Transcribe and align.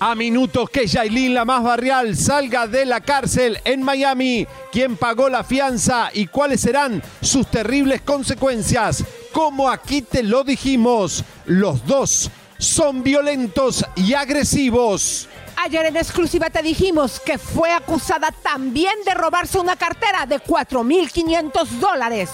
A 0.00 0.14
minutos 0.14 0.70
que 0.70 0.86
Yailin, 0.86 1.34
la 1.34 1.44
más 1.44 1.62
barrial, 1.62 2.16
salga 2.16 2.66
de 2.66 2.86
la 2.86 3.00
cárcel 3.00 3.58
en 3.64 3.82
Miami. 3.82 4.46
¿Quién 4.70 4.96
pagó 4.96 5.28
la 5.28 5.44
fianza 5.44 6.10
y 6.14 6.28
cuáles 6.28 6.60
serán 6.60 7.02
sus 7.20 7.46
terribles 7.48 8.00
consecuencias? 8.02 9.04
Como 9.32 9.68
aquí 9.68 10.02
te 10.02 10.22
lo 10.22 10.44
dijimos, 10.44 11.24
los 11.46 11.84
dos 11.84 12.30
son 12.58 13.02
violentos 13.02 13.84
y 13.96 14.14
agresivos. 14.14 15.28
Ayer 15.56 15.86
en 15.86 15.96
exclusiva 15.96 16.48
te 16.48 16.62
dijimos 16.62 17.18
que 17.18 17.36
fue 17.36 17.72
acusada 17.72 18.30
también 18.42 18.94
de 19.04 19.14
robarse 19.14 19.58
una 19.58 19.74
cartera 19.74 20.24
de 20.24 20.40
4.500 20.40 21.66
dólares. 21.80 22.30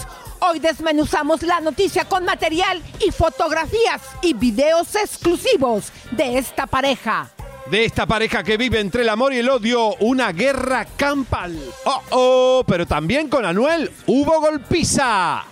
Hoy 0.47 0.59
desmenuzamos 0.59 1.43
la 1.43 1.61
noticia 1.61 2.05
con 2.05 2.27
material 2.27 2.83
y 3.01 3.11
fotografías 3.11 4.03
y 4.21 4.35
videos 4.35 4.95
exclusivos 4.95 5.91
de 6.11 6.37
esta 6.37 6.67
pareja. 6.67 7.31
De 7.71 7.87
esta 7.87 8.05
pareja 8.05 8.43
que 8.43 8.59
vive 8.59 8.79
entre 8.79 9.03
el 9.03 9.09
amor 9.09 9.33
y 9.33 9.39
el 9.39 9.49
odio, 9.49 9.95
una 10.01 10.33
guerra 10.33 10.85
campal. 10.97 11.59
Oh, 11.87 12.03
oh, 12.11 12.65
pero 12.67 12.87
también 12.87 13.29
con 13.29 13.47
Anuel 13.47 13.91
hubo 14.07 14.39
golpiza. 14.41 15.45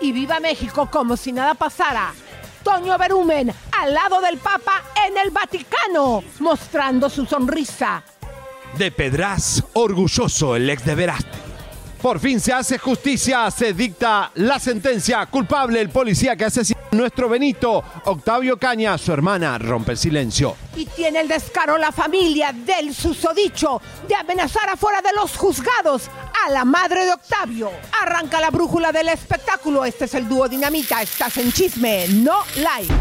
Y 0.00 0.10
viva 0.10 0.40
México 0.40 0.88
como 0.90 1.16
si 1.16 1.30
nada 1.30 1.54
pasara. 1.54 2.12
Toño 2.64 2.98
Berumen 2.98 3.54
al 3.78 3.94
lado 3.94 4.20
del 4.20 4.38
Papa 4.38 4.82
en 5.06 5.16
el 5.16 5.30
Vaticano, 5.30 6.24
mostrando 6.40 7.08
su 7.08 7.24
sonrisa. 7.24 8.02
De 8.76 8.90
Pedraz, 8.90 9.62
orgulloso 9.74 10.56
el 10.56 10.68
ex 10.70 10.84
de 10.84 10.94
Verástegui. 10.96 11.53
Por 12.04 12.20
fin 12.20 12.38
se 12.38 12.52
hace 12.52 12.76
justicia, 12.76 13.50
se 13.50 13.72
dicta 13.72 14.30
la 14.34 14.58
sentencia. 14.58 15.24
Culpable 15.24 15.80
el 15.80 15.88
policía 15.88 16.36
que 16.36 16.44
asesinó 16.44 16.78
a 16.92 16.94
nuestro 16.94 17.30
Benito, 17.30 17.82
Octavio 18.04 18.58
Caña, 18.58 18.98
su 18.98 19.10
hermana, 19.10 19.56
rompe 19.56 19.92
el 19.92 19.96
silencio. 19.96 20.54
Y 20.76 20.84
tiene 20.84 21.22
el 21.22 21.28
descaro 21.28 21.78
la 21.78 21.92
familia 21.92 22.52
del 22.52 22.94
susodicho 22.94 23.80
de 24.06 24.14
amenazar 24.16 24.68
afuera 24.68 25.00
de 25.00 25.14
los 25.16 25.34
juzgados 25.34 26.10
a 26.44 26.50
la 26.50 26.66
madre 26.66 27.06
de 27.06 27.14
Octavio. 27.14 27.70
Arranca 28.02 28.38
la 28.38 28.50
brújula 28.50 28.92
del 28.92 29.08
espectáculo. 29.08 29.86
Este 29.86 30.04
es 30.04 30.12
el 30.12 30.28
dúo 30.28 30.46
Dinamita. 30.46 31.00
Estás 31.00 31.38
en 31.38 31.50
chisme, 31.52 32.06
no 32.08 32.40
live. 32.56 32.94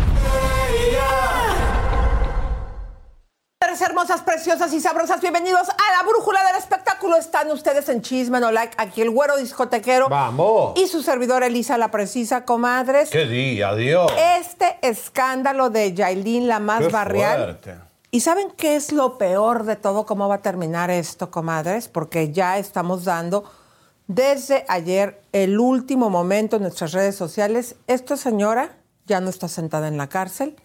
Hermosas, 3.64 4.22
preciosas 4.22 4.74
y 4.74 4.82
sabrosas, 4.82 5.22
bienvenidos 5.22 5.70
a 5.70 5.98
la 5.98 6.08
brújula 6.08 6.44
del 6.46 6.58
espectáculo. 6.58 7.16
Están 7.16 7.50
ustedes 7.50 7.88
en 7.88 8.02
Chisme 8.02 8.40
No 8.42 8.52
Like, 8.52 8.76
aquí 8.78 9.02
el 9.02 9.10
güero 9.10 9.38
discotequero. 9.38 10.10
¡Vamos! 10.10 10.78
Y 10.78 10.88
su 10.88 11.02
servidora 11.02 11.48
Elisa 11.48 11.78
la 11.78 11.90
Precisa, 11.90 12.44
comadres. 12.44 13.10
¡Qué 13.10 13.26
día, 13.26 13.74
Dios! 13.74 14.12
Este 14.38 14.78
escándalo 14.82 15.70
de 15.70 15.94
Yailin, 15.94 16.48
la 16.48 16.60
más 16.60 16.82
¡Qué 16.82 16.88
barrial. 16.90 17.44
fuerte! 17.62 17.76
¿Y 18.12 18.20
saben 18.20 18.52
qué 18.52 18.76
es 18.76 18.92
lo 18.92 19.18
peor 19.18 19.64
de 19.64 19.78
todo? 19.78 20.06
¿Cómo 20.06 20.28
va 20.28 20.36
a 20.36 20.42
terminar 20.42 20.92
esto, 20.92 21.32
comadres? 21.32 21.88
Porque 21.88 22.32
ya 22.32 22.58
estamos 22.58 23.06
dando 23.06 23.50
desde 24.08 24.66
ayer 24.68 25.22
el 25.32 25.58
último 25.58 26.10
momento 26.10 26.58
en 26.58 26.64
nuestras 26.64 26.92
redes 26.92 27.16
sociales. 27.16 27.76
Esta 27.88 28.18
señora 28.18 28.76
ya 29.08 29.22
no 29.22 29.30
está 29.30 29.48
sentada 29.48 29.88
en 29.88 29.98
la 29.98 30.10
cárcel. 30.10 30.58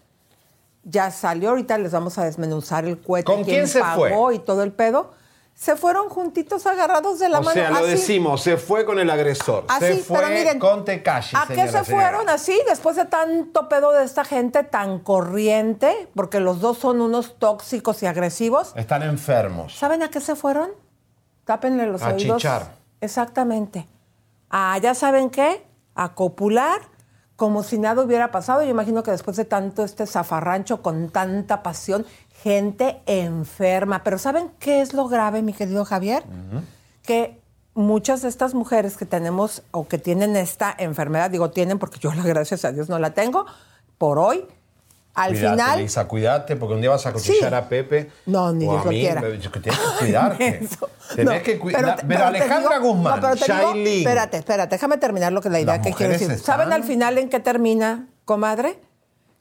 Ya 0.91 1.11
salió, 1.11 1.51
ahorita 1.51 1.77
les 1.79 1.93
vamos 1.93 2.17
a 2.19 2.25
desmenuzar 2.25 2.85
el 2.87 2.99
cuete, 2.99 3.25
¿Con 3.27 3.45
quién 3.45 3.69
se 3.69 3.81
pagó 3.81 4.09
fue? 4.09 4.35
y 4.37 4.39
todo 4.39 4.63
el 4.63 4.73
pedo. 4.73 5.13
Se 5.55 5.75
fueron 5.75 6.09
juntitos 6.09 6.65
agarrados 6.67 7.19
de 7.19 7.29
la 7.29 7.41
O 7.41 7.43
mano. 7.43 7.53
sea, 7.53 7.71
lo 7.71 7.79
así. 7.79 7.89
decimos, 7.89 8.41
se 8.43 8.57
fue 8.57 8.85
con 8.87 8.99
el 9.01 9.11
agresor. 9.11 9.65
Así, 9.69 9.87
se 9.87 9.97
fue 9.97 10.19
pero 10.19 10.29
miren, 10.31 10.59
con 10.61 10.85
Tekashi, 10.85 11.37
¿A 11.37 11.47
qué 11.49 11.67
se 11.67 11.85
señora. 11.85 11.85
fueron 11.85 12.29
así 12.29 12.57
después 12.69 12.95
de 12.95 13.07
tanto 13.07 13.69
pedo 13.69 13.91
de 13.93 14.05
esta 14.05 14.25
gente 14.25 14.63
tan 14.63 15.01
corriente? 15.01 16.09
Porque 16.15 16.39
los 16.39 16.61
dos 16.61 16.79
son 16.79 17.01
unos 17.01 17.39
tóxicos 17.41 18.01
y 18.05 18.07
agresivos. 18.07 18.73
Están 18.77 19.03
enfermos. 19.03 19.77
¿Saben 19.77 20.03
a 20.05 20.11
qué 20.11 20.21
se 20.21 20.37
fueron? 20.37 20.71
Tápenle 21.45 21.87
los 21.87 22.03
A 22.03 22.15
oídos. 22.15 22.37
chichar. 22.41 22.75
Exactamente. 23.01 23.89
Ah, 24.51 24.79
ya 24.81 24.95
saben 24.95 25.29
qué, 25.29 25.67
a 25.97 26.15
copular, 26.15 26.81
como 27.39 27.63
si 27.63 27.79
nada 27.79 28.03
hubiera 28.03 28.33
pasado. 28.33 28.65
Yo 28.65 28.69
imagino 28.69 29.05
que 29.05 29.13
después 29.13 29.37
de 29.37 29.45
tanto 29.45 29.85
este 29.85 30.09
zafarrancho 30.09 30.83
con 30.83 31.09
tanta 31.09 31.63
pasión, 31.63 32.05
gente 32.43 33.01
enferma. 33.07 34.03
Pero 34.03 34.19
¿saben 34.19 34.51
qué 34.59 34.81
es 34.81 34.93
lo 34.93 35.07
grave, 35.07 35.41
mi 35.41 35.53
querido 35.53 35.85
Javier? 35.85 36.25
Que 37.05 37.41
muchas 37.75 38.23
de 38.23 38.29
estas 38.29 38.55
mujeres 38.55 38.97
que 38.97 39.07
tenemos 39.07 39.63
o 39.71 39.87
que 39.87 39.99
tienen 39.99 40.35
esta 40.35 40.75
enfermedad, 40.77 41.31
digo 41.31 41.51
tienen 41.51 41.79
porque 41.79 42.01
yo, 42.01 42.13
la 42.13 42.23
gracias 42.25 42.65
a 42.65 42.73
Dios, 42.73 42.89
no 42.89 42.99
la 42.99 43.15
tengo, 43.15 43.47
por 43.99 44.19
hoy, 44.19 44.45
al 45.15 45.35
final... 45.35 45.81
Lisa, 45.81 46.07
cuídate, 46.07 46.55
porque 46.57 46.75
un 46.75 46.81
día 46.81 46.91
vas 46.91 47.05
a 47.07 47.13
cuchillar 47.13 47.51
Sí. 47.51 47.55
a 47.57 47.69
Pepe. 47.69 48.11
No, 48.27 48.53
ni 48.53 48.67
o 48.67 48.71
Dios 48.71 48.83
a 48.83 48.85
lo 48.85 48.91
mí, 48.91 49.01
quiera. 49.01 49.21
que 49.21 49.29
Tienes 49.61 49.81
que 49.81 49.99
cuidarte. 49.99 50.61
Tenés 51.17 51.39
No, 51.39 51.43
que 51.43 51.59
cuidar. 51.59 51.97
te- 51.97 52.07
Pero, 52.07 52.25
Alejandra 52.27 52.79
digo- 52.79 52.93
Guzmán, 52.93 53.21
no, 53.21 53.29
pero 53.41 53.57
digo- 53.75 53.89
espérate, 53.99 54.37
espérate, 54.37 54.75
déjame 54.77 54.99
terminar 54.99 55.33
lo 55.33 55.41
que 55.41 55.49
la 55.51 55.59
idea 55.61 55.77
Las 55.79 55.87
que 55.87 55.93
quiero 55.93 56.13
decir. 56.13 56.31
están- 56.31 56.45
¿Saben 56.59 56.73
al 56.73 56.85
final 56.85 57.19
en 57.19 57.29
qué 57.29 57.41
termina, 57.41 58.07
comadre? 58.25 58.79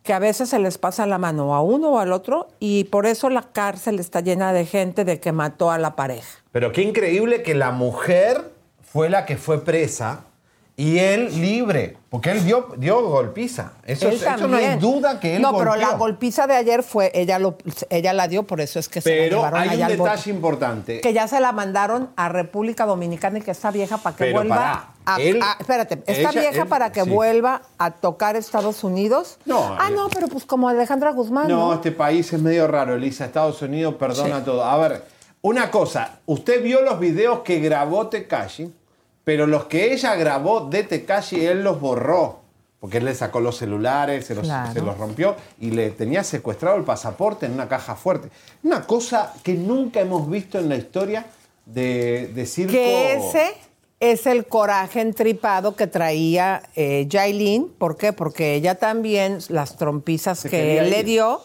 Que 0.04 0.14
a 0.14 0.20
veces 0.20 0.50
se 0.50 0.58
les 0.60 0.78
pasa 0.78 1.06
la 1.06 1.18
mano 1.18 1.54
a 1.54 1.62
uno 1.62 1.90
o 1.90 2.00
al 2.00 2.14
otro 2.14 2.48
y 2.60 2.86
por 2.86 3.06
eso 3.06 3.30
la 3.30 3.42
cárcel 3.52 4.00
está 4.00 4.22
llena 4.22 4.54
de 4.54 4.66
gente 4.66 5.04
de 5.04 5.20
que 5.20 5.34
mató 5.34 5.70
a 5.70 5.78
la 5.78 5.98
pareja. 5.98 6.40
Pero 6.54 6.72
qué 6.72 6.82
increíble 6.82 7.44
que 7.44 7.54
la 7.54 7.72
mujer 7.72 8.52
fue 8.82 9.10
la 9.10 9.26
que 9.26 9.36
fue 9.36 9.66
presa 9.66 10.22
y 10.80 11.00
él 11.00 11.42
libre. 11.42 11.98
Porque 12.10 12.30
él 12.32 12.46
dio, 12.46 12.68
dio 12.78 13.02
golpiza. 13.02 13.74
Eso, 13.84 14.08
Él 14.10 14.14
eso 14.14 14.48
no 14.48 14.56
hay 14.58 14.78
duda 14.78 15.20
que 15.20 15.36
él 15.36 15.42
No, 15.42 15.58
pero 15.58 15.76
la 15.76 15.96
golpiza 15.96 16.46
de 16.48 16.54
ayer 16.56 16.84
fue, 16.84 17.12
ella, 17.16 17.40
lo, 17.40 17.58
ella 17.90 18.14
la 18.14 18.28
dio, 18.28 18.44
por 18.44 18.62
eso 18.62 18.78
es 18.80 18.88
que 18.88 19.02
se 19.02 19.10
la 19.30 19.36
llevaron 19.36 19.60
hay 19.60 19.68
un 19.70 19.74
allá 19.74 19.88
detalle 19.90 20.32
importante. 20.32 21.02
Que 21.02 21.14
ya 21.14 21.28
se 21.28 21.40
la 21.42 21.52
mandaron 21.52 22.12
a 22.16 22.30
República 22.30 22.86
Dominicana 22.86 23.40
y 23.40 23.42
que 23.42 23.52
esta 23.52 23.72
vieja 23.72 23.98
para 23.98 24.16
que 24.16 24.26
Pero 24.26 24.36
vuelva 24.38 24.56
pará, 24.56 24.90
a, 25.06 25.20
él- 25.20 25.42
a- 25.42 25.58
espérate, 25.60 25.96
esta 26.06 26.30
ella- 26.30 26.42
vieja 26.42 26.62
él- 26.62 26.68
para 26.70 26.92
que 26.92 27.04
sí. 27.04 27.10
vuelva 27.10 27.64
a 27.80 27.92
tocar 27.92 28.36
Estados 28.36 28.84
Unidos. 28.84 29.40
No, 29.46 29.76
ah, 29.80 29.88
él- 29.90 29.96
no, 29.96 30.08
pero 30.10 30.28
pues 30.28 30.46
como 30.46 30.70
Alejandra 30.70 31.12
Guzmán. 31.12 31.48
No, 31.48 31.58
No, 31.70 31.74
este 31.74 31.92
país 31.92 32.32
es 32.32 32.42
medio 32.42 32.68
raro, 32.68 32.94
Elisa. 32.96 33.26
Estados 33.26 33.62
Unidos 33.64 33.96
perdona 33.96 34.44
todo. 34.46 34.64
A 34.64 34.78
ver, 34.78 35.04
una 35.42 35.72
cosa. 35.72 36.20
Usted 36.28 36.62
vio 36.64 36.82
los 36.84 37.00
videos 37.00 37.40
que 37.40 37.60
grabó 37.60 38.08
Tekashi, 38.08 38.72
pero 39.28 39.46
los 39.46 39.66
que 39.66 39.92
ella 39.92 40.16
grabó 40.16 40.70
de 40.70 40.84
Tekashi, 40.84 41.46
él 41.46 41.62
los 41.62 41.82
borró. 41.82 42.40
Porque 42.80 43.00
él 43.00 43.04
le 43.04 43.14
sacó 43.14 43.42
los 43.42 43.58
celulares, 43.58 44.26
se 44.26 44.34
los, 44.34 44.46
Claro. 44.46 44.72
se 44.72 44.80
los 44.80 44.98
rompió 44.98 45.36
y 45.60 45.72
le 45.72 45.90
tenía 45.90 46.24
secuestrado 46.24 46.78
el 46.78 46.86
pasaporte 46.86 47.46
en 47.46 47.52
una 47.52 47.68
caja 47.68 47.98
fuerte. 47.98 48.30
Una 48.64 48.88
cosa 48.88 49.34
que 49.44 49.56
nunca 49.56 50.00
hemos 50.00 50.30
visto 50.30 50.58
en 50.60 50.70
la 50.70 50.78
historia 50.78 51.26
de, 51.66 52.32
de 52.34 52.46
circo. 52.46 52.72
Que 52.72 53.16
ese 53.16 53.54
es 54.00 54.26
el 54.28 54.46
coraje 54.46 55.02
entripado 55.02 55.76
que 55.76 55.88
traía 55.88 56.64
eh. 56.78 57.06
¿Por 57.78 57.98
qué? 57.98 58.14
Porque 58.14 58.56
ella 58.56 58.76
también, 58.76 59.40
las 59.50 59.76
trompizas 59.76 60.40
Se 60.40 60.50
que 60.50 60.78
él 60.78 60.90
le 60.90 61.04
dio, 61.04 61.42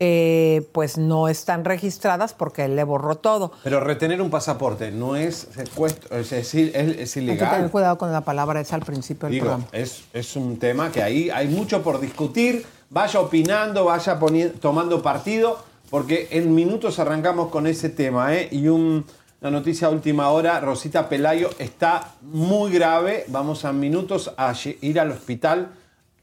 eh, 0.00 0.66
pues 0.72 0.98
no 0.98 1.28
están 1.28 1.64
registradas 1.64 2.34
porque 2.34 2.64
él 2.64 2.74
le 2.76 2.84
borró 2.84 3.14
todo. 3.16 3.52
Pero 3.62 3.80
retener 3.80 4.20
un 4.20 4.30
pasaporte 4.30 4.90
no 4.90 5.14
es 5.16 5.48
secuestro, 5.54 6.16
es, 6.18 6.32
es, 6.32 6.54
es 6.54 6.76
Hay 6.76 7.06
que 7.06 7.20
ilegal. 7.20 7.50
tener 7.56 7.70
cuidado 7.70 7.96
con 7.98 8.10
la 8.12 8.22
palabra 8.22 8.60
esa 8.60 8.74
al 8.76 8.82
principio 8.82 9.26
del 9.28 9.34
Digo, 9.34 9.44
programa. 9.46 9.68
es, 9.72 10.02
es 10.12 10.34
un 10.36 10.58
tema 10.58 10.90
que 10.90 11.02
ahí 11.02 11.30
hay 11.30 11.48
mucho 11.48 11.82
por 11.82 12.00
discutir. 12.00 12.66
Vaya 12.90 13.20
opinando, 13.20 13.84
vaya 13.86 14.18
poni- 14.20 14.52
tomando 14.60 15.02
partido, 15.02 15.58
porque 15.90 16.28
en 16.32 16.54
minutos 16.54 16.98
arrancamos 16.98 17.50
con 17.50 17.66
ese 17.66 17.88
tema. 17.88 18.34
¿eh? 18.34 18.48
Y 18.50 18.68
un- 18.68 19.04
una 19.40 19.50
noticia 19.50 19.88
a 19.88 19.90
última 19.90 20.30
hora, 20.30 20.58
Rosita 20.60 21.08
Pelayo 21.08 21.50
está 21.58 22.14
muy 22.22 22.72
grave. 22.72 23.24
Vamos 23.28 23.64
a 23.64 23.72
minutos 23.72 24.32
a 24.36 24.54
ir 24.80 24.98
al 24.98 25.10
hospital 25.10 25.68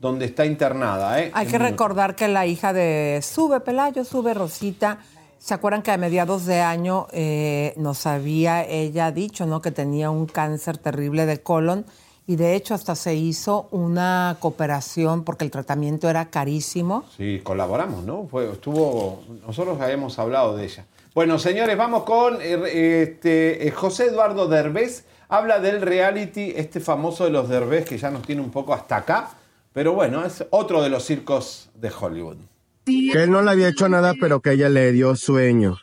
donde 0.01 0.25
está 0.25 0.45
internada. 0.45 1.21
¿eh? 1.21 1.31
Hay 1.33 1.45
que 1.45 1.59
recordar 1.59 2.15
que 2.15 2.27
la 2.27 2.47
hija 2.47 2.73
de 2.73 3.19
Sube 3.21 3.59
Pelayo, 3.59 4.03
Sube 4.03 4.33
Rosita, 4.33 4.97
¿se 5.37 5.53
acuerdan 5.53 5.83
que 5.83 5.91
a 5.91 5.97
mediados 5.97 6.47
de 6.47 6.59
año 6.59 7.05
eh, 7.11 7.73
nos 7.77 8.07
había 8.07 8.67
ella 8.67 9.11
dicho 9.11 9.45
¿no? 9.45 9.61
que 9.61 9.69
tenía 9.69 10.09
un 10.09 10.25
cáncer 10.25 10.79
terrible 10.79 11.27
de 11.27 11.41
colon? 11.41 11.85
Y 12.25 12.35
de 12.35 12.55
hecho 12.55 12.73
hasta 12.73 12.95
se 12.95 13.13
hizo 13.13 13.67
una 13.69 14.37
cooperación 14.39 15.23
porque 15.23 15.45
el 15.45 15.51
tratamiento 15.51 16.09
era 16.09 16.25
carísimo. 16.25 17.03
Sí, 17.15 17.39
colaboramos, 17.43 18.03
¿no? 18.03 18.25
Fue, 18.25 18.51
estuvo, 18.51 19.21
nosotros 19.45 19.79
habíamos 19.81 20.17
hablado 20.17 20.55
de 20.55 20.65
ella. 20.65 20.85
Bueno, 21.13 21.37
señores, 21.37 21.77
vamos 21.77 22.03
con 22.03 22.39
eh, 22.41 23.03
este, 23.03 23.71
José 23.75 24.05
Eduardo 24.05 24.47
Derbez. 24.47 25.05
Habla 25.29 25.59
del 25.59 25.81
reality, 25.81 26.53
este 26.55 26.79
famoso 26.79 27.25
de 27.25 27.31
los 27.31 27.49
Derbez, 27.49 27.85
que 27.85 27.97
ya 27.97 28.09
nos 28.09 28.23
tiene 28.23 28.41
un 28.41 28.51
poco 28.51 28.73
hasta 28.73 28.97
acá. 28.97 29.31
Pero 29.73 29.93
bueno, 29.93 30.25
es 30.25 30.45
otro 30.49 30.81
de 30.81 30.89
los 30.89 31.03
circos 31.03 31.69
de 31.75 31.89
Hollywood. 31.89 32.37
Que 32.85 33.23
él 33.23 33.31
no 33.31 33.41
le 33.41 33.51
había 33.51 33.69
hecho 33.69 33.87
nada, 33.87 34.13
pero 34.19 34.41
que 34.41 34.51
ella 34.53 34.69
le 34.69 34.91
dio 34.91 35.15
sueño. 35.15 35.77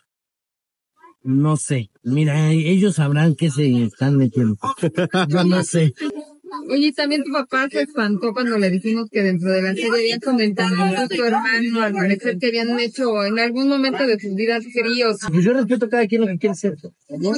No 1.22 1.56
sé. 1.56 1.90
Mira, 2.02 2.50
ellos 2.50 2.96
sabrán 2.96 3.34
que 3.34 3.50
se 3.50 3.84
están 3.84 4.16
metiendo. 4.16 4.56
Yo 5.28 5.44
no 5.44 5.62
sé. 5.62 5.94
Oye, 6.70 6.92
también 6.92 7.24
tu 7.24 7.32
papá 7.32 7.68
se 7.70 7.82
espantó 7.82 8.32
cuando 8.32 8.58
le 8.58 8.70
dijimos 8.70 9.08
que 9.10 9.22
dentro 9.22 9.50
de 9.50 9.62
la 9.62 9.74
serie 9.74 9.90
habían 9.90 10.20
comentado 10.20 10.74
a 10.82 11.08
tu 11.08 11.22
hermano, 11.24 11.82
al 11.82 11.92
parecer 11.92 12.38
que 12.38 12.46
habían 12.48 12.78
hecho 12.80 13.24
en 13.24 13.38
algún 13.38 13.68
momento 13.68 14.06
de 14.06 14.18
sus 14.18 14.34
vidas 14.34 14.64
tríos. 14.72 15.18
Pues 15.30 15.44
yo 15.44 15.52
respeto 15.52 15.86
a 15.86 15.88
cada 15.88 16.06
quien 16.06 16.22
lo 16.22 16.26
que 16.26 16.38
quiere 16.38 16.54
ser. 16.54 16.76
¿no? 17.08 17.32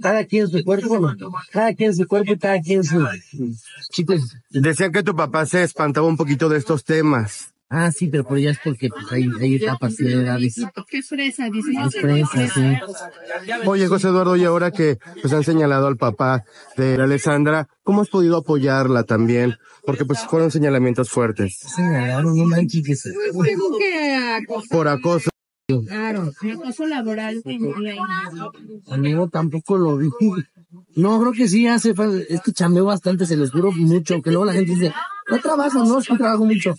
Cada 0.00 0.24
quien 0.24 0.48
su 0.48 0.64
cuerpo, 0.64 1.14
cada 1.50 1.74
quien 1.74 1.94
su 1.94 2.06
cuerpo 2.06 2.32
y 2.32 2.38
cada 2.38 2.60
quien 2.60 2.84
su... 2.84 3.06
Chicos, 3.90 4.36
Decían 4.50 4.92
que 4.92 5.02
tu 5.02 5.14
papá 5.14 5.46
se 5.46 5.62
espantaba 5.62 6.06
un 6.06 6.16
poquito 6.16 6.48
de 6.48 6.58
estos 6.58 6.84
temas. 6.84 7.49
Ah, 7.70 7.90
sí, 7.92 8.08
pero 8.08 8.24
por 8.24 8.38
ya 8.38 8.50
es 8.50 8.58
porque 8.62 8.88
pues, 8.88 9.10
hay, 9.10 9.28
hay 9.40 9.54
etapas 9.54 9.98
y 10.00 10.06
edades. 10.06 10.56
¿Qué 10.88 11.02
fresa? 11.02 11.48
Dices, 11.48 11.74
Es 11.86 12.00
fresa, 12.00 12.48
sí. 12.48 12.76
Oye, 13.64 13.86
José 13.86 14.08
Eduardo, 14.08 14.36
y 14.36 14.44
ahora 14.44 14.70
que 14.70 14.98
pues 15.22 15.32
han 15.32 15.44
señalado 15.44 15.86
al 15.86 15.96
papá 15.96 16.44
de 16.76 16.94
Alessandra, 16.94 17.68
¿cómo 17.82 18.02
has 18.02 18.08
podido 18.08 18.36
apoyarla 18.36 19.04
también? 19.04 19.56
Porque 19.86 20.04
pues 20.04 20.20
fueron 20.20 20.50
señalamientos 20.50 21.08
fuertes. 21.08 21.58
Señalaron, 21.58 22.36
no 22.36 22.44
manches 22.44 22.82
que 22.84 22.96
se... 22.96 23.12
Por 24.68 24.88
acoso. 24.88 25.30
claro, 25.86 26.32
acoso 26.52 26.86
laboral. 26.86 27.42
Amigo, 28.88 29.28
tampoco 29.28 29.78
lo 29.78 29.96
vi. 29.96 30.08
No, 30.94 31.20
creo 31.20 31.32
que 31.32 31.48
sí 31.48 31.66
hace 31.66 31.94
falta. 31.94 32.22
Es 32.28 32.40
que 32.42 32.52
chameo 32.52 32.84
bastante, 32.84 33.26
se 33.26 33.36
los 33.36 33.50
juro 33.50 33.72
mucho. 33.72 34.14
Aunque 34.14 34.30
luego 34.30 34.44
la 34.44 34.52
gente 34.52 34.72
dice, 34.72 34.92
no 35.28 35.38
trabajo, 35.40 35.84
no, 35.84 36.00
sí 36.00 36.16
trabajo 36.16 36.44
mucho. 36.44 36.74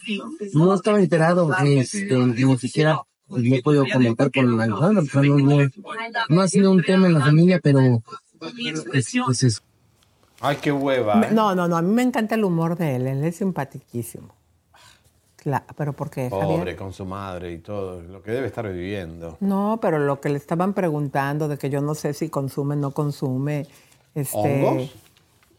No 0.54 0.74
estaba 0.74 1.00
enterado, 1.00 1.52
este, 1.64 2.16
ni 2.18 2.58
siquiera 2.58 3.02
me 3.28 3.58
he 3.58 3.62
podido 3.62 3.86
comentar 3.92 4.32
con 4.32 4.58
la 4.58 4.64
Alejandra. 4.64 5.04
pues, 5.12 5.26
no, 5.26 5.38
no, 5.38 5.70
no 6.30 6.42
ha 6.42 6.48
sido 6.48 6.72
un 6.72 6.84
tema 6.84 7.08
en 7.08 7.14
la 7.14 7.22
familia, 7.22 7.60
pero 7.64 8.04
pues, 8.40 8.54
pues 9.26 9.44
es 9.44 9.62
Ay, 10.42 10.58
qué 10.60 10.72
hueva. 10.72 11.22
¿eh? 11.22 11.30
No, 11.32 11.54
no, 11.54 11.68
no, 11.68 11.78
a 11.78 11.82
mí 11.84 11.94
me 11.94 12.02
encanta 12.02 12.34
el 12.34 12.44
humor 12.44 12.76
de 12.76 12.96
él, 12.96 13.08
él 13.08 13.24
es 13.24 13.36
simpaticísimo. 13.36 14.34
Cla- 15.44 15.64
pero 15.76 15.94
¿por 15.94 16.10
qué, 16.12 16.30
Pobre 16.30 16.58
Javier? 16.58 16.76
con 16.76 16.94
su 16.94 17.04
madre 17.06 17.52
y 17.52 17.58
todo, 17.58 18.02
lo 18.02 18.22
que 18.22 18.32
debe 18.32 18.46
estar 18.48 18.68
viviendo. 18.72 19.38
No, 19.40 19.80
pero 19.82 19.98
lo 19.98 20.22
que 20.22 20.30
le 20.30 20.38
estaban 20.38 20.74
preguntando 20.74 21.48
de 21.48 21.58
que 21.58 21.70
yo 21.70 21.82
no 21.82 21.96
sé 21.96 22.14
si 22.14 22.30
consume, 22.30 22.76
no 22.76 22.92
consume. 22.92 23.66
Este, 24.14 24.38
¿Hongos? 24.68 24.92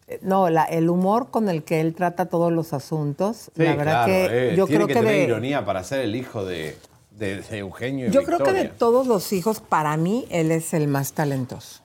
eh, 0.06 0.20
No, 0.22 0.50
la- 0.50 0.64
el 0.64 0.88
humor 0.88 1.30
con 1.30 1.48
el 1.48 1.64
que 1.64 1.80
él 1.80 1.94
trata 1.94 2.26
todos 2.26 2.52
los 2.52 2.72
asuntos, 2.74 3.50
Sí, 3.56 3.62
la 3.64 3.74
verdad 3.74 4.04
claro, 4.04 4.06
que 4.12 4.52
eh, 4.52 4.56
yo 4.56 4.66
tiene 4.66 4.84
creo 4.84 4.86
que, 4.86 4.94
que, 4.94 5.00
tener 5.00 5.14
de, 5.16 5.24
ironía 5.24 5.64
para 5.64 5.82
ser 5.82 6.00
el 6.00 6.14
hijo 6.14 6.44
de, 6.44 6.76
de- 7.10 7.40
de 7.42 7.58
Eugenio 7.58 8.06
y 8.08 8.10
yo 8.10 8.22
creo 8.22 8.38
que 8.38 8.52
de 8.52 8.68
todos 8.68 9.06
los 9.08 9.32
hijos, 9.32 9.58
para 9.60 9.96
mí, 9.96 10.26
él 10.30 10.52
es 10.52 10.74
el 10.74 10.86
más 10.86 11.12
talentoso. 11.12 11.80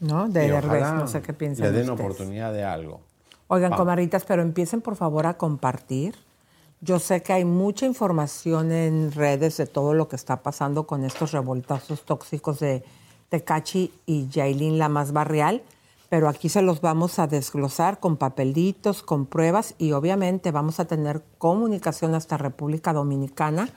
¿No? 0.00 0.28
De 0.28 0.48
Derbez, 0.50 0.92
no 0.94 1.06
sé 1.06 1.22
qué 1.22 1.32
piensan 1.32 1.66
Le 1.66 1.72
den 1.72 1.88
ustedes. 1.90 2.00
oportunidad 2.10 2.52
de 2.52 2.64
algo. 2.64 3.00
Oigan, 3.46 3.70
Vamos. 3.70 3.86
pero 4.26 4.42
empiecen 4.42 4.80
por 4.80 4.96
favor 4.96 5.26
a 5.26 5.34
compartir. 5.34 6.16
Yo 6.80 6.98
sé 6.98 7.22
que 7.22 7.32
hay 7.32 7.44
mucha 7.44 7.86
información 7.86 8.72
en 8.72 9.12
redes 9.12 9.56
de 9.56 9.66
todo 9.66 9.94
lo 9.94 10.08
que 10.08 10.16
está 10.16 10.42
pasando 10.42 10.86
con 10.86 11.04
estos 11.04 11.32
revoltazos 11.32 12.04
tóxicos 12.04 12.60
de 12.60 12.84
Tecachi 13.30 13.92
y 14.06 14.28
Yailin, 14.28 14.78
la 14.78 14.88
más 14.88 15.12
barrial, 15.12 15.62
pero 16.10 16.28
aquí 16.28 16.48
se 16.48 16.62
los 16.62 16.80
vamos 16.80 17.18
a 17.18 17.26
desglosar 17.26 18.00
con 18.00 18.16
papelitos, 18.16 19.02
con 19.02 19.26
pruebas 19.26 19.74
y 19.78 19.92
obviamente 19.92 20.50
vamos 20.50 20.78
a 20.78 20.84
tener 20.84 21.22
comunicación 21.38 22.14
hasta 22.14 22.36
República 22.36 22.92
Dominicana 22.92 23.70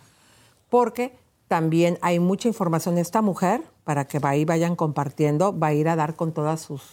porque 0.70 1.18
también 1.48 1.98
hay 2.02 2.20
mucha 2.20 2.48
información. 2.48 2.98
Esta 2.98 3.22
mujer, 3.22 3.64
para 3.84 4.06
que 4.06 4.20
ahí 4.22 4.44
vayan 4.44 4.76
compartiendo, 4.76 5.58
va 5.58 5.68
a 5.68 5.74
ir 5.74 5.88
a 5.88 5.96
dar 5.96 6.16
con 6.16 6.34
todas 6.34 6.62
sus 6.62 6.84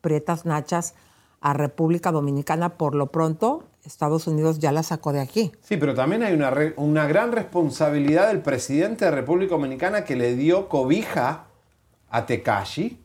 prietas 0.00 0.46
nachas 0.46 0.94
a 1.40 1.52
República 1.52 2.10
Dominicana. 2.10 2.78
Por 2.78 2.94
lo 2.94 3.08
pronto, 3.08 3.64
Estados 3.84 4.26
Unidos 4.26 4.58
ya 4.58 4.72
la 4.72 4.82
sacó 4.82 5.12
de 5.12 5.20
aquí. 5.20 5.52
Sí, 5.62 5.76
pero 5.76 5.94
también 5.94 6.22
hay 6.22 6.34
una, 6.34 6.50
re- 6.50 6.74
una 6.76 7.06
gran 7.06 7.32
responsabilidad 7.32 8.28
del 8.28 8.40
presidente 8.40 9.04
de 9.06 9.10
República 9.10 9.52
Dominicana 9.54 10.04
que 10.04 10.16
le 10.16 10.36
dio 10.36 10.68
cobija 10.68 11.44
a 12.10 12.26
Tekashi, 12.26 12.98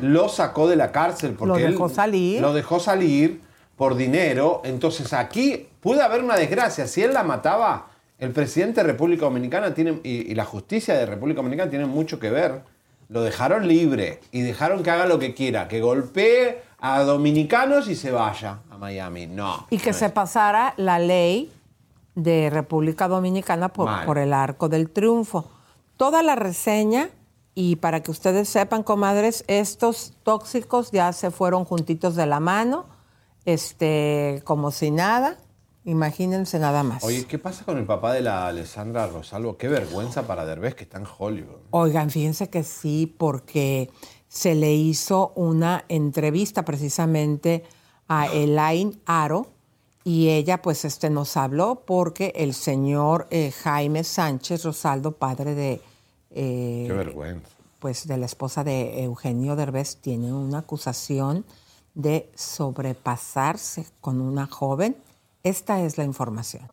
lo 0.00 0.28
sacó 0.28 0.68
de 0.68 0.76
la 0.76 0.92
cárcel 0.92 1.32
porque 1.32 1.60
Lo 1.62 1.70
dejó 1.70 1.86
él 1.86 1.92
salir. 1.94 2.40
lo 2.40 2.52
dejó 2.52 2.78
salir 2.80 3.40
por 3.76 3.96
dinero. 3.96 4.60
Entonces 4.64 5.12
aquí 5.12 5.66
puede 5.80 6.02
haber 6.02 6.22
una 6.22 6.36
desgracia. 6.36 6.86
Si 6.86 7.02
él 7.02 7.12
la 7.14 7.24
mataba, 7.24 7.88
el 8.18 8.30
presidente 8.30 8.82
de 8.82 8.86
República 8.86 9.22
Dominicana 9.24 9.74
tiene, 9.74 9.98
y, 10.04 10.30
y 10.30 10.34
la 10.34 10.44
justicia 10.44 10.94
de 10.94 11.06
República 11.06 11.38
Dominicana 11.38 11.70
tienen 11.70 11.88
mucho 11.88 12.20
que 12.20 12.30
ver. 12.30 12.60
Lo 13.08 13.22
dejaron 13.22 13.66
libre 13.66 14.20
y 14.30 14.42
dejaron 14.42 14.84
que 14.84 14.90
haga 14.90 15.06
lo 15.06 15.18
que 15.18 15.34
quiera, 15.34 15.66
que 15.66 15.80
golpee 15.80 16.62
a 16.80 17.02
dominicanos 17.02 17.88
y 17.88 17.94
se 17.94 18.10
vaya 18.10 18.60
a 18.70 18.78
Miami. 18.78 19.26
No. 19.26 19.66
Y 19.70 19.78
que 19.78 19.92
no 19.92 19.98
se 19.98 20.06
es. 20.06 20.12
pasara 20.12 20.74
la 20.76 20.98
ley 20.98 21.52
de 22.14 22.50
República 22.50 23.08
Dominicana 23.08 23.68
por, 23.68 23.88
por 24.04 24.18
el 24.18 24.32
arco 24.32 24.68
del 24.68 24.90
triunfo. 24.90 25.48
Toda 25.96 26.22
la 26.22 26.34
reseña, 26.34 27.10
y 27.54 27.76
para 27.76 28.02
que 28.02 28.10
ustedes 28.10 28.48
sepan, 28.48 28.82
comadres, 28.82 29.44
estos 29.46 30.14
tóxicos 30.22 30.90
ya 30.90 31.12
se 31.12 31.30
fueron 31.30 31.64
juntitos 31.64 32.16
de 32.16 32.26
la 32.26 32.40
mano, 32.40 32.86
este, 33.44 34.42
como 34.44 34.70
si 34.70 34.90
nada. 34.90 35.36
Imagínense 35.84 36.58
nada 36.58 36.82
más. 36.82 37.02
Oye, 37.04 37.24
¿qué 37.24 37.38
pasa 37.38 37.64
con 37.64 37.78
el 37.78 37.86
papá 37.86 38.12
de 38.12 38.20
la 38.20 38.46
Alessandra 38.46 39.06
Rosalvo? 39.06 39.56
Qué 39.56 39.66
vergüenza 39.66 40.26
para 40.26 40.44
Derbez 40.44 40.74
que 40.74 40.84
está 40.84 40.98
en 40.98 41.06
Hollywood. 41.18 41.56
Oigan, 41.70 42.10
fíjense 42.10 42.50
que 42.50 42.64
sí, 42.64 43.06
porque 43.18 43.90
se 44.30 44.54
le 44.54 44.72
hizo 44.72 45.32
una 45.34 45.84
entrevista 45.88 46.64
precisamente 46.64 47.64
a 48.06 48.28
Elaine 48.28 48.96
Aro 49.04 49.48
y 50.04 50.28
ella 50.28 50.62
pues 50.62 50.84
este 50.84 51.10
nos 51.10 51.36
habló 51.36 51.82
porque 51.84 52.32
el 52.36 52.54
señor 52.54 53.26
eh, 53.30 53.50
Jaime 53.50 54.04
Sánchez 54.04 54.64
Rosaldo, 54.64 55.12
padre 55.12 55.56
de 55.56 55.80
eh, 56.30 56.84
Qué 56.86 56.92
vergüenza. 56.92 57.50
pues 57.80 58.06
de 58.06 58.16
la 58.16 58.26
esposa 58.26 58.62
de 58.62 59.02
Eugenio 59.02 59.56
Derbez, 59.56 59.96
tiene 59.96 60.32
una 60.32 60.58
acusación 60.58 61.44
de 61.94 62.30
sobrepasarse 62.36 63.86
con 64.00 64.20
una 64.20 64.46
joven. 64.46 64.96
Esta 65.42 65.82
es 65.82 65.98
la 65.98 66.04
información. 66.04 66.70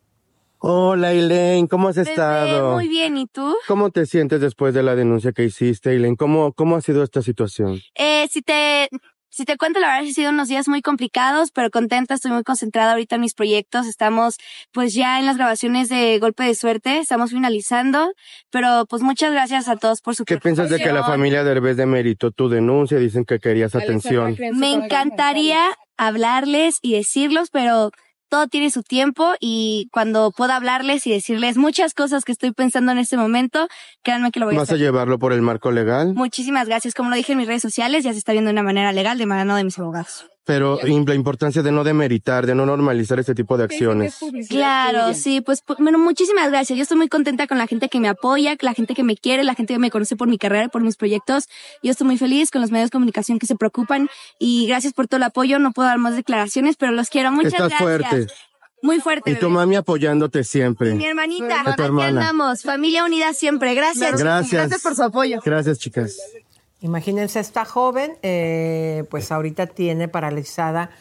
Hola, 0.60 1.14
Elaine, 1.14 1.68
¿cómo 1.68 1.90
has 1.90 1.96
Bebé, 1.96 2.10
estado? 2.12 2.74
muy 2.74 2.88
bien, 2.88 3.16
¿y 3.18 3.28
tú? 3.28 3.56
¿Cómo 3.68 3.92
te 3.92 4.06
sientes 4.06 4.42
después 4.42 4.74
de 4.74 4.84
la 4.84 4.96
denuncia 4.96 5.32
que 5.32 5.44
hiciste, 5.44 5.94
Elaine? 5.96 6.16
¿Cómo, 6.18 6.54
cómo 6.54 6.76
ha 6.76 6.82
sido 6.82 7.04
esta 7.04 7.22
situación? 7.22 7.80
Eh, 7.96 8.28
si 8.32 8.42
te, 8.42 8.90
si 9.30 9.46
te 9.46 9.56
cuento, 9.56 9.80
la 9.80 9.88
verdad, 9.88 10.08
han 10.08 10.14
sido 10.14 10.32
unos 10.32 10.48
días 10.48 10.68
muy 10.68 10.82
complicados, 10.82 11.52
pero 11.52 11.70
contenta, 11.70 12.16
estoy 12.16 12.32
muy 12.32 12.44
concentrada 12.44 12.94
ahorita 12.94 13.16
en 13.16 13.22
mis 13.22 13.36
proyectos. 13.36 13.86
Estamos, 13.86 14.38
pues, 14.72 14.96
ya 14.96 15.20
en 15.20 15.28
las 15.28 15.38
grabaciones 15.38 15.90
de 15.90 16.18
Golpe 16.18 16.44
de 16.44 16.56
Suerte, 16.56 16.98
estamos 16.98 17.30
finalizando, 17.30 18.12
pero, 18.50 18.86
pues, 18.90 19.04
muchas 19.04 19.32
gracias 19.32 19.68
a 19.68 19.76
todos 19.76 20.02
por 20.02 20.16
su 20.16 20.26
¿Qué 20.26 20.38
piensas 20.38 20.72
de 20.72 20.80
que 20.80 20.92
la 20.92 21.04
familia 21.04 21.44
Derbez 21.44 21.78
demeritó 21.78 22.32
tu 22.32 22.50
denuncia? 22.50 22.98
Dicen 22.98 23.26
que 23.26 23.40
querías 23.40 23.76
atención. 23.76 24.36
Me 24.56 24.74
encantaría 24.74 25.60
hablarles 25.98 26.80
y 26.82 26.94
decirlos, 26.94 27.50
pero 27.52 27.92
todo 28.30 28.48
tiene 28.48 28.70
su 28.70 28.84
tiempo 28.84 29.34
y 29.40 29.90
cuando 29.92 30.32
pueda 30.32 30.56
hablarles 30.56 31.08
y 31.08 31.12
decirles 31.12 31.58
muchas 31.58 31.94
cosas 31.94 32.26
que 32.26 32.32
estoy 32.32 32.52
pensando 32.52 32.92
en 32.92 32.98
este 32.98 33.18
momento, 33.18 33.68
créanme 34.04 34.32
que 34.32 34.40
lo 34.40 34.48
voy 34.48 34.56
a 34.56 34.60
¿Vas 34.60 34.72
a 34.72 34.76
llevarlo 34.76 35.20
por 35.20 35.34
el 35.34 35.42
marco 35.42 35.72
legal? 35.72 36.14
Muchísimas 36.14 36.68
gracias. 36.68 36.94
Como 36.94 37.10
lo 37.10 37.16
dije 37.16 37.34
en 37.34 37.40
mis 37.40 37.48
redes 37.48 37.62
sociales, 37.62 38.04
ya 38.04 38.12
se 38.14 38.20
está 38.20 38.32
viendo 38.32 38.50
de 38.50 38.54
una 38.54 38.64
manera 38.64 38.92
legal 38.92 39.18
de 39.18 39.26
mano 39.26 39.56
de 39.56 39.64
mis 39.64 39.78
abogados. 39.80 40.26
Pero 40.48 40.80
la 40.82 41.14
importancia 41.14 41.62
de 41.62 41.72
no 41.74 41.84
demeritar, 41.84 42.46
de 42.46 42.56
no 42.56 42.66
normalizar 42.66 43.20
este 43.20 43.36
tipo 43.36 43.58
de 43.58 43.66
acciones. 43.66 44.18
Claro, 44.50 45.14
sí, 45.14 45.42
pues, 45.42 45.64
pu- 45.64 45.76
bueno, 45.78 46.00
muchísimas 46.00 46.50
gracias. 46.50 46.78
Yo 46.78 46.84
estoy 46.84 46.98
muy 46.98 47.10
contenta 47.10 47.48
con 47.48 47.58
la 47.58 47.68
gente 47.68 47.90
que 47.90 48.00
me 48.00 48.08
apoya, 48.08 48.56
la 48.62 48.74
gente 48.74 48.96
que 48.96 49.04
me 49.04 49.18
quiere, 49.18 49.44
la 49.44 49.56
gente 49.56 49.74
que 49.74 49.80
me 49.80 49.92
conoce 49.92 50.16
por 50.16 50.30
mi 50.30 50.38
carrera 50.38 50.70
por 50.70 50.82
mis 50.82 50.96
proyectos. 50.96 51.50
Yo 51.84 51.92
estoy 51.92 52.08
muy 52.08 52.18
feliz 52.18 52.50
con 52.50 52.62
los 52.62 52.72
medios 52.72 52.88
de 52.90 52.94
comunicación 52.94 53.40
que 53.40 53.46
se 53.46 53.56
preocupan 53.58 54.10
y 54.40 54.68
gracias 54.68 54.94
por 54.94 55.08
todo 55.08 55.18
el 55.18 55.24
apoyo. 55.24 55.60
No 55.60 55.74
puedo 55.74 55.90
dar 55.90 55.98
más 55.98 56.16
declaraciones, 56.16 56.78
pero 56.78 56.94
los 56.94 57.10
quiero. 57.10 57.32
Muchas 57.32 57.52
Estás 57.54 57.68
gracias. 57.70 57.82
fuerte. 57.82 58.28
Muy 58.82 59.00
fuerte. 59.02 59.32
Y 59.32 59.36
tu 59.36 59.48
bebé. 59.48 59.54
mami 59.56 59.76
apoyándote 59.76 60.38
Mi 60.40 60.44
siempre. 60.46 60.90
hermanita, 61.06 61.60
A 61.62 61.64
tu 61.64 61.70
aquí 61.72 61.82
hermana. 61.84 62.08
andamos. 62.30 62.62
Familia 62.62 63.04
unida 63.04 63.34
siempre. 63.34 63.74
Gracias. 63.74 64.18
Gracias. 64.18 64.52
Gracias 64.52 64.82
por 64.82 64.96
su 64.96 65.04
apoyo. 65.04 65.40
Gracias, 65.44 65.80
chicas. 65.80 66.16
Imagínense, 66.82 67.40
esta 67.40 67.66
joven, 67.66 68.18
eh, 68.22 69.04
pues 69.10 69.32
ahorita 69.32 69.68
tiene 69.68 70.08
paralizada 70.08 70.92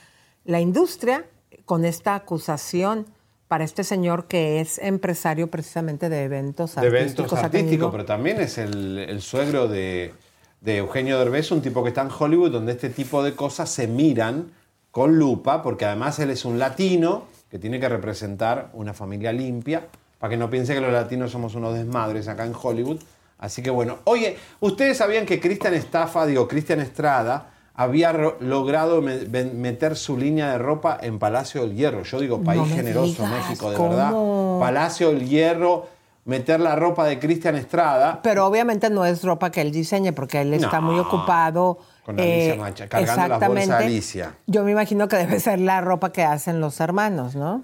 la 0.44 0.60
industria 0.60 1.24
con 1.64 1.84
esta 1.84 2.14
acusación 2.14 3.06
para 3.48 3.64
este 3.64 3.84
señor 3.84 4.26
que 4.26 4.60
es 4.60 4.78
empresario 4.78 5.48
precisamente 5.48 6.08
de 6.08 6.24
eventos 6.24 6.74
De 6.74 6.80
artísticos. 6.80 7.16
eventos 7.16 7.38
Ha 7.38 7.44
artísticos, 7.44 7.90
pero 7.92 8.04
también 8.04 8.40
es 8.40 8.58
el, 8.58 8.98
el 8.98 9.20
suegro 9.20 9.68
de, 9.68 10.14
de 10.60 10.78
Eugenio 10.78 11.18
Derbez, 11.18 11.50
un 11.52 11.62
tipo 11.62 11.82
que 11.82 11.90
está 11.90 12.02
en 12.02 12.10
Hollywood, 12.16 12.50
donde 12.50 12.72
este 12.72 12.88
tipo 12.88 13.22
de 13.22 13.34
cosas 13.34 13.70
se 13.70 13.86
miran 13.86 14.52
con 14.90 15.18
lupa, 15.18 15.62
porque 15.62 15.84
además 15.84 16.18
él 16.18 16.30
es 16.30 16.44
un 16.44 16.58
latino 16.58 17.24
que 17.50 17.58
tiene 17.58 17.78
que 17.78 17.88
representar 17.88 18.70
una 18.72 18.94
familia 18.94 19.32
limpia, 19.32 19.86
para 20.18 20.30
que 20.30 20.36
no 20.36 20.48
piense 20.48 20.74
que 20.74 20.80
los 20.80 20.92
latinos 20.92 21.30
somos 21.30 21.54
unos 21.54 21.74
desmadres 21.74 22.26
acá 22.28 22.46
en 22.46 22.54
Hollywood. 22.60 22.98
Así 23.38 23.62
que 23.62 23.70
bueno, 23.70 23.98
oye, 24.04 24.36
¿ustedes 24.60 24.96
sabían 24.98 25.26
que 25.26 25.40
Cristian 25.40 25.74
Estafa, 25.74 26.24
digo, 26.26 26.48
Cristian 26.48 26.80
Estrada, 26.80 27.50
había 27.74 28.10
logrado 28.40 29.02
me- 29.02 29.26
meter 29.26 29.96
su 29.96 30.16
línea 30.16 30.50
de 30.52 30.58
ropa 30.58 30.98
en 31.02 31.18
Palacio 31.18 31.60
del 31.60 31.74
Hierro. 31.76 32.02
Yo 32.04 32.18
digo, 32.20 32.42
país 32.42 32.62
generoso, 32.72 33.22
digas, 33.24 33.30
México, 33.48 33.70
de 33.70 33.76
¿cómo? 33.76 33.90
verdad. 33.90 34.58
Palacio 34.66 35.08
del 35.10 35.28
Hierro, 35.28 35.86
meter 36.24 36.58
la 36.60 36.74
ropa 36.74 37.04
de 37.04 37.18
Cristian 37.18 37.54
Estrada. 37.56 38.20
Pero 38.22 38.46
obviamente 38.46 38.88
no 38.88 39.04
es 39.04 39.22
ropa 39.22 39.50
que 39.50 39.60
él 39.60 39.70
diseñe 39.72 40.12
porque 40.12 40.40
él 40.40 40.54
está 40.54 40.80
No. 40.80 40.90
muy 40.90 40.98
ocupado. 40.98 41.78
eh, 41.80 42.02
Con 42.06 42.18
Alicia 42.20 42.54
Macha, 42.56 42.88
cargando 42.88 43.28
las 43.38 43.48
bolsas 43.48 43.68
de. 43.80 43.84
Alicia. 43.84 44.34
Yo 44.46 44.64
me 44.64 44.70
imagino 44.72 45.06
que 45.08 45.16
debe 45.16 45.38
ser 45.40 45.60
la 45.60 45.80
ropa 45.82 46.12
que 46.12 46.24
hacen 46.24 46.60
los 46.60 46.80
hermanos, 46.80 47.34
¿no? 47.36 47.62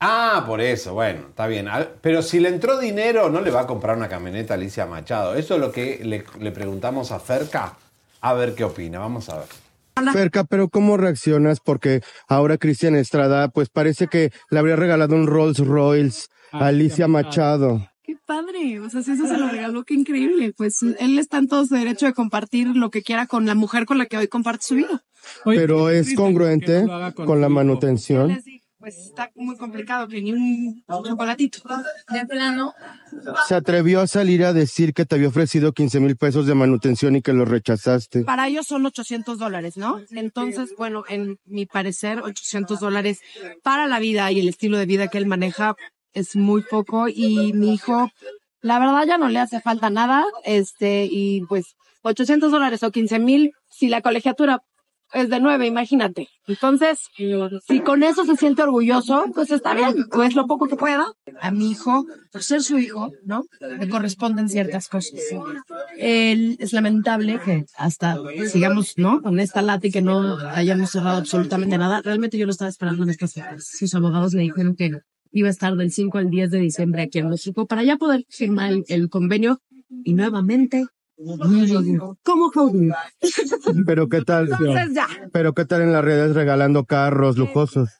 Ah, 0.00 0.44
por 0.46 0.60
eso, 0.60 0.94
bueno, 0.94 1.26
está 1.28 1.46
bien. 1.46 1.68
Pero 2.02 2.22
si 2.22 2.38
le 2.38 2.50
entró 2.50 2.78
dinero, 2.78 3.30
no 3.30 3.40
le 3.40 3.50
va 3.50 3.62
a 3.62 3.66
comprar 3.66 3.96
una 3.96 4.08
camioneta 4.08 4.54
a 4.54 4.56
Alicia 4.56 4.86
Machado. 4.86 5.34
Eso 5.34 5.54
es 5.54 5.60
lo 5.60 5.72
que 5.72 6.00
le, 6.04 6.24
le 6.38 6.52
preguntamos 6.52 7.12
a 7.12 7.18
Ferca. 7.18 7.76
A 8.20 8.34
ver 8.34 8.54
qué 8.54 8.64
opina. 8.64 8.98
Vamos 8.98 9.28
a 9.28 9.38
ver. 9.38 9.46
Ferca, 10.12 10.44
pero 10.44 10.68
¿cómo 10.68 10.98
reaccionas? 10.98 11.60
Porque 11.60 12.02
ahora 12.28 12.58
Cristian 12.58 12.94
Estrada, 12.96 13.48
pues 13.48 13.70
parece 13.70 14.08
que 14.08 14.30
le 14.50 14.58
habría 14.58 14.76
regalado 14.76 15.14
un 15.14 15.26
Rolls 15.26 15.58
Royce 15.58 16.26
a 16.52 16.66
Alicia 16.66 17.08
Machado. 17.08 17.88
Qué 18.02 18.16
padre, 18.24 18.78
o 18.80 18.90
sea, 18.90 19.02
si 19.02 19.12
eso 19.12 19.26
se 19.26 19.38
lo 19.38 19.48
regaló, 19.48 19.84
qué 19.84 19.94
increíble. 19.94 20.52
Pues 20.56 20.82
él 20.82 21.18
está 21.18 21.38
en 21.38 21.48
todo 21.48 21.64
su 21.64 21.74
derecho 21.74 22.06
de 22.06 22.12
compartir 22.12 22.68
lo 22.68 22.90
que 22.90 23.02
quiera 23.02 23.26
con 23.26 23.46
la 23.46 23.54
mujer 23.54 23.86
con 23.86 23.96
la 23.96 24.06
que 24.06 24.18
hoy 24.18 24.28
comparte 24.28 24.66
su 24.66 24.74
vida. 24.74 25.02
Pero 25.44 25.88
es 25.88 26.14
congruente 26.14 26.86
con 27.14 27.40
la 27.40 27.48
manutención. 27.48 28.38
Pues 28.86 28.98
está 28.98 29.32
muy 29.34 29.56
complicado, 29.56 30.06
que 30.06 30.22
ni 30.22 30.32
un 30.32 30.84
chocolatito. 30.86 31.58
De 32.08 32.24
plano, 32.24 32.72
Se 33.48 33.56
atrevió 33.56 34.00
a 34.00 34.06
salir 34.06 34.44
a 34.44 34.52
decir 34.52 34.94
que 34.94 35.04
te 35.04 35.16
había 35.16 35.26
ofrecido 35.26 35.72
15 35.72 35.98
mil 35.98 36.16
pesos 36.16 36.46
de 36.46 36.54
manutención 36.54 37.16
y 37.16 37.20
que 37.20 37.32
lo 37.32 37.44
rechazaste. 37.44 38.22
para 38.22 38.46
ellos 38.46 38.68
son 38.68 38.86
800 38.86 39.40
dólares, 39.40 39.76
¿no? 39.76 40.00
Entonces, 40.12 40.72
bueno, 40.78 41.02
en 41.08 41.40
mi 41.46 41.66
parecer, 41.66 42.20
800 42.20 42.78
dólares 42.78 43.22
para 43.64 43.88
la 43.88 43.98
vida 43.98 44.30
y 44.30 44.38
el 44.38 44.48
estilo 44.48 44.78
de 44.78 44.86
vida 44.86 45.08
que 45.08 45.18
él 45.18 45.26
maneja 45.26 45.74
es 46.12 46.36
muy 46.36 46.62
poco 46.62 47.08
y 47.08 47.54
mi 47.54 47.74
hijo, 47.74 48.12
la 48.60 48.78
verdad 48.78 49.04
ya 49.04 49.18
no 49.18 49.28
le 49.28 49.40
hace 49.40 49.60
falta 49.60 49.90
nada, 49.90 50.24
este, 50.44 51.08
y 51.10 51.40
pues 51.48 51.74
800 52.02 52.52
dólares 52.52 52.84
o 52.84 52.92
15 52.92 53.18
mil, 53.18 53.50
si 53.68 53.88
la 53.88 54.00
colegiatura 54.00 54.62
es 55.16 55.30
de 55.30 55.40
nueve, 55.40 55.66
imagínate. 55.66 56.28
Entonces, 56.46 57.00
si 57.66 57.80
con 57.80 58.02
eso 58.02 58.24
se 58.24 58.36
siente 58.36 58.62
orgulloso, 58.62 59.24
pues 59.34 59.50
está 59.50 59.74
bien, 59.74 60.06
pues 60.10 60.34
lo 60.34 60.46
poco 60.46 60.68
que 60.68 60.76
pueda. 60.76 61.06
A 61.40 61.50
mi 61.50 61.70
hijo, 61.70 62.04
por 62.30 62.42
ser 62.42 62.62
su 62.62 62.78
hijo, 62.78 63.10
¿no? 63.24 63.44
Le 63.60 63.88
corresponden 63.88 64.48
ciertas 64.48 64.88
cosas. 64.88 65.20
Es 65.98 66.72
lamentable 66.72 67.40
que 67.44 67.64
hasta 67.76 68.16
sigamos, 68.50 68.94
¿no? 68.96 69.22
Con 69.22 69.40
esta 69.40 69.62
lata 69.62 69.86
y 69.86 69.90
que 69.90 70.02
no 70.02 70.38
hayamos 70.50 70.90
cerrado 70.90 71.18
absolutamente 71.18 71.78
nada. 71.78 72.02
Realmente 72.02 72.38
yo 72.38 72.46
lo 72.46 72.52
estaba 72.52 72.68
esperando 72.68 73.02
en 73.02 73.10
estas 73.10 73.32
fechas. 73.32 73.66
Sus 73.66 73.94
abogados 73.94 74.34
me 74.34 74.42
dijeron 74.42 74.76
que 74.76 74.92
iba 75.32 75.48
a 75.48 75.50
estar 75.50 75.74
del 75.74 75.90
5 75.90 76.18
al 76.18 76.30
10 76.30 76.50
de 76.50 76.58
diciembre 76.58 77.02
aquí 77.02 77.18
en 77.18 77.28
México 77.28 77.66
para 77.66 77.82
ya 77.82 77.96
poder 77.96 78.24
firmar 78.28 78.72
el 78.86 79.08
convenio 79.08 79.60
y 80.04 80.14
nuevamente, 80.14 80.86
¿cómo 82.22 82.50
joven? 82.50 82.92
Pero 83.86 84.08
qué 84.08 84.22
tal, 84.22 84.48
Entonces 84.48 84.94
ya, 84.94 85.08
pero 85.32 85.54
qué 85.54 85.64
tal 85.64 85.82
en 85.82 85.92
las 85.92 86.04
redes 86.04 86.34
regalando 86.34 86.84
carros 86.84 87.36
lujosos. 87.36 87.90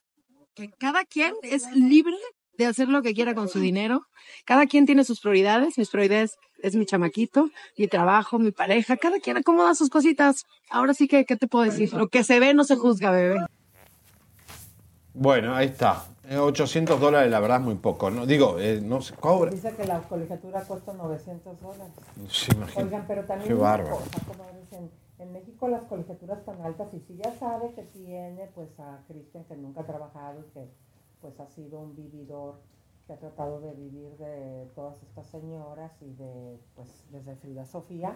que 0.54 0.70
cada 0.78 1.04
quien 1.04 1.34
es 1.42 1.70
libre 1.74 2.16
de 2.56 2.66
hacer 2.66 2.88
lo 2.88 3.02
que 3.02 3.14
quiera 3.14 3.34
con 3.34 3.48
su 3.48 3.60
dinero. 3.60 4.06
Cada 4.44 4.66
quien 4.66 4.86
tiene 4.86 5.04
sus 5.04 5.20
prioridades. 5.20 5.76
Mis 5.76 5.90
prioridades 5.90 6.36
es 6.62 6.74
mi 6.74 6.86
chamaquito, 6.86 7.50
mi 7.76 7.86
trabajo, 7.88 8.38
mi 8.38 8.50
pareja. 8.50 8.96
Cada 8.96 9.18
quien 9.20 9.36
acomoda 9.36 9.74
sus 9.74 9.90
cositas. 9.90 10.44
Ahora 10.70 10.94
sí 10.94 11.06
que, 11.08 11.24
¿qué 11.24 11.36
te 11.36 11.46
puedo 11.46 11.64
decir? 11.64 11.92
Lo 11.92 12.08
que 12.08 12.24
se 12.24 12.40
ve 12.40 12.54
no 12.54 12.64
se 12.64 12.76
juzga, 12.76 13.10
bebé. 13.10 13.40
Bueno, 15.18 15.54
ahí 15.54 15.68
está. 15.68 16.04
Eh, 16.28 16.36
800 16.36 17.00
dólares, 17.00 17.30
la 17.30 17.40
verdad, 17.40 17.60
es 17.60 17.64
muy 17.64 17.76
poco. 17.76 18.10
¿no? 18.10 18.26
Digo, 18.26 18.58
eh, 18.60 18.80
no 18.82 19.00
se 19.00 19.14
cobra. 19.14 19.50
Dice 19.50 19.74
que 19.74 19.86
la 19.86 20.00
colegiatura 20.02 20.62
cuesta 20.62 20.92
900 20.92 21.58
dólares. 21.60 21.92
Sí, 22.28 22.52
imagínate. 22.54 22.82
Oigan, 22.84 23.04
pero 23.06 23.24
también 23.24 23.48
Qué 23.48 23.54
bárbaro. 23.54 23.98
en 25.18 25.32
México 25.32 25.68
las 25.68 25.84
colegiaturas 25.84 26.44
tan 26.44 26.60
altas 26.60 26.92
y 26.92 27.00
si 27.00 27.16
ya 27.16 27.32
sabe 27.38 27.72
que 27.72 27.82
tiene 27.84 28.50
pues 28.54 28.68
a 28.78 29.02
Cristian 29.08 29.44
que 29.44 29.56
nunca 29.56 29.80
ha 29.80 29.86
trabajado 29.86 30.40
y 30.40 30.52
que 30.52 30.68
pues 31.22 31.40
ha 31.40 31.46
sido 31.46 31.80
un 31.80 31.96
vividor 31.96 32.60
que 33.06 33.14
ha 33.14 33.16
tratado 33.18 33.60
de 33.60 33.72
vivir 33.72 34.10
de 34.18 34.68
todas 34.74 35.02
estas 35.02 35.26
señoras 35.28 35.92
y 36.02 36.12
de 36.12 36.58
pues 36.74 37.06
desde 37.10 37.34
Frida 37.36 37.64
Sofía, 37.64 38.14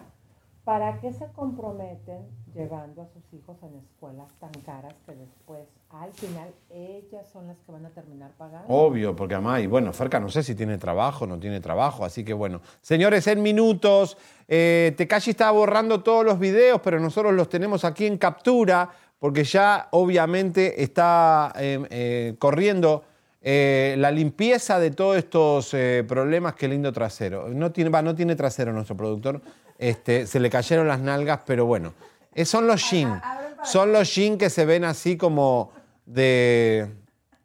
¿para 0.63 0.99
qué 0.99 1.11
se 1.11 1.27
comprometen 1.33 2.27
llevando 2.53 3.01
a 3.01 3.07
sus 3.07 3.23
hijos 3.33 3.57
en 3.63 3.75
escuelas 3.75 4.27
tan 4.39 4.51
caras 4.63 4.93
que 5.05 5.15
después 5.15 5.67
al 5.89 6.11
final 6.13 6.49
ellas 6.69 7.27
son 7.31 7.47
las 7.47 7.57
que 7.59 7.71
van 7.71 7.85
a 7.85 7.89
terminar 7.89 8.31
pagando? 8.37 8.67
Obvio, 8.67 9.15
porque 9.15 9.35
además, 9.35 9.61
y 9.61 9.67
bueno, 9.67 9.91
Ferca 9.93 10.19
no 10.19 10.29
sé 10.29 10.43
si 10.43 10.53
tiene 10.53 10.77
trabajo 10.77 11.25
no 11.25 11.39
tiene 11.39 11.59
trabajo, 11.59 12.05
así 12.05 12.23
que 12.23 12.33
bueno. 12.33 12.61
Señores, 12.81 13.25
en 13.27 13.41
minutos, 13.41 14.17
eh, 14.47 14.93
Tekashi 14.97 15.31
está 15.31 15.49
borrando 15.51 16.03
todos 16.03 16.25
los 16.25 16.37
videos, 16.37 16.79
pero 16.83 16.99
nosotros 16.99 17.33
los 17.33 17.49
tenemos 17.49 17.83
aquí 17.83 18.05
en 18.05 18.17
captura, 18.17 18.89
porque 19.17 19.43
ya 19.43 19.87
obviamente 19.91 20.83
está 20.83 21.53
eh, 21.57 21.79
eh, 21.89 22.35
corriendo 22.37 23.03
eh, 23.43 23.95
la 23.97 24.11
limpieza 24.11 24.79
de 24.79 24.91
todos 24.91 25.17
estos 25.17 25.73
eh, 25.73 26.03
problemas. 26.07 26.53
Qué 26.53 26.67
lindo 26.67 26.93
trasero. 26.93 27.47
No 27.49 27.71
tiene, 27.71 27.89
va, 27.89 28.03
no 28.03 28.13
tiene 28.13 28.35
trasero 28.35 28.71
nuestro 28.71 28.95
productor, 28.95 29.41
este, 29.81 30.25
se 30.27 30.39
le 30.39 30.49
cayeron 30.49 30.87
las 30.87 30.99
nalgas, 31.01 31.41
pero 31.45 31.65
bueno. 31.65 31.93
Eh, 32.33 32.45
son 32.45 32.65
los 32.67 32.89
jeans, 32.89 33.21
son 33.65 33.91
los 33.91 34.13
jeans 34.15 34.37
que 34.37 34.49
se 34.49 34.63
ven 34.65 34.85
así 34.85 35.17
como 35.17 35.71
de 36.05 36.87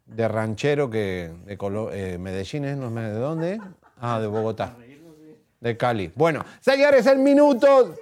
de 0.05 0.27
ranchero 0.29 0.89
que 0.89 1.33
de 1.45 1.57
Colo- 1.57 1.89
eh, 1.91 2.17
Medellín, 2.17 2.63
¿es? 2.63 2.77
¿No, 2.77 2.89
¿De 2.89 3.11
dónde? 3.11 3.59
Ah, 3.99 4.19
de 4.21 4.27
Bogotá. 4.27 4.73
De 5.59 5.75
Cali. 5.75 6.11
Bueno, 6.15 6.45
señores, 6.61 7.05
el 7.07 7.17
minuto. 7.19 7.93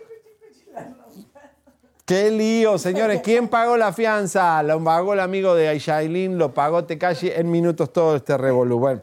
Qué 2.05 2.29
lío, 2.29 2.77
señores. 2.77 3.21
¿Quién 3.23 3.47
pagó 3.47 3.77
la 3.77 3.91
fianza? 3.91 4.61
Lo 4.61 4.83
pagó 4.83 5.13
el 5.13 5.19
amigo 5.19 5.55
de 5.55 5.69
Aishailin, 5.69 6.37
lo 6.37 6.53
pagó 6.53 6.83
Tekashi 6.85 7.29
en 7.31 7.49
minutos 7.49 7.91
todo 7.91 8.15
este 8.17 8.37
revolú. 8.37 8.77
Bueno, 8.77 9.01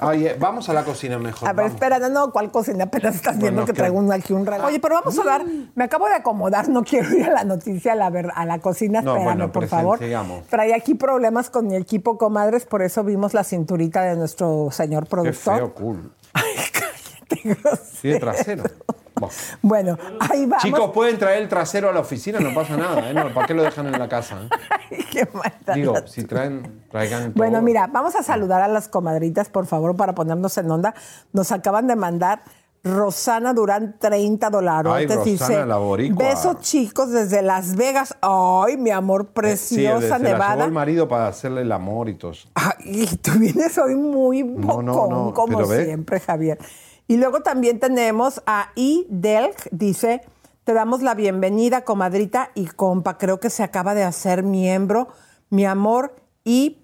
oye, 0.00 0.36
vamos 0.38 0.68
a 0.68 0.74
la 0.74 0.84
cocina 0.84 1.18
mejor. 1.18 1.48
A 1.48 1.52
ver, 1.54 1.64
vamos. 1.64 1.74
espera, 1.74 1.98
no, 1.98 2.08
no, 2.10 2.30
¿cuál 2.30 2.50
cocina? 2.50 2.84
Apenas 2.84 3.14
estás 3.14 3.38
viendo 3.38 3.62
Bueno, 3.62 3.66
que 3.66 3.72
¿qué? 3.72 3.78
traigo 3.78 3.98
un- 3.98 4.12
aquí 4.12 4.34
un 4.34 4.44
regalo. 4.44 4.66
Oye, 4.68 4.80
pero 4.80 4.96
vamos 4.96 5.18
a 5.18 5.24
dar, 5.24 5.44
me 5.74 5.84
acabo 5.84 6.06
de 6.08 6.14
acomodar, 6.14 6.68
no 6.68 6.84
quiero 6.84 7.08
ir 7.16 7.24
a 7.24 7.30
la 7.32 7.44
noticia, 7.44 7.92
a 7.92 7.96
la, 7.96 8.10
ver- 8.10 8.32
a 8.34 8.44
la 8.44 8.58
cocina, 8.58 9.00
No, 9.00 9.12
espérame, 9.12 9.24
bueno, 9.24 9.50
por 9.52 9.66
favor. 9.68 9.98
Trae 10.50 10.74
aquí 10.74 10.94
problemas 10.94 11.48
con 11.48 11.68
mi 11.68 11.76
equipo, 11.76 12.18
comadres, 12.18 12.66
por 12.66 12.82
eso 12.82 13.02
vimos 13.02 13.32
la 13.32 13.44
cinturita 13.44 14.02
de 14.02 14.14
nuestro 14.16 14.68
señor 14.70 15.04
Qué 15.04 15.10
productor. 15.10 15.56
feo, 15.56 15.72
cool. 15.74 16.12
Ay, 16.34 16.44
cállate, 16.70 17.40
grosero. 17.62 17.98
Tiene 18.02 18.20
trasero. 18.20 18.64
Bueno. 19.62 19.98
Ahí 20.20 20.46
vamos. 20.46 20.62
Chicos, 20.62 20.90
pueden 20.92 21.18
traer 21.18 21.42
el 21.42 21.48
trasero 21.48 21.88
a 21.90 21.92
la 21.92 22.00
oficina, 22.00 22.40
no 22.40 22.52
pasa 22.54 22.76
nada. 22.76 23.10
¿eh? 23.10 23.14
No, 23.14 23.32
¿Para 23.32 23.46
qué 23.46 23.54
lo 23.54 23.62
dejan 23.62 23.86
en 23.86 23.98
la 23.98 24.08
casa? 24.08 24.42
eh? 24.42 24.48
Ay, 24.90 25.04
qué 25.10 25.28
maldad. 25.32 25.74
Digo, 25.74 25.94
si 26.06 26.24
traen, 26.24 26.84
traigan 26.90 27.32
Bueno, 27.34 27.60
mira, 27.62 27.86
vamos 27.86 28.14
a 28.16 28.22
saludar 28.22 28.62
a 28.62 28.68
las 28.68 28.88
comadritas, 28.88 29.48
por 29.48 29.66
favor, 29.66 29.96
para 29.96 30.14
ponernos 30.14 30.56
en 30.58 30.70
onda. 30.70 30.94
Nos 31.32 31.52
acaban 31.52 31.86
de 31.86 31.96
mandar 31.96 32.42
Rosana 32.84 33.54
Durán 33.54 33.96
30 34.00 34.50
dólares. 34.50 34.92
Ay, 34.92 35.06
Rosana, 35.06 35.24
dice, 35.24 35.66
la 35.66 35.76
boricua. 35.76 36.26
besos 36.26 36.58
chicos 36.58 37.12
desde 37.12 37.40
Las 37.40 37.76
Vegas. 37.76 38.16
Ay, 38.20 38.76
mi 38.76 38.90
amor, 38.90 39.26
Sí, 39.26 39.30
preciosa 39.34 40.00
se 40.00 40.08
la 40.08 40.18
llevó 40.18 40.28
Nevada. 40.32 40.64
el 40.64 40.72
marido 40.72 41.06
para 41.06 41.28
hacerle 41.28 41.60
el 41.62 41.70
amor 41.70 42.08
y 42.08 42.14
todo 42.14 42.32
eso. 42.32 42.48
Ay, 42.54 43.08
tú 43.22 43.32
vienes 43.38 43.78
hoy 43.78 43.94
muy 43.94 44.42
bocón, 44.42 44.84
no, 44.86 45.06
no, 45.06 45.32
como 45.32 45.64
siempre, 45.64 46.18
Javier. 46.18 46.58
Y 47.08 47.16
luego 47.16 47.40
también 47.40 47.78
tenemos 47.80 48.42
a 48.46 48.70
I. 48.74 49.06
Delk, 49.10 49.68
dice, 49.70 50.22
te 50.64 50.72
damos 50.72 51.02
la 51.02 51.14
bienvenida, 51.14 51.82
comadrita 51.84 52.50
y 52.54 52.66
compa. 52.66 53.18
Creo 53.18 53.40
que 53.40 53.50
se 53.50 53.62
acaba 53.62 53.94
de 53.94 54.04
hacer 54.04 54.42
miembro, 54.42 55.08
mi 55.50 55.66
amor, 55.66 56.14
y 56.44 56.78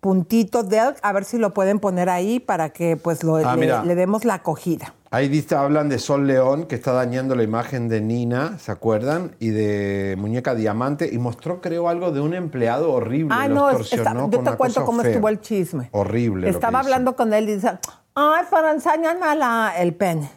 puntito 0.00 0.62
Delk, 0.62 0.98
a 1.02 1.12
ver 1.12 1.24
si 1.24 1.38
lo 1.38 1.52
pueden 1.52 1.80
poner 1.80 2.08
ahí 2.08 2.38
para 2.40 2.70
que 2.70 2.96
pues 2.96 3.24
lo- 3.24 3.36
Ah, 3.36 3.56
le, 3.56 3.94
demos 3.94 4.24
la 4.24 4.34
acogida. 4.34 4.94
Ahí 5.10 5.28
dice, 5.28 5.54
hablan 5.56 5.88
de 5.88 5.98
Sol 5.98 6.26
León, 6.26 6.66
que 6.66 6.74
está 6.74 6.92
dañando 6.92 7.34
la 7.34 7.42
imagen 7.42 7.88
de 7.88 8.00
Nina, 8.02 8.58
¿se 8.58 8.70
acuerdan? 8.70 9.34
Y 9.40 9.48
de 9.48 10.14
Muñeca 10.18 10.54
Diamante. 10.54 11.08
Y 11.10 11.18
mostró, 11.18 11.60
creo, 11.62 11.88
algo 11.88 12.12
de 12.12 12.20
un 12.20 12.34
empleado 12.34 12.92
horrible. 12.92 13.34
Ah, 13.36 13.48
no, 13.48 13.70
está- 13.70 14.14
yo 14.14 14.28
te 14.42 14.56
cuento 14.56 14.84
cómo 14.84 15.00
fea. 15.00 15.10
estuvo 15.12 15.28
el 15.30 15.40
chisme. 15.40 15.88
Horrible. 15.92 16.48
Estaba 16.50 16.80
hizo. 16.80 16.86
hablando 16.88 17.16
con 17.16 17.32
él 17.32 17.48
y 17.48 17.54
dice, 17.54 17.78
ay, 18.20 18.44
pero 18.50 18.70
enséñame 18.70 19.34
la- 19.36 19.74
el 19.78 19.94
pene. 19.94 20.28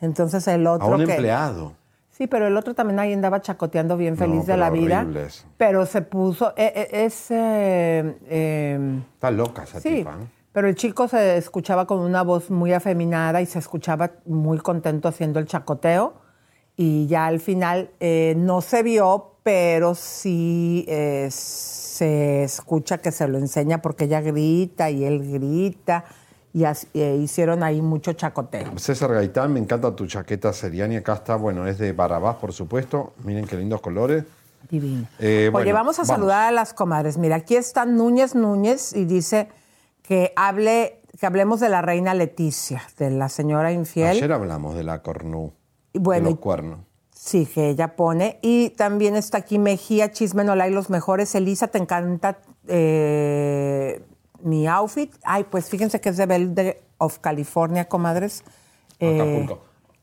Entonces 0.00 0.46
el 0.48 0.66
otro 0.66 0.86
A 0.86 0.90
un 0.96 1.04
que... 1.04 1.12
empleado. 1.12 1.72
Sí, 2.10 2.26
pero 2.28 2.46
el 2.46 2.56
otro 2.56 2.74
también 2.74 2.98
ahí 3.00 3.12
andaba 3.12 3.40
chacoteando 3.42 3.96
bien 3.96 4.16
feliz 4.16 4.46
de 4.46 4.56
la 4.56 4.70
vida. 4.70 5.04
eso. 5.26 5.46
Pero 5.56 5.84
se 5.84 6.00
puso. 6.02 6.52
eh, 6.56 6.72
eh, 6.92 7.04
es. 7.04 7.30
eh, 7.30 8.16
eh, 8.28 9.00
Está 9.14 9.30
loca 9.32 9.64
esa 9.64 9.80
sí, 9.80 9.96
tipa. 9.96 10.18
pero 10.52 10.68
el 10.68 10.76
chico 10.76 11.08
se 11.08 11.36
escuchaba 11.36 11.86
con 11.88 11.98
una 11.98 12.22
voz 12.22 12.50
muy 12.52 12.72
afeminada 12.72 13.40
y 13.42 13.46
se 13.46 13.58
escuchaba 13.58 14.12
muy 14.26 14.58
contento 14.58 15.08
haciendo 15.08 15.40
el 15.40 15.46
chacoteo. 15.46 16.14
Y 16.76 17.06
ya 17.08 17.26
al 17.26 17.40
final 17.40 17.90
eh, 18.00 18.34
no 18.36 18.60
se 18.60 18.82
vio 18.82 19.30
pero 19.42 19.94
sí 19.94 20.84
eh, 20.88 21.28
se 21.30 22.44
escucha 22.44 22.98
que 22.98 23.12
se 23.12 23.28
lo 23.28 23.38
enseña 23.38 23.82
porque 23.82 24.04
ella 24.04 24.20
grita 24.22 24.88
y 24.90 25.04
él 25.04 25.20
grita 25.32 26.04
y 26.54 26.64
as- 26.64 26.86
eh, 26.94 27.18
hicieron 27.22 27.62
ahí 27.62 27.82
mucho 27.82 28.14
chacoteo. 28.14 28.78
César 28.78 29.12
Gaitán, 29.12 29.52
me 29.52 29.60
encanta 29.60 29.94
tu 29.94 30.06
chaqueta 30.06 30.52
seriani. 30.54 30.96
Acá 30.96 31.12
está, 31.14 31.36
bueno, 31.36 31.66
es 31.66 31.76
de 31.78 31.92
Barabás, 31.92 32.36
por 32.36 32.52
supuesto. 32.54 33.12
Miren 33.24 33.44
qué 33.46 33.56
lindos 33.56 33.80
colores. 33.82 34.24
Divino. 34.70 35.06
Eh, 35.18 35.40
Oye, 35.42 35.50
bueno, 35.50 35.74
vamos 35.74 35.98
a 35.98 36.04
saludar 36.06 36.48
a 36.48 36.50
las 36.52 36.72
comadres. 36.72 37.18
Mira, 37.18 37.36
aquí 37.36 37.56
está 37.56 37.84
Núñez 37.84 38.34
Núñez 38.34 38.94
y 38.94 39.04
dice 39.04 39.48
que 40.02 40.32
hable, 40.36 41.00
que 41.20 41.26
hablemos 41.26 41.60
de 41.60 41.68
la 41.68 41.82
reina 41.82 42.14
Leticia, 42.14 42.82
de 42.98 43.10
la 43.10 43.28
señora 43.28 43.72
infiel. 43.72 44.08
Ayer 44.08 44.32
hablamos 44.32 44.74
de 44.74 44.84
la 44.84 45.02
cornú, 45.02 45.52
Y 45.92 45.98
bueno, 45.98 46.24
de 46.24 46.30
y- 46.30 46.34
los 46.34 46.40
cuernos. 46.40 46.78
Sí, 47.14 47.46
que 47.46 47.70
ella 47.70 47.96
pone. 47.96 48.38
Y 48.42 48.70
también 48.70 49.16
está 49.16 49.38
aquí 49.38 49.58
Mejía, 49.58 50.12
Chisme 50.12 50.44
No 50.44 50.54
los 50.56 50.88
mejores. 50.90 51.34
Elisa, 51.34 51.68
te 51.68 51.78
encanta 51.78 52.38
eh, 52.68 54.02
mi 54.44 54.66
outfit. 54.66 55.12
Ay, 55.24 55.44
pues 55.44 55.68
fíjense 55.68 56.00
que 56.00 56.10
es 56.10 56.16
de 56.16 56.26
Belle 56.26 56.82
of 56.98 57.18
California, 57.18 57.86
comadres. 57.86 58.44
Eh, 59.00 59.46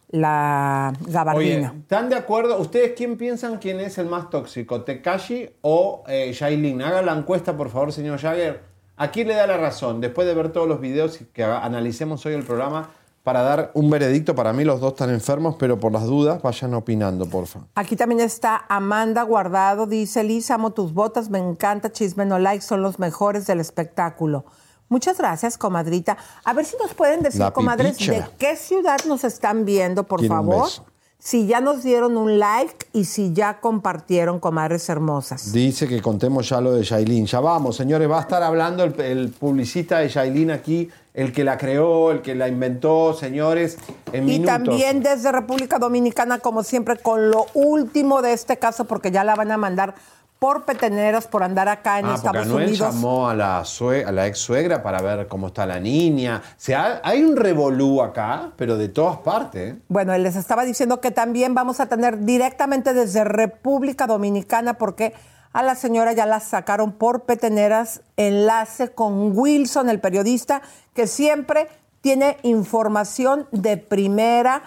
la 0.10 0.93
gabardina. 1.07 1.74
¿están 1.79 2.10
de 2.10 2.15
acuerdo? 2.15 2.60
¿Ustedes 2.60 2.93
quién 2.98 3.17
piensan 3.17 3.60
quién 3.60 3.79
es 3.79 3.98
el 3.98 4.07
más 4.07 4.29
tóxico? 4.29 4.83
¿Tekashi 4.83 5.50
o 5.62 6.03
eh, 6.07 6.33
Yailin? 6.33 6.81
Haga 6.81 7.01
la 7.01 7.13
encuesta, 7.13 7.55
por 7.55 7.69
favor, 7.69 7.93
señor 7.93 8.19
Jagger. 8.19 8.62
¿A 8.98 9.10
quién 9.10 9.29
le 9.29 9.36
da 9.36 9.48
la 9.48 9.57
razón? 9.57 10.01
Después 10.01 10.27
de 10.27 10.33
ver 10.33 10.51
todos 10.51 10.67
los 10.67 10.81
videos 10.81 11.21
y 11.21 11.25
que 11.25 11.43
analicemos 11.43 12.25
hoy 12.25 12.33
el 12.33 12.43
programa 12.43 12.89
para 13.23 13.41
dar 13.41 13.71
un 13.73 13.89
veredicto. 13.89 14.35
Para 14.35 14.53
mí 14.53 14.63
los 14.63 14.79
dos 14.79 14.93
están 14.93 15.09
enfermos, 15.09 15.55
pero 15.59 15.79
por 15.79 15.91
las 15.91 16.05
dudas 16.05 16.41
vayan 16.41 16.73
opinando, 16.73 17.25
porfa. 17.27 17.61
Aquí 17.75 17.95
también 17.95 18.21
está 18.21 18.65
Amanda 18.69 19.23
Guardado, 19.23 19.85
dice, 19.85 20.23
Lisa, 20.23 20.55
amo 20.55 20.71
tus 20.71 20.93
botas, 20.93 21.29
me 21.29 21.39
encanta, 21.39 21.91
chisme 21.91 22.25
no 22.25 22.39
like, 22.39 22.63
son 22.63 22.81
los 22.81 22.99
mejores 22.99 23.47
del 23.47 23.59
espectáculo. 23.59 24.45
Muchas 24.89 25.17
gracias, 25.17 25.57
comadrita. 25.57 26.17
A 26.43 26.53
ver 26.53 26.65
si 26.65 26.75
nos 26.75 26.93
pueden 26.93 27.21
decir, 27.21 27.49
comadres, 27.53 27.97
de 27.97 28.25
qué 28.37 28.57
ciudad 28.57 28.99
nos 29.07 29.23
están 29.23 29.63
viendo, 29.63 30.03
por 30.03 30.19
un 30.19 30.27
favor. 30.27 30.65
beso. 30.65 30.85
Si 31.23 31.45
ya 31.45 31.61
nos 31.61 31.83
dieron 31.83 32.17
un 32.17 32.39
like 32.39 32.87
y 32.93 33.05
si 33.05 33.31
ya 33.31 33.59
compartieron, 33.59 34.39
comadres 34.39 34.89
hermosas. 34.89 35.51
Dice 35.53 35.87
que 35.87 36.01
contemos 36.01 36.49
ya 36.49 36.59
lo 36.59 36.71
de 36.71 36.81
Yailin. 36.81 37.27
Ya 37.27 37.39
vamos, 37.39 37.75
señores, 37.75 38.09
va 38.09 38.17
a 38.17 38.21
estar 38.21 38.41
hablando 38.41 38.83
el, 38.83 38.99
el 38.99 39.29
publicista 39.29 39.99
de 39.99 40.09
Yailin 40.09 40.49
aquí, 40.49 40.89
el 41.13 41.31
que 41.31 41.43
la 41.43 41.59
creó, 41.59 42.09
el 42.09 42.23
que 42.23 42.33
la 42.33 42.47
inventó, 42.47 43.13
señores, 43.13 43.77
en 44.11 44.23
Y 44.27 44.39
minutos. 44.39 44.47
también 44.63 45.03
desde 45.03 45.31
República 45.31 45.77
Dominicana, 45.77 46.39
como 46.39 46.63
siempre, 46.63 46.97
con 46.97 47.29
lo 47.29 47.45
último 47.53 48.23
de 48.23 48.33
este 48.33 48.57
caso, 48.57 48.85
porque 48.85 49.11
ya 49.11 49.23
la 49.23 49.35
van 49.35 49.51
a 49.51 49.57
mandar 49.57 49.93
por 50.41 50.65
peteneras 50.65 51.27
por 51.27 51.43
andar 51.43 51.69
acá 51.69 52.00
en 52.00 52.05
Ah, 52.05 52.15
porque 52.15 52.27
Estados 52.27 52.48
Anuel 52.48 52.69
Unidos. 52.69 52.95
llamó 52.95 53.29
a 53.29 53.36
la, 53.36 53.60
a 53.60 54.12
la 54.12 54.25
ex 54.25 54.39
suegra 54.39 54.81
para 54.81 55.00
ver 55.00 55.27
cómo 55.27 55.45
está 55.48 55.67
la 55.67 55.79
niña. 55.79 56.41
O 56.43 56.53
sea, 56.57 57.00
hay 57.03 57.24
un 57.24 57.36
revolú 57.36 58.01
acá, 58.01 58.50
pero 58.55 58.75
de 58.75 58.89
todas 58.89 59.17
partes. 59.17 59.74
¿eh? 59.74 59.77
Bueno, 59.88 60.17
les 60.17 60.36
estaba 60.36 60.65
diciendo 60.65 61.00
que 61.00 61.12
también 61.12 61.53
vamos 61.53 61.79
a 61.79 61.86
tener 61.86 62.25
directamente 62.25 62.95
desde 62.95 63.24
República 63.24 64.07
Dominicana, 64.07 64.79
porque 64.79 65.13
a 65.53 65.62
la 65.62 65.75
señora 65.75 66.12
ya 66.13 66.25
la 66.25 66.39
sacaron 66.39 66.91
por 66.93 67.25
peteneras, 67.25 68.01
enlace 68.17 68.89
con 68.93 69.38
Wilson, 69.38 69.89
el 69.91 70.00
periodista, 70.00 70.63
que 70.95 71.05
siempre 71.05 71.67
tiene 72.01 72.38
información 72.41 73.45
de 73.51 73.77
primera. 73.77 74.63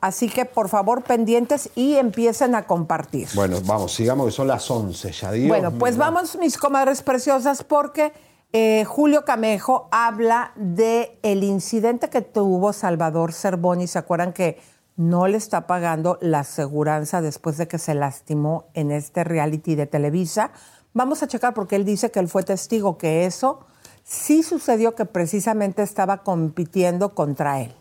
Así 0.00 0.28
que 0.28 0.44
por 0.44 0.68
favor 0.68 1.02
pendientes 1.02 1.70
y 1.74 1.94
empiecen 1.94 2.54
a 2.54 2.66
compartir. 2.66 3.28
Bueno, 3.34 3.58
vamos, 3.64 3.94
sigamos 3.94 4.26
que 4.26 4.32
son 4.32 4.46
las 4.46 4.70
11 4.70 5.12
ya, 5.12 5.32
Dios 5.32 5.48
Bueno, 5.48 5.72
pues 5.72 5.96
vamos, 5.96 6.36
mis 6.38 6.56
comadres 6.56 7.02
preciosas, 7.02 7.64
porque 7.64 8.12
eh, 8.52 8.84
Julio 8.86 9.24
Camejo 9.24 9.88
habla 9.90 10.52
de 10.56 11.18
el 11.22 11.42
incidente 11.42 12.08
que 12.10 12.22
tuvo 12.22 12.72
Salvador 12.72 13.32
Cervoni. 13.32 13.86
¿Se 13.86 13.98
acuerdan 13.98 14.32
que 14.32 14.60
no 14.96 15.26
le 15.26 15.36
está 15.36 15.66
pagando 15.66 16.18
la 16.20 16.40
aseguranza 16.40 17.20
después 17.20 17.56
de 17.56 17.68
que 17.68 17.78
se 17.78 17.94
lastimó 17.94 18.66
en 18.74 18.90
este 18.90 19.24
reality 19.24 19.74
de 19.74 19.86
Televisa? 19.86 20.52
Vamos 20.94 21.22
a 21.22 21.26
checar 21.26 21.54
porque 21.54 21.76
él 21.76 21.84
dice 21.84 22.10
que 22.10 22.20
él 22.20 22.28
fue 22.28 22.42
testigo 22.42 22.98
que 22.98 23.26
eso 23.26 23.66
sí 24.08 24.42
sucedió, 24.42 24.94
que 24.94 25.04
precisamente 25.04 25.82
estaba 25.82 26.22
compitiendo 26.22 27.14
contra 27.14 27.60
él. 27.60 27.74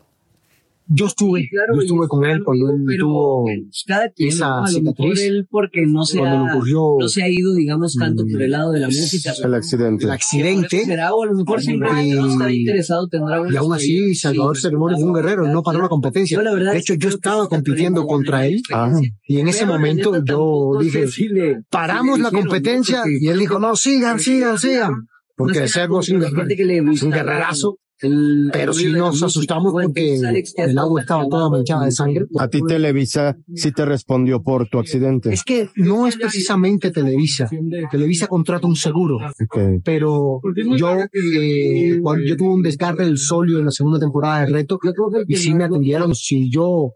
Yo 0.89 1.07
estuve, 1.07 1.49
yo 1.51 1.81
estuve 1.81 2.07
con 2.07 2.25
él 2.25 2.43
cuando 2.43 2.69
él 2.71 2.97
tuvo 2.97 3.45
cada 3.85 4.09
quien, 4.09 4.29
esa 4.29 4.63
a 4.63 4.67
cicatriz. 4.67 5.21
él 5.21 5.47
porque 5.49 5.85
no 5.85 6.05
se, 6.05 6.21
ha, 6.21 6.43
ocurrió, 6.43 6.95
no 6.99 7.07
se 7.09 7.23
ha 7.23 7.29
ido, 7.29 7.53
digamos, 7.55 7.95
tanto 7.95 8.23
por 8.31 8.41
el 8.41 8.51
lado 8.51 8.71
de 8.71 8.79
la 8.79 8.87
música. 8.87 9.33
El 9.43 9.53
accidente. 9.53 10.05
el 10.05 10.11
accidente. 10.11 10.85
Será, 10.85 11.13
o 11.13 11.23
a 11.23 11.25
lo 11.25 11.33
mejor 11.33 11.61
siempre 11.61 11.89
Y- 12.05 12.11
no 12.11 12.27
está 12.27 12.51
interesado, 12.51 13.07
tendrá 13.09 13.43
Y 13.51 13.55
aún 13.57 13.73
así, 13.73 14.15
Salvador 14.15 14.57
Ceremoni 14.57 14.95
fue 14.95 15.05
un 15.05 15.13
guerrero, 15.13 15.47
no 15.47 15.61
paró 15.61 15.81
la 15.81 15.89
competencia. 15.89 16.35
Yo, 16.37 16.41
la 16.41 16.53
verdad, 16.53 16.71
De 16.73 16.79
hecho, 16.79 16.93
yo 16.93 17.09
estaba 17.09 17.43
sí 17.43 17.49
compitiendo 17.49 18.05
contra 18.05 18.45
él. 18.45 18.61
Ah. 18.73 18.99
Y 19.25 19.39
en 19.39 19.47
ese 19.47 19.65
Pero 19.65 19.73
momento 19.73 20.23
yo 20.23 20.79
dije, 20.79 21.05
paramos 21.69 22.19
la 22.19 22.31
competencia. 22.31 23.03
Y 23.05 23.27
él 23.27 23.39
dijo, 23.39 23.59
no, 23.59 23.75
sigan, 23.75 24.19
sigan, 24.19 24.57
sigan. 24.57 25.07
Porque 25.35 25.63
es 25.65 25.75
un 25.77 26.23
es 26.93 27.03
guerrerazo. 27.11 27.77
El- 28.01 28.49
Pero 28.53 28.73
sí 28.73 28.87
la 28.89 28.97
nos 28.99 29.09
música, 29.09 29.25
asustamos 29.27 29.73
porque 29.73 30.19
Alex 30.25 30.53
el 30.57 30.77
agua 30.77 31.01
estaba 31.01 31.27
toda 31.27 31.49
manchada 31.49 31.85
de 31.85 31.91
sangre. 31.91 32.25
A 32.37 32.47
ti 32.47 32.61
Televisa 32.67 33.37
sí 33.55 33.71
te 33.71 33.85
respondió 33.85 34.41
por 34.43 34.67
tu 34.69 34.79
accidente. 34.79 35.33
Es 35.33 35.43
que 35.43 35.69
no 35.75 36.07
es 36.07 36.15
precisamente 36.17 36.91
Televisa. 36.91 37.49
Televisa 37.91 38.27
contrata 38.27 38.67
un 38.67 38.75
seguro. 38.75 39.17
Pero 39.83 40.41
yo, 40.77 40.97
eh, 41.11 41.99
cuando 42.01 42.25
yo 42.25 42.35
tuve 42.37 42.49
un 42.49 42.61
desgarre 42.61 43.05
del 43.05 43.17
solio 43.17 43.59
en 43.59 43.65
la 43.65 43.71
segunda 43.71 43.99
temporada 43.99 44.41
de 44.41 44.45
Reto, 44.47 44.79
y 45.27 45.35
sí 45.35 45.53
me 45.53 45.63
atendieron. 45.63 46.13
Si 46.15 46.49
yo 46.51 46.91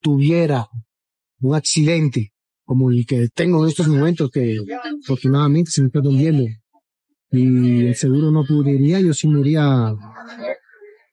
tuviera 0.00 0.66
un 1.40 1.54
accidente 1.54 2.32
como 2.64 2.90
el 2.90 3.04
que 3.04 3.28
tengo 3.34 3.62
en 3.64 3.68
estos 3.70 3.88
momentos, 3.88 4.30
que 4.30 4.58
afortunadamente 5.02 5.70
se 5.72 5.82
me 5.82 5.88
está 5.88 6.00
viendo, 6.00 6.44
y 7.32 7.86
el 7.86 7.94
seguro 7.96 8.30
no 8.30 8.44
cubriría, 8.46 9.00
yo 9.00 9.12
sí 9.14 9.28
me 9.28 9.40
iría 9.40 9.94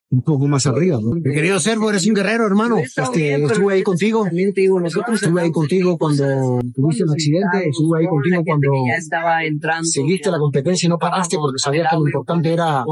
un 0.10 0.22
poco 0.22 0.48
más 0.48 0.66
arriba. 0.66 1.00
¿no? 1.02 1.12
Mi 1.12 1.22
querido 1.22 1.60
Servo, 1.60 1.90
eres 1.90 2.08
un 2.08 2.14
guerrero, 2.14 2.46
hermano. 2.46 2.78
Este, 2.78 3.36
estuve 3.36 3.74
ahí 3.74 3.84
contigo. 3.84 4.24
También 4.24 4.54
te 4.54 4.62
digo, 4.62 4.80
nosotros 4.80 5.22
Estuve 5.22 5.42
ahí 5.42 5.52
contigo 5.52 5.98
cuando 5.98 6.60
tuviste 6.74 7.04
el 7.04 7.10
accidente, 7.10 7.70
estuve 7.70 8.00
ahí 8.00 8.08
contigo 8.08 8.44
cuando 8.46 8.70
ya 8.88 8.96
estaba 8.96 9.44
entrando. 9.44 9.86
seguiste 9.86 10.32
la 10.32 10.40
competencia 10.40 10.88
y 10.88 10.90
no 10.90 10.98
paraste 10.98 11.38
porque 11.38 11.60
sabías 11.60 11.90
que 11.90 11.98
lo 11.98 12.06
importante 12.06 12.54
era 12.54 12.86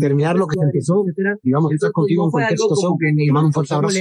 terminar 0.00 0.36
lo 0.36 0.46
que 0.46 0.56
se 0.58 0.64
empezó. 0.64 1.04
Digamos, 1.42 1.72
estar 1.72 1.92
contigo 1.92 2.24
en 2.24 2.30
cualquier 2.30 2.58
situación. 2.58 2.92
Te 2.98 3.32
mando 3.32 3.48
un 3.48 3.52
fuerte 3.52 3.74
abrazo. 3.74 3.98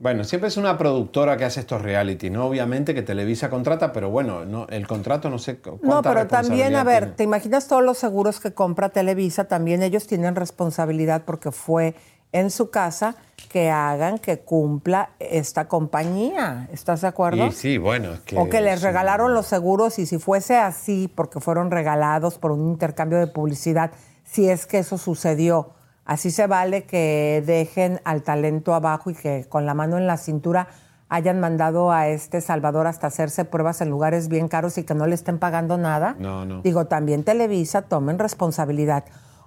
Bueno, 0.00 0.22
siempre 0.22 0.46
es 0.48 0.56
una 0.56 0.78
productora 0.78 1.36
que 1.36 1.44
hace 1.44 1.58
estos 1.60 1.82
reality, 1.82 2.30
¿no? 2.30 2.46
Obviamente 2.46 2.94
que 2.94 3.02
Televisa 3.02 3.50
contrata, 3.50 3.92
pero 3.92 4.10
bueno, 4.10 4.44
no, 4.44 4.66
el 4.68 4.86
contrato 4.86 5.28
no 5.28 5.38
sé 5.38 5.58
cu- 5.58 5.78
cuánta 5.78 5.86
No, 5.86 6.02
pero 6.02 6.26
también, 6.28 6.76
a 6.76 6.84
ver, 6.84 7.00
tiene. 7.00 7.14
¿te 7.16 7.24
imaginas 7.24 7.66
todos 7.66 7.82
los 7.82 7.98
seguros 7.98 8.38
que 8.38 8.52
compra 8.52 8.90
Televisa? 8.90 9.44
También 9.48 9.82
ellos 9.82 10.06
tienen 10.06 10.36
responsabilidad 10.36 11.22
porque 11.24 11.50
fue 11.50 11.96
en 12.30 12.50
su 12.50 12.70
casa 12.70 13.16
que 13.50 13.70
hagan 13.70 14.18
que 14.18 14.38
cumpla 14.40 15.10
esta 15.18 15.66
compañía. 15.66 16.68
¿Estás 16.72 17.00
de 17.00 17.08
acuerdo? 17.08 17.46
Y 17.46 17.52
sí, 17.52 17.78
bueno, 17.78 18.12
es 18.12 18.20
que... 18.20 18.38
o 18.38 18.48
que 18.48 18.60
les 18.60 18.82
regalaron 18.82 19.34
los 19.34 19.46
seguros 19.46 19.98
y 19.98 20.06
si 20.06 20.18
fuese 20.18 20.56
así, 20.58 21.10
porque 21.12 21.40
fueron 21.40 21.70
regalados 21.72 22.38
por 22.38 22.52
un 22.52 22.68
intercambio 22.68 23.18
de 23.18 23.26
publicidad, 23.26 23.90
si 24.24 24.48
es 24.48 24.66
que 24.66 24.78
eso 24.78 24.98
sucedió, 24.98 25.70
así 26.08 26.32
se 26.32 26.46
vale 26.46 26.84
que 26.84 27.44
dejen 27.46 28.00
al 28.04 28.22
talento 28.22 28.74
abajo 28.74 29.10
y 29.10 29.14
que 29.14 29.44
con 29.48 29.66
la 29.66 29.74
mano 29.74 29.98
en 29.98 30.06
la 30.06 30.16
cintura 30.16 30.68
hayan 31.10 31.38
mandado 31.38 31.92
a 31.92 32.08
este 32.08 32.40
Salvador 32.40 32.86
hasta 32.86 33.06
hacerse 33.06 33.44
pruebas 33.44 33.80
en 33.82 33.90
lugares 33.90 34.28
bien 34.28 34.48
caros 34.48 34.78
y 34.78 34.84
que 34.84 34.94
no 34.94 35.06
le 35.06 35.14
estén 35.14 35.38
pagando 35.38 35.76
nada. 35.76 36.16
No, 36.18 36.44
no. 36.44 36.62
Digo, 36.62 36.86
también 36.86 37.24
Televisa 37.24 37.82
tomen 37.82 38.18
responsabilidad. 38.18 39.04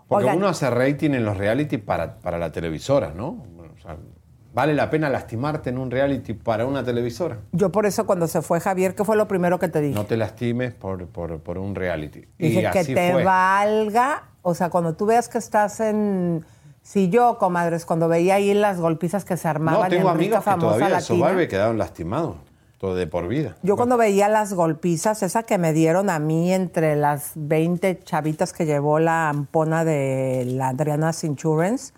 Porque 0.07 0.25
Oigan, 0.25 0.37
uno 0.37 0.47
hace 0.47 0.69
rating 0.69 1.11
en 1.11 1.25
los 1.25 1.35
reality 1.35 1.77
para, 1.77 2.19
para 2.19 2.37
la 2.37 2.51
televisora, 2.51 3.11
¿no? 3.15 3.43
O 3.57 3.81
sea, 3.81 3.97
¿Vale 4.53 4.73
la 4.73 4.89
pena 4.89 5.09
lastimarte 5.09 5.69
en 5.69 5.77
un 5.77 5.89
reality 5.89 6.33
para 6.33 6.65
una 6.65 6.83
televisora? 6.83 7.39
yo 7.53 7.71
por 7.71 7.85
eso 7.85 8.05
cuando 8.05 8.27
se 8.27 8.41
fue 8.41 8.59
Javier, 8.59 8.95
¿qué 8.95 9.05
fue 9.05 9.15
lo 9.15 9.27
primero 9.27 9.59
que 9.59 9.69
te 9.69 9.79
dije? 9.79 9.95
No 9.95 10.05
te 10.05 10.17
lastimes 10.17 10.73
por, 10.73 11.07
por, 11.07 11.39
por 11.39 11.57
un 11.57 11.73
reality. 11.73 12.25
Dije 12.37 12.61
y 12.61 12.71
que 12.71 12.83
te 12.83 13.13
fue. 13.13 13.23
valga, 13.23 14.23
o 14.41 14.53
sea, 14.53 14.69
cuando 14.69 14.93
tú 14.95 15.05
veas 15.05 15.29
que 15.29 15.37
estás 15.37 15.79
en... 15.79 16.43
Si 16.83 17.09
yo, 17.09 17.37
comadres, 17.37 17.85
cuando 17.85 18.07
veía 18.07 18.35
ahí 18.35 18.53
las 18.53 18.79
golpizas 18.79 19.23
que 19.23 19.37
se 19.37 19.47
armaban 19.47 19.83
No, 19.83 19.87
tengo 19.87 20.11
en 20.11 20.17
Rica 20.17 20.37
amigos 20.37 20.39
que 20.39 20.43
famosa 20.43 20.75
todavía 20.77 21.01
Survivor 21.01 21.47
quedaron 21.47 21.77
lastimados. 21.77 22.35
Todo 22.79 22.95
de 22.95 23.05
por 23.05 23.27
vida. 23.27 23.55
yo 23.61 23.77
cuando 23.77 23.95
veía 23.95 24.27
las 24.27 24.53
golpizas, 24.55 25.21
esa 25.21 25.43
que 25.43 25.59
me 25.59 25.71
dieron 25.71 26.09
a 26.09 26.17
mí 26.17 26.51
entre 26.51 26.95
las 26.95 27.33
20 27.35 27.99
chavitas 27.99 28.53
que 28.53 28.65
llevó 28.65 28.97
la 28.97 29.29
ampona 29.29 29.85
de 29.85 30.45
la 30.47 30.69
Adriana's 30.69 31.23
Insurance, 31.23 31.93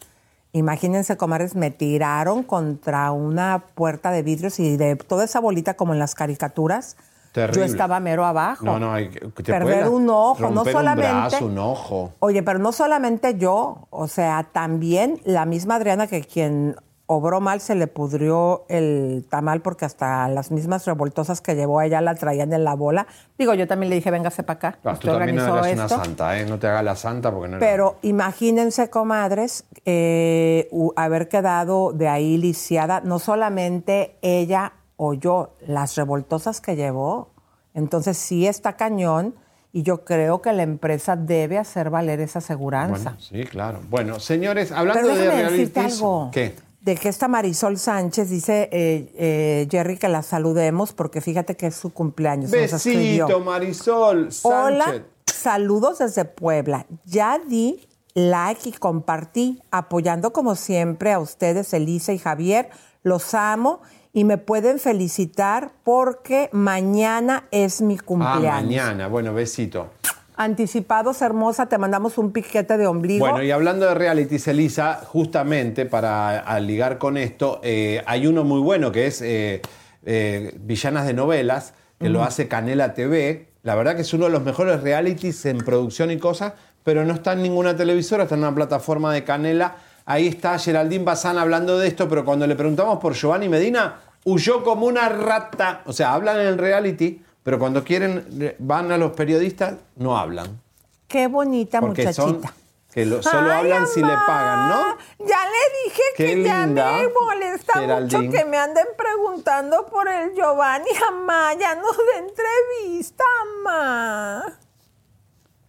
imagínense, 0.54 1.18
comadres, 1.18 1.56
me 1.56 1.72
tiraron 1.72 2.44
contra 2.44 3.12
una 3.12 3.66
puerta 3.76 4.12
de 4.12 4.24
vidrios 4.24 4.60
y 4.60 4.78
de 4.78 4.96
toda 4.96 5.26
esa 5.26 5.40
bolita 5.40 5.74
como 5.74 5.94
en 5.94 6.00
las 6.00 6.16
caricaturas, 6.16 6.96
Terrible. 7.34 7.60
yo 7.60 7.66
estaba 7.66 8.00
mero 8.00 8.24
abajo. 8.24 8.64
No, 8.64 8.80
no, 8.80 8.94
hay 8.94 9.10
que 9.10 9.44
te 9.44 9.52
Perder 9.52 9.90
un 9.90 10.08
ojo, 10.10 10.52
no 10.52 10.64
solamente. 10.64 11.12
Un 11.12 11.20
brazo, 11.22 11.46
un 11.48 11.58
ojo. 11.58 12.14
Oye, 12.20 12.44
pero 12.44 12.60
no 12.60 12.72
solamente 12.72 13.36
yo, 13.38 13.88
o 13.90 14.08
sea, 14.08 14.48
también 14.52 15.20
la 15.26 15.46
misma 15.46 15.76
Adriana 15.76 16.06
que 16.06 16.22
quien 16.22 16.76
obró 17.06 17.42
mal 17.42 17.60
se 17.60 17.76
le 17.76 17.88
pudrió 17.88 18.66
el 18.70 19.26
tamal 19.30 19.62
porque 19.62 19.86
hasta 19.86 20.28
las 20.30 20.52
mismas 20.52 20.86
revoltosas 20.86 21.42
que 21.42 21.56
llevó 21.56 21.80
a 21.80 21.86
ella 21.86 22.02
la 22.02 22.16
traían 22.16 22.54
en 22.54 22.64
la 22.64 22.76
bola. 22.76 23.08
Digo, 23.38 23.54
yo 23.54 23.68
también 23.68 23.90
le 23.90 23.96
dije, 23.98 24.10
véngase 24.10 24.44
para 24.44 24.58
acá. 24.58 24.80
Ah, 24.84 24.94
usted 24.94 25.10
tú 25.10 25.18
también 25.18 25.36
no 25.36 25.44
organizó 25.54 25.84
esto. 25.84 25.96
una 25.96 26.04
santa, 26.06 26.40
¿eh? 26.40 26.46
No 26.46 26.60
te 26.60 26.68
hagas 26.68 26.84
la 26.84 26.96
santa 26.96 27.32
porque 27.32 27.50
no 27.50 27.60
Pero 27.60 27.98
imagínense, 28.02 28.90
comadres, 28.90 29.66
eh, 29.86 30.70
haber 30.96 31.28
quedado 31.28 31.92
de 31.92 32.08
ahí 32.08 32.38
lisiada, 32.38 33.02
no 33.02 33.20
solamente 33.20 34.18
ella 34.22 34.74
o 34.96 35.14
yo, 35.14 35.56
las 35.68 35.96
revoltosas 35.96 36.62
que 36.62 36.76
llevó. 36.76 37.32
Entonces 37.74 38.18
sí 38.18 38.48
está 38.48 38.74
cañón 38.74 39.36
y 39.74 39.82
yo 39.82 40.06
creo 40.06 40.42
que 40.42 40.54
la 40.54 40.64
empresa 40.64 41.16
debe 41.16 41.58
hacer 41.58 41.90
valer 41.90 42.20
esa 42.20 42.40
aseguranza. 42.40 43.12
Bueno, 43.12 43.20
sí, 43.20 43.44
claro. 43.46 43.80
Bueno, 43.90 44.20
señores, 44.20 44.72
hablando 44.72 45.02
Pero 45.02 45.36
de 45.36 45.44
decirte 45.44 45.80
algo. 45.80 46.30
¿Qué? 46.32 46.56
De 46.84 46.96
que 46.96 47.08
esta 47.08 47.30
Marisol 47.30 47.78
Sánchez 47.80 48.30
dice 48.30 48.68
eh, 48.74 49.10
eh, 49.16 49.68
Jerry 49.72 49.98
que 49.98 50.10
la 50.10 50.22
saludemos 50.22 50.92
porque 50.92 51.22
fíjate 51.22 51.56
que 51.56 51.68
es 51.68 51.76
su 51.76 51.94
cumpleaños. 51.94 52.52
Besito, 52.52 53.40
Marisol 53.40 54.34
Sánchez. 54.34 54.44
Hola, 54.46 55.04
saludos 55.26 56.00
desde 56.00 56.26
Puebla. 56.26 56.86
Ya 57.06 57.40
di 57.40 57.88
like 58.16 58.68
y 58.68 58.74
compartí, 58.74 59.62
apoyando 59.72 60.34
como 60.34 60.56
siempre 60.56 61.14
a 61.14 61.20
ustedes, 61.20 61.74
Elisa 61.74 62.12
y 62.12 62.20
Javier. 62.20 62.70
Los 63.02 63.34
amo 63.34 63.82
y 64.12 64.26
me 64.26 64.38
pueden 64.38 64.78
felicitar 64.78 65.72
porque 65.86 66.50
mañana 66.52 67.48
es 67.52 67.82
mi 67.82 67.96
Ah, 67.96 68.04
cumpleaños. 68.06 68.64
mañana. 68.66 69.08
Bueno, 69.08 69.34
besito. 69.34 69.88
Anticipados, 70.36 71.22
hermosa, 71.22 71.68
te 71.68 71.78
mandamos 71.78 72.18
un 72.18 72.32
piquete 72.32 72.78
de 72.78 72.88
ombligo. 72.88 73.26
Bueno, 73.26 73.44
y 73.44 73.52
hablando 73.52 73.86
de 73.86 73.94
realities, 73.94 74.48
Elisa, 74.48 75.02
justamente 75.06 75.86
para 75.86 76.60
ligar 76.60 76.98
con 76.98 77.18
esto, 77.18 77.60
eh, 77.64 78.02
hay 78.06 78.26
uno 78.26 78.44
muy 78.44 78.60
bueno 78.60 78.92
que 78.92 79.08
es 79.08 79.22
eh, 79.22 79.62
eh, 80.06 80.54
Villanas 80.60 81.06
de 81.06 81.14
Novelas, 81.14 81.74
que 82.00 82.10
lo 82.10 82.24
hace 82.24 82.48
Canela 82.48 82.94
TV. 82.94 83.48
La 83.62 83.76
verdad 83.76 83.96
que 83.96 84.02
es 84.02 84.14
uno 84.14 84.26
de 84.26 84.32
los 84.32 84.44
mejores 84.44 84.82
realities 84.82 85.46
en 85.46 85.60
producción 85.60 86.12
y 86.12 86.18
cosas, 86.18 86.54
pero 86.84 87.06
no 87.06 87.14
está 87.14 87.34
en 87.34 87.44
ninguna 87.44 87.78
televisora, 87.78 88.24
está 88.24 88.36
en 88.36 88.42
una 88.42 88.54
plataforma 88.54 89.14
de 89.14 89.24
Canela. 89.24 89.76
Ahí 90.06 90.28
está 90.28 90.60
Geraldine 90.60 91.06
Bazán 91.06 91.38
hablando 91.38 91.78
de 91.78 91.88
esto, 91.88 92.10
pero 92.10 92.26
cuando 92.26 92.46
le 92.46 92.56
preguntamos 92.56 93.00
por 93.00 93.14
Giovanni 93.14 93.48
Medina, 93.48 94.02
huyó 94.26 94.64
como 94.64 94.86
una 94.86 95.08
rata. 95.10 95.82
O 95.86 95.94
sea, 95.94 96.14
hablan 96.14 96.40
en 96.42 96.48
el 96.48 96.58
reality, 96.58 97.22
pero 97.44 97.60
cuando 97.60 97.84
quieren, 97.84 98.56
van 98.60 98.92
a 98.92 98.98
los 98.98 99.12
periodistas, 99.12 99.76
no 99.96 100.18
hablan. 100.18 100.62
Qué 101.08 101.28
bonita 101.28 101.80
Porque 101.80 102.12
son 102.14 102.38
muchachita. 102.38 102.54
que 102.94 103.06
lo- 103.06 103.22
solo 103.22 103.52
Ay, 103.52 103.60
hablan 103.72 103.88
si 103.88 104.00
le 104.02 104.08
mamá, 104.08 104.26
pagan, 104.26 104.70
¿no? 104.70 104.98
Ya 105.28 105.40
le 105.46 105.84
dije 105.90 106.02
Qué 106.18 106.26
que 106.26 106.44
ya 106.44 106.66
linda, 106.66 106.92
me 106.94 107.08
molesta 107.10 107.80
Geraldine. 107.80 108.22
mucho 108.24 108.38
que 108.38 108.46
me 108.46 108.58
anden 108.58 108.86
preguntando 108.98 109.86
por 109.88 110.08
el 110.08 110.34
Giovanni 110.34 110.90
Amaya. 111.08 111.76
No 111.76 111.92
de 111.92 112.28
entrevista, 112.28 113.24
mamá. 113.64 114.60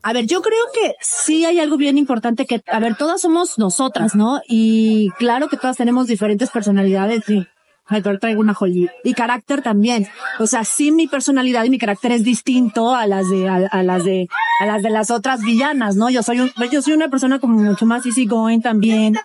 A 0.06 0.12
ver, 0.12 0.26
yo 0.26 0.42
creo 0.42 0.64
que 0.74 0.94
sí 1.00 1.46
hay 1.46 1.60
algo 1.60 1.78
bien 1.78 1.96
importante 1.96 2.44
que, 2.44 2.62
a 2.66 2.78
ver, 2.78 2.94
todas 2.96 3.22
somos 3.22 3.58
nosotras, 3.58 4.14
¿no? 4.14 4.42
Y 4.46 5.10
claro 5.18 5.48
que 5.48 5.56
todas 5.56 5.78
tenemos 5.78 6.06
diferentes 6.08 6.50
personalidades 6.50 7.26
y, 7.30 7.46
pero 7.88 8.18
traigo 8.18 8.40
una 8.40 8.54
joya. 8.54 8.92
Y 9.04 9.14
carácter 9.14 9.62
también. 9.62 10.08
O 10.38 10.46
sea, 10.46 10.64
sí 10.64 10.90
mi 10.90 11.06
personalidad 11.06 11.64
y 11.64 11.70
mi 11.70 11.78
carácter 11.78 12.12
es 12.12 12.24
distinto 12.24 12.94
a 12.94 13.06
las 13.06 13.28
de, 13.28 13.48
a, 13.48 13.82
las 13.82 14.04
de, 14.04 14.28
a 14.60 14.66
las 14.66 14.82
de 14.82 14.90
las 14.90 15.10
otras 15.10 15.42
villanas, 15.42 15.96
¿no? 15.96 16.10
Yo 16.10 16.22
soy 16.22 16.40
un, 16.40 16.52
yo 16.70 16.82
soy 16.82 16.94
una 16.94 17.08
persona 17.08 17.38
como 17.38 17.58
mucho 17.58 17.86
más 17.86 18.06
easygoing 18.06 18.62
también. 18.62 19.16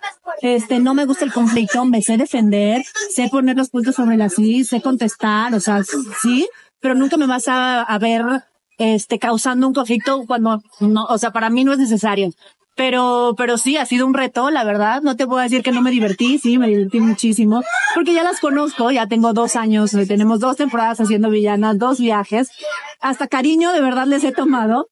Este, 0.42 0.80
no 0.80 0.94
me 0.94 1.06
gusta 1.06 1.26
el 1.26 1.34
conflicto, 1.34 1.86
me 1.86 2.02
sé 2.02 2.18
defender, 2.18 2.84
sé 3.10 3.30
poner 3.30 3.58
los 3.58 3.70
puntos 3.70 3.96
sobre 3.96 4.18
las 4.18 4.36
sí, 4.36 4.64
sé 4.64 4.82
contestar, 4.82 5.54
o 5.54 5.60
sea, 5.60 5.84
sí, 6.22 6.48
pero 6.80 6.96
nunca 6.96 7.18
me 7.18 7.28
vas 7.28 7.50
a, 7.50 7.82
a 7.82 8.00
ver 8.00 8.24
este, 8.78 9.20
causando 9.20 9.68
un 9.68 9.74
conflicto 9.74 10.24
cuando 10.26 10.64
no, 10.80 11.04
o 11.06 11.18
sea, 11.18 11.32
para 11.32 11.50
mí 11.50 11.64
no 11.64 11.74
es 11.74 11.80
necesario. 11.80 12.32
Pero, 12.80 13.36
pero 13.38 13.58
sí, 13.58 13.76
ha 13.76 13.86
sido 13.86 14.08
un 14.08 14.14
reto, 14.14 14.52
la 14.52 14.64
verdad. 14.64 15.02
No 15.02 15.18
te 15.18 15.28
puedo 15.28 15.42
decir 15.42 15.64
que 15.64 15.74
no 15.74 15.82
me 15.82 15.92
divertí, 15.92 16.38
sí, 16.38 16.58
me 16.58 16.70
divertí 16.70 17.02
muchísimo, 17.02 17.62
porque 17.94 18.14
ya 18.14 18.24
las 18.24 18.40
conozco, 18.40 18.90
ya 18.90 19.06
tengo 19.06 19.34
dos 19.34 19.58
años, 19.58 19.94
eh, 19.96 20.06
tenemos 20.06 20.40
dos 20.40 20.56
temporadas 20.56 21.02
haciendo 21.02 21.30
villanas, 21.30 21.78
dos 21.78 22.00
viajes. 22.00 22.52
Hasta 23.02 23.28
cariño 23.28 23.74
de 23.74 23.82
verdad 23.82 24.08
les 24.08 24.24
he 24.24 24.32
tomado. 24.32 24.88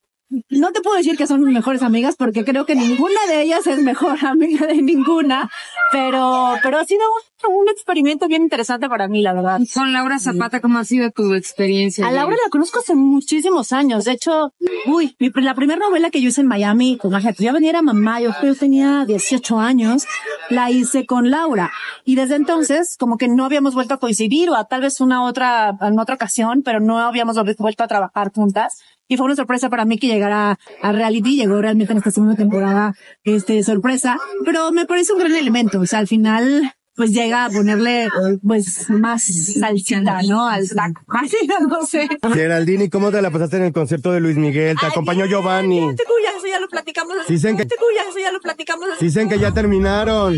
No 0.50 0.72
te 0.74 0.82
puedo 0.82 0.98
decir 0.98 1.16
que 1.18 1.26
son 1.26 1.42
mis 1.44 1.54
mejores 1.54 1.82
amigas 1.84 2.16
porque 2.18 2.44
creo 2.44 2.66
que 2.66 2.76
ninguna 2.76 3.20
de 3.30 3.44
ellas 3.44 3.66
es 3.68 3.82
mejor 3.82 4.18
amiga 4.26 4.68
de 4.68 4.82
ninguna, 4.82 5.50
pero, 5.92 6.56
pero 6.62 6.80
ha 6.80 6.86
sido 6.86 7.02
un, 7.48 7.56
un 7.62 7.70
experimento 7.70 8.28
bien 8.28 8.42
interesante 8.44 8.90
para 8.90 9.08
mí, 9.08 9.22
la 9.22 9.34
verdad. 9.34 9.60
Con 9.74 9.94
Laura 9.94 10.20
Zapata, 10.20 10.60
¿cómo 10.60 10.80
ha 10.80 10.84
sido 10.84 11.12
tu 11.12 11.34
experiencia? 11.34 12.06
A 12.06 12.12
Laura 12.12 12.36
la 12.44 12.50
conozco 12.50 12.80
hace 12.80 12.94
muchísimos 12.96 13.72
años. 13.72 14.04
De 14.06 14.12
hecho, 14.12 14.54
uy, 14.86 15.16
mi- 15.20 15.32
la 15.36 15.54
primera 15.56 15.80
novela 15.80 16.10
que 16.10 16.22
yo 16.22 16.28
hice 16.30 16.42
en 16.42 16.48
Miami, 16.48 16.98
con 16.98 17.12
imagínate, 17.12 17.44
yo 17.46 17.54
venía 17.54 17.70
era 17.70 17.82
mamá, 17.82 18.20
yo, 18.20 18.32
yo 18.44 18.54
tenía 18.56 19.06
18 19.06 19.60
años, 19.60 20.06
la 20.50 20.72
hice 20.72 21.06
con 21.06 21.32
Laura. 21.32 21.72
Y 22.04 22.16
desde 22.16 22.36
entonces, 22.36 22.98
como 23.00 23.18
que 23.18 23.28
no 23.30 23.46
habíamos 23.46 23.76
vuelto 23.76 23.94
a 23.94 23.98
coincidir, 23.98 24.50
o 24.50 24.56
a 24.56 24.66
tal 24.66 24.82
vez 24.82 25.00
una 25.00 25.24
otra, 25.24 25.78
en 25.82 25.98
otra 26.00 26.16
ocasión, 26.16 26.63
pero 26.63 26.80
no 26.82 27.00
habíamos 27.00 27.38
vuelto 27.58 27.84
a 27.84 27.88
trabajar 27.88 28.32
juntas. 28.34 28.82
Y 29.08 29.17
fue 29.17 29.26
una 29.26 29.36
sorpresa 29.36 29.70
para 29.70 29.86
mí 29.86 29.98
que 29.98 30.08
llegara 30.08 30.60
a 30.82 30.91
reality, 30.91 31.36
llegó 31.38 31.62
realmente 31.62 31.93
en 31.93 32.00
esta 32.00 32.12
segunda 32.12 32.36
temporada, 32.36 32.93
este, 33.24 33.63
sorpresa, 33.63 34.17
pero 34.46 34.72
me 34.72 34.86
parece 34.86 35.13
un 35.13 35.20
gran 35.20 35.34
elemento, 35.36 35.80
o 35.80 35.86
sea, 35.86 36.00
al 36.00 36.08
final, 36.08 36.74
pues 36.96 37.12
llega 37.12 37.46
a 37.46 37.50
ponerle, 37.50 38.10
pues, 38.46 38.89
más 38.89 39.24
salsita, 39.24 40.22
¿no? 40.24 40.48
Al 40.48 40.67
taco. 40.67 41.02
No 41.70 41.86
sé. 41.86 42.10
Geraldine, 42.34 42.86
¿y 42.86 42.89
cómo 42.89 43.12
te 43.12 43.22
la 43.22 43.30
pasaste 43.32 43.58
en 43.58 43.63
el 43.63 43.72
concierto 43.74 44.12
de 44.12 44.20
Luis 44.20 44.36
Miguel? 44.36 44.76
Te 44.80 44.88
acompañó 44.88 45.26
Giovanni. 45.26 45.80
Te 45.96 46.04
cuya, 46.04 46.32
eso 46.38 46.48
ya 46.48 46.60
lo 46.60 46.67
platicamos. 46.67 47.15
Dicen 47.28 47.56
que- 47.56 47.63
eso 47.63 48.20
ya 48.20 48.32
lo 48.32 48.39
platicamos. 48.39 48.88
Dicen 49.00 49.30
que 49.30 49.39
ya 49.39 49.54
terminaron. 49.54 50.34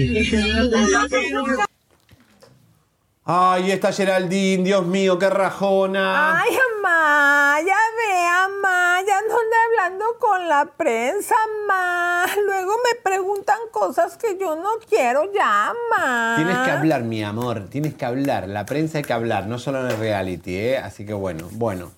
Ay, 3.31 3.69
esta 3.69 3.91
Geraldine, 3.91 4.63
Dios 4.63 4.87
mío, 4.87 5.19
qué 5.19 5.29
rajona. 5.29 6.41
Ay, 6.41 6.49
mamá, 6.81 7.59
ya 7.59 7.77
ve, 7.95 8.27
mamá, 8.27 9.01
ya 9.05 9.21
no 9.21 9.35
hablando 9.69 10.05
con 10.19 10.47
la 10.47 10.65
prensa, 10.65 11.35
mamá. 11.67 12.25
Luego 12.43 12.71
me 12.83 12.99
preguntan 13.03 13.59
cosas 13.71 14.17
que 14.17 14.35
yo 14.35 14.55
no 14.55 14.69
quiero 14.89 15.31
ya, 15.31 15.71
mamá. 15.91 16.37
Tienes 16.37 16.57
que 16.57 16.71
hablar, 16.71 17.03
mi 17.03 17.23
amor, 17.23 17.67
tienes 17.69 17.93
que 17.93 18.03
hablar. 18.03 18.49
La 18.49 18.65
prensa 18.65 18.97
hay 18.97 19.03
que 19.03 19.13
hablar, 19.13 19.45
no 19.45 19.59
solo 19.59 19.81
en 19.81 19.91
el 19.91 19.99
reality, 19.99 20.55
¿eh? 20.55 20.77
Así 20.79 21.05
que 21.05 21.13
bueno, 21.13 21.47
bueno. 21.51 21.91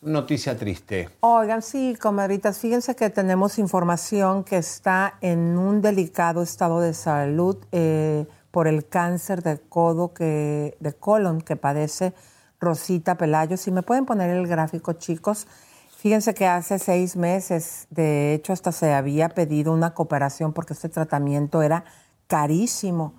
Noticia 0.00 0.58
triste. 0.58 1.10
Oigan, 1.20 1.62
sí, 1.62 1.96
comadritas, 2.02 2.58
fíjense 2.58 2.96
que 2.96 3.08
tenemos 3.08 3.60
información 3.60 4.42
que 4.42 4.56
está 4.56 5.14
en 5.20 5.56
un 5.56 5.80
delicado 5.80 6.42
estado 6.42 6.80
de 6.80 6.92
salud 6.92 7.56
eh, 7.70 8.26
por 8.52 8.68
el 8.68 8.86
cáncer 8.86 9.42
de 9.42 9.58
codo 9.58 10.14
que, 10.14 10.76
de 10.78 10.92
colon 10.92 11.40
que 11.40 11.56
padece 11.56 12.12
Rosita 12.60 13.16
Pelayo. 13.16 13.56
Si 13.56 13.72
me 13.72 13.82
pueden 13.82 14.06
poner 14.06 14.30
el 14.30 14.46
gráfico, 14.46 14.92
chicos. 14.92 15.48
Fíjense 15.96 16.34
que 16.34 16.46
hace 16.46 16.78
seis 16.78 17.16
meses, 17.16 17.86
de 17.90 18.34
hecho, 18.34 18.52
hasta 18.52 18.70
se 18.70 18.92
había 18.92 19.28
pedido 19.30 19.72
una 19.72 19.94
cooperación 19.94 20.52
porque 20.52 20.74
este 20.74 20.88
tratamiento 20.88 21.62
era 21.62 21.84
carísimo. 22.26 23.14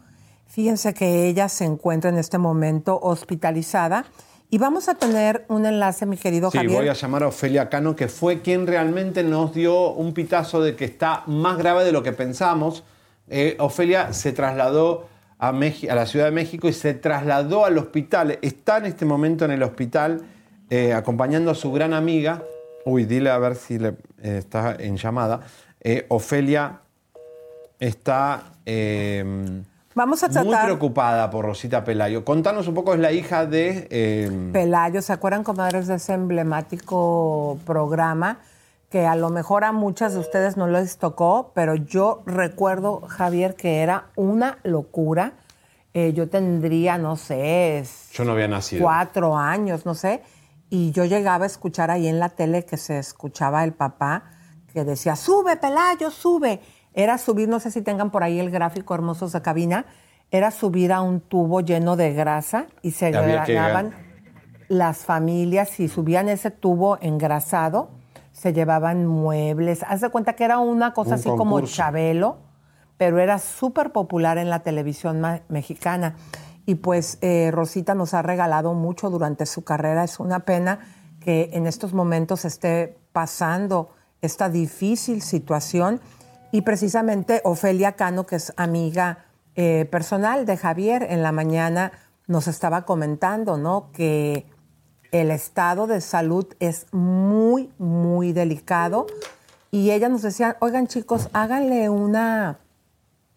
Fíjense 0.48 0.94
que 0.94 1.28
ella 1.28 1.50
se 1.50 1.66
encuentra 1.66 2.10
en 2.10 2.18
este 2.18 2.38
momento 2.38 3.00
hospitalizada 3.02 4.06
y 4.50 4.60
vamos 4.60 4.88
a 4.88 4.94
tener 4.94 5.46
un 5.48 5.66
enlace, 5.66 6.06
mi 6.06 6.16
querido 6.16 6.52
Sí, 6.52 6.60
Javier. 6.60 6.78
voy 6.78 6.90
a 6.90 6.94
llamar 6.94 7.24
a 7.24 7.28
Ofelia 7.28 7.70
Cano, 7.70 7.96
que 7.96 8.08
fue 8.08 8.42
quien 8.42 8.68
realmente 8.68 9.24
nos 9.24 9.54
dio 9.54 9.94
un 9.94 10.14
pitazo 10.14 10.62
de 10.62 10.76
que 10.76 10.86
está 10.86 11.24
más 11.26 11.58
grave 11.58 11.84
de 11.86 11.92
lo 11.92 12.04
que 12.04 12.12
pensamos. 12.12 12.84
Eh, 13.30 13.56
Ofelia 13.60 14.14
se 14.14 14.32
trasladó 14.32 15.08
a, 15.38 15.52
la 15.52 16.06
Ciudad 16.06 16.26
de 16.26 16.32
México 16.32 16.68
y 16.68 16.74
se 16.74 16.94
trasladó 16.94 17.66
al 17.66 17.78
hospital. 17.78 18.40
Está 18.42 18.78
en 18.78 18.86
este 18.86 19.06
momento 19.06 19.46
en 19.46 19.52
el 19.52 19.64
hospital 19.64 20.22
eh, 20.70 20.94
acompañando 20.94 21.52
a 21.52 21.56
su 21.56 21.72
gran 21.72 21.94
amiga. 21.94 22.44
Uy, 22.86 23.06
dile 23.06 23.30
a 23.30 23.38
ver 23.38 23.56
si 23.56 23.80
le, 23.80 23.90
eh, 24.22 24.38
está 24.40 24.76
en 24.80 24.98
llamada. 24.98 25.42
Eh, 25.80 26.06
Ofelia 26.10 26.80
está 27.80 28.54
eh, 28.66 29.64
Vamos 29.96 30.24
a 30.24 30.28
muy 30.28 30.34
tratar. 30.34 30.66
preocupada 30.66 31.30
por 31.30 31.46
Rosita 31.46 31.84
Pelayo. 31.84 32.26
Contanos 32.26 32.68
un 32.68 32.74
poco, 32.74 32.94
es 32.94 33.00
la 33.00 33.12
hija 33.12 33.46
de... 33.46 33.88
eh, 33.92 34.50
Pelayo, 34.52 35.02
¿se 35.02 35.14
acuerdan, 35.14 35.44
comadres, 35.44 35.88
de 35.88 35.96
ese 35.96 36.14
emblemático 36.14 37.60
programa? 37.66 38.40
Que 38.94 39.08
a 39.08 39.16
lo 39.16 39.32
mejor 39.32 39.64
a 39.64 39.72
muchas 39.72 40.14
de 40.14 40.20
ustedes 40.20 40.56
no 40.56 40.68
les 40.68 41.00
tocó, 41.00 41.52
pero 41.56 41.74
yo 41.74 42.22
recuerdo, 42.28 43.02
Javier, 43.08 43.56
que 43.56 43.82
era 43.82 44.12
una 44.16 44.60
locura. 44.62 45.34
Eh, 45.96 46.14
yo 46.14 46.30
tendría, 46.30 47.00
no 47.00 47.16
sé, 47.16 47.84
yo 48.12 48.24
no 48.24 48.34
había 48.34 48.48
nacido. 48.48 48.84
cuatro 48.84 49.36
años, 49.36 49.84
no 49.88 49.96
sé. 49.96 50.22
y 50.70 50.92
yo 50.92 51.06
llegaba 51.06 51.46
a 51.46 51.48
escuchar 51.48 51.90
ahí 51.90 52.08
en 52.08 52.20
la 52.20 52.30
tele 52.30 52.66
que 52.66 52.78
se 52.78 53.00
escuchaba 53.00 53.64
el 53.64 53.74
papá 53.74 54.26
que 54.72 54.84
decía, 54.84 55.16
sube, 55.16 55.58
Pelayo, 55.58 56.12
sube. 56.12 56.60
Era 56.94 57.18
subir, 57.18 57.50
no 57.50 57.60
sé 57.60 57.72
si 57.72 57.82
tengan 57.82 58.12
por 58.12 58.22
ahí 58.22 58.40
el 58.40 58.52
gráfico 58.52 58.94
hermosos 58.94 59.32
de 59.32 59.42
cabina, 59.42 59.88
era 60.30 60.52
subir 60.52 60.94
a 60.94 61.02
un 61.02 61.20
tubo 61.20 61.62
lleno 61.62 61.96
de 61.96 62.14
grasa 62.14 62.68
y 62.84 62.92
se 62.92 63.10
grababan 63.10 63.96
las 64.68 65.00
familias, 65.00 65.70
si 65.70 65.88
subían 65.88 66.30
ese 66.30 66.52
tubo 66.52 67.00
engrasado, 67.02 68.03
se 68.34 68.52
llevaban 68.52 69.06
muebles. 69.06 69.84
Haz 69.88 70.02
de 70.02 70.10
cuenta 70.10 70.34
que 70.34 70.44
era 70.44 70.60
una 70.60 70.94
cosa 70.94 71.12
Un 71.12 71.16
así 71.16 71.30
como. 71.30 71.62
Chabelo, 71.62 72.40
pero 72.98 73.20
era 73.20 73.40
súper 73.40 73.92
popular 73.92 74.38
en 74.38 74.50
la 74.50 74.60
televisión 74.60 75.22
mexicana. 75.48 76.16
Y 76.66 76.76
pues 76.76 77.18
eh, 77.22 77.52
Rosita 77.52 77.96
nos 77.96 78.14
ha 78.14 78.22
regalado 78.22 78.74
mucho 78.74 79.10
durante 79.10 79.46
su 79.46 79.64
carrera. 79.64 80.04
Es 80.04 80.20
una 80.20 80.42
pena 80.42 80.80
que 81.20 81.52
en 81.54 81.68
estos 81.68 81.94
momentos 81.94 82.44
esté 82.44 82.98
pasando 83.14 83.90
esta 84.22 84.50
difícil 84.50 85.22
situación. 85.22 86.02
Y 86.52 86.62
precisamente 86.62 87.42
Ofelia 87.44 87.94
Cano, 87.94 88.26
que 88.26 88.36
es 88.36 88.54
amiga 88.58 89.26
eh, 89.56 89.88
personal 89.92 90.46
de 90.46 90.58
Javier, 90.58 91.08
en 91.10 91.22
la 91.22 91.32
mañana 91.32 91.92
nos 92.28 92.48
estaba 92.48 92.86
comentando, 92.86 93.58
¿no? 93.58 93.92
Que 93.92 94.46
el 95.14 95.32
estado 95.32 95.88
de 95.88 96.02
salud 96.02 96.46
es 96.60 96.88
muy, 96.92 97.70
muy 97.78 98.34
delicado. 98.34 99.08
Y 99.72 99.92
ella 99.92 100.10
nos 100.10 100.24
decía, 100.24 100.58
oigan 100.60 100.88
chicos, 100.88 101.30
háganle 101.34 101.88
una, 101.88 102.58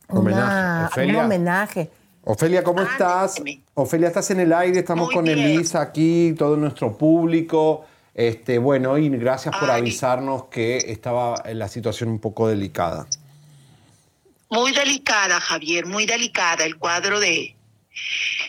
Homenaje, 0.09 1.05
una- 1.05 1.19
un 1.21 1.25
homenaje. 1.27 1.91
Ofelia, 2.25 2.65
¿cómo 2.65 2.81
estás? 2.83 3.41
Ofelia, 3.75 4.09
estás 4.09 4.31
en 4.33 4.41
el 4.41 4.53
aire, 4.53 4.81
estamos 4.81 5.11
con 5.11 5.29
Elisa 5.29 5.81
aquí, 5.81 6.35
todo 6.37 6.57
nuestro 6.57 6.97
público. 6.97 7.85
Este, 8.15 8.59
bueno, 8.59 8.97
y 8.99 9.09
gracias 9.11 9.55
por 9.57 9.71
avisarnos 9.71 10.45
que 10.45 10.79
estaba 10.79 11.35
en 11.45 11.59
la 11.59 11.69
situación 11.69 12.09
un 12.09 12.19
poco 12.19 12.49
delicada. 12.49 13.07
Muy 14.49 14.73
delicada, 14.73 15.41
Javier, 15.41 15.87
muy 15.87 16.07
delicada. 16.07 16.65
El 16.65 16.79
cuadro 16.79 17.19
de, 17.21 17.56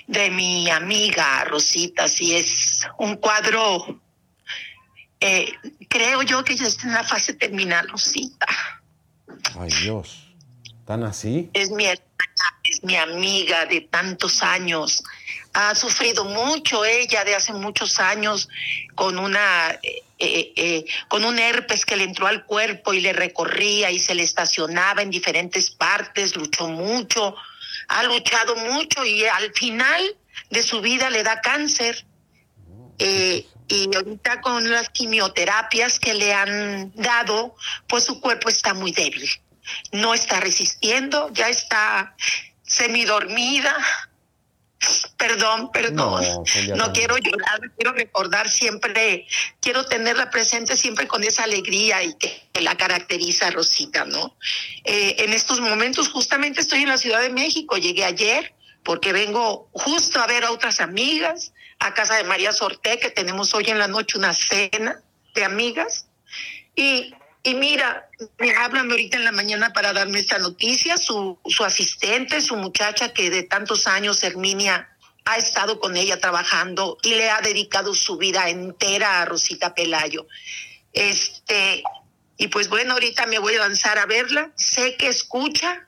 de 0.07 0.29
mi 0.29 0.69
amiga 0.69 1.43
Rosita, 1.45 2.07
sí 2.07 2.35
es 2.35 2.87
un 2.97 3.15
cuadro, 3.17 4.01
eh, 5.19 5.51
creo 5.89 6.21
yo 6.23 6.43
que 6.43 6.55
ya 6.55 6.67
está 6.67 6.87
en 6.87 6.93
la 6.93 7.03
fase 7.03 7.33
terminal, 7.33 7.87
Rosita. 7.89 8.47
Ay, 9.59 9.69
Dios. 9.81 10.23
¿Tan 10.85 11.03
así? 11.03 11.49
Es 11.53 11.69
mi 11.69 11.85
hermana, 11.85 12.59
es 12.63 12.83
mi 12.83 12.95
amiga 12.95 13.65
de 13.65 13.81
tantos 13.81 14.41
años. 14.41 15.03
Ha 15.53 15.75
sufrido 15.75 16.23
mucho 16.23 16.85
ella 16.85 17.25
de 17.25 17.35
hace 17.35 17.51
muchos 17.51 17.99
años 17.99 18.47
con 18.95 19.17
una 19.17 19.77
eh, 19.83 20.03
eh, 20.19 20.53
eh, 20.55 20.85
con 21.09 21.23
un 21.25 21.37
herpes 21.37 21.85
que 21.85 21.95
le 21.95 22.03
entró 22.03 22.25
al 22.25 22.45
cuerpo 22.45 22.93
y 22.93 23.01
le 23.01 23.13
recorría 23.13 23.91
y 23.91 23.99
se 23.99 24.15
le 24.15 24.23
estacionaba 24.23 25.03
en 25.03 25.11
diferentes 25.11 25.69
partes, 25.69 26.35
luchó 26.35 26.67
mucho, 26.67 27.35
ha 27.87 28.03
luchado 28.03 28.55
mucho 28.55 29.05
y 29.05 29.25
al 29.25 29.53
final 29.53 30.17
de 30.49 30.63
su 30.63 30.81
vida 30.81 31.09
le 31.09 31.23
da 31.23 31.41
cáncer. 31.41 32.05
Eh, 32.99 33.45
y 33.69 33.93
ahorita 33.93 34.41
con 34.41 34.69
las 34.69 34.89
quimioterapias 34.89 35.99
que 35.99 36.13
le 36.13 36.33
han 36.33 36.91
dado, 36.95 37.55
pues 37.87 38.05
su 38.05 38.21
cuerpo 38.21 38.49
está 38.49 38.73
muy 38.73 38.91
débil. 38.91 39.29
No 39.91 40.13
está 40.13 40.39
resistiendo, 40.39 41.29
ya 41.33 41.49
está 41.49 42.15
semidormida. 42.63 43.75
Perdón, 45.17 45.71
perdón. 45.71 45.95
No, 45.95 46.43
No 46.75 46.87
no. 46.87 46.93
quiero 46.93 47.17
llorar, 47.17 47.59
quiero 47.75 47.93
recordar 47.93 48.49
siempre, 48.49 49.25
quiero 49.59 49.85
tenerla 49.85 50.29
presente 50.29 50.77
siempre 50.77 51.07
con 51.07 51.23
esa 51.23 51.43
alegría 51.43 52.03
y 52.03 52.13
que, 52.15 52.49
que 52.53 52.61
la 52.61 52.77
caracteriza 52.77 53.49
Rosita, 53.49 54.05
¿no? 54.05 54.37
Eh, 54.83 55.15
en 55.19 55.33
estos 55.33 55.59
momentos 55.59 56.09
justamente 56.09 56.61
estoy 56.61 56.83
en 56.83 56.89
la 56.89 56.97
Ciudad 56.97 57.21
de 57.21 57.29
México, 57.29 57.77
llegué 57.77 58.05
ayer 58.05 58.53
porque 58.83 59.11
vengo 59.11 59.69
justo 59.73 60.19
a 60.19 60.27
ver 60.27 60.45
a 60.45 60.51
otras 60.51 60.79
amigas, 60.79 61.51
a 61.79 61.93
casa 61.93 62.15
de 62.15 62.23
María 62.23 62.53
Sorté, 62.53 62.99
que 62.99 63.09
tenemos 63.09 63.53
hoy 63.53 63.65
en 63.67 63.79
la 63.79 63.87
noche 63.89 64.17
una 64.17 64.33
cena 64.33 65.01
de 65.35 65.43
amigas. 65.43 66.07
Y, 66.73 67.13
y 67.47 67.55
mira, 67.55 68.09
me 68.39 68.53
hablan 68.53 68.91
ahorita 68.91 69.15
en 69.15 69.23
la 69.23 69.31
mañana 69.31 69.71
para 69.71 69.93
darme 69.93 70.19
esta 70.19 70.37
noticia, 70.37 70.97
su, 70.97 71.39
su 71.45 71.63
asistente, 71.63 72.41
su 72.41 72.57
muchacha 72.57 73.13
que 73.13 73.29
de 73.29 73.43
tantos 73.43 73.87
años, 73.87 74.21
Herminia, 74.21 74.89
ha 75.23 75.37
estado 75.37 75.79
con 75.79 75.95
ella 75.95 76.19
trabajando 76.19 76.97
y 77.03 77.15
le 77.15 77.29
ha 77.29 77.39
dedicado 77.39 77.95
su 77.95 78.17
vida 78.17 78.49
entera 78.49 79.21
a 79.21 79.25
Rosita 79.25 79.73
Pelayo. 79.73 80.27
Este, 80.91 81.83
y 82.35 82.49
pues 82.49 82.67
bueno, 82.67 82.95
ahorita 82.95 83.25
me 83.27 83.39
voy 83.39 83.55
a 83.55 83.59
lanzar 83.59 83.97
a 83.97 84.05
verla. 84.05 84.51
Sé 84.57 84.97
que 84.97 85.07
escucha, 85.07 85.87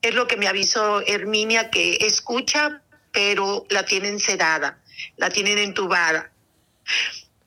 es 0.00 0.14
lo 0.14 0.26
que 0.26 0.38
me 0.38 0.48
avisó 0.48 1.02
Herminia, 1.06 1.68
que 1.68 1.98
escucha, 2.00 2.80
pero 3.12 3.66
la 3.68 3.84
tienen 3.84 4.20
sedada, 4.20 4.78
la 5.18 5.28
tienen 5.28 5.58
entubada. 5.58 6.32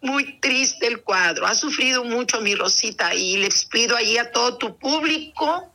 Muy 0.02 0.40
triste 0.40 0.88
el 0.88 1.04
cuadro, 1.04 1.46
ha 1.46 1.54
sufrido 1.54 2.04
mucho 2.04 2.42
mi 2.42 2.56
Rosita 2.56 3.14
y 3.14 3.38
les 3.38 3.66
pido 3.66 3.96
allí 3.96 4.18
a 4.18 4.32
todo 4.32 4.58
tu 4.58 4.76
público, 4.78 5.72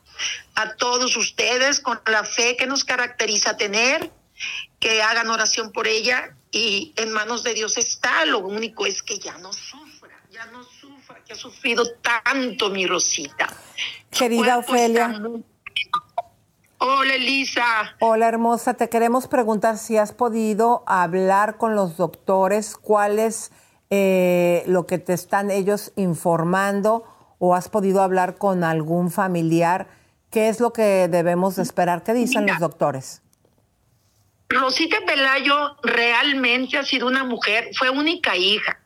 a 0.56 0.74
todos 0.74 1.16
ustedes, 1.16 1.78
con 1.80 2.00
la 2.06 2.24
fe 2.24 2.56
que 2.56 2.66
nos 2.66 2.84
caracteriza 2.84 3.56
tener, 3.56 4.10
que 4.80 5.00
hagan 5.00 5.30
oración 5.30 5.70
por 5.70 5.86
ella 5.86 6.34
y 6.50 6.92
en 6.96 7.12
manos 7.12 7.44
de 7.44 7.54
Dios 7.54 7.78
está. 7.78 8.24
Lo 8.24 8.40
único 8.40 8.84
es 8.84 9.00
que 9.02 9.18
ya 9.18 9.38
no 9.38 9.52
sufra, 9.52 10.20
ya 10.32 10.46
no 10.46 10.64
sufra, 10.64 11.22
que 11.24 11.32
ha 11.34 11.36
sufrido 11.36 11.84
tanto 12.02 12.68
mi 12.70 12.86
Rosita. 12.86 13.46
Querida 14.10 14.58
Ofelia. 14.58 15.08
muy- 15.08 15.44
Hola 16.78 17.14
Elisa. 17.14 17.96
Hola 18.00 18.28
hermosa, 18.28 18.74
te 18.74 18.88
queremos 18.88 19.28
preguntar 19.28 19.78
si 19.78 19.96
has 19.96 20.12
podido 20.12 20.82
hablar 20.86 21.56
con 21.58 21.74
los 21.74 21.96
doctores, 21.96 22.76
cuál 22.76 23.18
es 23.18 23.50
eh, 23.90 24.64
lo 24.66 24.86
que 24.86 24.98
te 24.98 25.12
están 25.12 25.50
ellos 25.50 25.92
informando 25.96 27.04
o 27.38 27.54
has 27.54 27.68
podido 27.68 28.02
hablar 28.02 28.36
con 28.36 28.64
algún 28.64 29.10
familiar, 29.10 29.86
qué 30.30 30.48
es 30.48 30.60
lo 30.60 30.72
que 30.72 31.08
debemos 31.08 31.56
de 31.56 31.62
esperar, 31.62 32.02
qué 32.02 32.14
dicen 32.14 32.44
Mira. 32.44 32.54
los 32.54 32.60
doctores. 32.60 33.22
Rosita 34.48 34.98
Pelayo 35.06 35.76
realmente 35.82 36.78
ha 36.78 36.84
sido 36.84 37.06
una 37.06 37.24
mujer, 37.24 37.70
fue 37.74 37.90
única 37.90 38.36
hija. 38.36 38.78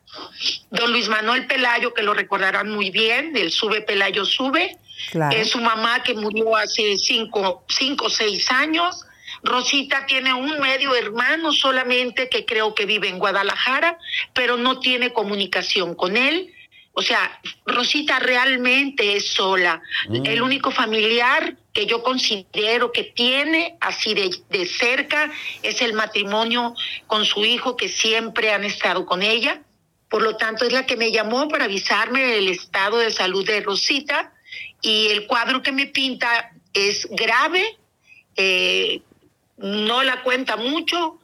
Don 0.71 0.91
Luis 0.91 1.09
Manuel 1.09 1.47
Pelayo, 1.47 1.95
que 1.95 2.03
lo 2.03 2.15
recordarán 2.15 2.71
muy 2.71 2.91
bien, 2.91 3.33
del 3.33 3.51
Sube 3.51 3.83
Pelayo 3.83 4.25
Sube, 4.25 4.79
Claro. 5.13 5.37
es 5.37 5.51
su 5.51 5.61
mamá 5.61 6.03
que 6.03 6.15
murió 6.15 6.57
hace 6.57 6.97
cinco, 6.99 7.65
cinco 7.69 8.07
o 8.07 8.11
seis 8.11 8.51
años. 8.51 9.05
Rosita 9.43 10.07
tiene 10.07 10.35
un 10.35 10.61
medio 10.61 10.95
hermano 10.95 11.53
solamente 11.53 12.29
que 12.29 12.45
creo 12.45 12.75
que 12.75 12.87
vive 12.87 13.09
en 13.09 13.19
Guadalajara, 13.19 13.99
pero 14.35 14.57
no 14.57 14.81
tiene 14.81 15.13
comunicación 15.13 15.95
con 15.95 16.17
él. 16.17 16.53
O 16.93 17.03
sea, 17.03 17.41
Rosita 17.65 18.19
realmente 18.19 19.17
es 19.17 19.29
sola. 19.29 19.81
El 20.25 20.43
único 20.43 20.71
familiar 20.71 21.57
que 21.73 21.87
yo 21.87 22.03
considero 22.03 22.91
que 22.93 23.05
tiene 23.05 23.77
así 23.81 24.13
de, 24.13 24.31
de 24.51 24.67
cerca 24.67 25.31
es 25.63 25.81
el 25.83 25.93
matrimonio 25.93 26.75
con 27.07 27.25
su 27.25 27.45
hijo 27.45 27.77
que 27.77 27.89
siempre 27.89 28.53
han 28.53 28.65
estado 28.65 29.07
con 29.07 29.23
ella. 29.23 29.63
Por 30.09 30.23
lo 30.23 30.37
tanto, 30.37 30.65
es 30.65 30.73
la 30.73 30.85
que 30.85 30.97
me 30.97 31.13
llamó 31.13 31.49
para 31.49 31.67
avisarme 31.67 32.25
del 32.25 32.49
estado 32.49 32.99
de 32.99 33.13
salud 33.13 33.47
de 33.47 33.61
Rosita 33.61 34.33
y 34.83 35.07
el 35.09 35.27
cuadro 35.27 35.63
que 35.63 35.73
me 35.73 35.87
pinta 35.87 36.53
es 36.73 37.09
grave, 37.11 37.79
eh, 38.37 39.03
no 39.61 40.03
la 40.03 40.23
cuenta 40.23 40.57
mucho. 40.57 41.19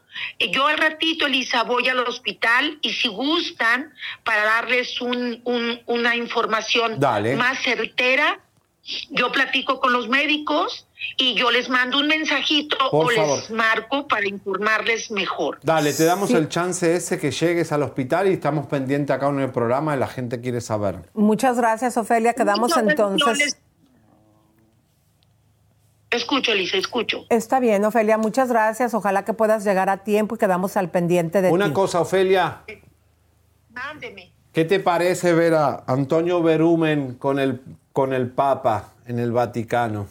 Yo 0.51 0.67
al 0.67 0.79
ratito, 0.79 1.27
Elisa, 1.27 1.63
voy 1.65 1.89
al 1.89 1.99
hospital 2.01 2.79
y 2.81 2.93
si 2.95 3.09
gustan, 3.09 3.93
para 4.25 4.45
darles 4.45 5.01
un, 5.03 5.41
un- 5.45 5.81
una 5.87 6.17
información 6.17 6.99
Dale. 6.99 7.37
más 7.37 7.59
certera, 7.63 8.41
yo 9.11 9.31
platico 9.33 9.79
con 9.81 9.93
los 9.93 10.09
médicos 10.09 10.87
y 11.19 11.35
yo 11.35 11.51
les 11.51 11.69
mando 11.69 11.99
un 11.99 12.07
mensajito 12.07 12.79
Por 12.91 13.13
o 13.13 13.17
favor. 13.17 13.39
les 13.41 13.51
marco 13.51 14.07
para 14.09 14.27
informarles 14.27 15.11
mejor. 15.11 15.59
Dale, 15.63 15.93
te 15.93 16.05
damos 16.05 16.31
el 16.31 16.49
chance 16.49 16.95
ese 16.97 17.19
que 17.19 17.31
llegues 17.33 17.71
al 17.73 17.83
hospital 17.83 18.29
y 18.29 18.33
estamos 18.33 18.67
pendientes 18.69 19.15
acá 19.15 19.29
en 19.29 19.41
el 19.41 19.51
programa 19.51 19.95
y 19.95 19.99
la 19.99 20.07
gente 20.07 20.41
quiere 20.41 20.61
saber. 20.63 21.01
Muchas 21.13 21.59
gracias, 21.59 21.97
Ofelia. 21.99 22.33
Quedamos 22.33 22.75
entonces. 22.77 23.59
Les- 26.17 26.23
Escucho, 26.23 26.53
Elisa, 26.53 26.77
escucho. 26.77 27.25
Está 27.31 27.61
bien, 27.61 27.85
Ofelia, 27.85 28.19
muchas 28.19 28.49
gracias. 28.49 28.95
Ojalá 28.95 29.25
que 29.25 29.33
puedas 29.33 29.65
llegar 29.65 29.89
a 29.89 29.99
tiempo 29.99 30.35
y 30.35 30.39
quedamos 30.39 30.77
al 30.77 30.91
pendiente 30.91 31.43
de 31.43 31.51
Una 31.51 31.67
ti. 31.67 31.73
cosa, 31.73 32.01
Ofelia, 32.01 32.63
Mándeme. 33.71 34.33
¿qué 34.53 34.65
te 34.65 34.81
parece 34.81 35.33
ver 35.35 35.55
a 35.55 35.85
Antonio 35.87 36.43
Berumen 36.43 37.15
con 37.15 37.39
el, 37.39 37.61
con 37.93 38.13
el 38.13 38.29
Papa 38.31 38.93
en 39.07 39.19
el 39.19 39.33
Vaticano? 39.33 40.07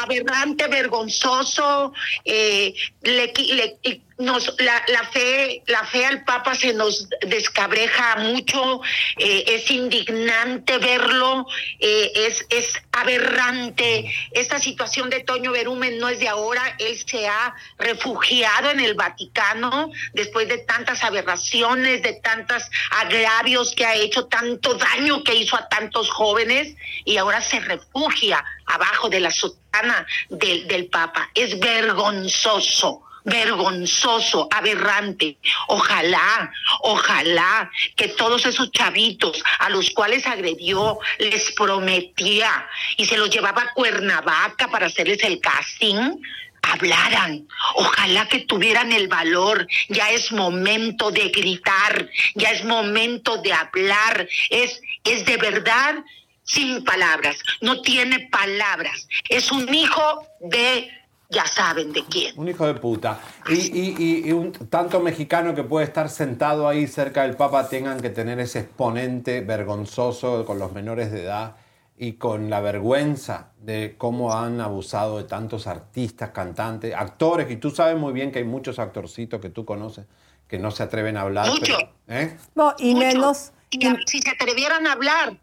aberrante, 0.00 0.68
vergonzoso, 0.68 1.92
eh, 2.24 2.72
le, 3.02 3.32
le- 3.36 4.02
nos, 4.18 4.52
la, 4.58 4.82
la 4.88 5.04
fe, 5.04 5.62
la 5.66 5.84
fe 5.84 6.04
al 6.04 6.24
Papa 6.24 6.54
se 6.54 6.74
nos 6.74 7.08
descabreja 7.26 8.16
mucho, 8.16 8.80
eh, 9.16 9.44
es 9.46 9.70
indignante 9.70 10.78
verlo, 10.78 11.46
eh, 11.78 12.10
es, 12.14 12.44
es 12.50 12.82
aberrante. 12.92 14.12
Esta 14.32 14.58
situación 14.58 15.08
de 15.08 15.20
Toño 15.20 15.52
Berumen 15.52 15.98
no 15.98 16.08
es 16.08 16.18
de 16.18 16.28
ahora, 16.28 16.76
él 16.78 16.98
se 17.06 17.28
ha 17.28 17.54
refugiado 17.78 18.70
en 18.70 18.80
el 18.80 18.94
Vaticano 18.94 19.90
después 20.12 20.48
de 20.48 20.58
tantas 20.58 21.04
aberraciones, 21.04 22.02
de 22.02 22.14
tantos 22.14 22.64
agravios 22.90 23.72
que 23.76 23.86
ha 23.86 23.94
hecho, 23.94 24.26
tanto 24.26 24.74
daño 24.74 25.22
que 25.22 25.36
hizo 25.36 25.56
a 25.56 25.68
tantos 25.68 26.10
jóvenes 26.10 26.74
y 27.04 27.16
ahora 27.18 27.40
se 27.40 27.60
refugia 27.60 28.44
abajo 28.66 29.08
de 29.08 29.20
la 29.20 29.30
sotana 29.30 30.06
del, 30.28 30.66
del 30.66 30.86
Papa. 30.86 31.30
Es 31.34 31.58
vergonzoso 31.60 33.07
vergonzoso, 33.28 34.48
aberrante. 34.50 35.38
Ojalá, 35.68 36.50
ojalá 36.80 37.70
que 37.96 38.08
todos 38.08 38.46
esos 38.46 38.70
chavitos 38.72 39.42
a 39.58 39.70
los 39.70 39.90
cuales 39.90 40.26
agredió 40.26 40.98
les 41.18 41.52
prometía 41.52 42.66
y 42.96 43.04
se 43.06 43.16
los 43.16 43.30
llevaba 43.30 43.62
a 43.62 43.72
Cuernavaca 43.74 44.68
para 44.68 44.86
hacerles 44.86 45.22
el 45.24 45.40
casting 45.40 46.16
hablaran, 46.62 47.48
ojalá 47.74 48.28
que 48.28 48.40
tuvieran 48.40 48.92
el 48.92 49.08
valor, 49.08 49.66
ya 49.88 50.10
es 50.10 50.32
momento 50.32 51.10
de 51.10 51.28
gritar, 51.28 52.10
ya 52.34 52.50
es 52.50 52.64
momento 52.64 53.38
de 53.38 53.52
hablar, 53.52 54.28
es, 54.50 54.80
es 55.04 55.24
de 55.24 55.36
verdad 55.36 55.96
sin 56.42 56.82
palabras, 56.84 57.36
no 57.60 57.82
tiene 57.82 58.28
palabras, 58.30 59.06
es 59.28 59.52
un 59.52 59.72
hijo 59.72 60.26
de, 60.40 60.90
ya 61.30 61.46
saben 61.46 61.92
de 61.92 62.04
quién. 62.04 62.38
Un 62.38 62.48
hijo 62.48 62.66
de 62.66 62.74
puta. 62.74 63.20
Y, 63.48 63.54
y- 63.54 63.94
y- 63.98 64.28
y 64.28 64.32
un 64.32 64.52
tanto 64.52 65.00
mexicano 65.00 65.54
que 65.54 65.62
puede 65.62 65.84
estar 65.86 66.08
sentado 66.08 66.66
ahí 66.68 66.86
cerca 66.86 67.22
del 67.22 67.36
Papa 67.36 67.68
tengan 67.68 68.00
que 68.00 68.10
tener 68.10 68.40
ese 68.40 68.60
exponente 68.60 69.40
vergonzoso 69.42 70.44
con 70.46 70.58
los 70.58 70.72
menores 70.72 71.12
de 71.12 71.24
edad 71.24 71.56
y 71.98 72.12
con 72.14 72.48
la 72.48 72.60
vergüenza 72.60 73.48
de 73.60 73.96
cómo 73.98 74.32
han 74.32 74.60
abusado 74.60 75.18
de 75.18 75.24
tantos 75.24 75.66
artistas, 75.66 76.30
cantantes, 76.30 76.94
actores, 76.94 77.50
y 77.50 77.56
tú 77.56 77.70
sabes 77.70 77.96
muy 77.98 78.12
bien 78.12 78.30
que 78.32 78.38
hay 78.38 78.44
muchos 78.44 78.78
actorcitos 78.78 79.40
que 79.40 79.50
tú 79.50 79.64
conoces 79.64 80.06
que 80.46 80.58
no 80.58 80.70
se 80.70 80.82
atreven 80.82 81.16
a 81.18 81.22
hablar. 81.22 81.46
Mucho. 81.48 81.76
pero- 81.76 81.92
¿eh? 82.20 82.36
No, 82.54 82.74
y 82.78 82.94
menos. 82.94 83.52
Y 83.70 83.80
si 84.06 84.20
se 84.20 84.30
atrevieran 84.30 84.86
a 84.86 84.92
hablar, 84.92 85.36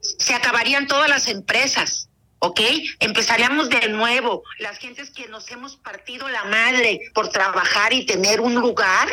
se 0.00 0.34
acabarían 0.34 0.86
todas 0.86 1.08
las 1.08 1.26
empresas, 1.28 2.08
¿ok? 2.42 2.60
Empezaríamos 2.98 3.70
de 3.70 3.88
nuevo. 3.88 4.42
Las 4.58 4.78
gentes 4.78 5.10
que 5.10 5.28
nos 5.28 5.48
hemos 5.52 5.76
partido 5.76 6.28
la 6.28 6.44
madre 6.44 7.00
por 7.14 7.28
trabajar 7.28 7.92
y 7.92 8.04
tener 8.04 8.40
un 8.40 8.56
lugar, 8.56 9.08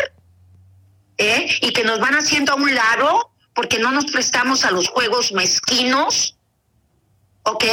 ¿eh? 1.17 1.47
Y 1.61 1.71
que 1.71 1.83
nos 1.83 1.99
van 1.99 2.15
haciendo 2.15 2.53
a 2.53 2.55
un 2.55 2.73
lado 2.73 3.31
porque 3.53 3.77
no 3.77 3.91
nos 3.91 4.05
prestamos 4.05 4.65
a 4.65 4.71
los 4.71 4.87
juegos 4.87 5.31
mezquinos, 5.31 6.38
¿ok? 7.51 7.63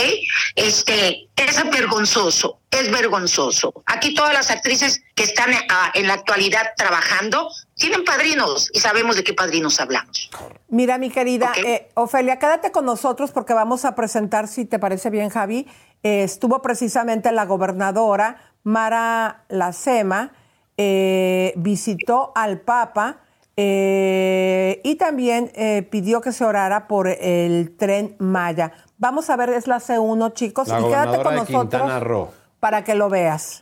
Este, 0.55 1.29
es 1.37 1.71
vergonzoso, 1.71 2.61
es 2.71 2.91
vergonzoso. 2.91 3.73
Aquí 3.87 4.15
todas 4.15 4.33
las 4.33 4.51
actrices 4.51 5.03
que 5.15 5.25
están 5.25 5.51
ah, 5.69 5.91
en 5.95 6.07
la 6.07 6.15
actualidad 6.15 6.73
trabajando 6.77 7.49
tienen 7.75 8.05
padrinos 8.05 8.71
y 8.73 8.81
sabemos 8.81 9.17
de 9.17 9.25
qué 9.25 9.35
padrinos 9.35 9.81
hablamos. 9.81 10.31
Mira, 10.69 10.99
mi 10.99 11.11
querida 11.11 11.53
eh, 11.57 11.89
Ofelia, 11.95 12.39
quédate 12.39 12.73
con 12.73 12.85
nosotros 12.85 13.33
porque 13.33 13.53
vamos 13.55 13.85
a 13.85 13.95
presentar, 13.95 14.49
si 14.49 14.65
te 14.65 14.79
parece 14.79 15.11
bien, 15.11 15.29
Javi. 15.31 15.67
eh, 16.03 16.23
estuvo 16.23 16.63
precisamente 16.63 17.33
la 17.33 17.45
gobernadora 17.45 18.53
Mara 18.67 19.45
Lacema, 19.49 20.33
eh, 20.77 21.55
visitó 21.57 22.33
al 22.35 22.61
Papa 22.61 23.21
eh, 23.57 24.81
y 24.85 24.97
también 24.97 25.51
eh, 25.55 25.87
pidió 25.91 26.21
que 26.21 26.33
se 26.33 26.45
orara 26.45 26.89
por 26.89 27.09
el 27.09 27.77
tren 27.77 28.17
Maya. 28.19 28.73
Vamos 28.99 29.29
a 29.29 29.37
ver, 29.37 29.51
es 29.51 29.67
la 29.67 29.77
C1, 29.77 30.33
chicos, 30.33 30.69
La 30.69 30.81
y 30.81 30.85
quédate 30.85 31.23
con 31.23 31.35
nosotros 31.35 32.03
Roo. 32.03 32.29
para 32.61 32.83
que 32.83 32.95
lo 32.95 33.11
veas. 33.11 33.61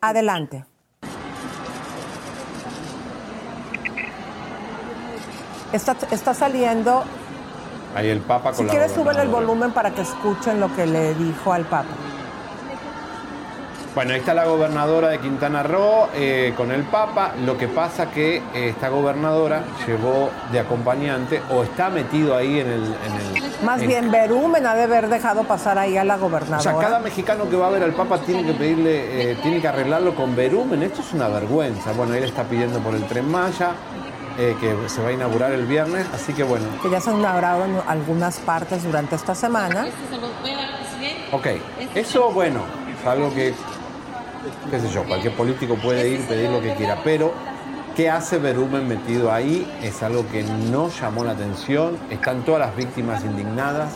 Adelante. 0.00 0.64
Está, 5.72 5.96
está 6.10 6.34
saliendo. 6.34 7.04
Ahí 7.94 8.08
el 8.08 8.20
Papa 8.20 8.50
con 8.50 8.56
Si 8.56 8.64
la 8.64 8.70
quieres, 8.70 8.92
súbele 8.92 9.22
el 9.22 9.28
volumen 9.28 9.72
para 9.72 9.92
que 9.92 10.02
escuchen 10.02 10.60
lo 10.60 10.74
que 10.74 10.86
le 10.86 11.14
dijo 11.14 11.52
al 11.52 11.64
Papa. 11.64 11.88
Bueno, 13.92 14.12
ahí 14.12 14.20
está 14.20 14.34
la 14.34 14.44
gobernadora 14.44 15.08
de 15.08 15.18
Quintana 15.18 15.64
Roo 15.64 16.08
eh, 16.14 16.54
con 16.56 16.70
el 16.70 16.84
Papa. 16.84 17.32
Lo 17.44 17.58
que 17.58 17.66
pasa 17.66 18.08
que 18.08 18.36
eh, 18.36 18.68
esta 18.68 18.88
gobernadora 18.88 19.64
llevó 19.84 20.30
de 20.52 20.60
acompañante 20.60 21.42
o 21.50 21.64
está 21.64 21.90
metido 21.90 22.36
ahí 22.36 22.60
en 22.60 22.68
el... 22.68 22.84
en 22.84 23.42
el- 23.42 23.64
Más 23.64 23.82
en- 23.82 23.88
bien, 23.88 24.10
Berumen 24.12 24.64
ha 24.64 24.76
de 24.76 24.84
haber 24.84 25.08
dejado 25.08 25.42
pasar 25.42 25.76
ahí 25.76 25.96
a 25.96 26.04
la 26.04 26.14
O 26.16 26.20
gobernadora. 26.20 26.60
sea, 26.62 26.78
cada 26.80 27.00
mexicano 27.00 27.50
que 27.50 27.56
va 27.56 27.66
a 27.66 27.70
ver 27.70 27.82
al 27.82 27.92
Papa 27.92 28.18
tiene 28.18 28.44
que 28.44 28.52
pedirle, 28.52 29.32
eh, 29.32 29.36
tiene 29.42 29.60
que 29.60 29.66
arreglarlo 29.66 30.14
con 30.14 30.36
verumen. 30.36 30.84
Esto 30.84 31.00
es 31.00 31.12
una 31.12 31.26
vergüenza. 31.26 31.90
Bueno, 31.92 32.14
él 32.14 32.22
está 32.22 32.44
pidiendo 32.44 32.78
por 32.78 32.94
el 32.94 33.02
Tren 33.06 33.28
Maya, 33.28 33.72
eh, 34.38 34.56
que 34.60 34.88
se 34.88 35.02
va 35.02 35.08
a 35.08 35.12
inaugurar 35.12 35.50
el 35.50 35.66
viernes. 35.66 36.06
Así 36.14 36.32
que 36.32 36.44
bueno, 36.44 36.66
Que 36.80 36.90
ya 36.90 37.00
se 37.00 37.10
han 37.10 37.18
inaugurado 37.18 37.64
en 37.64 37.76
algunas 37.88 38.38
partes 38.38 38.84
durante 38.84 39.16
esta 39.16 39.34
semana. 39.34 39.86
ok. 41.32 41.46
Eso, 41.96 42.30
bueno, 42.30 42.60
es 43.00 43.04
algo 43.06 43.34
que, 43.34 43.52
qué 44.70 44.80
sé 44.80 44.88
yo, 44.88 45.04
cualquier 45.04 45.34
político 45.34 45.76
puede 45.76 46.08
ir, 46.08 46.20
pedir 46.26 46.50
lo 46.50 46.60
que 46.60 46.74
quiera. 46.74 46.98
Pero, 47.04 47.32
¿qué 47.96 48.10
hace 48.10 48.38
Verumen 48.38 48.88
metido 48.88 49.32
ahí? 49.32 49.70
Es 49.82 50.02
algo 50.02 50.26
que 50.28 50.42
no 50.42 50.88
llamó 50.88 51.24
la 51.24 51.32
atención. 51.32 51.98
Están 52.10 52.44
todas 52.44 52.60
las 52.60 52.76
víctimas 52.76 53.24
indignadas. 53.24 53.94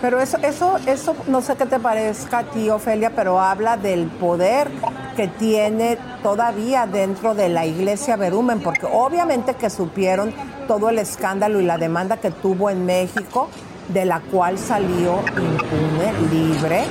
Pero 0.00 0.20
eso, 0.20 0.36
eso, 0.42 0.76
eso, 0.86 1.16
no 1.26 1.40
sé 1.40 1.56
qué 1.56 1.64
te 1.64 1.80
parezca 1.80 2.38
a 2.38 2.44
ti, 2.44 2.68
Ofelia, 2.68 3.12
pero 3.16 3.40
habla 3.40 3.78
del 3.78 4.06
poder 4.06 4.68
que 5.16 5.26
tiene 5.26 5.96
todavía 6.22 6.86
dentro 6.86 7.34
de 7.34 7.48
la 7.48 7.64
iglesia 7.64 8.16
Berumen, 8.16 8.60
porque 8.60 8.86
obviamente 8.86 9.54
que 9.54 9.70
supieron 9.70 10.34
todo 10.68 10.90
el 10.90 10.98
escándalo 10.98 11.60
y 11.62 11.64
la 11.64 11.78
demanda 11.78 12.18
que 12.18 12.30
tuvo 12.30 12.68
en 12.68 12.84
México, 12.84 13.48
de 13.88 14.04
la 14.04 14.20
cual 14.20 14.58
salió 14.58 15.20
impune, 15.28 16.12
libre. 16.30 16.84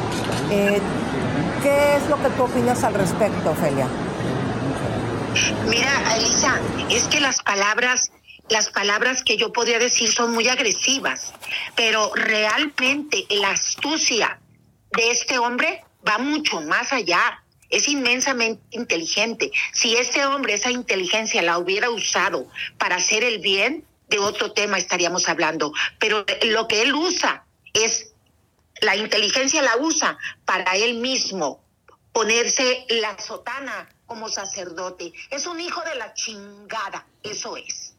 Eh, 0.49 0.81
¿Qué 1.65 1.95
es 1.95 2.07
lo 2.09 2.21
que 2.21 2.29
tú 2.37 2.43
opinas 2.43 2.83
al 2.83 2.93
respecto, 2.93 3.49
Ofelia? 3.49 3.87
Mira, 5.67 6.15
Elisa, 6.15 6.61
es 6.91 7.07
que 7.07 7.19
las 7.19 7.41
palabras, 7.41 8.11
las 8.49 8.69
palabras 8.69 9.23
que 9.23 9.35
yo 9.35 9.51
podría 9.51 9.79
decir 9.79 10.11
son 10.11 10.31
muy 10.31 10.47
agresivas, 10.47 11.33
pero 11.75 12.11
realmente 12.13 13.25
la 13.31 13.49
astucia 13.49 14.39
de 14.91 15.09
este 15.09 15.39
hombre 15.39 15.83
va 16.07 16.19
mucho 16.19 16.61
más 16.61 16.93
allá. 16.93 17.43
Es 17.71 17.87
inmensamente 17.87 18.61
inteligente. 18.69 19.49
Si 19.73 19.95
este 19.95 20.23
hombre 20.23 20.53
esa 20.53 20.69
inteligencia 20.69 21.41
la 21.41 21.57
hubiera 21.57 21.89
usado 21.89 22.47
para 22.77 22.97
hacer 22.97 23.23
el 23.23 23.39
bien, 23.39 23.83
de 24.07 24.19
otro 24.19 24.51
tema 24.51 24.77
estaríamos 24.77 25.27
hablando. 25.27 25.73
Pero 25.97 26.27
lo 26.43 26.67
que 26.67 26.83
él 26.83 26.93
usa 26.93 27.43
es, 27.73 28.11
la 28.81 28.95
inteligencia 28.95 29.61
la 29.61 29.77
usa 29.77 30.17
para 30.45 30.75
él 30.75 30.95
mismo, 30.99 31.61
ponerse 32.11 32.85
la 32.89 33.17
sotana 33.19 33.89
como 34.05 34.29
sacerdote. 34.29 35.13
Es 35.31 35.47
un 35.47 35.59
hijo 35.59 35.81
de 35.81 35.95
la 35.95 36.13
chingada, 36.13 37.05
eso 37.23 37.57
es. 37.57 37.93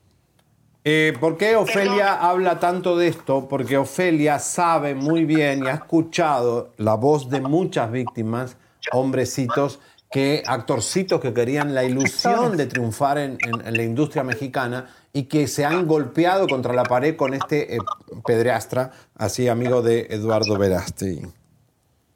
Eh, 0.84 1.14
¿Por 1.18 1.36
qué 1.36 1.56
Ofelia 1.56 2.14
habla 2.14 2.60
tanto 2.60 2.96
de 2.96 3.08
esto? 3.08 3.48
Porque 3.48 3.76
Ofelia 3.76 4.38
sabe 4.38 4.94
muy 4.94 5.24
bien 5.24 5.64
y 5.64 5.66
ha 5.66 5.72
escuchado 5.72 6.72
la 6.76 6.94
voz 6.94 7.28
de 7.28 7.40
muchas 7.40 7.90
víctimas, 7.90 8.56
hombrecitos, 8.92 9.80
que 10.16 10.42
actorcitos 10.46 11.20
que 11.20 11.34
querían 11.34 11.74
la 11.74 11.84
ilusión 11.84 12.56
de 12.56 12.64
triunfar 12.64 13.18
en, 13.18 13.36
en- 13.46 13.66
en 13.66 13.76
la 13.76 13.82
industria 13.82 14.24
mexicana 14.24 14.88
y 15.12 15.24
que 15.24 15.46
se 15.46 15.66
han 15.66 15.86
golpeado 15.86 16.46
contra 16.48 16.72
la 16.72 16.84
pared 16.84 17.16
con 17.16 17.34
este 17.34 17.76
eh, 17.76 17.78
pedrastra, 18.24 18.92
así 19.14 19.46
amigo 19.46 19.82
de 19.82 20.06
Eduardo 20.08 20.56
Verasti. 20.56 21.20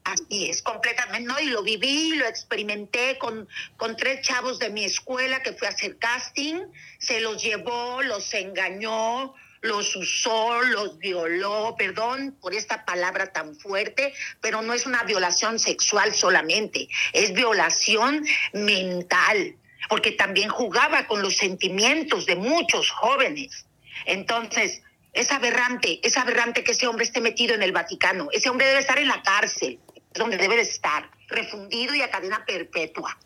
Así 0.05 0.49
es, 0.49 0.63
completamente, 0.63 1.29
¿no? 1.29 1.39
Y 1.41 1.47
lo 1.51 1.63
viví, 1.63 2.17
lo 2.17 2.25
experimenté 2.27 3.19
con, 3.19 3.47
con 3.77 3.95
tres 3.97 4.23
chavos 4.23 4.59
de 4.59 4.71
mi 4.71 4.85
escuela 4.87 5.43
que 5.43 5.53
fue 5.53 5.69
a 5.69 5.71
hacer 5.71 5.99
casting, 5.99 6.57
se 6.99 7.21
los 7.21 7.43
llevó, 7.43 8.01
los 8.03 8.33
engañó, 8.33 9.35
los 9.63 9.95
usó, 9.97 10.63
los 10.63 10.99
violó, 10.99 11.75
perdón 11.77 12.37
por 12.41 12.55
esta 12.55 12.85
palabra 12.85 13.33
tan 13.33 13.55
fuerte, 13.57 14.15
pero 14.41 14.63
no 14.63 14.73
es 14.73 14.87
una 14.87 15.03
violación 15.05 15.59
sexual 15.59 16.15
solamente, 16.15 16.89
es 17.13 17.33
violación 17.33 18.25
mental, 18.53 19.57
porque 19.89 20.13
también 20.13 20.49
jugaba 20.49 21.07
con 21.07 21.23
los 21.23 21.37
sentimientos 21.37 22.27
de 22.27 22.37
muchos 22.37 22.91
jóvenes. 22.91 23.67
Entonces, 24.07 24.83
es 25.13 25.31
aberrante, 25.33 26.01
es 26.03 26.17
aberrante 26.17 26.63
que 26.63 26.73
ese 26.73 26.87
hombre 26.87 27.05
esté 27.05 27.21
metido 27.21 27.55
en 27.55 27.63
el 27.63 27.73
Vaticano. 27.73 28.29
Ese 28.33 28.49
hombre 28.49 28.67
debe 28.67 28.81
estar 28.81 28.99
en 28.99 29.09
la 29.09 29.23
cárcel, 29.23 29.79
es 29.95 30.19
donde 30.19 30.37
debe 30.37 30.57
de 30.57 30.63
estar. 30.63 31.11
refundido 31.29 31.95
y 31.95 32.03
a 32.03 32.11
cadena 32.11 32.45
perpetua. 32.45 33.17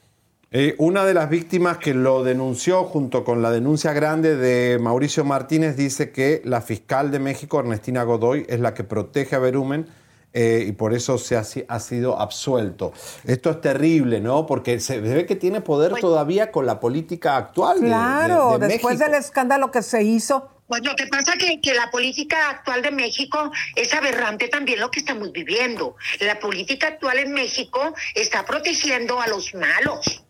Eh, 0.56 0.76
una 0.78 1.04
de 1.04 1.14
las 1.14 1.28
víctimas 1.28 1.78
que 1.78 1.94
lo 1.94 2.22
denunció 2.22 2.84
junto 2.84 3.24
con 3.24 3.42
la 3.42 3.50
denuncia 3.50 3.92
grande 3.92 4.36
de 4.36 4.78
Mauricio 4.78 5.24
Martínez 5.24 5.76
dice 5.76 6.12
que 6.12 6.42
la 6.44 6.60
fiscal 6.60 7.10
de 7.10 7.18
México, 7.18 7.58
Ernestina 7.58 8.04
Godoy, 8.04 8.46
es 8.48 8.60
la 8.60 8.72
que 8.72 8.84
protege 8.84 9.34
a 9.34 9.40
Berumen 9.40 9.88
eh, 10.32 10.64
y 10.68 10.70
por 10.70 10.94
eso 10.94 11.18
se 11.18 11.36
ha, 11.36 11.42
si- 11.42 11.64
ha 11.66 11.80
sido 11.80 12.20
absuelto. 12.20 12.92
Esto 13.24 13.50
es 13.50 13.60
terrible, 13.62 14.20
¿no? 14.20 14.46
Porque 14.46 14.78
se 14.78 15.00
ve 15.00 15.26
que 15.26 15.34
tiene 15.34 15.60
poder 15.60 15.92
todavía 15.94 16.52
con 16.52 16.66
la 16.66 16.78
política 16.78 17.36
actual 17.36 17.78
de- 17.80 17.86
de- 17.86 17.90
Claro, 17.92 18.58
de 18.58 18.68
después 18.68 18.94
México. 18.96 19.10
del 19.10 19.20
escándalo 19.20 19.72
que 19.72 19.82
se 19.82 20.04
hizo. 20.04 20.50
Pues 20.68 20.82
lo 20.84 20.94
que 20.94 21.08
pasa 21.08 21.32
que, 21.36 21.60
que 21.60 21.74
la 21.74 21.90
política 21.90 22.50
actual 22.50 22.80
de 22.80 22.92
México 22.92 23.50
es 23.74 23.92
aberrante 23.92 24.46
también 24.48 24.78
lo 24.78 24.90
que 24.90 25.00
estamos 25.00 25.32
viviendo. 25.32 25.96
La 26.20 26.38
política 26.38 26.86
actual 26.86 27.18
en 27.18 27.32
México 27.32 27.92
está 28.14 28.44
protegiendo 28.46 29.20
a 29.20 29.26
los 29.26 29.52
malos 29.54 30.23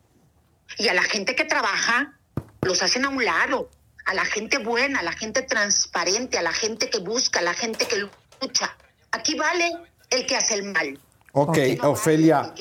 y 0.78 0.88
a 0.88 0.94
la 0.94 1.02
gente 1.02 1.34
que 1.34 1.44
trabaja 1.44 2.18
los 2.62 2.82
hacen 2.82 3.04
a 3.04 3.08
un 3.08 3.24
lado, 3.24 3.70
a 4.06 4.14
la 4.14 4.24
gente 4.24 4.58
buena, 4.58 5.00
a 5.00 5.02
la 5.02 5.12
gente 5.12 5.42
transparente, 5.42 6.38
a 6.38 6.42
la 6.42 6.52
gente 6.52 6.90
que 6.90 6.98
busca, 6.98 7.40
a 7.40 7.42
la 7.42 7.54
gente 7.54 7.86
que 7.86 8.08
lucha. 8.40 8.76
Aquí 9.12 9.36
vale 9.36 9.70
el 10.10 10.26
que 10.26 10.36
hace 10.36 10.54
el 10.54 10.64
mal. 10.64 10.98
Ok, 11.32 11.58
Ofelia, 11.82 12.54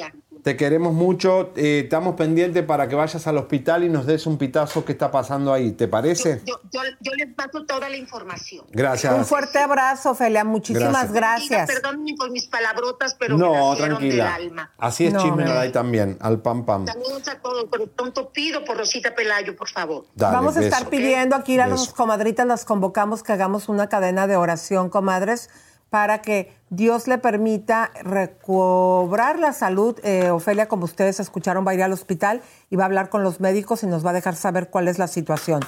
te 0.43 0.57
queremos 0.57 0.93
mucho. 0.93 1.51
eh, 1.55 1.81
estamos 1.85 2.15
pendientes 2.15 2.63
para 2.63 2.87
que 2.87 2.95
vayas 2.95 3.25
al 3.27 3.37
hospital 3.37 3.83
y 3.85 3.89
nos 3.89 4.05
des 4.05 4.27
un 4.27 4.37
pitazo 4.37 4.83
que 4.85 4.91
está 4.91 5.09
pasando 5.09 5.53
ahí. 5.53 5.71
¿Te 5.71 5.87
parece? 5.87 6.41
Yo, 6.45 6.59
yo, 6.71 6.81
yo 6.99 7.13
les 7.15 7.33
paso 7.33 7.65
toda 7.65 7.89
la 7.89 7.95
información. 7.97 8.65
Gracias. 8.71 9.13
Un 9.13 9.25
fuerte 9.25 9.59
abrazo, 9.59 10.11
Ofelia. 10.11 10.43
Muchísimas 10.43 11.11
gracias. 11.13 11.67
Perdónenme 11.71 12.13
por 12.17 12.29
mis 12.29 12.45
palabrotas, 12.47 13.15
pero 13.17 13.37
me 13.37 13.45
No, 13.45 13.75
del 13.75 13.85
tranquila. 13.85 14.35
alma. 14.35 14.71
Así 14.77 15.07
es 15.07 15.13
No, 15.13 15.21
Chisme. 15.23 15.45
Noray 15.45 15.71
también, 15.71 16.17
al 16.19 16.41
pam 16.41 16.65
pam. 16.65 16.85
Saludos 16.85 17.27
a 17.29 17.39
todos, 17.39 17.65
pero 17.71 17.87
pronto 17.87 18.29
pido 18.31 18.65
por 18.65 18.77
Rosita 18.77 19.15
Pelayo, 19.15 19.55
por 19.55 19.69
favor. 19.69 20.05
Dale, 20.13 20.35
Vamos 20.35 20.57
a 20.57 20.61
estar 20.61 20.89
pidiendo 20.89 21.35
aquí 21.37 21.57
a 21.57 21.67
Beso. 21.67 21.85
las 21.85 21.93
comadritas, 21.93 22.45
las 22.45 22.65
convocamos 22.65 23.23
que 23.23 23.31
hagamos 23.31 23.69
una 23.69 23.87
cadena 23.87 24.27
de 24.27 24.35
oración, 24.35 24.89
comadres, 24.89 25.49
para 25.93 26.23
que 26.23 26.51
Dios 26.71 27.07
le 27.07 27.19
permita 27.19 27.91
recobrar 28.01 29.37
la 29.37 29.53
salud. 29.53 29.95
Eh, 30.01 30.31
Ofelia, 30.31 30.67
como 30.67 30.85
ustedes 30.85 31.19
escucharon, 31.19 31.67
va 31.67 31.69
a 31.69 31.75
ir 31.75 31.83
al 31.83 31.93
hospital 31.93 32.41
y 32.71 32.77
va 32.77 32.85
a 32.85 32.87
hablar 32.87 33.09
con 33.09 33.21
los 33.21 33.39
médicos 33.39 33.83
y 33.83 33.85
nos 33.85 34.03
va 34.03 34.09
a 34.09 34.13
dejar 34.13 34.35
saber 34.35 34.71
cuál 34.71 34.87
es 34.87 34.97
la 34.97 35.05
situación. 35.07 35.59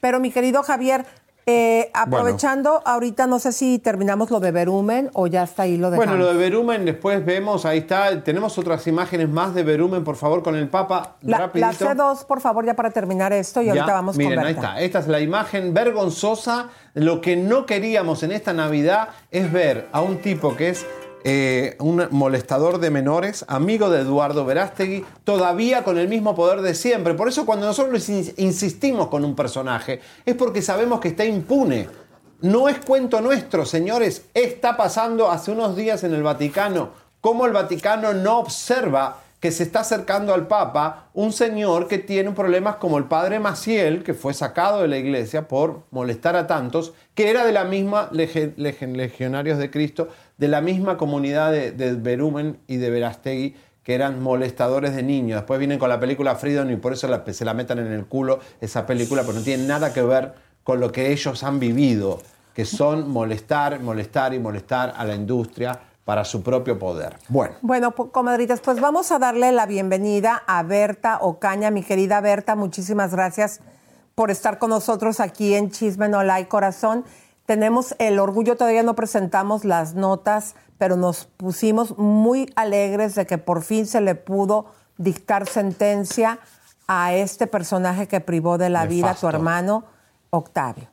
Pero 0.00 0.20
mi 0.20 0.30
querido 0.30 0.62
Javier, 0.62 1.06
eh, 1.46 1.90
aprovechando, 1.92 2.82
ahorita 2.86 3.26
no 3.26 3.38
sé 3.38 3.52
si 3.52 3.78
terminamos 3.78 4.30
lo 4.30 4.40
de 4.40 4.50
Verumen 4.50 5.10
o 5.12 5.26
ya 5.26 5.42
está 5.42 5.64
ahí 5.64 5.76
lo 5.76 5.90
dejamos. 5.90 6.06
Bueno, 6.16 6.24
lo 6.24 6.32
de 6.32 6.38
Berumen 6.38 6.84
después 6.84 7.24
vemos, 7.24 7.64
ahí 7.66 7.78
está. 7.78 8.22
Tenemos 8.24 8.56
otras 8.58 8.86
imágenes 8.86 9.28
más 9.28 9.54
de 9.54 9.62
Berumen, 9.62 10.04
por 10.04 10.16
favor, 10.16 10.42
con 10.42 10.56
el 10.56 10.68
Papa. 10.68 11.16
la, 11.22 11.30
la 11.30 11.38
rapidito. 11.46 11.84
C2, 11.86 12.24
por 12.26 12.40
favor, 12.40 12.64
ya 12.64 12.74
para 12.74 12.90
terminar 12.90 13.32
esto 13.32 13.60
y 13.60 13.66
Ya, 13.66 13.72
ahorita 13.72 13.92
vamos 13.92 14.16
Miren, 14.16 14.36
con 14.36 14.46
ahí 14.46 14.54
Berta. 14.54 14.68
está. 14.68 14.80
Esta 14.80 14.98
es 15.00 15.08
la 15.08 15.20
imagen 15.20 15.74
vergonzosa. 15.74 16.68
Lo 16.94 17.20
que 17.20 17.36
no 17.36 17.66
queríamos 17.66 18.22
en 18.22 18.32
esta 18.32 18.52
Navidad 18.52 19.08
es 19.30 19.52
ver 19.52 19.88
a 19.92 20.00
un 20.00 20.18
tipo 20.18 20.56
que 20.56 20.70
es 20.70 20.86
eh, 21.24 21.76
un 21.80 22.06
molestador 22.10 22.78
de 22.78 22.90
menores, 22.90 23.44
amigo 23.48 23.90
de 23.90 24.02
Eduardo 24.02 24.44
Verástegui, 24.44 25.04
todavía 25.24 25.82
con 25.82 25.98
el 25.98 26.06
mismo 26.06 26.34
poder 26.34 26.60
de 26.60 26.74
siempre. 26.74 27.14
Por 27.14 27.28
eso 27.28 27.46
cuando 27.46 27.66
nosotros 27.66 28.08
in- 28.10 28.32
insistimos 28.36 29.08
con 29.08 29.24
un 29.24 29.34
personaje, 29.34 30.00
es 30.24 30.34
porque 30.34 30.62
sabemos 30.62 31.00
que 31.00 31.08
está 31.08 31.24
impune. 31.24 31.88
No 32.42 32.68
es 32.68 32.78
cuento 32.84 33.22
nuestro, 33.22 33.64
señores. 33.64 34.26
Está 34.34 34.76
pasando 34.76 35.30
hace 35.30 35.50
unos 35.50 35.74
días 35.76 36.04
en 36.04 36.12
el 36.14 36.22
Vaticano. 36.22 36.90
Cómo 37.22 37.46
el 37.46 37.52
Vaticano 37.52 38.12
no 38.12 38.38
observa 38.38 39.20
que 39.40 39.50
se 39.50 39.62
está 39.62 39.80
acercando 39.80 40.32
al 40.32 40.46
Papa 40.46 41.08
un 41.12 41.30
señor 41.30 41.86
que 41.86 41.98
tiene 41.98 42.30
problemas 42.30 42.76
como 42.76 42.96
el 42.96 43.04
padre 43.04 43.40
Maciel, 43.40 44.02
que 44.02 44.14
fue 44.14 44.32
sacado 44.32 44.80
de 44.80 44.88
la 44.88 44.96
iglesia 44.96 45.48
por 45.48 45.82
molestar 45.90 46.34
a 46.34 46.46
tantos, 46.46 46.94
que 47.14 47.28
era 47.28 47.44
de 47.44 47.52
la 47.52 47.64
misma 47.64 48.08
Legionarios 48.10 49.58
de 49.58 49.70
Cristo, 49.70 50.08
de 50.38 50.48
la 50.48 50.60
misma 50.60 50.96
comunidad 50.96 51.52
de, 51.52 51.72
de 51.72 51.94
Berumen 51.94 52.58
y 52.66 52.76
de 52.76 52.90
Verastegui, 52.90 53.56
que 53.84 53.94
eran 53.94 54.22
molestadores 54.22 54.96
de 54.96 55.02
niños. 55.02 55.40
Después 55.40 55.58
vienen 55.58 55.78
con 55.78 55.90
la 55.90 56.00
película 56.00 56.34
Freedom 56.34 56.70
y 56.70 56.76
por 56.76 56.94
eso 56.94 57.08
se 57.32 57.44
la 57.44 57.54
metan 57.54 57.78
en 57.78 57.92
el 57.92 58.06
culo 58.06 58.40
esa 58.60 58.86
película, 58.86 59.22
pero 59.22 59.34
no 59.34 59.44
tiene 59.44 59.66
nada 59.66 59.92
que 59.92 60.02
ver 60.02 60.34
con 60.64 60.80
lo 60.80 60.90
que 60.90 61.12
ellos 61.12 61.44
han 61.44 61.60
vivido, 61.60 62.20
que 62.54 62.64
son 62.64 63.10
molestar, 63.10 63.78
molestar 63.80 64.32
y 64.32 64.38
molestar 64.38 64.94
a 64.96 65.04
la 65.04 65.14
industria 65.14 65.78
para 66.04 66.24
su 66.24 66.42
propio 66.42 66.78
poder. 66.78 67.16
Bueno. 67.28 67.54
Bueno, 67.60 67.92
comadritas, 67.92 68.60
pues 68.60 68.80
vamos 68.80 69.12
a 69.12 69.18
darle 69.18 69.52
la 69.52 69.66
bienvenida 69.66 70.42
a 70.46 70.62
Berta 70.62 71.18
Ocaña, 71.20 71.70
mi 71.70 71.82
querida 71.82 72.20
Berta, 72.20 72.56
muchísimas 72.56 73.12
gracias 73.12 73.60
por 74.14 74.30
estar 74.30 74.58
con 74.58 74.70
nosotros 74.70 75.20
aquí 75.20 75.54
en 75.54 75.70
Chisme 75.70 76.08
No 76.08 76.22
Like 76.22 76.48
Corazón. 76.48 77.04
Tenemos 77.46 77.94
el 77.98 78.18
orgullo, 78.18 78.56
todavía 78.56 78.82
no 78.82 78.94
presentamos 78.94 79.64
las 79.64 79.94
notas, 79.94 80.54
pero 80.78 80.96
nos 80.96 81.26
pusimos 81.26 81.98
muy 81.98 82.50
alegres 82.56 83.14
de 83.14 83.26
que 83.26 83.36
por 83.36 83.62
fin 83.62 83.86
se 83.86 84.00
le 84.00 84.14
pudo 84.14 84.66
dictar 84.96 85.46
sentencia 85.46 86.38
a 86.86 87.14
este 87.14 87.46
personaje 87.46 88.08
que 88.08 88.20
privó 88.20 88.56
de 88.56 88.70
la 88.70 88.86
vida 88.86 89.10
a 89.10 89.14
tu 89.14 89.28
hermano 89.28 89.84
Octavio. 90.30 90.88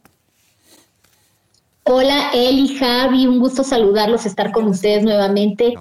Hola, 1.83 2.31
Eli, 2.33 2.77
Javi, 2.77 3.27
un 3.27 3.39
gusto 3.39 3.63
saludarlos, 3.63 4.25
estar 4.25 4.51
con 4.51 4.67
ustedes 4.67 5.03
nuevamente. 5.03 5.73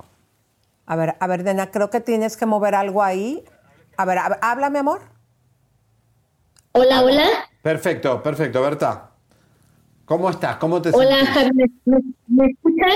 A 0.87 0.97
ver, 0.97 1.17
a 1.21 1.27
ver, 1.27 1.45
Dena, 1.45 1.71
creo 1.71 1.91
que 1.91 2.01
tienes 2.01 2.37
que 2.37 2.47
mover 2.47 2.75
algo 2.75 3.03
ahí. 3.03 3.45
A 3.97 4.05
ver, 4.05 4.19
a 4.19 4.29
ver, 4.29 4.39
habla, 4.41 4.71
mi 4.71 4.79
amor. 4.79 5.03
Hola, 6.73 7.03
hola. 7.03 7.27
Perfecto, 7.63 8.23
perfecto, 8.23 8.63
Berta. 8.63 9.10
¿Cómo 10.11 10.29
estás? 10.29 10.57
¿Cómo 10.57 10.83
te 10.83 10.91
Hola, 10.91 11.23
¿me, 11.55 11.67
me- 11.85 12.03
me 12.27 12.47
escuchan? 12.47 12.91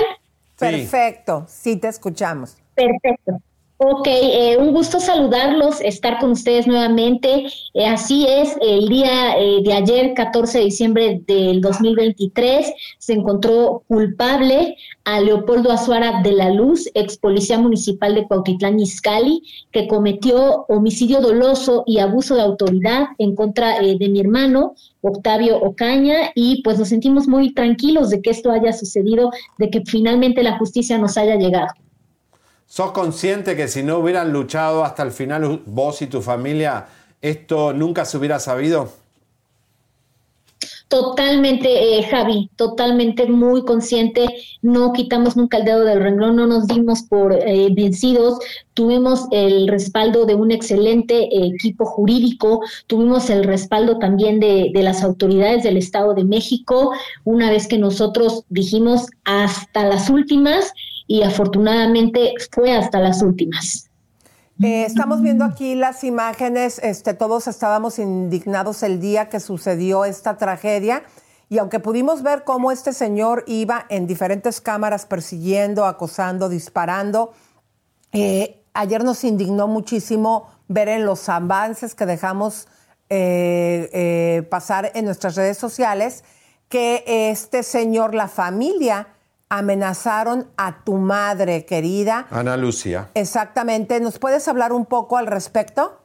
Perfecto, 0.59 1.45
sí 1.47 1.77
te 1.77 1.87
escuchamos. 1.87 2.57
Perfecto. 2.75 3.37
Ok, 3.77 4.07
eh, 4.07 4.55
un 4.57 4.71
gusto 4.71 5.01
saludarlos, 5.01 5.81
estar 5.81 6.17
con 6.19 6.31
ustedes 6.31 6.65
nuevamente. 6.65 7.47
Eh, 7.73 7.85
así 7.85 8.25
es, 8.25 8.55
el 8.61 8.87
día 8.87 9.37
eh, 9.37 9.59
de 9.65 9.73
ayer, 9.73 10.13
14 10.13 10.59
de 10.59 10.63
diciembre 10.63 11.21
del 11.27 11.59
2023, 11.59 12.71
se 12.99 13.13
encontró 13.13 13.83
culpable 13.89 14.77
a 15.03 15.19
Leopoldo 15.19 15.73
Azuara 15.73 16.21
de 16.21 16.31
la 16.31 16.51
Luz, 16.51 16.89
ex 16.93 17.17
policía 17.17 17.59
municipal 17.59 18.15
de 18.15 18.25
Cuautitlán 18.25 18.79
Izcalli, 18.79 19.43
que 19.73 19.89
cometió 19.89 20.63
homicidio 20.69 21.19
doloso 21.19 21.83
y 21.85 21.99
abuso 21.99 22.35
de 22.35 22.43
autoridad 22.43 23.07
en 23.17 23.35
contra 23.35 23.81
de 23.81 24.07
mi 24.07 24.21
hermano, 24.21 24.75
Octavio 25.01 25.57
Ocaña, 25.57 26.31
y 26.33 26.61
pues 26.63 26.79
nos 26.79 26.87
sentimos 26.87 27.27
muy 27.27 27.53
tranquilos 27.53 28.09
de 28.09 28.21
que 28.21 28.29
esto 28.29 28.51
haya 28.51 28.71
sucedido, 28.71 29.31
de 29.57 29.69
que 29.69 29.81
finalmente 29.85 30.43
la 30.43 30.57
justicia 30.57 30.97
nos 30.97 31.17
haya 31.17 31.35
llegado. 31.35 31.73
¿Sos 32.67 32.91
consciente 32.91 33.55
que 33.55 33.67
si 33.67 33.83
no 33.83 33.99
hubieran 33.99 34.31
luchado 34.33 34.83
hasta 34.83 35.03
el 35.03 35.11
final 35.11 35.61
vos 35.65 36.01
y 36.01 36.07
tu 36.07 36.21
familia, 36.21 36.87
esto 37.21 37.73
nunca 37.73 38.05
se 38.05 38.17
hubiera 38.17 38.39
sabido? 38.39 38.91
Totalmente, 40.87 41.97
eh, 41.97 42.03
Javi, 42.03 42.49
totalmente 42.55 43.25
muy 43.25 43.65
consciente. 43.65 44.27
No 44.61 44.93
quitamos 44.93 45.35
nunca 45.35 45.57
el 45.57 45.65
dedo 45.65 45.83
del 45.83 45.99
renglón, 45.99 46.35
no 46.35 46.45
nos 46.45 46.67
dimos 46.67 47.01
por 47.01 47.33
eh, 47.33 47.69
vencidos. 47.73 48.37
Tuvimos 48.75 49.25
el 49.31 49.67
respaldo 49.67 50.25
de 50.25 50.35
un 50.35 50.51
excelente 50.51 51.23
eh, 51.23 51.51
equipo 51.55 51.85
jurídico, 51.85 52.61
tuvimos 52.85 53.29
el 53.31 53.43
respaldo 53.45 53.97
también 53.97 54.39
de, 54.39 54.69
de 54.73 54.83
las 54.83 55.01
autoridades 55.01 55.63
del 55.63 55.77
Estado 55.77 56.13
de 56.13 56.23
México, 56.23 56.91
una 57.23 57.49
vez 57.49 57.67
que 57.67 57.79
nosotros 57.79 58.43
dijimos 58.49 59.07
hasta 59.23 59.85
las 59.85 60.09
últimas 60.09 60.71
y 61.07 61.23
afortunadamente 61.23 62.33
fue 62.51 62.75
hasta 62.75 62.99
las 62.99 63.21
últimas. 63.21 63.89
Eh, 64.63 64.85
estamos 64.85 65.21
viendo 65.21 65.43
aquí 65.43 65.75
las 65.75 66.03
imágenes, 66.03 66.79
este, 66.79 67.13
todos 67.13 67.47
estábamos 67.47 67.99
indignados 67.99 68.83
el 68.83 69.01
día 69.01 69.27
que 69.27 69.41
sucedió 69.41 70.05
esta 70.05 70.37
tragedia 70.37 71.03
y 71.49 71.57
aunque 71.57 71.79
pudimos 71.79 72.23
ver 72.23 72.43
cómo 72.45 72.71
este 72.71 72.93
señor 72.93 73.43
iba 73.47 73.85
en 73.89 74.07
diferentes 74.07 74.61
cámaras 74.61 75.05
persiguiendo, 75.05 75.85
acosando, 75.85 76.47
disparando, 76.47 77.33
eh, 78.13 78.63
ayer 78.73 79.03
nos 79.03 79.25
indignó 79.25 79.67
muchísimo 79.67 80.47
ver 80.69 80.87
en 80.87 81.05
los 81.05 81.27
avances 81.27 81.93
que 81.93 82.05
dejamos 82.05 82.67
eh, 83.09 84.47
pasar 84.49 84.91
en 84.95 85.05
nuestras 85.05 85.35
redes 85.35 85.57
sociales 85.57 86.23
que 86.69 87.03
este 87.29 87.61
señor, 87.61 88.15
la 88.15 88.27
familia, 88.27 89.14
amenazaron 89.49 90.47
a 90.57 90.83
tu 90.83 90.95
madre 90.95 91.65
querida. 91.65 92.27
Ana 92.31 92.57
Lucía. 92.57 93.09
Exactamente. 93.13 93.99
¿Nos 93.99 94.19
puedes 94.19 94.47
hablar 94.47 94.73
un 94.73 94.85
poco 94.85 95.17
al 95.17 95.27
respecto? 95.27 96.04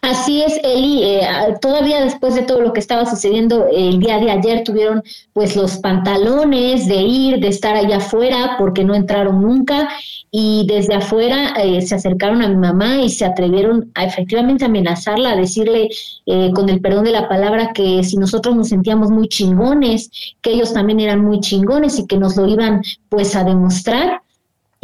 Así 0.00 0.42
es, 0.42 0.60
Eli. 0.62 1.02
eh, 1.02 1.26
todavía 1.60 2.04
después 2.04 2.34
de 2.36 2.42
todo 2.42 2.60
lo 2.60 2.72
que 2.72 2.78
estaba 2.78 3.04
sucediendo 3.04 3.66
el 3.66 3.98
día 3.98 4.18
de 4.18 4.30
ayer, 4.30 4.62
tuvieron 4.62 5.02
pues 5.32 5.56
los 5.56 5.78
pantalones 5.78 6.86
de 6.86 6.96
ir, 7.02 7.40
de 7.40 7.48
estar 7.48 7.74
allá 7.74 7.96
afuera, 7.96 8.54
porque 8.58 8.84
no 8.84 8.94
entraron 8.94 9.42
nunca. 9.42 9.88
Y 10.30 10.66
desde 10.68 10.94
afuera 10.94 11.54
eh, 11.62 11.82
se 11.82 11.96
acercaron 11.96 12.42
a 12.42 12.48
mi 12.48 12.56
mamá 12.56 13.02
y 13.02 13.10
se 13.10 13.24
atrevieron 13.24 13.90
a 13.94 14.04
efectivamente 14.04 14.64
amenazarla, 14.64 15.32
a 15.32 15.36
decirle, 15.36 15.88
eh, 16.26 16.50
con 16.54 16.68
el 16.68 16.80
perdón 16.80 17.04
de 17.04 17.10
la 17.12 17.28
palabra, 17.28 17.72
que 17.74 18.04
si 18.04 18.16
nosotros 18.16 18.54
nos 18.54 18.68
sentíamos 18.68 19.10
muy 19.10 19.28
chingones, 19.28 20.10
que 20.40 20.52
ellos 20.52 20.72
también 20.72 21.00
eran 21.00 21.24
muy 21.24 21.40
chingones 21.40 21.98
y 21.98 22.06
que 22.06 22.18
nos 22.18 22.36
lo 22.36 22.46
iban 22.46 22.82
pues 23.08 23.34
a 23.34 23.44
demostrar. 23.44 24.21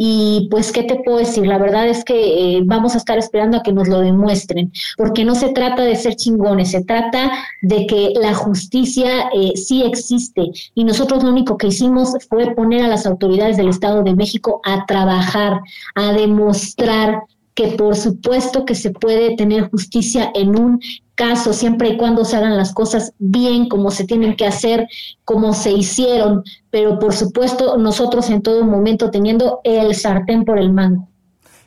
Y 0.01 0.47
pues, 0.49 0.71
¿qué 0.71 0.83
te 0.83 0.95
puedo 0.95 1.17
decir? 1.17 1.45
La 1.45 1.57
verdad 1.57 1.85
es 1.85 2.05
que 2.05 2.13
eh, 2.55 2.61
vamos 2.63 2.95
a 2.95 2.99
estar 2.99 3.17
esperando 3.17 3.57
a 3.57 3.63
que 3.63 3.73
nos 3.73 3.89
lo 3.89 3.99
demuestren, 3.99 4.71
porque 4.95 5.25
no 5.25 5.35
se 5.35 5.49
trata 5.49 5.83
de 5.83 5.97
ser 5.97 6.15
chingones, 6.15 6.71
se 6.71 6.85
trata 6.85 7.29
de 7.61 7.85
que 7.85 8.13
la 8.15 8.33
justicia 8.33 9.29
eh, 9.35 9.51
sí 9.57 9.83
existe. 9.83 10.51
Y 10.73 10.85
nosotros 10.85 11.21
lo 11.21 11.29
único 11.29 11.57
que 11.57 11.67
hicimos 11.67 12.13
fue 12.29 12.55
poner 12.55 12.85
a 12.85 12.87
las 12.87 13.05
autoridades 13.05 13.57
del 13.57 13.67
Estado 13.67 14.01
de 14.01 14.15
México 14.15 14.61
a 14.63 14.85
trabajar, 14.85 15.59
a 15.95 16.13
demostrar 16.13 17.23
que 17.59 17.75
por 17.75 17.97
supuesto 17.97 18.63
que 18.63 18.73
se 18.73 18.91
puede 18.91 19.35
tener 19.35 19.69
justicia 19.69 20.31
en 20.33 20.57
un 20.57 20.79
caso 21.15 21.51
siempre 21.51 21.89
y 21.89 21.97
cuando 21.97 22.23
se 22.23 22.37
hagan 22.37 22.55
las 22.55 22.73
cosas 22.73 23.11
bien, 23.19 23.67
como 23.67 23.91
se 23.91 24.05
tienen 24.05 24.37
que 24.37 24.47
hacer, 24.47 24.87
como 25.25 25.53
se 25.53 25.73
hicieron, 25.73 26.45
pero 26.71 26.99
por 26.99 27.13
supuesto 27.13 27.77
nosotros 27.77 28.29
en 28.29 28.41
todo 28.41 28.63
momento 28.63 29.11
teniendo 29.11 29.59
el 29.65 29.93
sartén 29.93 30.45
por 30.45 30.57
el 30.57 30.71
mango. 30.71 31.09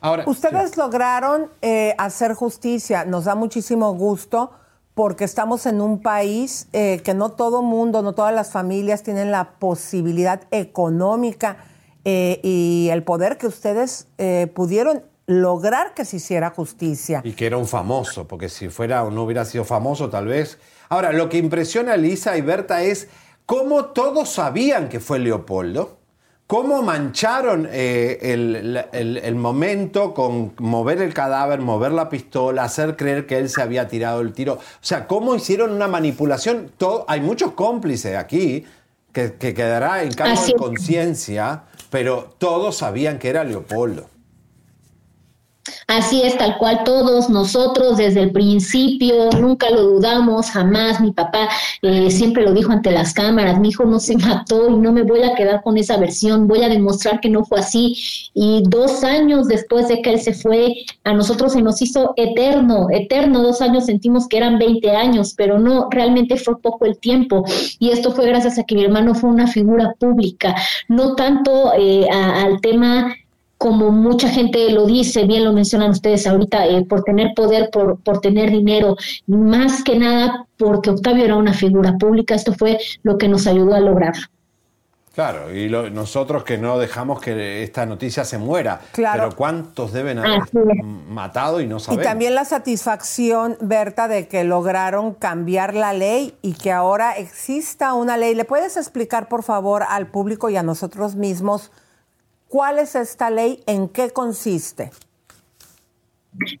Ahora, 0.01 0.23
Ustedes 0.25 0.77
lograron 0.77 1.45
eh, 1.61 1.93
hacer 1.99 2.33
justicia, 2.33 3.05
nos 3.05 3.25
da 3.25 3.35
muchísimo 3.35 3.93
gusto 3.93 4.49
porque 4.95 5.25
estamos 5.25 5.67
en 5.67 5.79
un 5.79 6.01
país 6.01 6.69
eh, 6.73 7.01
que 7.03 7.13
no 7.13 7.29
todo 7.29 7.61
mundo, 7.61 8.01
no 8.01 8.13
todas 8.13 8.33
las 8.33 8.51
familias 8.51 9.03
tienen 9.03 9.29
la 9.29 9.59
posibilidad 9.59 10.41
económica 10.49 11.57
eh, 12.03 12.39
y 12.41 12.89
el 12.91 13.03
poder 13.03 13.37
que 13.37 13.45
ustedes 13.45 14.07
eh, 14.17 14.51
pudieron 14.55 15.03
lograr 15.25 15.93
que 15.93 16.05
se 16.05 16.17
hiciera 16.17 16.49
justicia. 16.49 17.21
Y 17.23 17.33
que 17.33 17.45
era 17.45 17.57
un 17.57 17.67
famoso, 17.67 18.27
porque 18.27 18.49
si 18.49 18.69
fuera 18.69 19.03
o 19.03 19.11
no 19.11 19.23
hubiera 19.23 19.45
sido 19.45 19.63
famoso, 19.65 20.09
tal 20.09 20.27
vez. 20.27 20.57
Ahora, 20.89 21.11
lo 21.13 21.29
que 21.29 21.37
impresiona 21.37 21.93
a 21.93 21.97
Lisa 21.97 22.37
y 22.37 22.41
Berta 22.41 22.83
es 22.83 23.07
cómo 23.45 23.85
todos 23.85 24.29
sabían 24.29 24.89
que 24.89 24.99
fue 24.99 25.19
Leopoldo, 25.19 25.97
cómo 26.45 26.81
mancharon 26.83 27.67
eh, 27.71 28.19
el, 28.21 28.85
el- 28.91 29.17
el 29.17 29.35
momento 29.35 30.13
con 30.13 30.53
mover 30.59 31.01
el 31.01 31.13
cadáver, 31.13 31.61
mover 31.61 31.93
la 31.93 32.09
pistola, 32.09 32.63
hacer 32.65 32.95
creer 32.97 33.25
que 33.25 33.37
él 33.37 33.49
se 33.49 33.61
había 33.61 33.87
tirado 33.87 34.19
el 34.21 34.33
tiro. 34.33 34.55
O 34.55 34.59
sea, 34.81 35.07
cómo 35.07 35.35
hicieron 35.35 35.71
una 35.71 35.87
manipulación. 35.87 36.71
Todo, 36.77 37.05
hay 37.07 37.21
muchos 37.21 37.53
cómplices 37.53 38.17
aquí 38.17 38.65
que, 39.13 39.33
que 39.35 39.53
quedará 39.53 40.03
en 40.03 40.11
cargo 40.13 40.45
de 40.45 40.53
conciencia, 40.53 41.63
pero 41.89 42.35
todos 42.37 42.77
sabían 42.77 43.19
que 43.19 43.29
era 43.29 43.43
Leopoldo. 43.43 44.09
Así 45.87 46.21
es, 46.23 46.37
tal 46.37 46.57
cual 46.57 46.83
todos 46.83 47.29
nosotros 47.29 47.97
desde 47.97 48.21
el 48.21 48.31
principio, 48.31 49.29
nunca 49.39 49.69
lo 49.69 49.83
dudamos, 49.83 50.49
jamás. 50.49 50.99
Mi 50.99 51.11
papá 51.11 51.47
eh, 51.81 52.11
siempre 52.11 52.43
lo 52.43 52.53
dijo 52.53 52.71
ante 52.71 52.91
las 52.91 53.13
cámaras, 53.13 53.59
mi 53.59 53.69
hijo 53.69 53.85
no 53.85 53.99
se 53.99 54.17
mató 54.17 54.69
y 54.69 54.75
no 54.75 54.91
me 54.91 55.03
voy 55.03 55.23
a 55.23 55.35
quedar 55.35 55.61
con 55.61 55.77
esa 55.77 55.97
versión, 55.97 56.47
voy 56.47 56.63
a 56.63 56.69
demostrar 56.69 57.21
que 57.21 57.29
no 57.29 57.45
fue 57.45 57.59
así. 57.59 57.95
Y 58.33 58.63
dos 58.67 59.03
años 59.03 59.47
después 59.47 59.87
de 59.87 60.01
que 60.01 60.11
él 60.13 60.19
se 60.19 60.33
fue, 60.33 60.73
a 61.05 61.13
nosotros 61.13 61.53
se 61.53 61.61
nos 61.61 61.81
hizo 61.81 62.13
eterno, 62.17 62.87
eterno, 62.89 63.41
dos 63.41 63.61
años 63.61 63.85
sentimos 63.85 64.27
que 64.27 64.37
eran 64.37 64.59
20 64.59 64.91
años, 64.91 65.33
pero 65.37 65.59
no, 65.59 65.87
realmente 65.89 66.35
fue 66.37 66.59
poco 66.59 66.85
el 66.85 66.97
tiempo. 66.97 67.45
Y 67.79 67.91
esto 67.91 68.11
fue 68.11 68.27
gracias 68.27 68.59
a 68.59 68.63
que 68.63 68.75
mi 68.75 68.83
hermano 68.83 69.15
fue 69.15 69.29
una 69.29 69.47
figura 69.47 69.93
pública, 69.97 70.55
no 70.89 71.15
tanto 71.15 71.71
eh, 71.77 72.07
al 72.09 72.59
tema 72.59 73.15
como 73.63 73.91
mucha 73.91 74.27
gente 74.27 74.69
lo 74.71 74.85
dice, 74.85 75.23
bien 75.23 75.45
lo 75.45 75.53
mencionan 75.53 75.91
ustedes 75.91 76.27
ahorita, 76.27 76.67
eh, 76.67 76.83
por 76.83 77.03
tener 77.03 77.29
poder, 77.33 77.69
por, 77.71 77.97
por 78.03 78.19
tener 78.19 78.51
dinero, 78.51 78.97
más 79.25 79.85
que 79.85 79.97
nada 79.97 80.45
porque 80.57 80.89
Octavio 80.89 81.23
era 81.23 81.37
una 81.37 81.53
figura 81.53 81.93
pública, 81.97 82.35
esto 82.35 82.51
fue 82.51 82.77
lo 83.03 83.17
que 83.17 83.29
nos 83.29 83.47
ayudó 83.47 83.73
a 83.73 83.79
lograrlo. 83.79 84.25
Claro, 85.15 85.53
y 85.55 85.69
lo- 85.69 85.89
nosotros 85.89 86.43
que 86.43 86.57
no 86.57 86.77
dejamos 86.77 87.21
que 87.21 87.63
esta 87.63 87.85
noticia 87.85 88.25
se 88.25 88.37
muera. 88.37 88.81
Claro. 88.91 89.23
Pero 89.29 89.35
¿cuántos 89.37 89.93
deben 89.93 90.17
haber 90.19 90.41
matado 90.83 91.61
y 91.61 91.67
no 91.67 91.77
Y 91.77 91.79
sabemos? 91.79 92.03
también 92.03 92.35
la 92.35 92.43
satisfacción, 92.43 93.55
Berta, 93.61 94.09
de 94.09 94.27
que 94.27 94.43
lograron 94.43 95.13
cambiar 95.13 95.73
la 95.73 95.93
ley 95.93 96.33
y 96.41 96.53
que 96.55 96.73
ahora 96.73 97.13
exista 97.17 97.93
una 97.93 98.17
ley. 98.17 98.35
¿Le 98.35 98.43
puedes 98.43 98.75
explicar, 98.75 99.29
por 99.29 99.43
favor, 99.43 99.83
al 99.87 100.07
público 100.07 100.49
y 100.49 100.57
a 100.57 100.63
nosotros 100.63 101.15
mismos 101.15 101.71
cuál 102.53 102.77
es 102.77 102.93
esta 102.93 103.31
ley, 103.31 103.63
en 103.65 103.89
qué 103.89 104.11
consiste? 104.11 104.91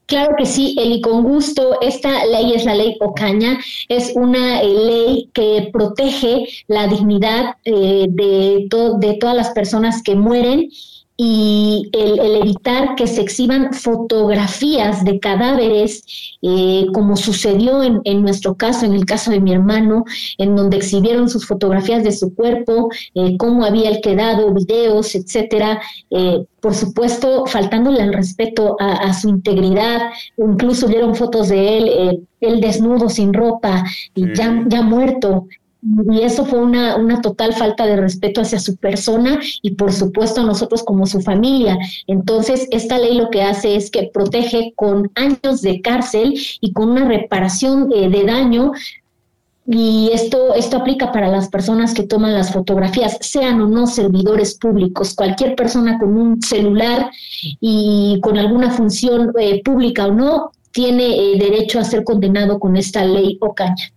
Claro 0.07 0.35
que 0.35 0.47
sí, 0.47 0.75
Eli, 0.79 1.01
con 1.01 1.21
gusto. 1.21 1.79
Esta 1.81 2.25
ley 2.25 2.55
es 2.55 2.65
la 2.65 2.73
ley 2.73 2.97
Ocaña, 2.99 3.59
es 3.89 4.11
una 4.15 4.59
eh, 4.63 4.67
ley 4.67 5.29
que 5.33 5.69
protege 5.71 6.47
la 6.67 6.87
dignidad 6.87 7.57
eh, 7.65 8.07
de, 8.09 8.65
to- 8.71 8.97
de 8.97 9.13
todas 9.19 9.35
las 9.35 9.51
personas 9.51 10.01
que 10.01 10.15
mueren 10.15 10.71
y 11.15 11.89
el, 11.93 12.19
el 12.19 12.35
evitar 12.37 12.95
que 12.95 13.05
se 13.07 13.21
exhiban 13.21 13.73
fotografías 13.73 15.03
de 15.05 15.19
cadáveres, 15.19 16.03
eh, 16.41 16.87
como 16.93 17.15
sucedió 17.15 17.83
en, 17.83 18.01
en 18.03 18.23
nuestro 18.23 18.55
caso, 18.55 18.85
en 18.85 18.93
el 18.93 19.05
caso 19.05 19.29
de 19.29 19.39
mi 19.39 19.53
hermano, 19.53 20.05
en 20.37 20.55
donde 20.55 20.77
exhibieron 20.77 21.29
sus 21.29 21.45
fotografías 21.45 22.03
de 22.03 22.11
su 22.11 22.33
cuerpo, 22.33 22.89
eh, 23.13 23.37
cómo 23.37 23.63
había 23.63 24.01
quedado, 24.01 24.53
videos, 24.53 25.13
etcétera. 25.13 25.81
Eh, 26.09 26.45
por 26.59 26.73
supuesto, 26.73 27.45
faltándole 27.45 28.01
al 28.01 28.13
respeto 28.13 28.77
a, 28.79 28.93
a 28.93 29.13
su 29.13 29.29
integridad, 29.29 30.09
incluso 30.37 30.87
vieron 30.87 31.13
fotos 31.13 31.49
de 31.49 31.77
él, 31.77 31.87
eh, 31.89 32.19
él 32.41 32.61
desnudo, 32.61 33.09
sin 33.09 33.33
ropa, 33.33 33.83
y 34.15 34.33
ya, 34.33 34.63
ya 34.67 34.81
muerto. 34.81 35.47
Y 36.11 36.21
eso 36.21 36.45
fue 36.45 36.59
una, 36.59 36.95
una 36.95 37.21
total 37.21 37.53
falta 37.53 37.85
de 37.85 37.97
respeto 37.97 38.41
hacia 38.41 38.59
su 38.59 38.77
persona 38.77 39.39
y 39.61 39.71
por 39.71 39.91
supuesto 39.91 40.41
a 40.41 40.45
nosotros 40.45 40.83
como 40.83 41.05
su 41.05 41.21
familia. 41.21 41.77
Entonces, 42.07 42.67
esta 42.71 42.97
ley 42.97 43.17
lo 43.17 43.29
que 43.29 43.41
hace 43.41 43.75
es 43.75 43.91
que 43.91 44.09
protege 44.13 44.73
con 44.75 45.11
años 45.15 45.61
de 45.61 45.81
cárcel 45.81 46.35
y 46.61 46.71
con 46.71 46.89
una 46.91 47.05
reparación 47.05 47.89
eh, 47.93 48.09
de 48.09 48.23
daño 48.23 48.71
y 49.65 50.09
esto, 50.11 50.53
esto 50.55 50.77
aplica 50.77 51.11
para 51.11 51.29
las 51.29 51.47
personas 51.47 51.93
que 51.93 52.03
toman 52.03 52.33
las 52.33 52.51
fotografías, 52.51 53.17
sean 53.21 53.61
o 53.61 53.67
no 53.67 53.87
servidores 53.87 54.55
públicos. 54.55 55.13
Cualquier 55.15 55.55
persona 55.55 55.97
con 55.99 56.17
un 56.17 56.41
celular 56.41 57.09
y 57.61 58.19
con 58.21 58.37
alguna 58.37 58.71
función 58.71 59.31
eh, 59.39 59.61
pública 59.63 60.07
o 60.07 60.11
no, 60.11 60.51
tiene 60.71 61.15
eh, 61.15 61.37
derecho 61.37 61.79
a 61.79 61.85
ser 61.85 62.03
condenado 62.03 62.59
con 62.59 62.75
esta 62.75 63.05
ley 63.05 63.37
Ocaña. 63.39 63.93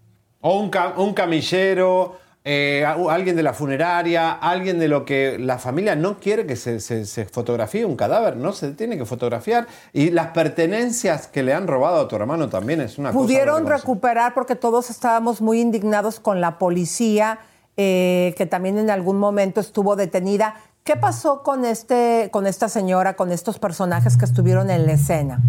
O 0.49 0.61
un, 0.61 0.71
un 0.99 1.13
camillero, 1.15 2.19
eh, 2.45 2.85
alguien 2.87 3.35
de 3.35 3.43
la 3.43 3.53
funeraria, 3.53 4.31
alguien 4.33 4.79
de 4.79 4.87
lo 4.87 5.05
que 5.05 5.37
la 5.41 5.59
familia 5.59 5.97
no 5.97 6.21
quiere 6.21 6.47
que 6.47 6.55
se, 6.55 6.79
se- 6.79 7.05
se 7.05 7.25
fotografíe 7.25 7.85
un 7.85 7.97
cadáver, 7.97 8.37
no 8.37 8.53
se 8.53 8.71
tiene 8.71 8.97
que 8.97 9.05
fotografiar. 9.05 9.67
Y 9.93 10.11
las 10.11 10.29
pertenencias 10.29 11.27
que 11.27 11.43
le 11.43 11.53
han 11.53 11.67
robado 11.67 12.01
a 12.03 12.07
tu 12.07 12.15
hermano 12.15 12.49
también 12.49 12.81
es 12.81 12.97
una 12.99 13.11
Pudieron 13.11 13.65
cosa. 13.65 13.77
recuperar 13.79 14.35
porque 14.35 14.55
todos 14.55 14.89
estábamos 14.91 15.41
muy 15.41 15.61
indignados 15.61 16.21
con 16.21 16.41
la 16.41 16.59
policía, 16.59 17.41
eh, 17.77 18.33
que 18.39 18.47
también 18.47 18.79
en 18.79 18.91
algún 18.91 19.19
momento 19.19 19.61
estuvo 19.61 19.97
detenida. 19.97 20.55
¿Qué 20.85 20.95
pasó 20.95 21.43
con, 21.43 21.65
este, 21.65 22.29
con 22.31 22.47
esta 22.47 22.69
señora, 22.69 23.17
con 23.17 23.33
estos 23.33 23.59
personajes 23.59 24.17
que 24.17 24.25
estuvieron 24.25 24.71
en 24.71 24.87
la 24.87 24.93
escena? 24.93 25.41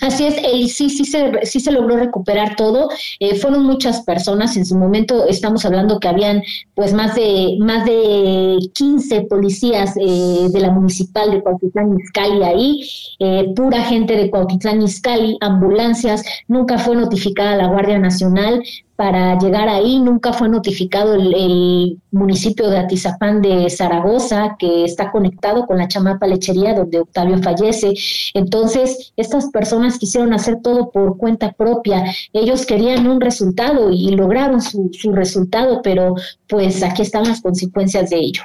Así 0.00 0.26
es, 0.26 0.36
Eli, 0.38 0.68
sí, 0.68 0.90
sí 0.90 1.04
se, 1.04 1.44
sí 1.44 1.60
se 1.60 1.72
logró 1.72 1.96
recuperar 1.96 2.56
todo. 2.56 2.88
Eh, 3.20 3.36
fueron 3.36 3.64
muchas 3.64 4.02
personas. 4.02 4.56
En 4.56 4.66
su 4.66 4.76
momento 4.76 5.26
estamos 5.26 5.64
hablando 5.64 5.98
que 5.98 6.08
habían 6.08 6.42
pues 6.74 6.92
más 6.92 7.14
de 7.14 7.56
más 7.60 7.84
de 7.84 8.58
15 8.74 9.22
policías 9.22 9.96
eh, 9.96 10.48
de 10.50 10.60
la 10.60 10.70
municipal 10.70 11.30
de 11.30 11.42
Cuautitlán 11.42 11.98
Izcalli 11.98 12.42
ahí, 12.42 12.88
eh, 13.18 13.52
pura 13.54 13.82
gente 13.84 14.16
de 14.16 14.30
Cuautitlán 14.30 14.82
Izcalli, 14.82 15.38
ambulancias. 15.40 16.22
Nunca 16.46 16.78
fue 16.78 16.96
notificada 16.96 17.56
la 17.56 17.68
Guardia 17.68 17.98
Nacional 17.98 18.62
para 18.98 19.38
llegar 19.38 19.68
ahí. 19.68 20.00
Nunca 20.00 20.32
fue 20.32 20.48
notificado 20.48 21.14
el, 21.14 21.32
el 21.32 22.00
municipio 22.10 22.68
de 22.68 22.78
Atizapán 22.78 23.40
de 23.40 23.70
Zaragoza, 23.70 24.56
que 24.58 24.84
está 24.84 25.12
conectado 25.12 25.68
con 25.68 25.78
la 25.78 25.86
Chamapa 25.86 26.26
Lechería, 26.26 26.74
donde 26.74 26.98
Octavio 26.98 27.40
fallece. 27.40 27.94
Entonces, 28.34 29.12
estas 29.16 29.50
personas 29.50 29.98
quisieron 29.98 30.32
hacer 30.32 30.56
todo 30.64 30.90
por 30.90 31.16
cuenta 31.16 31.52
propia. 31.52 32.12
Ellos 32.32 32.66
querían 32.66 33.06
un 33.06 33.20
resultado 33.20 33.90
y 33.92 34.10
lograron 34.16 34.60
su, 34.60 34.90
su 34.92 35.12
resultado, 35.12 35.80
pero 35.80 36.16
pues 36.48 36.82
aquí 36.82 37.02
están 37.02 37.28
las 37.28 37.40
consecuencias 37.40 38.10
de 38.10 38.16
ello. 38.16 38.42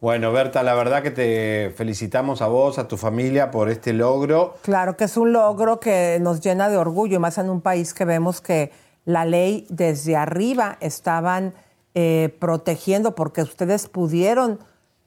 Bueno, 0.00 0.32
Berta, 0.32 0.62
la 0.62 0.72
verdad 0.72 1.02
que 1.02 1.10
te 1.10 1.74
felicitamos 1.76 2.40
a 2.40 2.46
vos, 2.46 2.78
a 2.78 2.88
tu 2.88 2.96
familia 2.96 3.50
por 3.50 3.68
este 3.68 3.92
logro. 3.92 4.54
Claro 4.62 4.96
que 4.96 5.04
es 5.04 5.16
un 5.18 5.34
logro 5.34 5.78
que 5.78 6.16
nos 6.22 6.40
llena 6.40 6.70
de 6.70 6.78
orgullo, 6.78 7.20
más 7.20 7.36
en 7.36 7.50
un 7.50 7.60
país 7.60 7.92
que 7.92 8.06
vemos 8.06 8.40
que 8.40 8.70
la 9.08 9.24
ley 9.24 9.66
desde 9.70 10.16
arriba 10.16 10.76
estaban 10.80 11.54
eh, 11.94 12.36
protegiendo 12.38 13.14
porque 13.14 13.40
ustedes 13.40 13.88
pudieron 13.88 14.58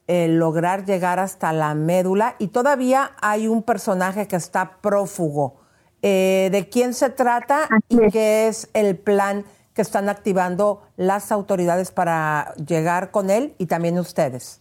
eh, 0.08 0.28
lograr 0.28 0.86
llegar 0.86 1.20
hasta 1.20 1.54
la 1.54 1.76
médula 1.76 2.36
y 2.40 2.48
todavía 2.48 3.12
hay 3.22 3.48
un 3.48 3.62
personaje 3.62 4.28
que 4.28 4.38
está 4.38 4.78
prófugo. 4.82 5.62
Eh, 6.02 6.50
¿De 6.52 6.68
quién 6.68 6.96
se 6.96 7.12
trata 7.12 7.70
y 7.90 8.10
qué 8.10 8.48
es 8.48 8.70
el 8.74 8.98
plan 8.98 9.46
que 9.76 9.84
están 9.84 10.10
activando 10.10 10.82
las 10.98 11.32
autoridades 11.32 11.92
para 11.92 12.56
llegar 12.56 13.12
con 13.12 13.30
él 13.30 13.54
y 13.60 13.68
también 13.68 14.00
ustedes? 14.00 14.61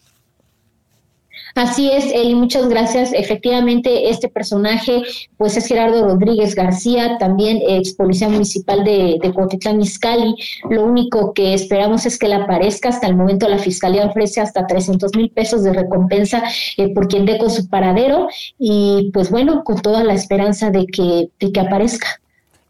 Así 1.54 1.90
es, 1.90 2.12
Eli, 2.12 2.34
muchas 2.34 2.68
gracias. 2.68 3.12
Efectivamente, 3.12 4.10
este 4.10 4.28
personaje, 4.28 5.02
pues 5.36 5.56
es 5.56 5.66
Gerardo 5.66 6.06
Rodríguez 6.06 6.54
García, 6.54 7.18
también 7.18 7.60
ex 7.66 7.94
policía 7.94 8.28
municipal 8.28 8.84
de, 8.84 9.18
de 9.20 9.32
Cuautitlán 9.32 9.80
Izcalli. 9.80 10.36
Lo 10.68 10.84
único 10.84 11.32
que 11.34 11.54
esperamos 11.54 12.06
es 12.06 12.18
que 12.18 12.26
él 12.26 12.34
aparezca. 12.34 12.88
Hasta 12.88 13.06
el 13.06 13.16
momento 13.16 13.48
la 13.48 13.58
fiscalía 13.58 14.06
ofrece 14.06 14.40
hasta 14.40 14.66
300 14.66 15.14
mil 15.16 15.30
pesos 15.30 15.64
de 15.64 15.72
recompensa 15.72 16.42
eh, 16.76 16.92
por 16.94 17.08
quien 17.08 17.26
dé 17.26 17.38
con 17.38 17.50
su 17.50 17.68
paradero 17.68 18.28
y 18.58 19.10
pues 19.12 19.30
bueno, 19.30 19.64
con 19.64 19.80
toda 19.80 20.04
la 20.04 20.14
esperanza 20.14 20.70
de 20.70 20.86
que, 20.86 21.30
de 21.38 21.52
que 21.52 21.60
aparezca. 21.60 22.20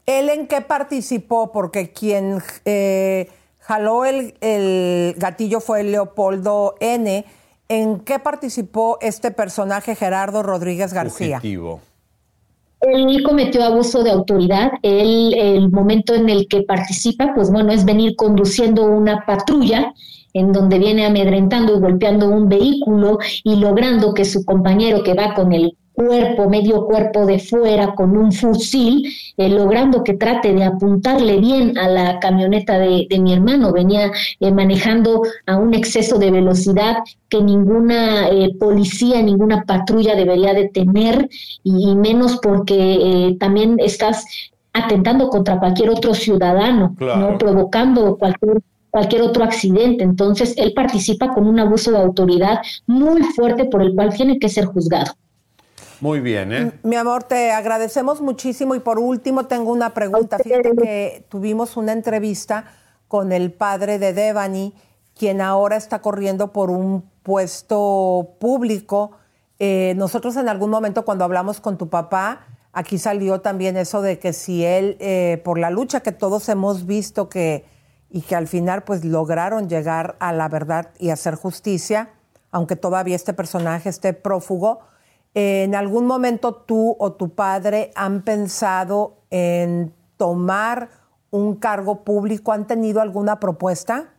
¿Él 0.05 0.29
en 0.29 0.47
qué 0.47 0.61
participó? 0.61 1.51
Porque 1.51 1.91
quien 1.91 2.39
eh, 2.65 3.29
jaló 3.59 4.05
el, 4.05 4.33
el 4.41 5.13
gatillo 5.17 5.59
fue 5.59 5.83
Leopoldo 5.83 6.75
N., 6.79 7.25
¿En 7.71 8.01
qué 8.01 8.19
participó 8.19 8.97
este 8.99 9.31
personaje 9.31 9.95
Gerardo 9.95 10.43
Rodríguez 10.43 10.93
García? 10.93 11.37
Fugitivo. 11.37 11.79
Él 12.81 13.23
cometió 13.23 13.63
abuso 13.63 14.03
de 14.03 14.11
autoridad. 14.11 14.71
Él, 14.81 15.33
el 15.37 15.71
momento 15.71 16.13
en 16.13 16.27
el 16.27 16.49
que 16.49 16.63
participa, 16.63 17.33
pues 17.33 17.49
bueno, 17.49 17.71
es 17.71 17.85
venir 17.85 18.17
conduciendo 18.17 18.83
una 18.83 19.25
patrulla 19.25 19.93
en 20.33 20.51
donde 20.51 20.79
viene 20.79 21.05
amedrentando 21.05 21.77
y 21.77 21.79
golpeando 21.79 22.27
un 22.27 22.49
vehículo 22.49 23.19
y 23.45 23.55
logrando 23.55 24.13
que 24.13 24.25
su 24.25 24.43
compañero 24.43 25.01
que 25.01 25.13
va 25.13 25.33
con 25.33 25.53
el 25.53 25.77
cuerpo, 25.93 26.49
medio 26.49 26.85
cuerpo 26.85 27.25
de 27.25 27.39
fuera 27.39 27.93
con 27.93 28.17
un 28.17 28.31
fusil, 28.31 29.13
eh, 29.37 29.49
logrando 29.49 30.03
que 30.03 30.13
trate 30.13 30.53
de 30.53 30.63
apuntarle 30.63 31.37
bien 31.37 31.77
a 31.77 31.87
la 31.87 32.19
camioneta 32.19 32.77
de, 32.77 33.07
de 33.09 33.19
mi 33.19 33.33
hermano. 33.33 33.71
Venía 33.71 34.11
eh, 34.39 34.51
manejando 34.51 35.23
a 35.45 35.57
un 35.57 35.73
exceso 35.73 36.17
de 36.17 36.31
velocidad 36.31 36.97
que 37.29 37.41
ninguna 37.41 38.29
eh, 38.29 38.53
policía, 38.59 39.21
ninguna 39.21 39.63
patrulla 39.63 40.15
debería 40.15 40.53
de 40.53 40.69
tener, 40.69 41.29
y, 41.63 41.95
menos 41.95 42.39
porque 42.41 43.35
también 43.39 43.77
estás 43.79 44.25
atentando 44.73 45.29
contra 45.29 45.59
cualquier 45.59 45.89
otro 45.89 46.13
ciudadano, 46.13 46.95
¿no? 46.99 47.37
provocando 47.37 48.17
cualquier 48.17 48.61
cualquier 48.91 49.23
otro 49.23 49.43
accidente. 49.43 50.03
Entonces, 50.03 50.53
él 50.57 50.73
participa 50.75 51.33
con 51.33 51.47
un 51.47 51.59
abuso 51.59 51.91
de 51.91 51.97
autoridad 51.97 52.59
muy 52.85 53.23
fuerte 53.23 53.65
por 53.65 53.81
el 53.81 53.95
cual 53.95 54.13
tiene 54.13 54.37
que 54.37 54.49
ser 54.49 54.65
juzgado. 54.65 55.13
Muy 56.01 56.19
bien, 56.19 56.51
¿eh? 56.51 56.71
Mi 56.81 56.95
amor, 56.95 57.23
te 57.23 57.51
agradecemos 57.51 58.21
muchísimo 58.21 58.73
y 58.73 58.79
por 58.79 58.97
último 58.97 59.45
tengo 59.45 59.71
una 59.71 59.93
pregunta. 59.93 60.39
Fíjate 60.39 60.71
que 60.75 61.25
tuvimos 61.29 61.77
una 61.77 61.91
entrevista 61.91 62.65
con 63.07 63.31
el 63.31 63.53
padre 63.53 63.99
de 63.99 64.11
Devani, 64.11 64.73
quien 65.15 65.41
ahora 65.41 65.75
está 65.75 66.01
corriendo 66.01 66.51
por 66.51 66.71
un 66.71 67.03
puesto 67.21 68.35
público. 68.39 69.11
Eh, 69.59 69.93
nosotros 69.95 70.35
en 70.37 70.49
algún 70.49 70.71
momento 70.71 71.05
cuando 71.05 71.23
hablamos 71.23 71.61
con 71.61 71.77
tu 71.77 71.87
papá, 71.87 72.47
aquí 72.73 72.97
salió 72.97 73.41
también 73.41 73.77
eso 73.77 74.01
de 74.01 74.17
que 74.17 74.33
si 74.33 74.65
él, 74.65 74.97
eh, 74.99 75.39
por 75.45 75.59
la 75.59 75.69
lucha 75.69 75.99
que 75.99 76.11
todos 76.11 76.49
hemos 76.49 76.87
visto 76.87 77.29
que 77.29 77.63
y 78.09 78.21
que 78.21 78.35
al 78.35 78.47
final 78.47 78.83
pues 78.83 79.05
lograron 79.05 79.69
llegar 79.69 80.15
a 80.19 80.33
la 80.33 80.49
verdad 80.49 80.89
y 80.97 81.11
hacer 81.11 81.35
justicia, 81.35 82.09
aunque 82.49 82.75
todavía 82.75 83.15
este 83.15 83.33
personaje 83.33 83.87
esté 83.87 84.13
prófugo, 84.13 84.79
¿En 85.33 85.75
algún 85.75 86.05
momento 86.07 86.53
tú 86.53 86.95
o 86.99 87.13
tu 87.13 87.33
padre 87.35 87.91
han 87.95 88.23
pensado 88.23 89.23
en 89.29 89.93
tomar 90.17 90.89
un 91.29 91.55
cargo 91.55 92.03
público? 92.03 92.51
¿Han 92.51 92.67
tenido 92.67 92.99
alguna 93.01 93.39
propuesta? 93.39 94.13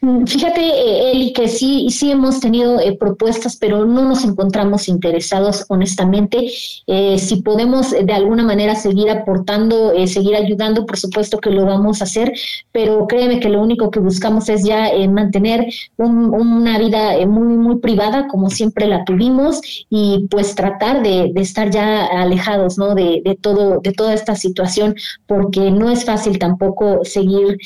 Mm, 0.00 0.26
fíjate, 0.26 0.60
eh, 0.60 1.12
Eli, 1.12 1.32
que 1.32 1.48
sí, 1.48 1.88
sí 1.90 2.10
hemos 2.10 2.40
tenido 2.40 2.78
eh, 2.80 2.96
propuestas, 2.98 3.56
pero 3.56 3.86
no 3.86 4.04
nos 4.04 4.24
encontramos 4.24 4.88
interesados, 4.88 5.64
honestamente. 5.68 6.50
Eh, 6.86 7.18
si 7.18 7.36
podemos 7.42 7.92
de 7.92 8.12
alguna 8.12 8.44
manera 8.44 8.74
seguir 8.74 9.10
aportando, 9.10 9.92
seguir 10.06 10.36
ayudando, 10.36 10.84
por 10.86 10.98
supuesto 10.98 11.38
que 11.38 11.50
lo 11.50 11.64
vamos 11.64 12.00
a 12.00 12.04
hacer, 12.04 12.32
pero 12.72 13.06
créeme 13.06 13.40
que 13.40 13.48
lo 13.48 13.62
único 13.62 13.90
que 13.90 14.00
buscamos 14.00 14.48
es 14.48 14.64
ya 14.64 14.90
mantener 15.08 15.66
una 15.96 16.78
vida 16.78 17.26
muy, 17.26 17.56
muy 17.56 17.78
privada, 17.78 18.28
como 18.28 18.50
siempre 18.50 18.86
la 18.86 19.04
tuvimos, 19.04 19.60
y 19.88 20.26
pues 20.30 20.54
tratar 20.54 21.02
de, 21.02 21.32
estar 21.36 21.70
ya 21.70 22.06
alejados, 22.06 22.78
¿no? 22.78 22.94
De, 22.94 23.22
de, 23.24 23.34
todo, 23.36 23.80
de 23.80 23.92
toda 23.92 24.14
esta 24.14 24.34
situación, 24.34 24.94
porque 25.26 25.70
no 25.70 25.90
es 25.90 26.04
fácil 26.04 26.38
tampoco 26.38 27.04
seguir, 27.04 27.58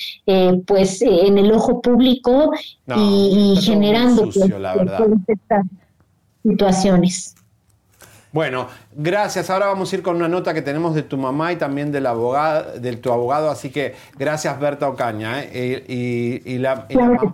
pues, 0.66 1.02
en 1.02 1.38
el 1.38 1.52
ojo 1.52 1.80
público 1.88 2.52
y, 2.96 3.56
generando 3.62 4.22
pues, 4.24 4.36
estas 5.26 5.66
situaciones. 6.42 7.34
Bueno, 8.30 8.68
gracias. 8.94 9.48
Ahora 9.48 9.66
vamos 9.66 9.92
a 9.92 9.96
ir 9.96 10.02
con 10.02 10.16
una 10.16 10.28
nota 10.28 10.52
que 10.52 10.62
tenemos 10.62 10.94
de 10.94 11.02
tu 11.02 11.16
mamá 11.16 11.52
y 11.52 11.56
también 11.56 11.90
del 11.90 12.06
abogado, 12.06 12.78
de 12.78 12.96
tu 12.96 13.10
abogado. 13.10 13.50
Así 13.50 13.70
que 13.70 13.94
gracias, 14.18 14.60
Berta 14.60 14.88
Ocaña. 14.88 15.42
¿eh? 15.44 16.42
Y, 16.44 16.58
la, 16.58 16.86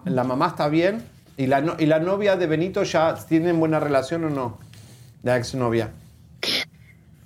la, 0.05 0.25
mamá 0.25 0.49
está 0.49 0.69
bien. 0.69 1.03
¿Y 1.37 1.47
la, 1.47 1.75
¿Y 1.79 1.87
la 1.87 1.99
novia 1.99 2.37
de 2.37 2.47
Benito 2.47 2.85
ya 2.85 3.17
tienen 3.29 3.59
buena 3.59 3.81
relación 3.81 4.25
o 4.25 4.31
no? 4.31 4.59
La 5.25 5.37
exnovia 5.37 5.91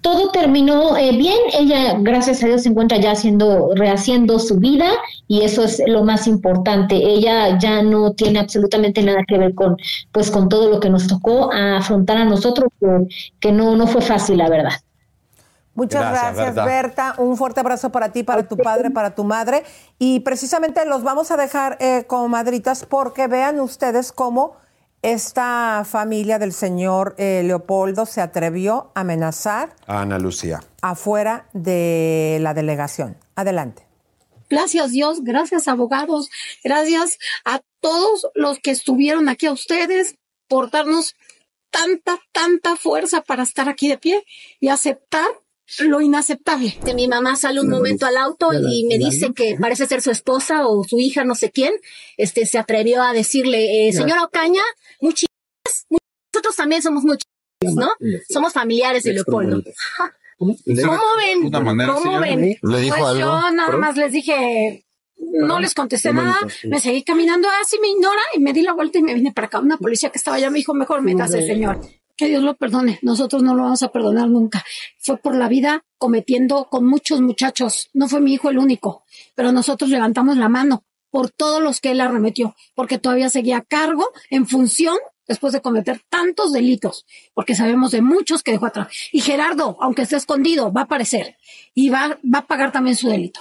todo 0.01 0.30
terminó 0.30 0.96
eh, 0.96 1.16
bien. 1.16 1.38
Ella, 1.53 1.96
gracias 1.99 2.42
a 2.42 2.46
Dios, 2.46 2.62
se 2.62 2.68
encuentra 2.68 2.99
ya 2.99 3.12
haciendo, 3.12 3.72
rehaciendo 3.74 4.38
su 4.38 4.57
vida 4.57 4.90
y 5.26 5.42
eso 5.42 5.64
es 5.64 5.82
lo 5.86 6.05
más 6.05 6.26
importante. 6.26 6.96
Ella 6.96 7.59
ya 7.59 7.82
no 7.82 8.12
tiene 8.12 8.38
absolutamente 8.38 9.03
nada 9.03 9.24
que 9.26 9.38
ver 9.38 9.55
con, 9.55 9.76
pues, 10.12 10.30
con 10.30 10.49
todo 10.49 10.70
lo 10.70 10.80
que 10.80 10.90
nos 10.90 11.07
tocó 11.07 11.53
afrontar 11.53 12.18
a 12.18 12.24
nosotros, 12.24 12.68
que, 13.40 13.53
no, 13.53 13.76
no 13.76 13.86
fue 13.86 14.03
fácil, 14.03 14.38
la 14.38 14.49
verdad. 14.49 14.72
Muchas 15.74 16.11
gracias, 16.11 16.57
Berta. 16.57 17.14
Un 17.18 17.36
fuerte 17.36 17.61
abrazo 17.61 17.90
para 17.90 18.11
ti, 18.11 18.24
para 18.24 18.49
tu 18.49 18.57
padre, 18.57 18.90
para 18.90 19.14
tu 19.14 19.22
madre. 19.22 19.62
Y 19.99 20.20
precisamente 20.20 20.84
los 20.86 21.05
vamos 21.05 21.30
a 21.30 21.36
dejar 21.36 21.76
eh, 21.80 22.05
como 22.09 22.26
madritas 22.28 22.84
porque 22.84 23.28
vean 23.28 23.61
ustedes 23.61 24.11
cómo 24.11 24.57
esta 25.03 25.84
familia 25.88 26.38
del 26.38 26.53
señor 26.53 27.14
eh, 27.18 27.42
Leopoldo 27.44 28.07
se 28.07 28.20
atrevió 28.20 28.90
a 28.94 29.01
amenazar 29.01 29.76
a 29.86 30.01
Ana 30.01 30.18
Lucía 30.18 30.61
afuera 30.82 31.49
de 31.53 32.38
la 32.40 32.55
delegación. 32.55 33.16
Adelante. 33.36 33.86
Gracias 34.51 34.92
Dios, 34.92 35.22
gracias 35.22 35.68
abogados, 35.68 36.30
gracias 36.64 37.18
a 37.44 37.61
todos 37.80 38.28
los 38.34 38.59
que 38.61 38.70
estuvieron 38.70 39.28
aquí 39.28 39.46
a 39.46 39.53
ustedes 39.53 40.16
por 40.49 40.70
darnos 40.70 41.14
tanta, 41.70 42.18
tanta 42.32 42.76
fuerza 42.76 43.20
para 43.20 43.42
estar 43.42 43.68
aquí 43.68 43.88
de 43.88 43.99
pie 43.99 44.24
y 44.59 44.68
aceptar 44.68 45.28
lo 45.81 46.01
inaceptable. 46.01 46.79
Que 46.85 46.95
mi 46.95 47.09
mamá 47.09 47.37
sale 47.37 47.61
un 47.61 47.69
momento 47.69 48.07
al 48.07 48.16
auto 48.16 48.51
y 48.53 48.85
me 48.87 48.99
dice 48.99 49.33
que 49.35 49.57
parece 49.61 49.87
ser 49.87 50.03
su 50.03 50.11
esposa 50.11 50.66
o 50.66 50.85
su 50.85 50.99
hija, 50.99 51.25
no 51.25 51.35
sé 51.35 51.51
quién, 51.51 51.75
este 52.16 52.47
se 52.47 52.59
atrevió 52.59 53.03
a 53.03 53.12
decirle, 53.12 53.89
eh, 53.89 53.93
señora 53.93 54.25
Ocaña, 54.25 54.62
muchas, 55.01 55.27
nosotros 56.33 56.57
también 56.57 56.83
somos 56.83 57.05
muchos, 57.05 57.27
¿no? 57.62 57.91
Somos 58.29 58.53
familiares 58.53 59.03
de 59.03 59.12
Leopoldo. 59.12 59.62
¿Cómo 60.39 60.55
ven? 61.16 61.51
¿Cómo 61.51 62.21
ven? 62.21 62.57
¿Le 62.62 62.81
dijo 62.81 62.97
pues 62.97 63.09
algo? 63.09 63.21
yo 63.21 63.51
nada 63.51 63.77
más 63.77 63.97
les 63.97 64.12
dije, 64.12 64.87
no 65.16 65.59
les 65.59 65.75
contesté 65.75 66.12
nada, 66.12 66.39
me 66.64 66.79
seguí 66.81 67.03
caminando, 67.03 67.49
así 67.61 67.79
me 67.81 67.89
ignora 67.89 68.21
y 68.35 68.41
me 68.41 68.53
di 68.53 68.62
la 68.62 68.73
vuelta 68.73 68.99
y 68.99 69.03
me 69.03 69.14
vine 69.14 69.33
para 69.33 69.49
acá. 69.49 69.59
Una 69.59 69.77
policía 69.77 70.11
que 70.11 70.19
estaba 70.19 70.37
allá 70.37 70.51
me 70.51 70.59
dijo, 70.59 70.75
mejor 70.75 71.03
métase, 71.03 71.45
señor. 71.45 71.81
Que 72.19 72.27
Dios 72.27 72.43
lo 72.43 72.57
perdone, 72.57 72.99
nosotros 73.03 73.45
no 73.45 73.55
lo 73.55 73.62
vamos 73.62 73.85
a 73.85 73.93
perdonar 73.93 74.29
nunca. 74.29 74.64
Fue 74.99 75.19
por 75.19 75.37
la 75.37 75.47
vida 75.47 75.85
cometiendo 75.99 76.69
con 76.69 76.85
muchos 76.85 77.21
muchachos, 77.21 77.91
no 77.95 78.09
fue 78.09 78.21
mi 78.21 78.35
hijo 78.35 78.51
el 78.51 78.59
único, 78.59 79.05
pero 79.37 79.53
nosotros 79.53 79.89
levantamos 79.89 80.37
la 80.37 80.49
mano 80.49 80.85
por 81.11 81.31
todos 81.31 81.62
los 81.62 81.81
que 81.81 81.93
él 81.93 82.01
arremetió, 82.01 82.57
porque 82.75 82.99
todavía 82.99 83.31
seguía 83.31 83.59
a 83.59 83.62
cargo 83.62 84.09
en 84.31 84.49
función 84.49 84.97
después 85.29 85.53
de 85.53 85.61
cometer 85.61 86.01
tantos 86.09 86.53
delitos, 86.53 87.07
porque 87.35 87.55
sabemos 87.55 87.93
de 87.93 88.03
muchos 88.03 88.43
que 88.43 88.51
dejó 88.51 88.66
atrás. 88.66 88.89
Y 89.12 89.21
Gerardo, 89.21 89.77
aunque 89.81 90.03
esté 90.03 90.16
escondido, 90.16 90.73
va 90.73 90.81
a 90.81 90.85
aparecer 90.85 91.37
y 91.73 91.89
va, 91.89 92.19
va 92.25 92.41
a 92.41 92.47
pagar 92.49 92.73
también 92.73 92.97
su 92.97 93.09
delito. 93.09 93.41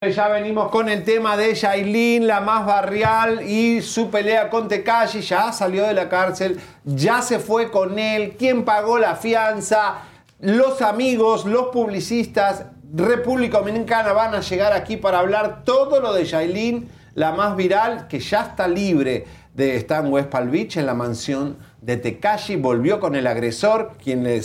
Ya 0.00 0.28
venimos 0.28 0.70
con 0.70 0.88
el 0.88 1.02
tema 1.02 1.36
de 1.36 1.52
Yailin, 1.56 2.28
la 2.28 2.40
más 2.40 2.64
barrial 2.64 3.42
y 3.42 3.82
su 3.82 4.10
pelea 4.10 4.48
con 4.48 4.68
Tekashi. 4.68 5.22
Ya 5.22 5.52
salió 5.52 5.84
de 5.84 5.92
la 5.92 6.08
cárcel, 6.08 6.60
ya 6.84 7.20
se 7.20 7.40
fue 7.40 7.68
con 7.72 7.98
él. 7.98 8.36
¿Quién 8.38 8.64
pagó 8.64 9.00
la 9.00 9.16
fianza? 9.16 10.02
Los 10.38 10.82
amigos, 10.82 11.46
los 11.46 11.70
publicistas, 11.70 12.66
República 12.94 13.58
Dominicana 13.58 14.12
van 14.12 14.36
a 14.36 14.40
llegar 14.40 14.72
aquí 14.72 14.96
para 14.96 15.18
hablar 15.18 15.64
todo 15.64 16.00
lo 16.00 16.12
de 16.12 16.24
Yailin, 16.24 16.88
la 17.14 17.32
más 17.32 17.56
viral, 17.56 18.06
que 18.06 18.20
ya 18.20 18.42
está 18.42 18.68
libre 18.68 19.26
de 19.58 19.74
estar 19.74 20.04
en 20.04 20.12
West 20.12 20.32
Beach, 20.32 20.76
en 20.76 20.86
la 20.86 20.94
mansión 20.94 21.58
de 21.82 21.96
Tekashi. 21.96 22.54
Volvió 22.54 23.00
con 23.00 23.16
el 23.16 23.26
agresor, 23.26 23.90
quien 24.00 24.22
le 24.22 24.40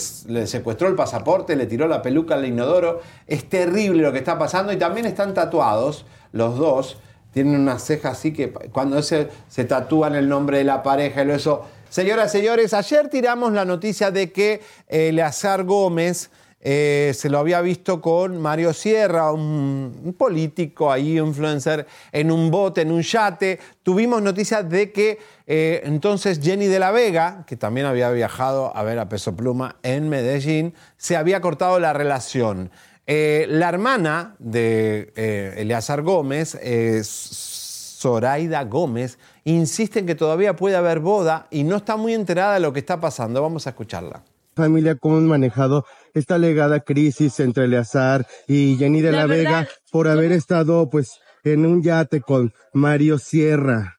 secuestró 0.48 0.88
el 0.88 0.96
pasaporte, 0.96 1.54
le 1.54 1.66
tiró 1.66 1.86
la 1.86 2.02
peluca 2.02 2.34
al 2.34 2.44
inodoro. 2.44 3.00
Es 3.28 3.48
terrible 3.48 4.02
lo 4.02 4.12
que 4.12 4.18
está 4.18 4.36
pasando 4.40 4.72
y 4.72 4.76
también 4.76 5.06
están 5.06 5.32
tatuados 5.32 6.04
los 6.32 6.58
dos. 6.58 6.98
Tienen 7.32 7.60
una 7.60 7.78
ceja 7.78 8.08
así 8.08 8.32
que 8.32 8.50
cuando 8.50 9.00
se, 9.02 9.28
se 9.46 9.64
tatúan 9.64 10.16
el 10.16 10.28
nombre 10.28 10.58
de 10.58 10.64
la 10.64 10.82
pareja 10.82 11.22
y 11.22 11.30
eso. 11.30 11.62
Señoras, 11.88 12.32
señores, 12.32 12.74
ayer 12.74 13.08
tiramos 13.08 13.52
la 13.52 13.64
noticia 13.64 14.10
de 14.10 14.32
que 14.32 14.62
eh, 14.88 15.10
Eleazar 15.10 15.62
Gómez 15.62 16.32
eh, 16.66 17.12
se 17.14 17.28
lo 17.28 17.38
había 17.38 17.60
visto 17.60 18.00
con 18.00 18.40
Mario 18.40 18.72
Sierra, 18.72 19.30
un, 19.32 20.14
político 20.16 20.90
ahí, 20.90 21.18
influencer, 21.18 21.86
en 22.10 22.30
un 22.30 22.50
bote, 22.50 22.80
en 22.80 22.90
un 22.90 23.02
yate. 23.02 23.60
Tuvimos 23.82 24.22
noticias 24.22 24.66
de 24.70 24.90
que 24.90 25.18
eh, 25.46 25.82
entonces 25.84 26.40
Jenny 26.42 26.66
de 26.66 26.78
la 26.78 26.90
Vega, 26.90 27.44
que 27.46 27.56
también 27.56 27.86
había 27.86 28.10
viajado 28.10 28.74
a 28.74 28.82
ver 28.82 28.98
a 28.98 29.10
Peso 29.10 29.36
Pluma 29.36 29.76
en 29.82 30.08
Medellín, 30.08 30.72
se 30.96 31.16
había 31.16 31.42
cortado 31.42 31.78
la 31.78 31.92
relación. 31.92 32.70
Eh, 33.06 33.44
la 33.50 33.68
hermana 33.68 34.34
de 34.38 35.12
Eleazar 35.58 36.00
Gómez, 36.00 36.58
Zoraida 37.04 38.64
Gómez, 38.64 39.18
insiste 39.44 39.98
en 39.98 40.06
que 40.06 40.14
todavía 40.14 40.56
puede 40.56 40.76
haber 40.76 41.00
boda 41.00 41.46
y 41.50 41.64
no 41.64 41.76
está 41.76 41.98
muy 41.98 42.14
enterada 42.14 42.54
de 42.54 42.60
lo 42.60 42.72
que 42.72 42.78
está 42.78 42.98
pasando. 43.00 43.42
Vamos 43.42 43.66
a 43.66 43.70
escucharla. 43.70 44.22
Familia, 44.54 44.94
¿cómo 44.94 45.16
han 45.16 45.26
manejado 45.26 45.84
esta 46.14 46.36
alegada 46.36 46.80
crisis 46.80 47.40
entre 47.40 47.64
Eleazar 47.64 48.26
y 48.48 48.76
Jenny 48.76 49.00
de 49.00 49.12
la, 49.12 49.18
La 49.18 49.26
Vega 49.26 49.50
verdad, 49.50 49.68
por 49.90 50.08
haber 50.08 50.32
estado 50.32 50.88
pues 50.88 51.18
en 51.42 51.66
un 51.66 51.82
yate 51.82 52.20
con 52.20 52.52
Mario 52.72 53.18
Sierra? 53.18 53.98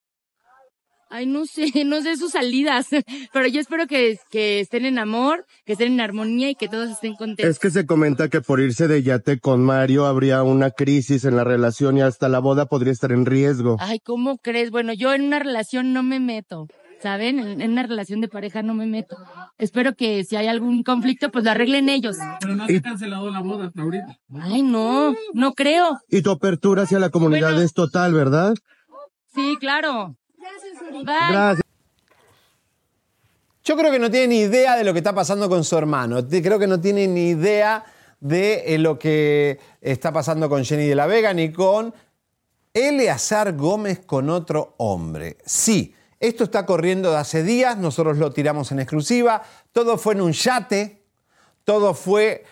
Ay, 1.10 1.28
no 1.28 1.46
sé, 1.46 1.68
no 1.86 2.02
sé 2.02 2.18
sus 2.18 2.32
salidas, 2.32 2.88
pero 3.34 3.48
yo 3.48 3.62
espero 3.62 3.88
que, 3.88 4.20
que 4.30 4.60
estén 4.60 4.86
en 4.86 5.00
amor, 5.00 5.46
que 5.66 5.74
estén 5.74 5.94
en 5.94 6.02
armonía 6.02 6.50
y 6.50 6.56
que 6.56 6.68
todos 6.68 6.90
estén 6.90 7.16
contentos. 7.16 7.46
Es 7.46 7.60
que 7.60 7.70
se 7.70 7.86
comenta 7.86 8.28
que 8.28 8.42
por 8.42 8.60
irse 8.60 8.88
de 8.88 9.04
yate 9.04 9.40
con 9.40 9.64
Mario 9.64 10.08
habría 10.08 10.44
una 10.44 10.72
crisis 10.72 11.24
en 11.24 11.36
la 11.36 11.44
relación 11.44 11.98
y 11.98 12.02
hasta 12.02 12.28
la 12.28 12.40
boda 12.40 12.66
podría 12.66 12.92
estar 12.92 13.12
en 13.12 13.26
riesgo. 13.26 13.78
Ay, 13.80 14.00
¿cómo 14.00 14.40
crees? 14.40 14.72
Bueno, 14.72 14.94
yo 14.94 15.14
en 15.14 15.24
una 15.24 15.40
relación 15.40 15.94
no 15.94 16.04
me 16.04 16.20
meto, 16.20 16.68
¿saben? 17.06 17.38
En, 17.38 17.62
en 17.62 17.72
una 17.72 17.84
relación 17.84 18.20
de 18.20 18.28
pareja 18.28 18.64
no 18.64 18.74
me 18.74 18.88
meto. 18.88 19.16
Espero 19.60 19.96
que 19.96 20.24
si 20.24 20.36
hay 20.36 20.48
algún 20.48 20.82
conflicto, 20.82 21.30
pues 21.30 21.46
lo 21.46 21.52
arreglen 21.52 21.88
ellos. 21.88 22.18
Pero 22.42 22.56
no 22.56 22.66
se 22.66 22.78
ha 22.78 22.82
cancelado 22.82 23.30
la 23.30 23.42
boda 23.42 23.68
hasta 23.68 23.84
ahorita. 23.84 24.18
Ay, 24.42 24.64
no, 24.64 25.14
no 25.34 25.54
creo. 25.54 26.00
Y 26.10 26.24
tu 26.24 26.32
apertura 26.32 26.82
hacia 26.82 26.98
la 26.98 27.12
comunidad 27.12 27.62
es 27.62 27.74
total, 27.74 28.12
¿verdad? 28.14 28.56
Sí, 29.36 29.56
claro. 29.60 30.16
Bye. 30.92 31.04
Gracias. 31.06 31.62
Yo 33.64 33.78
creo 33.78 33.92
que 33.92 34.00
no 34.00 34.10
tiene 34.10 34.28
ni 34.28 34.40
idea 34.40 34.76
de 34.76 34.84
lo 34.84 34.92
que 34.92 35.00
está 35.00 35.14
pasando 35.14 35.48
con 35.48 35.64
su 35.64 35.78
hermano. 35.78 36.28
Creo 36.28 36.58
que 36.58 36.68
no 36.68 36.82
tiene 36.82 37.08
ni 37.08 37.30
idea 37.30 37.86
de 38.20 38.74
eh, 38.74 38.80
lo 38.80 38.98
que 38.98 39.60
está 39.80 40.12
pasando 40.12 40.50
con 40.50 40.66
Jenny 40.66 40.88
de 40.88 40.96
la 40.96 41.06
Vega 41.06 41.36
ni 41.36 41.52
con 41.52 41.94
Eleazar 42.74 43.54
Gómez 43.56 44.00
con 44.08 44.32
otro 44.32 44.74
hombre. 44.80 45.38
Sí, 45.46 45.94
esto 46.20 46.46
está 46.46 46.66
corriendo 46.66 47.12
de 47.12 47.18
hace 47.18 47.44
días, 47.44 47.78
nosotros 47.78 48.18
lo 48.18 48.32
tiramos 48.32 48.72
en 48.72 48.80
exclusiva. 48.80 49.44
Todo 49.72 49.98
fue 49.98 50.14
en 50.14 50.22
un 50.22 50.32
yate, 50.32 51.04
todo 51.64 51.94
fue 51.94 52.46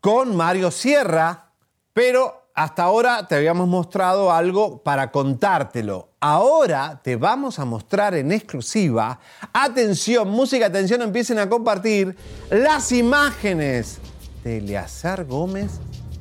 con 0.00 0.36
Mario 0.36 0.70
Sierra, 0.70 1.52
pero 1.92 2.50
hasta 2.54 2.84
ahora 2.84 3.26
te 3.26 3.34
habíamos 3.34 3.68
mostrado 3.68 4.32
algo 4.32 4.82
para 4.82 5.10
contártelo. 5.10 6.10
Ahora 6.20 7.00
te 7.02 7.16
vamos 7.16 7.58
a 7.58 7.64
mostrar 7.64 8.14
en 8.14 8.32
exclusiva, 8.32 9.20
atención, 9.52 10.28
música, 10.28 10.66
atención, 10.66 11.02
empiecen 11.02 11.38
a 11.38 11.48
compartir 11.48 12.16
las 12.50 12.90
imágenes 12.92 13.98
de 14.44 14.58
Eleazar 14.58 15.24
Gómez 15.24 15.72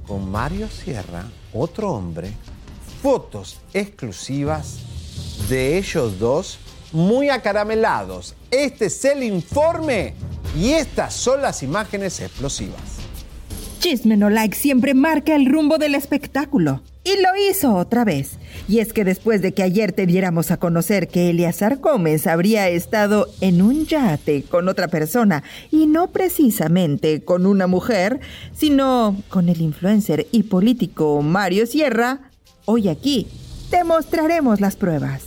con 0.08 0.30
Mario 0.30 0.70
Sierra, 0.70 1.26
otro 1.54 1.92
hombre, 1.92 2.32
fotos 3.02 3.60
exclusivas 3.74 4.97
de 5.50 5.78
ellos 5.78 6.20
dos 6.20 6.60
muy 6.92 7.30
acaramelados. 7.30 8.36
Este 8.52 8.86
es 8.86 9.06
el 9.06 9.24
informe 9.24 10.14
y 10.58 10.72
estas 10.72 11.14
son 11.14 11.42
las 11.42 11.64
imágenes 11.64 12.20
explosivas. 12.20 12.98
Chisme 13.80 14.18
No 14.18 14.30
Like 14.30 14.56
siempre 14.56 14.94
marca 14.94 15.36
el 15.36 15.46
rumbo 15.46 15.78
del 15.78 15.96
espectáculo. 15.96 16.82
Y 17.04 17.22
lo 17.22 17.30
hizo 17.50 17.74
otra 17.74 18.04
vez. 18.04 18.32
Y 18.68 18.80
es 18.80 18.92
que 18.92 19.06
después 19.06 19.42
de 19.42 19.54
que 19.54 19.64
ayer 19.64 19.94
te 19.94 20.06
diéramos 20.06 20.52
a 20.52 20.58
conocer 20.58 21.08
que 21.08 21.30
Eleazar 21.30 21.78
Gómez 21.78 22.28
habría 22.28 22.68
estado 22.68 23.30
en 23.40 23.62
un 23.62 23.86
yate 23.86 24.44
con 24.44 24.68
otra 24.68 24.90
persona, 24.90 25.42
y 25.72 25.88
no 25.88 26.08
precisamente 26.08 27.24
con 27.24 27.46
una 27.46 27.66
mujer, 27.66 28.20
sino 28.54 29.16
con 29.30 29.48
el 29.48 29.62
influencer 29.62 30.28
y 30.34 30.44
político 30.44 31.22
Mario 31.22 31.66
Sierra, 31.66 32.32
hoy 32.66 32.90
aquí 32.90 33.28
te 33.70 33.84
mostraremos 33.84 34.62
las 34.62 34.76
pruebas. 34.76 35.24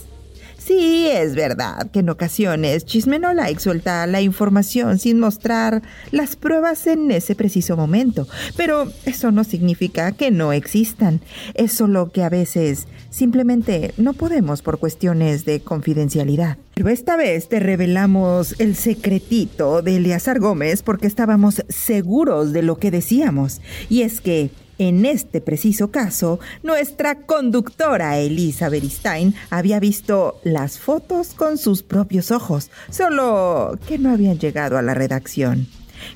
Sí, 0.57 1.07
es 1.07 1.33
verdad 1.33 1.89
que 1.89 1.99
en 1.99 2.09
ocasiones 2.09 2.85
Chisme 2.85 3.17
No 3.17 3.33
Like 3.33 3.59
suelta 3.59 4.05
la 4.05 4.21
información 4.21 4.99
sin 4.99 5.19
mostrar 5.19 5.81
las 6.11 6.35
pruebas 6.35 6.85
en 6.85 7.09
ese 7.09 7.33
preciso 7.33 7.75
momento, 7.75 8.27
pero 8.55 8.91
eso 9.05 9.31
no 9.31 9.43
significa 9.43 10.11
que 10.11 10.29
no 10.29 10.53
existan. 10.53 11.19
Es 11.55 11.71
solo 11.71 12.11
que 12.11 12.23
a 12.23 12.29
veces 12.29 12.85
simplemente 13.09 13.95
no 13.97 14.13
podemos 14.13 14.61
por 14.61 14.77
cuestiones 14.77 15.45
de 15.45 15.61
confidencialidad. 15.61 16.57
Pero 16.75 16.89
esta 16.89 17.17
vez 17.17 17.49
te 17.49 17.59
revelamos 17.59 18.55
el 18.59 18.75
secretito 18.75 19.81
de 19.81 19.95
Eleazar 19.97 20.39
Gómez 20.39 20.83
porque 20.83 21.07
estábamos 21.07 21.63
seguros 21.69 22.53
de 22.53 22.61
lo 22.61 22.77
que 22.77 22.91
decíamos, 22.91 23.61
y 23.89 24.03
es 24.03 24.21
que 24.21 24.51
en 24.81 25.05
este 25.05 25.41
preciso 25.41 25.91
caso, 25.91 26.39
nuestra 26.63 27.13
conductora 27.27 28.17
Elisa 28.17 28.67
Beristain 28.67 29.35
había 29.51 29.79
visto 29.79 30.41
las 30.43 30.79
fotos 30.79 31.35
con 31.35 31.59
sus 31.59 31.83
propios 31.83 32.31
ojos, 32.31 32.71
solo 32.89 33.77
que 33.87 33.99
no 33.99 34.09
habían 34.11 34.39
llegado 34.39 34.79
a 34.79 34.81
la 34.81 34.95
redacción. 34.95 35.67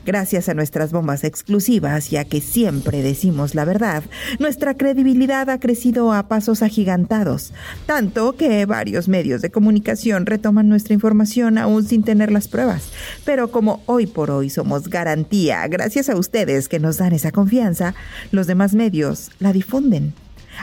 Gracias 0.05 0.49
a 0.49 0.53
nuestras 0.53 0.91
bombas 0.91 1.23
exclusivas, 1.23 2.09
ya 2.09 2.25
que 2.25 2.41
siempre 2.41 3.01
decimos 3.01 3.55
la 3.55 3.65
verdad, 3.65 4.03
nuestra 4.39 4.75
credibilidad 4.75 5.49
ha 5.49 5.59
crecido 5.59 6.13
a 6.13 6.27
pasos 6.27 6.61
agigantados, 6.61 7.53
tanto 7.85 8.35
que 8.35 8.65
varios 8.65 9.07
medios 9.07 9.41
de 9.41 9.51
comunicación 9.51 10.25
retoman 10.25 10.69
nuestra 10.69 10.93
información 10.93 11.57
aún 11.57 11.85
sin 11.85 12.03
tener 12.03 12.31
las 12.31 12.47
pruebas. 12.47 12.89
Pero 13.25 13.51
como 13.51 13.81
hoy 13.85 14.07
por 14.07 14.31
hoy 14.31 14.49
somos 14.49 14.89
garantía, 14.89 15.67
gracias 15.67 16.09
a 16.09 16.17
ustedes 16.17 16.67
que 16.69 16.79
nos 16.79 16.97
dan 16.97 17.13
esa 17.13 17.31
confianza, 17.31 17.95
los 18.31 18.47
demás 18.47 18.73
medios 18.73 19.31
la 19.39 19.53
difunden. 19.53 20.13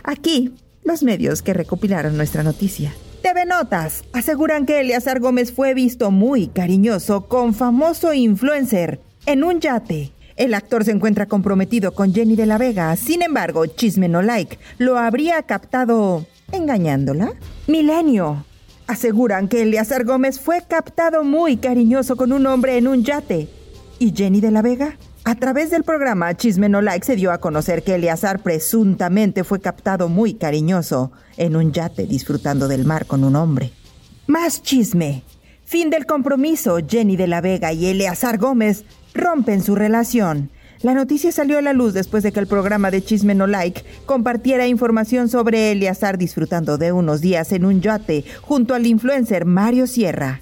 Aquí, 0.05 0.55
los 0.85 1.03
medios 1.03 1.43
que 1.43 1.55
recopilaron 1.55 2.17
nuestra 2.17 2.43
noticia. 2.43 2.93
TV 3.23 3.47
Notas 3.47 4.03
aseguran 4.13 4.67
que 4.67 4.81
Eleazar 4.81 5.21
Gómez 5.21 5.53
fue 5.53 5.75
visto 5.75 6.11
muy 6.11 6.49
cariñoso 6.49 7.29
con 7.29 7.55
famoso 7.55 8.13
influencer 8.13 9.01
en 9.27 9.45
un 9.45 9.61
yate. 9.61 10.13
El 10.37 10.55
actor 10.55 10.85
se 10.85 10.93
encuentra 10.93 11.27
comprometido 11.27 11.93
con 11.93 12.15
Jenny 12.15 12.37
de 12.37 12.47
la 12.47 12.59
Vega, 12.59 12.97
sin 12.97 13.23
embargo, 13.23 13.67
Chisme 13.67 14.09
No 14.09 14.23
Like 14.23 14.59
lo 14.79 14.99
habría 14.99 15.43
captado 15.43 16.27
engañándola. 16.53 17.33
Milenio 17.67 18.45
aseguran 18.87 19.49
que 19.49 19.63
Eleazar 19.63 20.05
Gómez 20.05 20.41
fue 20.41 20.63
captado 20.67 21.25
muy 21.25 21.57
cariñoso 21.57 22.17
con 22.17 22.33
un 22.33 22.47
hombre 22.47 22.77
en 22.77 22.89
un 22.89 23.05
yate. 23.05 23.49
¿Y 23.99 24.13
Jenny 24.15 24.41
de 24.41 24.51
la 24.51 24.63
Vega? 24.63 24.97
A 25.25 25.37
través 25.37 25.71
del 25.71 25.85
programa 25.85 26.37
Chisme 26.37 26.69
No 26.69 26.83
Like 26.83 27.07
se 27.07 27.17
dio 27.17 27.31
a 27.31 27.39
conocer 27.39 27.85
que 27.85 27.95
Eleazar 27.95 28.43
presuntamente 28.43 29.45
fue 29.45 29.61
captado 29.61 30.09
muy 30.09 30.35
cariñoso 30.35 31.13
en 31.37 31.57
un 31.57 31.73
yate 31.73 32.07
disfrutando 32.07 32.67
del 32.67 32.85
mar 32.85 33.07
con 33.07 33.23
un 33.23 33.37
hombre. 33.37 33.73
Más 34.27 34.63
chisme. 34.63 35.23
Fin 35.65 35.91
del 35.91 36.07
compromiso. 36.07 36.79
Jenny 36.87 37.17
de 37.17 37.29
la 37.29 37.41
Vega 37.41 37.73
y 37.73 37.87
Eleazar 37.87 38.37
Gómez 38.39 38.85
rompen 39.15 39.63
su 39.63 39.75
relación. 39.75 40.51
La 40.83 40.95
noticia 40.95 41.31
salió 41.31 41.59
a 41.59 41.63
la 41.63 41.73
luz 41.73 41.95
después 41.95 42.25
de 42.25 42.33
que 42.33 42.41
el 42.41 42.49
programa 42.49 42.91
de 42.91 43.05
Chisme 43.05 43.37
No 43.37 43.47
Like 43.47 43.85
compartiera 44.05 44.67
información 44.67 45.29
sobre 45.29 45.71
Eleazar 45.71 46.19
disfrutando 46.19 46.77
de 46.77 46.91
unos 46.91 47.21
días 47.21 47.53
en 47.53 47.65
un 47.65 47.81
yate 47.81 48.25
junto 48.41 48.75
al 48.75 48.87
influencer 48.87 49.45
Mario 49.45 49.87
Sierra. 49.87 50.41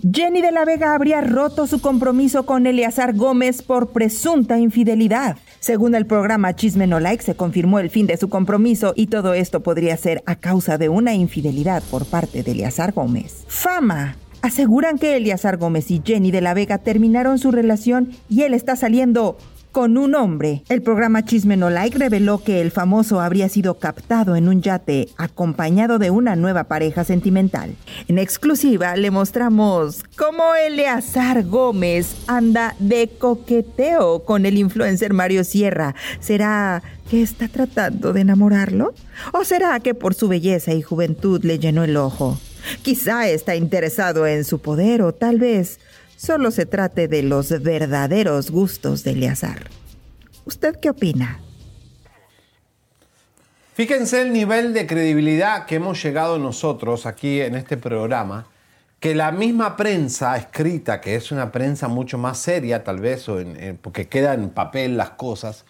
Jenny 0.00 0.40
de 0.40 0.52
la 0.52 0.64
Vega 0.64 0.94
habría 0.94 1.20
roto 1.20 1.66
su 1.66 1.80
compromiso 1.80 2.44
con 2.46 2.66
Eleazar 2.66 3.14
Gómez 3.14 3.62
por 3.62 3.90
presunta 3.90 4.58
infidelidad. 4.58 5.36
Según 5.58 5.94
el 5.94 6.06
programa 6.06 6.54
Chisme 6.54 6.86
No 6.86 7.00
Like, 7.00 7.22
se 7.22 7.34
confirmó 7.34 7.78
el 7.78 7.90
fin 7.90 8.06
de 8.06 8.16
su 8.16 8.28
compromiso 8.28 8.92
y 8.94 9.06
todo 9.06 9.34
esto 9.34 9.60
podría 9.60 9.96
ser 9.96 10.22
a 10.26 10.36
causa 10.36 10.78
de 10.78 10.88
una 10.88 11.14
infidelidad 11.14 11.82
por 11.90 12.04
parte 12.04 12.42
de 12.42 12.52
Eleazar 12.52 12.92
Gómez. 12.92 13.44
Fama. 13.48 14.16
Aseguran 14.42 14.98
que 14.98 15.16
Eleazar 15.16 15.56
Gómez 15.56 15.90
y 15.90 16.02
Jenny 16.04 16.30
de 16.30 16.40
la 16.40 16.54
Vega 16.54 16.78
terminaron 16.78 17.38
su 17.38 17.50
relación 17.50 18.10
y 18.28 18.42
él 18.42 18.54
está 18.54 18.76
saliendo 18.76 19.36
con 19.76 19.98
un 19.98 20.14
hombre. 20.14 20.62
El 20.70 20.80
programa 20.80 21.22
Chisme 21.26 21.58
No 21.58 21.68
Like 21.68 21.98
reveló 21.98 22.42
que 22.42 22.62
el 22.62 22.70
famoso 22.70 23.20
habría 23.20 23.50
sido 23.50 23.78
captado 23.78 24.34
en 24.34 24.48
un 24.48 24.62
yate 24.62 25.10
acompañado 25.18 25.98
de 25.98 26.10
una 26.10 26.34
nueva 26.34 26.64
pareja 26.64 27.04
sentimental. 27.04 27.74
En 28.08 28.18
exclusiva 28.18 28.96
le 28.96 29.10
mostramos 29.10 30.02
cómo 30.16 30.54
Eleazar 30.54 31.44
Gómez 31.44 32.16
anda 32.26 32.74
de 32.78 33.10
coqueteo 33.18 34.24
con 34.24 34.46
el 34.46 34.56
influencer 34.56 35.12
Mario 35.12 35.44
Sierra. 35.44 35.94
¿Será 36.20 36.82
que 37.10 37.20
está 37.20 37.46
tratando 37.48 38.14
de 38.14 38.22
enamorarlo? 38.22 38.94
¿O 39.34 39.44
será 39.44 39.78
que 39.80 39.92
por 39.92 40.14
su 40.14 40.26
belleza 40.28 40.72
y 40.72 40.80
juventud 40.80 41.44
le 41.44 41.58
llenó 41.58 41.84
el 41.84 41.98
ojo? 41.98 42.38
Quizá 42.82 43.28
está 43.28 43.54
interesado 43.56 44.26
en 44.26 44.44
su 44.44 44.60
poder 44.60 45.02
o 45.02 45.12
tal 45.12 45.38
vez 45.38 45.80
solo 46.16 46.50
se 46.50 46.66
trate 46.66 47.08
de 47.08 47.22
los 47.22 47.50
verdaderos 47.62 48.50
gustos 48.50 49.04
de 49.04 49.12
Eleazar. 49.12 49.68
¿Usted 50.44 50.76
qué 50.80 50.90
opina? 50.90 51.40
Fíjense 53.74 54.22
el 54.22 54.32
nivel 54.32 54.72
de 54.72 54.86
credibilidad 54.86 55.66
que 55.66 55.74
hemos 55.74 56.02
llegado 56.02 56.38
nosotros 56.38 57.04
aquí 57.04 57.42
en 57.42 57.54
este 57.54 57.76
programa, 57.76 58.46
que 59.00 59.14
la 59.14 59.32
misma 59.32 59.76
prensa 59.76 60.34
escrita, 60.38 61.02
que 61.02 61.14
es 61.14 61.30
una 61.30 61.52
prensa 61.52 61.86
mucho 61.86 62.16
más 62.16 62.38
seria 62.38 62.82
tal 62.84 63.00
vez, 63.00 63.28
o 63.28 63.38
en- 63.38 63.76
porque 63.76 64.08
queda 64.08 64.32
en 64.32 64.48
papel 64.48 64.96
las 64.96 65.10
cosas, 65.10 65.66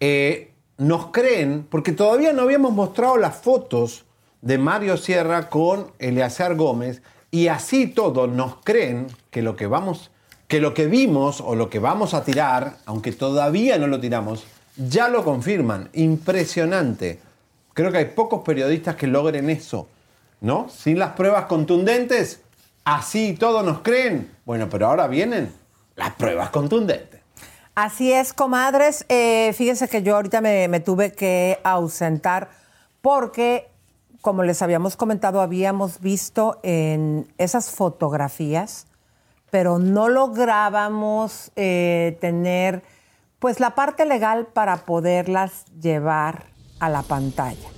eh, 0.00 0.50
nos 0.76 1.12
creen, 1.12 1.64
porque 1.70 1.92
todavía 1.92 2.32
no 2.32 2.42
habíamos 2.42 2.72
mostrado 2.72 3.16
las 3.16 3.36
fotos 3.36 4.05
de 4.46 4.58
Mario 4.58 4.96
Sierra 4.96 5.50
con 5.50 5.90
Eleazar 5.98 6.54
Gómez, 6.54 7.02
y 7.32 7.48
así 7.48 7.88
todo 7.88 8.28
nos 8.28 8.58
creen 8.62 9.08
que 9.30 9.42
lo 9.42 9.56
que 9.56 9.66
vamos, 9.66 10.12
que 10.46 10.60
lo 10.60 10.72
que 10.72 10.86
vimos 10.86 11.40
o 11.40 11.56
lo 11.56 11.68
que 11.68 11.80
vamos 11.80 12.14
a 12.14 12.22
tirar, 12.22 12.76
aunque 12.86 13.10
todavía 13.10 13.76
no 13.76 13.88
lo 13.88 13.98
tiramos, 13.98 14.46
ya 14.76 15.08
lo 15.08 15.24
confirman. 15.24 15.90
Impresionante. 15.94 17.18
Creo 17.74 17.90
que 17.90 17.98
hay 17.98 18.04
pocos 18.04 18.42
periodistas 18.44 18.94
que 18.94 19.08
logren 19.08 19.50
eso, 19.50 19.88
¿no? 20.40 20.68
Sin 20.68 21.00
las 21.00 21.14
pruebas 21.14 21.46
contundentes, 21.46 22.40
así 22.84 23.34
todos 23.34 23.64
nos 23.64 23.80
creen. 23.80 24.30
Bueno, 24.44 24.68
pero 24.70 24.86
ahora 24.86 25.08
vienen 25.08 25.52
las 25.96 26.12
pruebas 26.12 26.50
contundentes. 26.50 27.20
Así 27.74 28.12
es, 28.12 28.32
comadres. 28.32 29.04
Eh, 29.08 29.52
fíjense 29.54 29.88
que 29.88 30.04
yo 30.04 30.14
ahorita 30.14 30.40
me, 30.40 30.68
me 30.68 30.78
tuve 30.78 31.12
que 31.12 31.58
ausentar 31.64 32.48
porque, 33.02 33.68
como 34.26 34.42
les 34.42 34.60
habíamos 34.60 34.96
comentado, 34.96 35.40
habíamos 35.40 36.00
visto 36.00 36.58
en 36.64 37.32
esas 37.38 37.70
fotografías, 37.70 38.88
pero 39.52 39.78
no 39.78 40.08
lográbamos 40.08 41.52
eh, 41.54 42.18
tener 42.20 42.82
pues 43.38 43.60
la 43.60 43.76
parte 43.76 44.04
legal 44.04 44.48
para 44.52 44.78
poderlas 44.78 45.66
llevar 45.80 46.46
a 46.80 46.88
la 46.88 47.02
pantalla. 47.02 47.68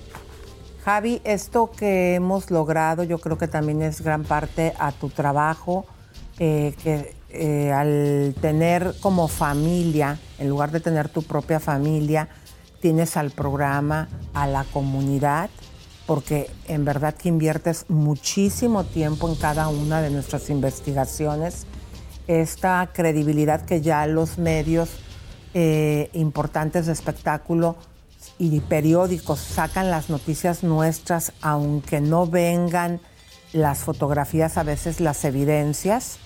Javi, 0.83 1.21
esto 1.23 1.69
que 1.69 2.15
hemos 2.15 2.49
logrado 2.49 3.03
yo 3.03 3.19
creo 3.19 3.37
que 3.37 3.47
también 3.47 3.83
es 3.83 4.01
gran 4.01 4.23
parte 4.23 4.73
a 4.79 4.91
tu 4.91 5.09
trabajo, 5.09 5.85
eh, 6.39 6.73
que 6.81 7.15
eh, 7.29 7.71
al 7.71 8.33
tener 8.41 8.95
como 9.01 9.27
familia, 9.27 10.17
en 10.39 10.49
lugar 10.49 10.71
de 10.71 10.79
tener 10.79 11.09
tu 11.09 11.21
propia 11.21 11.59
familia, 11.59 12.27
tienes 12.81 13.17
al 13.17 13.29
programa, 13.29 14.09
a 14.33 14.47
la 14.47 14.63
comunidad, 14.63 15.51
porque 16.09 16.49
en 16.67 16.85
verdad 16.85 17.13
que 17.13 17.29
inviertes 17.29 17.85
muchísimo 17.87 18.83
tiempo 18.83 19.29
en 19.29 19.35
cada 19.35 19.67
una 19.67 20.01
de 20.01 20.09
nuestras 20.09 20.49
investigaciones, 20.49 21.67
esta 22.25 22.89
credibilidad 22.91 23.63
que 23.63 23.81
ya 23.81 24.07
los 24.07 24.39
medios 24.39 24.89
eh, 25.53 26.09
importantes 26.13 26.87
de 26.87 26.93
espectáculo 26.93 27.75
y 28.39 28.59
periódicos 28.61 29.39
sacan 29.39 29.91
las 29.91 30.09
noticias 30.09 30.63
nuestras, 30.63 31.31
aunque 31.43 32.01
no 32.01 32.25
vengan 32.25 32.99
las 33.53 33.77
fotografías, 33.77 34.57
a 34.57 34.63
veces 34.63 35.01
las 35.01 35.23
evidencias. 35.25 36.17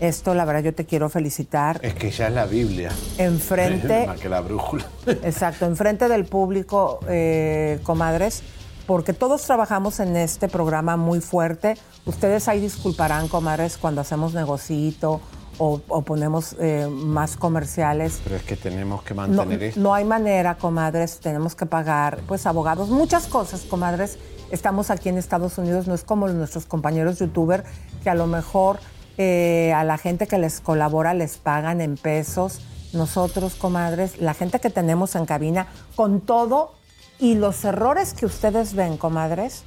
Esto, 0.00 0.32
la 0.32 0.46
verdad, 0.46 0.62
yo 0.62 0.74
te 0.74 0.86
quiero 0.86 1.10
felicitar. 1.10 1.80
Es 1.82 1.92
que 1.92 2.10
ya 2.10 2.28
es 2.28 2.32
la 2.32 2.46
Biblia. 2.46 2.92
Enfrente, 3.18 4.06
Más 4.06 4.20
que 4.20 4.30
la 4.30 4.40
brújula. 4.40 4.86
exacto, 5.06 5.66
enfrente 5.66 6.08
del 6.08 6.24
público, 6.24 7.00
eh, 7.08 7.78
comadres, 7.82 8.42
porque 8.88 9.12
todos 9.12 9.42
trabajamos 9.42 10.00
en 10.00 10.16
este 10.16 10.48
programa 10.48 10.96
muy 10.96 11.20
fuerte. 11.20 11.76
Ustedes 12.06 12.48
ahí 12.48 12.58
disculparán, 12.58 13.28
comadres, 13.28 13.76
cuando 13.76 14.00
hacemos 14.00 14.32
negocito 14.32 15.20
o, 15.58 15.82
o 15.88 16.00
ponemos 16.02 16.56
eh, 16.58 16.88
más 16.90 17.36
comerciales. 17.36 18.22
Pero 18.24 18.36
es 18.36 18.44
que 18.44 18.56
tenemos 18.56 19.02
que 19.02 19.12
No, 19.12 19.20
mantener 19.26 19.62
esto. 19.62 19.78
no 19.80 19.92
hay 19.92 20.06
manera, 20.06 20.56
comadres, 20.56 21.20
tenemos 21.20 21.54
que 21.54 21.66
pagar, 21.66 22.20
pues, 22.26 22.46
abogados, 22.46 22.88
muchas 22.88 23.26
cosas, 23.26 23.60
comadres. 23.60 24.18
Estamos 24.50 24.88
aquí 24.90 25.10
en 25.10 25.18
Estados 25.18 25.58
Unidos, 25.58 25.86
no 25.86 25.92
es 25.94 26.02
como 26.02 26.26
nuestros 26.28 26.64
compañeros 26.64 27.18
youtuber 27.18 27.64
que 28.02 28.08
a 28.08 28.14
lo 28.14 28.26
mejor 28.26 28.78
eh, 29.18 29.70
a 29.76 29.84
la 29.84 29.98
gente 29.98 30.26
que 30.26 30.38
les 30.38 30.60
colabora 30.60 31.12
les 31.12 31.36
pagan 31.36 31.82
en 31.82 31.98
pesos. 31.98 32.62
Nosotros, 32.94 33.54
comadres, 33.54 34.18
la 34.18 34.32
gente 34.32 34.60
que 34.60 34.70
tenemos 34.70 35.14
en 35.14 35.26
cabina, 35.26 35.66
con 35.94 36.22
todo 36.22 36.77
y 37.18 37.34
los 37.34 37.64
errores 37.64 38.14
que 38.14 38.26
ustedes 38.26 38.74
ven, 38.74 38.96
comadres, 38.96 39.62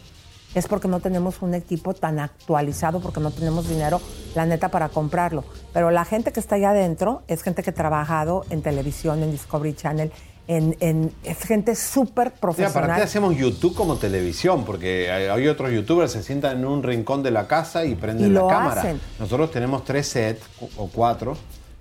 es 0.53 0.67
porque 0.67 0.87
no 0.89 0.99
tenemos 0.99 1.41
un 1.41 1.53
equipo 1.53 1.93
tan 1.93 2.19
actualizado, 2.19 2.99
porque 2.99 3.19
no 3.21 3.31
tenemos 3.31 3.69
dinero, 3.69 4.01
la 4.35 4.45
neta, 4.45 4.69
para 4.69 4.89
comprarlo. 4.89 5.45
Pero 5.73 5.91
la 5.91 6.03
gente 6.03 6.31
que 6.33 6.39
está 6.41 6.55
allá 6.55 6.71
adentro 6.71 7.21
es 7.27 7.41
gente 7.41 7.63
que 7.63 7.69
ha 7.69 7.73
trabajado 7.73 8.45
en 8.49 8.61
televisión, 8.61 9.23
en 9.23 9.31
Discovery 9.31 9.73
Channel, 9.73 10.11
en, 10.47 10.75
en- 10.81 11.13
es 11.23 11.37
gente 11.39 11.75
súper 11.75 12.33
profesional. 12.33 12.83
aparte 12.85 13.03
hacemos 13.03 13.37
YouTube 13.37 13.73
como 13.75 13.95
televisión, 13.95 14.65
porque 14.65 15.09
hay 15.09 15.27
hay 15.27 15.47
otros 15.47 15.71
youtubers 15.71 16.11
que 16.11 16.19
se 16.19 16.25
sientan 16.25 16.57
en 16.57 16.65
un 16.65 16.83
rincón 16.83 17.23
de 17.23 17.31
la 17.31 17.47
casa 17.47 17.85
y 17.85 17.95
prenden 17.95 18.31
Y 18.31 18.33
la 18.33 18.41
cámara. 18.47 18.81
hacen. 18.81 18.99
Nosotros 19.19 19.51
tenemos 19.51 19.85
tres 19.85 20.07
sets 20.07 20.43
o- 20.77 20.87
cuatro, 20.89 21.37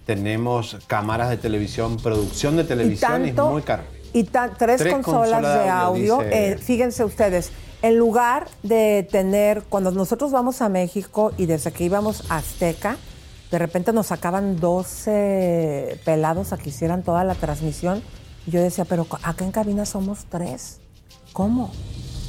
tenemos 0.07 0.77
cámaras 0.87 1.31
de 1.31 1.39
televisión, 1.39 1.97
producción 1.97 2.57
de 2.57 2.65
televisión, 2.65 3.11
tanto- 3.25 3.47
es 3.47 3.51
muy 3.53 3.63
caro. 3.63 3.83
Y 4.13 4.25
tres, 4.25 4.51
Tres 4.59 4.93
consolas, 4.95 5.43
de 5.43 5.69
audio, 5.69 6.21
eh, 6.23 6.59
fíjense 6.61 7.05
ustedes, 7.05 7.51
en 7.83 7.97
lugar 7.97 8.49
de 8.63 9.07
tener, 9.11 9.63
cuando 9.69 9.91
nosotros 9.93 10.33
vamos 10.33 10.61
a 10.63 10.69
México 10.69 11.33
y 11.39 11.47
desde 11.47 11.73
que 11.73 11.85
íbamos 11.85 12.31
a 12.31 12.37
Azteca, 12.39 12.97
de 13.51 13.59
repente 13.59 13.93
nos 13.93 14.09
sacaban 14.09 14.59
12 14.61 16.01
pelados 16.05 16.53
a 16.53 16.59
que 16.59 16.69
hicieran 16.71 17.03
toda 17.03 17.25
la 17.25 17.35
transmisión. 17.35 18.03
Yo 18.47 18.61
decía, 18.61 18.85
pero 18.85 19.07
acá 19.23 19.45
en 19.45 19.53
cabina 19.53 19.85
somos 19.87 20.25
tres. 20.29 20.81
¿Cómo? 21.33 21.71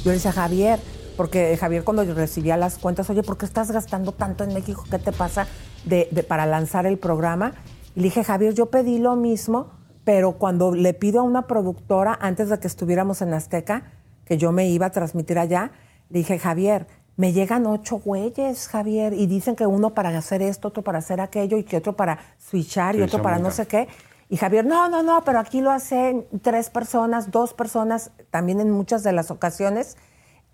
Yo 0.04 0.10
le 0.10 0.14
decía, 0.14 0.32
Javier, 0.32 0.78
porque 1.16 1.56
Javier 1.58 1.84
cuando 1.84 2.02
yo 2.04 2.14
recibía 2.14 2.56
las 2.56 2.78
cuentas, 2.78 3.08
oye, 3.10 3.22
¿por 3.22 3.36
qué 3.38 3.44
estás 3.46 3.70
gastando 3.70 4.12
tanto 4.12 4.44
en 4.44 4.52
México? 4.54 4.84
¿Qué 4.90 4.98
te 4.98 5.12
pasa 5.12 5.46
de, 5.84 6.08
de- 6.10 6.22
para 6.22 6.46
lanzar 6.46 6.86
el 6.86 6.98
programa? 6.98 7.54
Y 7.94 8.00
le 8.00 8.04
dije, 8.04 8.24
Javier, 8.24 8.54
yo 8.54 8.66
pedí 8.66 8.98
lo 8.98 9.16
mismo, 9.16 9.68
pero 10.04 10.32
cuando 10.32 10.74
le 10.74 10.94
pido 10.94 11.20
a 11.20 11.22
una 11.22 11.46
productora, 11.46 12.18
antes 12.20 12.48
de 12.48 12.58
que 12.58 12.66
estuviéramos 12.66 13.22
en 13.22 13.34
Azteca, 13.34 13.92
que 14.24 14.38
yo 14.38 14.52
me 14.52 14.68
iba 14.68 14.86
a 14.86 14.90
transmitir 14.90 15.38
allá, 15.38 15.72
le 16.10 16.18
dije, 16.20 16.38
Javier, 16.38 16.86
me 17.16 17.32
llegan 17.32 17.66
ocho 17.66 17.98
güeyes, 17.98 18.68
Javier, 18.68 19.12
y 19.12 19.26
dicen 19.26 19.54
que 19.54 19.66
uno 19.66 19.90
para 19.90 20.16
hacer 20.16 20.42
esto, 20.42 20.68
otro 20.68 20.82
para 20.82 20.98
hacer 20.98 21.20
aquello, 21.20 21.56
y 21.56 21.64
que 21.64 21.76
otro 21.76 21.94
para 21.94 22.18
switchar, 22.38 22.96
y 22.96 23.02
otro 23.02 23.22
para 23.22 23.38
no 23.38 23.50
sé 23.50 23.66
qué. 23.66 23.88
Y 24.28 24.38
Javier, 24.38 24.64
no, 24.64 24.88
no, 24.88 25.02
no, 25.02 25.22
pero 25.24 25.38
aquí 25.38 25.60
lo 25.60 25.70
hacen 25.70 26.26
tres 26.40 26.70
personas, 26.70 27.30
dos 27.30 27.52
personas, 27.52 28.10
también 28.30 28.60
en 28.60 28.70
muchas 28.70 29.02
de 29.02 29.12
las 29.12 29.30
ocasiones. 29.30 29.98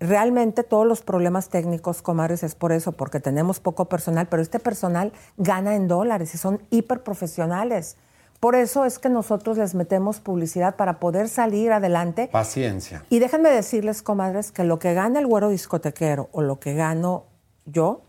Realmente 0.01 0.63
todos 0.63 0.85
los 0.85 1.01
problemas 1.01 1.49
técnicos, 1.49 2.01
comadres, 2.01 2.43
es 2.43 2.55
por 2.55 2.73
eso, 2.73 2.91
porque 2.91 3.19
tenemos 3.19 3.59
poco 3.59 3.85
personal, 3.85 4.27
pero 4.27 4.41
este 4.41 4.59
personal 4.59 5.13
gana 5.37 5.75
en 5.75 5.87
dólares 5.87 6.35
y 6.35 6.37
son 6.37 6.61
hiper 6.69 7.03
profesionales. 7.03 7.97
Por 8.39 8.55
eso 8.55 8.85
es 8.85 8.99
que 8.99 9.09
nosotros 9.09 9.57
les 9.57 9.75
metemos 9.75 10.21
publicidad 10.21 10.75
para 10.77 10.99
poder 10.99 11.27
salir 11.27 11.73
adelante. 11.73 12.29
Paciencia. 12.31 13.03
Y 13.09 13.19
déjenme 13.19 13.49
decirles, 13.49 14.01
comadres, 14.01 14.51
que 14.51 14.63
lo 14.63 14.79
que 14.79 14.93
gana 14.93 15.19
el 15.19 15.27
güero 15.27 15.49
discotequero 15.49 16.29
o 16.31 16.41
lo 16.41 16.59
que 16.59 16.73
gano 16.73 17.25
yo, 17.65 18.01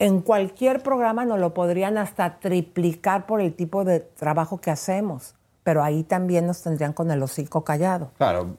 en 0.00 0.20
cualquier 0.20 0.82
programa 0.82 1.24
nos 1.24 1.38
lo 1.38 1.54
podrían 1.54 1.96
hasta 1.96 2.40
triplicar 2.40 3.26
por 3.26 3.40
el 3.40 3.54
tipo 3.54 3.84
de 3.84 4.00
trabajo 4.00 4.60
que 4.60 4.72
hacemos. 4.72 5.36
Pero 5.62 5.84
ahí 5.84 6.02
también 6.02 6.44
nos 6.44 6.62
tendrían 6.62 6.92
con 6.92 7.12
el 7.12 7.22
hocico 7.22 7.62
callado. 7.62 8.10
Claro, 8.16 8.56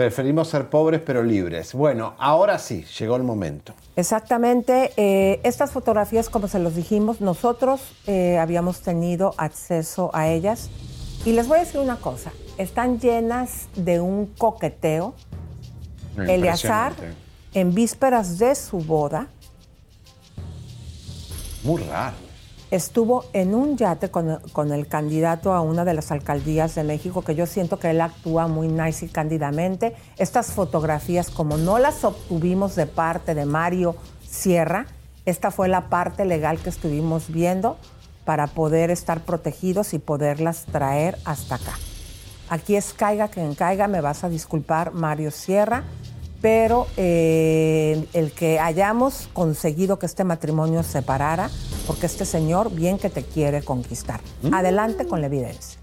preferimos 0.00 0.48
ser 0.48 0.70
pobres 0.70 1.02
pero 1.04 1.22
libres. 1.22 1.74
Bueno, 1.74 2.14
ahora 2.16 2.58
sí, 2.58 2.86
llegó 2.98 3.16
el 3.16 3.22
momento. 3.22 3.74
Exactamente. 3.96 4.92
eh, 4.96 5.40
estas 5.44 5.72
fotografías, 5.72 6.30
como 6.30 6.48
se 6.48 6.58
los 6.58 6.74
dijimos, 6.74 7.20
nosotros 7.20 7.82
eh, 8.06 8.38
habíamos 8.38 8.80
tenido 8.80 9.34
acceso 9.36 10.10
a 10.14 10.28
ellas. 10.28 10.70
Y 11.26 11.32
les 11.32 11.46
voy 11.48 11.58
a 11.58 11.60
decir 11.60 11.80
una 11.80 11.96
cosa, 11.96 12.32
están 12.56 12.98
llenas 12.98 13.68
de 13.76 14.00
un 14.00 14.24
coqueteo. 14.24 15.12
Eleazar, 16.16 16.94
en 17.52 17.74
vísperas 17.74 18.38
de 18.38 18.54
su 18.54 18.78
boda, 18.78 19.26
Muy 21.62 21.82
raro. 21.82 22.29
Estuvo 22.70 23.24
en 23.32 23.54
un 23.54 23.76
yate 23.76 24.10
con, 24.10 24.40
con 24.52 24.72
el 24.72 24.86
candidato 24.86 25.52
a 25.52 25.60
una 25.60 25.84
de 25.84 25.94
las 25.94 26.10
alcaldías 26.12 26.74
de 26.74 26.84
México, 26.84 27.22
que 27.22 27.34
yo 27.34 27.46
siento 27.46 27.78
que 27.78 27.90
él 27.90 28.00
actúa 28.00 28.46
muy 28.46 28.68
nice 28.68 29.06
y 29.06 29.08
cándidamente. 29.08 29.94
Estas 30.18 30.52
fotografías, 30.52 31.30
como 31.30 31.56
no 31.56 31.78
las 31.78 32.04
obtuvimos 32.04 32.76
de 32.76 32.86
parte 32.86 33.34
de 33.34 33.44
Mario 33.44 33.96
Sierra, 34.26 34.86
esta 35.26 35.50
fue 35.50 35.68
la 35.68 35.88
parte 35.88 36.24
legal 36.24 36.58
que 36.58 36.70
estuvimos 36.70 37.28
viendo 37.28 37.76
para 38.24 38.46
poder 38.46 38.90
estar 38.90 39.20
protegidos 39.20 39.92
y 39.94 39.98
poderlas 39.98 40.66
traer 40.66 41.18
hasta 41.24 41.56
acá. 41.56 41.74
Aquí 42.48 42.74
es 42.74 42.92
caiga 42.92 43.28
quien 43.28 43.54
caiga, 43.54 43.86
me 43.86 44.00
vas 44.00 44.24
a 44.24 44.28
disculpar, 44.28 44.92
Mario 44.92 45.30
Sierra, 45.30 45.84
pero 46.40 46.86
eh, 46.96 48.06
el 48.12 48.32
que 48.32 48.58
hayamos 48.58 49.28
conseguido 49.32 49.98
que 49.98 50.06
este 50.06 50.24
matrimonio 50.24 50.82
se 50.82 51.02
parara, 51.02 51.50
porque 51.86 52.06
este 52.06 52.24
señor 52.24 52.70
bien 52.70 52.98
que 52.98 53.10
te 53.10 53.22
quiere 53.22 53.62
conquistar. 53.62 54.20
Adelante 54.52 55.06
con 55.06 55.20
la 55.20 55.26
evidencia. 55.26 55.78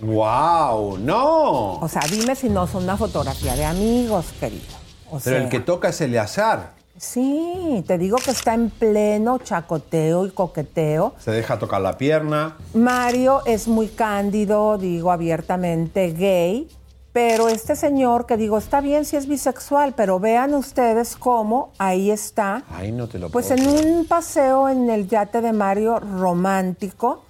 ¡Wow! 0.00 0.98
¡No! 0.98 1.74
O 1.74 1.88
sea, 1.88 2.02
dime 2.10 2.34
si 2.34 2.48
no 2.48 2.66
son 2.66 2.84
una 2.84 2.96
fotografía 2.96 3.54
de 3.54 3.66
amigos, 3.66 4.26
querido. 4.40 4.64
O 5.10 5.18
Pero 5.18 5.36
sea, 5.36 5.42
el 5.42 5.48
que 5.50 5.60
toca 5.60 5.90
es 5.90 6.00
Eleazar. 6.00 6.80
Sí, 6.96 7.82
te 7.86 7.96
digo 7.96 8.18
que 8.22 8.30
está 8.30 8.52
en 8.54 8.68
pleno 8.68 9.38
chacoteo 9.38 10.26
y 10.26 10.30
coqueteo. 10.30 11.14
Se 11.18 11.30
deja 11.30 11.58
tocar 11.58 11.80
la 11.80 11.96
pierna. 11.96 12.56
Mario 12.74 13.42
es 13.46 13.68
muy 13.68 13.88
cándido, 13.88 14.76
digo 14.76 15.10
abiertamente 15.10 16.12
gay, 16.12 16.68
pero 17.12 17.48
este 17.48 17.74
señor 17.74 18.26
que 18.26 18.36
digo 18.36 18.56
está 18.58 18.80
bien 18.80 19.04
si 19.04 19.16
es 19.16 19.26
bisexual, 19.26 19.94
pero 19.96 20.20
vean 20.20 20.54
ustedes 20.54 21.16
cómo 21.16 21.72
ahí 21.78 22.10
está, 22.10 22.62
Ay, 22.70 22.92
no 22.92 23.08
te 23.08 23.18
lo 23.18 23.30
pues 23.30 23.48
puedo 23.48 23.62
en 23.62 23.68
creer. 23.70 23.86
un 23.96 24.04
paseo 24.06 24.68
en 24.68 24.88
el 24.90 25.08
yate 25.08 25.40
de 25.40 25.52
Mario 25.52 25.98
romántico, 26.00 27.24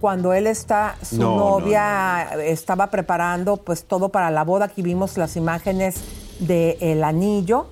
cuando 0.00 0.32
él 0.32 0.48
está, 0.48 0.96
su 1.02 1.18
No, 1.18 1.36
no, 1.36 1.60
novia 1.60 2.28
estaba 2.44 2.88
preparando 2.88 3.58
pues 3.58 3.84
todo 3.84 4.08
para 4.08 4.30
la 4.32 4.42
boda, 4.42 4.64
aquí 4.64 4.82
vimos 4.82 5.16
las 5.16 5.36
imágenes 5.36 5.96
del 6.40 7.04
anillo. 7.04 7.66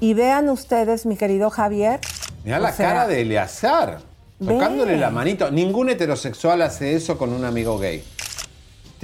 Y 0.00 0.12
vean 0.14 0.48
ustedes, 0.48 1.06
mi 1.06 1.16
querido 1.16 1.50
Javier. 1.50 2.00
Mira 2.44 2.58
la 2.58 2.72
sea, 2.72 2.88
cara 2.88 3.06
de 3.06 3.20
Eleazar. 3.22 4.00
ve. 4.40 4.54
Tocándole 4.54 4.96
la 4.98 5.10
manito. 5.10 5.50
Ningún 5.52 5.88
heterosexual 5.88 6.60
hace 6.62 6.94
eso 6.96 7.16
con 7.16 7.32
un 7.32 7.44
amigo 7.44 7.78
gay. 7.78 8.02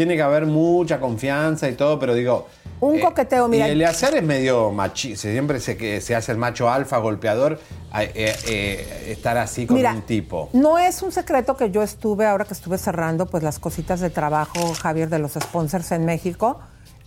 Tiene 0.00 0.16
que 0.16 0.22
haber 0.22 0.46
mucha 0.46 0.98
confianza 0.98 1.68
y 1.68 1.74
todo, 1.74 1.98
pero 1.98 2.14
digo. 2.14 2.46
Un 2.80 2.98
coqueteo, 3.00 3.48
mira. 3.48 3.68
Y 3.68 3.72
Eleazar 3.72 4.16
es 4.16 4.22
medio 4.22 4.70
machista. 4.70 5.28
Siempre 5.28 5.60
se, 5.60 5.76
que 5.76 6.00
se 6.00 6.16
hace 6.16 6.32
el 6.32 6.38
macho 6.38 6.70
alfa, 6.70 6.96
golpeador. 6.96 7.60
eh, 7.98 8.10
eh, 8.14 8.34
eh, 8.48 9.12
estar 9.12 9.36
así 9.36 9.66
con 9.66 9.76
Mira, 9.76 9.92
un 9.92 10.00
tipo. 10.00 10.48
No 10.54 10.78
es 10.78 11.02
un 11.02 11.12
secreto 11.12 11.54
que 11.54 11.70
yo 11.70 11.82
estuve, 11.82 12.24
ahora 12.24 12.46
que 12.46 12.54
estuve 12.54 12.78
cerrando 12.78 13.26
pues 13.26 13.42
las 13.42 13.58
cositas 13.58 14.00
de 14.00 14.08
trabajo, 14.08 14.72
Javier, 14.72 15.10
de 15.10 15.18
los 15.18 15.32
sponsors 15.32 15.92
en 15.92 16.06
México, 16.06 16.60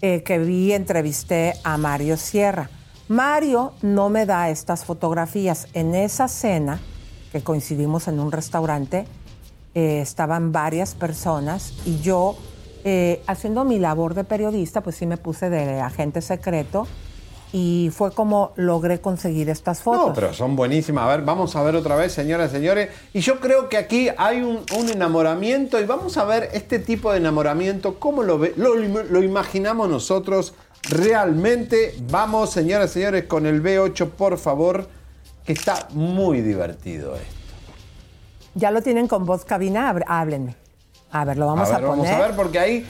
eh, 0.03 0.21
que 0.21 0.37
vi, 0.37 0.73
entrevisté 0.73 1.55
a 1.63 1.77
Mario 1.77 2.15
Sierra. 2.15 2.69
Mario 3.07 3.73
no 3.81 4.09
me 4.09 4.27
da 4.27 4.51
estas 4.51 4.85
fotografías. 4.85 5.67
En 5.73 5.95
esa 5.95 6.27
cena, 6.27 6.79
que 7.31 7.41
coincidimos 7.41 8.07
en 8.07 8.19
un 8.19 8.31
restaurante, 8.31 9.07
eh, 9.73 9.99
estaban 9.99 10.51
varias 10.51 10.93
personas 10.93 11.73
y 11.87 11.99
yo, 12.01 12.37
eh, 12.83 13.21
haciendo 13.27 13.63
mi 13.65 13.79
labor 13.79 14.13
de 14.13 14.23
periodista, 14.23 14.81
pues 14.81 14.95
sí 14.97 15.05
me 15.05 15.17
puse 15.17 15.49
de 15.49 15.79
agente 15.81 16.21
secreto 16.21 16.87
y 17.55 17.91
fue 17.93 18.11
como 18.11 18.51
logré 18.55 18.99
conseguir 18.99 19.49
estas 19.49 19.81
fotos. 19.81 20.07
No, 20.07 20.13
pero 20.13 20.33
son 20.33 20.55
buenísimas. 20.55 21.03
A 21.03 21.07
ver, 21.15 21.21
vamos 21.21 21.55
a 21.55 21.61
ver 21.61 21.75
otra 21.75 21.95
vez, 21.95 22.11
señoras 22.11 22.49
y 22.51 22.55
señores. 22.55 22.89
Y 23.13 23.19
yo 23.19 23.39
creo 23.39 23.69
que 23.69 23.77
aquí 23.77 24.09
hay 24.17 24.41
un, 24.41 24.61
un 24.77 24.89
enamoramiento 24.89 25.79
y 25.79 25.85
vamos 25.85 26.17
a 26.17 26.25
ver 26.25 26.49
este 26.53 26.79
tipo 26.79 27.11
de 27.11 27.19
enamoramiento, 27.19 27.99
cómo 27.99 28.23
lo, 28.23 28.39
ve- 28.39 28.53
lo, 28.57 28.75
lo 28.75 29.21
imaginamos 29.23 29.87
nosotros 29.87 30.55
realmente. 30.89 31.95
Vamos, 32.09 32.49
señoras 32.51 32.89
y 32.91 32.93
señores, 32.95 33.25
con 33.25 33.45
el 33.45 33.61
B8, 33.61 34.09
por 34.09 34.37
favor, 34.39 34.87
que 35.45 35.53
está 35.53 35.87
muy 35.91 36.41
divertido 36.41 37.15
esto. 37.15 37.27
Ya 38.55 38.71
lo 38.71 38.81
tienen 38.81 39.07
con 39.07 39.25
voz 39.25 39.45
cabina, 39.45 39.89
háblenme. 40.07 40.55
A 41.13 41.23
ver, 41.25 41.37
lo 41.37 41.45
vamos 41.47 41.69
a, 41.69 41.75
a 41.75 41.79
ver, 41.79 41.87
poner. 41.87 42.05
vamos 42.05 42.21
a 42.21 42.27
ver, 42.27 42.35
porque 42.35 42.59
ahí 42.59 42.85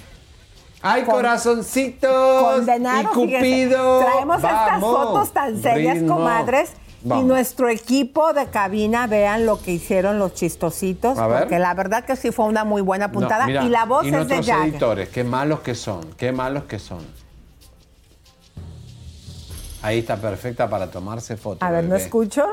hay 0.82 1.04
Con- 1.04 1.16
corazoncitos 1.16 2.42
Condenado, 2.42 3.02
y 3.02 3.06
Cupido. 3.06 3.40
fíjense. 3.42 4.06
Traemos 4.06 4.36
estas 4.38 4.80
fotos 4.80 5.32
tan 5.32 5.62
serias, 5.62 5.98
ritmo. 6.00 6.16
comadres. 6.16 6.72
Vamos. 7.06 7.26
Y 7.26 7.28
nuestro 7.28 7.68
equipo 7.68 8.32
de 8.32 8.46
cabina, 8.48 9.08
vean 9.08 9.46
lo 9.46 9.62
que 9.62 9.72
hicieron 9.74 10.20
los 10.20 10.34
chistositos. 10.36 11.18
A 11.18 11.28
ver. 11.28 11.40
Porque 11.42 11.60
la 11.60 11.74
verdad 11.74 12.06
que 12.06 12.16
sí 12.16 12.32
fue 12.32 12.46
una 12.46 12.64
muy 12.64 12.82
buena 12.82 13.08
No, 13.08 13.14
puntada. 13.14 13.46
mira, 13.46 13.64
y 13.66 13.70
la 13.70 13.84
voz 13.84 14.06
y 14.06 14.16
es 14.16 14.28
de 14.30 14.36
Jagger. 14.42 14.70
editores, 14.70 15.10
qué 15.10 15.26
malos 15.26 15.60
que 15.60 15.76
son, 15.76 16.02
qué 16.16 16.32
malos 16.32 16.64
que 16.64 16.80
son. 16.80 17.00
Ahí 19.82 20.00
está 20.00 20.16
perfecta 20.16 20.70
para 20.70 20.90
tomarse 20.90 21.36
fotos. 21.36 21.62
A 21.62 21.70
ver, 21.72 21.84
¿no 21.84 21.92
bebé. 21.92 22.04
escucho? 22.04 22.46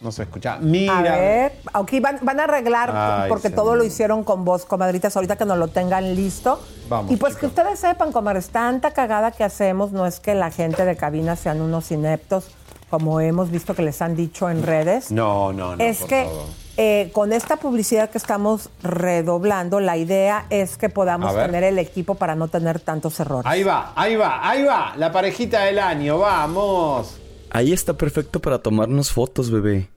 No 0.00 0.12
se 0.12 0.22
escucha. 0.22 0.58
Mira. 0.60 0.98
A 0.98 1.02
ver, 1.02 1.52
aquí 1.72 1.98
van, 1.98 2.18
van 2.22 2.38
a 2.38 2.44
arreglar 2.44 2.90
Ay, 2.94 3.28
porque 3.28 3.48
señor. 3.48 3.64
todo 3.64 3.76
lo 3.76 3.84
hicieron 3.84 4.22
con 4.22 4.44
voz, 4.44 4.64
comadritas, 4.64 5.16
ahorita 5.16 5.36
que 5.36 5.44
nos 5.44 5.58
lo 5.58 5.68
tengan 5.68 6.14
listo. 6.14 6.60
Vamos, 6.88 7.10
y 7.10 7.16
pues 7.16 7.36
que 7.36 7.46
ustedes 7.46 7.80
sepan, 7.80 8.12
comadres, 8.12 8.50
tanta 8.50 8.92
cagada 8.92 9.32
que 9.32 9.42
hacemos, 9.42 9.90
no 9.92 10.06
es 10.06 10.20
que 10.20 10.34
la 10.34 10.50
gente 10.50 10.84
de 10.84 10.96
cabina 10.96 11.34
sean 11.34 11.60
unos 11.60 11.90
ineptos, 11.90 12.46
como 12.90 13.20
hemos 13.20 13.50
visto 13.50 13.74
que 13.74 13.82
les 13.82 14.00
han 14.00 14.14
dicho 14.14 14.48
en 14.48 14.62
redes. 14.62 15.10
No, 15.10 15.52
no, 15.52 15.74
no. 15.74 15.84
es 15.84 15.98
por 15.98 16.08
que 16.08 16.28
eh, 16.76 17.10
con 17.12 17.32
esta 17.32 17.56
publicidad 17.56 18.08
que 18.08 18.18
estamos 18.18 18.70
redoblando, 18.84 19.80
la 19.80 19.96
idea 19.96 20.46
es 20.48 20.78
que 20.78 20.88
podamos 20.88 21.34
tener 21.34 21.64
el 21.64 21.76
equipo 21.76 22.14
para 22.14 22.36
no 22.36 22.46
tener 22.46 22.78
tantos 22.78 23.18
errores. 23.18 23.50
Ahí 23.50 23.64
va, 23.64 23.92
ahí 23.96 24.14
va, 24.14 24.48
ahí 24.48 24.62
va. 24.62 24.92
La 24.96 25.10
parejita 25.10 25.62
del 25.62 25.80
año, 25.80 26.20
vamos. 26.20 27.18
Ahí 27.50 27.72
está 27.72 27.96
perfecto 27.96 28.40
para 28.40 28.62
tomarnos 28.62 29.12
fotos, 29.12 29.50
bebé. 29.50 29.90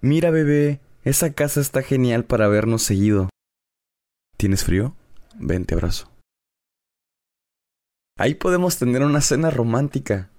Mira, 0.00 0.30
bebé, 0.30 0.80
esa 1.04 1.32
casa 1.34 1.60
está 1.60 1.82
genial 1.82 2.24
para 2.24 2.48
vernos 2.48 2.82
seguido. 2.82 3.28
¿Tienes 4.36 4.64
frío? 4.64 4.94
Ven, 5.34 5.64
te 5.64 5.74
abrazo. 5.74 6.10
Ahí 8.16 8.34
podemos 8.34 8.78
tener 8.78 9.02
una 9.02 9.20
cena 9.20 9.50
romántica. 9.50 10.30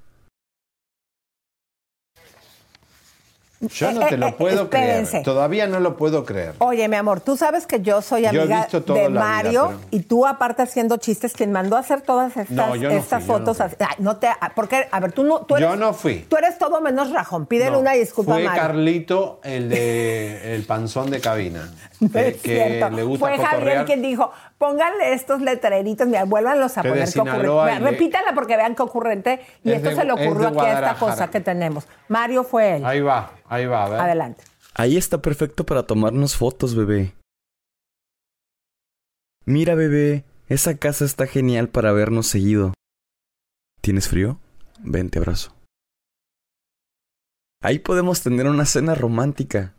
Yo 3.61 3.91
no 3.91 4.01
Eh, 4.03 4.05
te 4.07 4.15
eh, 4.15 4.17
lo 4.17 4.27
eh, 4.27 4.35
puedo 4.37 4.63
espérense. 4.63 5.09
creer. 5.11 5.25
Todavía 5.25 5.67
no 5.67 5.81
lo 5.81 5.97
puedo 5.97 6.23
creer. 6.23 6.53
Oye, 6.59 6.87
mi 6.87 6.95
amor, 6.95 7.19
tú 7.19 7.35
sabes 7.35 7.67
que 7.67 7.81
yo 7.81 8.01
soy 8.01 8.25
amiga 8.25 8.67
de 8.71 8.79
vida, 9.07 9.09
Mario 9.09 9.65
pero- 9.67 9.79
y 9.91 9.99
tú 10.03 10.25
aparte 10.25 10.61
haciendo 10.61 10.95
chistes, 10.95 11.33
quien 11.33 11.51
mandó 11.51 11.75
a 11.75 11.79
hacer 11.79 11.99
todas 12.01 12.37
estas, 12.37 12.51
No, 12.51 12.67
no 12.67 12.71
fui, 12.75 12.79
no 12.81 13.19
fotos. 13.21 13.59
así- 13.59 13.75
Ay, 13.79 13.95
no 13.99 14.15
te, 14.15 14.29
porque, 14.55 14.87
a 14.89 14.99
ver, 15.01 15.11
tú 15.11 15.23
no, 15.25 15.41
tú 15.41 15.57
eres, 15.57 15.69
Yo 15.69 15.75
no 15.75 15.93
fui. 15.93 16.25
tú 16.29 16.37
eres 16.37 16.57
todo 16.57 16.79
menos 16.79 17.11
rajón. 17.11 17.47
Pídele 17.47 17.71
No, 17.71 17.79
una 17.79 17.91
disculpa 17.93 18.33
Fue 18.35 18.43
Mario. 18.45 18.61
Carlito, 18.61 19.39
el 19.43 19.67
de 19.67 20.55
el 20.55 20.63
panzón 20.63 21.09
de 21.11 21.19
cabina. 21.19 21.69
No 21.99 22.09
que, 22.13 22.27
es 22.29 22.37
que 22.37 22.55
cierto. 22.77 22.95
le 22.95 23.03
gusta 23.03 23.25
Fue 23.27 23.37
Javier 23.45 23.83
quien 23.83 24.01
dijo, 24.01 24.31
pónganle 24.57 25.11
estos 25.13 25.41
letreritos, 25.41 26.07
mira, 26.07 26.23
vuélvanlos 26.23 26.77
a 26.77 26.81
Que 26.81 26.87
poner. 26.89 27.07
Sinaloa 27.07 27.63
ocurrente. 27.65 27.91
Repítala 27.91 28.31
porque 28.33 28.55
vean 28.55 28.73
qué 28.73 28.83
ocurrente. 28.83 29.41
Y 29.65 29.71
Es 29.71 29.77
esto 29.79 29.89
de- 29.89 29.95
se 29.97 30.03
le 30.05 30.13
es 30.13 30.27
ocurrió 30.27 30.47
aquí 30.47 30.59
a 30.59 30.73
esta 30.75 30.93
cosa 30.95 31.29
que 31.29 31.41
tenemos. 31.41 31.85
Mario 32.07 32.45
fue 32.45 32.77
él. 32.77 32.85
Ahí 32.85 33.01
va, 33.01 33.31
Ahí 33.49 33.65
va, 33.65 33.85
a 33.85 33.89
ver. 33.89 33.99
Adelante. 33.99 34.43
Ahí 34.75 34.95
está 34.95 35.21
perfecto 35.21 35.65
para 35.65 35.83
tomarnos 35.83 36.37
fotos, 36.37 36.75
bebé. 36.75 37.15
Mira, 39.45 39.73
bebé, 39.73 40.23
esa 40.47 40.77
casa 40.77 41.03
está 41.03 41.25
genial 41.25 41.67
para 41.67 41.91
vernos 41.91 42.27
seguido. 42.27 42.73
¿Tienes 43.81 44.07
frío? 44.07 44.39
Ven, 44.79 45.09
te 45.09 45.17
abrazo. 45.17 45.55
Ahí 47.61 47.79
podemos 47.79 48.21
tener 48.21 48.47
una 48.47 48.65
cena 48.65 48.93
romántica. 48.93 49.73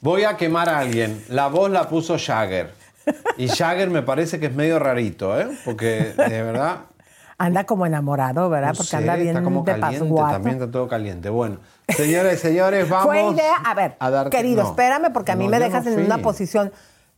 Voy 0.00 0.24
a 0.24 0.36
quemar 0.36 0.68
a 0.68 0.80
alguien. 0.80 1.24
La 1.28 1.46
voz 1.46 1.70
la 1.70 1.88
puso 1.88 2.18
Jagger. 2.18 2.74
Y 3.38 3.46
Jagger 3.56 3.88
me 3.88 4.02
parece 4.02 4.40
que 4.40 4.46
es 4.46 4.54
medio 4.54 4.80
rarito, 4.80 5.40
¿eh? 5.40 5.56
Porque 5.64 6.12
de 6.12 6.42
verdad 6.42 6.86
Anda 7.38 7.64
como 7.64 7.86
enamorado, 7.86 8.48
¿verdad? 8.50 8.68
no 8.68 8.74
Porque 8.74 8.88
sé, 8.90 8.96
anda 8.96 9.16
bien 9.16 9.28
está 9.28 9.42
como 9.42 9.62
de 9.62 9.72
caliente, 9.80 9.98
pasguato. 10.06 10.32
también 10.32 10.56
está 10.56 10.70
todo 10.70 10.88
caliente. 10.88 11.28
Bueno, 11.30 11.58
señores, 11.88 12.40
señores, 12.40 12.88
vamos. 12.88 13.06
Fue 13.06 13.22
idea, 13.32 13.56
a 13.64 13.74
ver, 13.74 13.96
a 13.98 14.10
dar- 14.10 14.30
querido, 14.30 14.62
no. 14.62 14.68
espérame 14.70 15.12
porque 15.12 15.32
a 15.32 15.36
mí 15.36 15.44
No, 15.46 15.50
me 15.50 15.58
dejas 15.58 15.86
en 15.86 16.04
una 16.04 16.18
posición. 16.18 16.72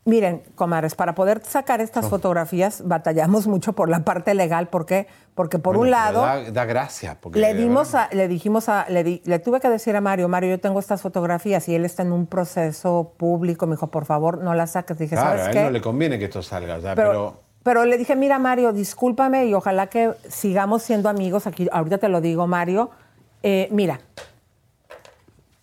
Miren, 0.07 0.43
comadres, 0.55 0.95
para 0.95 1.15
poder 1.15 1.41
sacar 1.47 1.81
estas 1.81 2.11
fotografías 2.11 2.83
batallamos 2.85 3.47
mucho 3.47 3.73
por 3.73 3.89
la 3.89 4.01
parte 4.05 4.35
legal. 4.35 4.69
¿Por 4.69 4.85
qué? 4.85 5.07
Porque 5.35 5.59
por 5.59 5.79
un 5.79 5.91
lado 5.91 6.21
Da, 6.21 6.51
da 6.51 6.65
gracia. 6.67 7.17
Porque 7.19 7.41
le 7.41 7.55
dimos, 7.55 7.95
a- 7.95 8.11
le 8.13 8.29
dijimos 8.29 8.69
a, 8.69 8.85
le, 8.91 9.03
di- 9.03 9.23
le 9.25 9.39
tuve 9.39 9.61
que 9.61 9.71
decir 9.71 9.97
a 9.97 10.03
Mario, 10.03 10.29
Mario, 10.29 10.51
yo 10.51 10.61
tengo 10.61 10.79
estas 10.79 11.01
fotografías 11.01 11.67
y 11.71 11.75
él 11.75 11.87
está 11.87 12.03
en 12.03 12.13
un 12.13 12.27
proceso 12.27 13.15
público. 13.17 13.67
Me 13.67 13.77
dijo, 13.77 13.87
por 13.87 14.05
favor, 14.05 14.43
no 14.43 14.53
las 14.55 14.73
saques. 14.73 14.99
Dije, 14.99 15.15
Claro, 15.17 15.31
a 15.31 15.39
¿sabes 15.39 15.47
él 15.49 15.55
qué? 15.55 15.63
no 15.65 15.71
le 15.71 15.81
conviene 15.81 16.19
que 16.19 16.27
esto 16.27 16.43
salga, 16.43 16.79
ya, 16.81 16.95
pero, 16.95 17.09
pero, 17.09 17.41
pero 17.65 17.87
le 17.87 17.97
dije, 17.97 18.15
mira, 18.15 18.39
Mario, 18.39 18.75
discúlpame 18.75 19.47
y 19.47 19.55
ojalá 19.55 19.89
que 19.89 20.13
sigamos 20.29 20.83
siendo 20.83 21.09
amigos. 21.09 21.47
Aquí, 21.47 21.67
ahorita 21.73 21.97
te 21.97 22.11
lo 22.11 22.21
digo, 22.21 22.47
Mario. 22.47 22.91
Eh, 23.43 23.69
mira, 23.73 24.01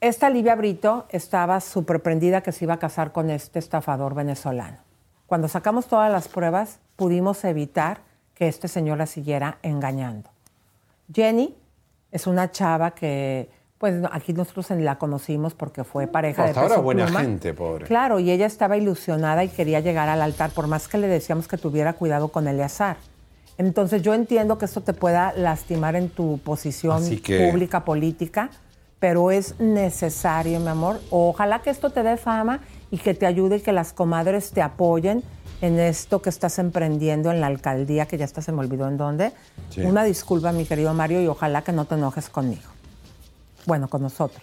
esta 0.02 0.32
Livia 0.32 0.56
Brito 0.56 1.06
estaba 1.10 1.62
súper 1.62 2.02
prendida 2.02 2.41
que 2.41 2.52
se 2.52 2.66
iba 2.66 2.74
a 2.74 2.80
casar 2.80 3.12
con 3.12 3.30
este 3.30 3.60
estafador 3.60 4.16
venezolano. 4.16 4.78
Cuando 5.28 5.47
sacamos 5.47 5.86
todas 5.86 6.12
las 6.12 6.28
pruebas, 6.28 6.80
pudimos 6.95 7.43
evitar 7.45 7.99
que 8.34 8.47
este 8.47 8.68
señor 8.68 8.97
la 8.97 9.06
siguiera 9.06 9.60
engañando. 9.62 10.32
Jenny 11.14 11.56
es 12.12 12.26
una 12.26 12.49
chava 12.49 12.91
que, 12.91 13.47
pues 13.82 13.96
aquí 14.12 14.32
nosotros 14.32 14.70
la 14.80 15.00
conocimos 15.00 15.56
porque 15.56 15.84
fue 15.84 16.06
pareja 16.06 16.46
de 16.46 16.58
ahora 16.58 16.78
buena 16.78 17.06
Pluma. 17.08 17.22
gente, 17.22 17.52
pobre. 17.56 17.86
Claro, 17.86 18.20
y 18.20 18.30
ella 18.30 18.46
estaba 18.46 18.78
ilusionada 18.78 19.44
y 19.44 19.50
quería 19.50 19.80
llegar 19.80 20.08
al 20.08 20.22
altar, 20.22 20.52
por 20.52 20.68
más 20.68 20.88
que 20.88 21.00
le 21.00 21.08
decíamos 21.08 21.48
que 21.48 21.58
tuviera 21.58 21.94
cuidado 21.94 22.28
con 22.28 22.48
Eleazar. 22.48 22.98
Entonces 23.58 24.04
yo 24.04 24.14
entiendo 24.14 24.60
que 24.60 24.66
esto 24.66 24.82
te 24.82 24.94
pueda 24.94 25.34
lastimar 25.36 25.96
en 25.96 26.10
tu 26.10 26.38
posición 26.38 27.04
que- 27.22 27.50
pública, 27.50 27.84
política, 27.84 28.52
pero 29.00 29.32
es 29.32 29.60
necesario, 29.60 30.60
mi 30.60 30.68
amor. 30.68 31.00
Ojalá 31.10 31.64
que 31.64 31.72
esto 31.72 31.90
te 31.90 32.04
dé 32.04 32.18
fama 32.18 32.60
y 32.92 33.00
que 33.00 33.16
te 33.16 33.26
ayude 33.26 33.56
y 33.58 33.62
que 33.62 33.72
las 33.72 33.94
comadres 33.94 34.52
te 34.52 34.62
apoyen 34.62 35.24
en 35.62 35.80
esto 35.80 36.22
que 36.22 36.30
estás 36.30 36.60
emprendiendo 36.60 37.32
en 37.32 37.42
la 37.42 37.48
alcaldía, 37.48 38.06
que 38.06 38.20
ya 38.20 38.26
hasta 38.26 38.44
se 38.44 38.52
me 38.52 38.60
olvidó 38.60 38.88
en 38.88 38.98
dónde. 38.98 39.32
Sí. 39.72 39.82
Una 39.82 40.04
disculpa, 40.04 40.52
mi 40.52 40.66
querido 40.66 40.94
Mario, 40.94 41.20
y 41.22 41.28
ojalá 41.28 41.64
que 41.64 41.72
no 41.72 41.86
te 41.86 41.96
enojes 41.96 42.30
conmigo. 42.30 42.70
Bueno, 43.66 43.88
con 43.88 44.01
nosotros. 44.01 44.41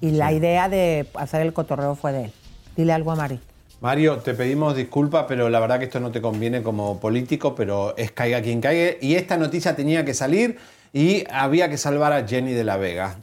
Y 0.00 0.12
la 0.12 0.32
idea 0.32 0.68
de 0.68 1.08
hacer 1.14 1.42
el 1.42 1.52
cotorreo 1.52 1.94
fue 1.94 2.12
de 2.12 2.24
él. 2.26 2.32
Dile 2.76 2.92
algo 2.92 3.12
a 3.12 3.16
Mari. 3.16 3.40
Mario, 3.80 4.18
te 4.18 4.34
pedimos 4.34 4.74
disculpas, 4.74 5.26
pero 5.28 5.48
la 5.48 5.60
verdad 5.60 5.78
que 5.78 5.84
esto 5.84 6.00
no 6.00 6.10
te 6.10 6.20
conviene 6.20 6.62
como 6.62 6.98
político, 6.98 7.54
pero 7.54 7.96
es 7.96 8.10
caiga 8.10 8.42
quien 8.42 8.60
caiga. 8.60 8.96
Y 9.00 9.14
esta 9.14 9.36
noticia 9.36 9.76
tenía 9.76 10.04
que 10.04 10.14
salir 10.14 10.58
y 10.92 11.24
había 11.30 11.68
que 11.68 11.76
salvar 11.76 12.12
a 12.12 12.26
Jenny 12.26 12.52
de 12.52 12.64
la 12.64 12.76
Vega 12.76 13.18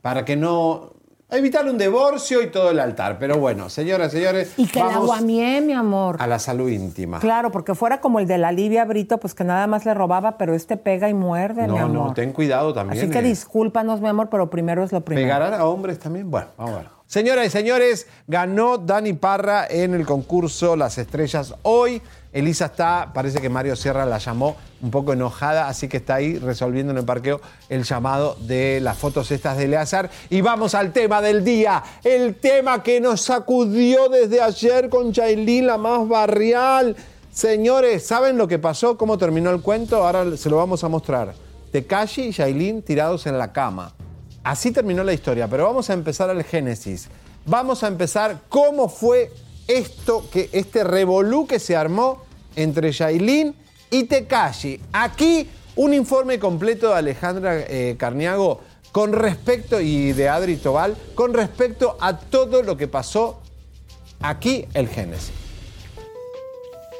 para 0.00 0.24
que 0.24 0.36
no 0.36 0.94
evitar 1.30 1.66
un 1.66 1.78
divorcio 1.78 2.42
y 2.42 2.50
todo 2.50 2.70
el 2.70 2.80
altar. 2.80 3.18
Pero 3.18 3.38
bueno, 3.38 3.68
señoras, 3.68 4.12
señores, 4.12 4.52
Y 4.56 4.66
que 4.66 4.78
la 4.78 4.86
vamos 4.86 5.06
guamié, 5.06 5.60
mi 5.60 5.72
amor. 5.72 6.16
a 6.18 6.26
la 6.26 6.38
salud 6.38 6.68
íntima. 6.68 7.20
Claro, 7.20 7.50
porque 7.50 7.74
fuera 7.74 8.00
como 8.00 8.18
el 8.20 8.26
de 8.26 8.38
la 8.38 8.52
Livia 8.52 8.84
Brito, 8.84 9.18
pues 9.18 9.34
que 9.34 9.44
nada 9.44 9.66
más 9.66 9.84
le 9.84 9.94
robaba, 9.94 10.38
pero 10.38 10.54
este 10.54 10.76
pega 10.76 11.08
y 11.08 11.14
muerde, 11.14 11.62
mi 11.62 11.68
no, 11.68 11.78
amor. 11.78 12.06
no, 12.08 12.14
ten 12.14 12.32
cuidado 12.32 12.72
también. 12.72 13.02
Así 13.02 13.10
que 13.10 13.18
eh. 13.18 13.22
discúlpanos, 13.22 14.00
mi 14.00 14.08
amor, 14.08 14.28
pero 14.30 14.50
primero 14.50 14.82
es 14.82 14.92
lo 14.92 15.00
primero. 15.02 15.26
¿Pegarán 15.26 15.54
a 15.54 15.64
hombres 15.64 15.98
también? 15.98 16.30
Bueno, 16.30 16.48
vamos 16.56 16.74
a 16.74 16.78
ver. 16.78 16.97
Señoras 17.08 17.46
y 17.46 17.48
señores, 17.48 18.06
ganó 18.26 18.76
Dani 18.76 19.14
Parra 19.14 19.66
en 19.66 19.94
el 19.94 20.04
concurso 20.04 20.76
Las 20.76 20.98
Estrellas 20.98 21.54
hoy. 21.62 22.02
Elisa 22.34 22.66
está, 22.66 23.12
parece 23.14 23.40
que 23.40 23.48
Mario 23.48 23.76
Sierra 23.76 24.04
la 24.04 24.18
llamó 24.18 24.58
un 24.82 24.90
poco 24.90 25.14
enojada, 25.14 25.68
así 25.68 25.88
que 25.88 25.96
está 25.96 26.16
ahí 26.16 26.38
resolviendo 26.38 26.92
en 26.92 26.98
el 26.98 27.06
parqueo 27.06 27.40
el 27.70 27.84
llamado 27.84 28.36
de 28.40 28.80
las 28.82 28.98
fotos 28.98 29.30
estas 29.30 29.56
de 29.56 29.64
Eleazar. 29.64 30.10
Y 30.28 30.42
vamos 30.42 30.74
al 30.74 30.92
tema 30.92 31.22
del 31.22 31.42
día, 31.42 31.82
el 32.04 32.34
tema 32.34 32.82
que 32.82 33.00
nos 33.00 33.22
sacudió 33.22 34.10
desde 34.10 34.42
ayer 34.42 34.90
con 34.90 35.10
Yailin, 35.10 35.66
la 35.66 35.78
más 35.78 36.06
barrial. 36.06 36.94
Señores, 37.32 38.06
¿saben 38.06 38.36
lo 38.36 38.46
que 38.46 38.58
pasó? 38.58 38.98
¿Cómo 38.98 39.16
terminó 39.16 39.48
el 39.48 39.62
cuento? 39.62 40.06
Ahora 40.06 40.36
se 40.36 40.50
lo 40.50 40.58
vamos 40.58 40.84
a 40.84 40.88
mostrar. 40.88 41.32
Tekashi 41.72 42.24
y 42.24 42.32
Yailin 42.32 42.82
tirados 42.82 43.26
en 43.26 43.38
la 43.38 43.50
cama. 43.50 43.94
Así 44.48 44.70
terminó 44.70 45.04
la 45.04 45.12
historia, 45.12 45.46
pero 45.46 45.64
vamos 45.64 45.90
a 45.90 45.92
empezar 45.92 46.30
al 46.30 46.42
génesis. 46.42 47.08
Vamos 47.44 47.84
a 47.84 47.88
empezar 47.88 48.44
cómo 48.48 48.88
fue 48.88 49.30
esto, 49.66 50.24
que 50.32 50.48
este 50.52 50.84
revolú 50.84 51.46
que 51.46 51.58
se 51.58 51.76
armó 51.76 52.22
entre 52.56 52.90
Yailin 52.90 53.54
y 53.90 54.04
Tekashi. 54.04 54.80
Aquí 54.90 55.46
un 55.76 55.92
informe 55.92 56.38
completo 56.38 56.88
de 56.88 56.94
Alejandra 56.94 57.58
eh, 57.58 57.96
Carniago 57.98 58.62
con 58.90 59.12
respecto, 59.12 59.82
y 59.82 60.12
de 60.12 60.30
Adri 60.30 60.56
Tobal, 60.56 60.96
con 61.14 61.34
respecto 61.34 61.98
a 62.00 62.16
todo 62.16 62.62
lo 62.62 62.74
que 62.78 62.88
pasó 62.88 63.42
aquí 64.18 64.64
el 64.72 64.88
génesis. 64.88 65.32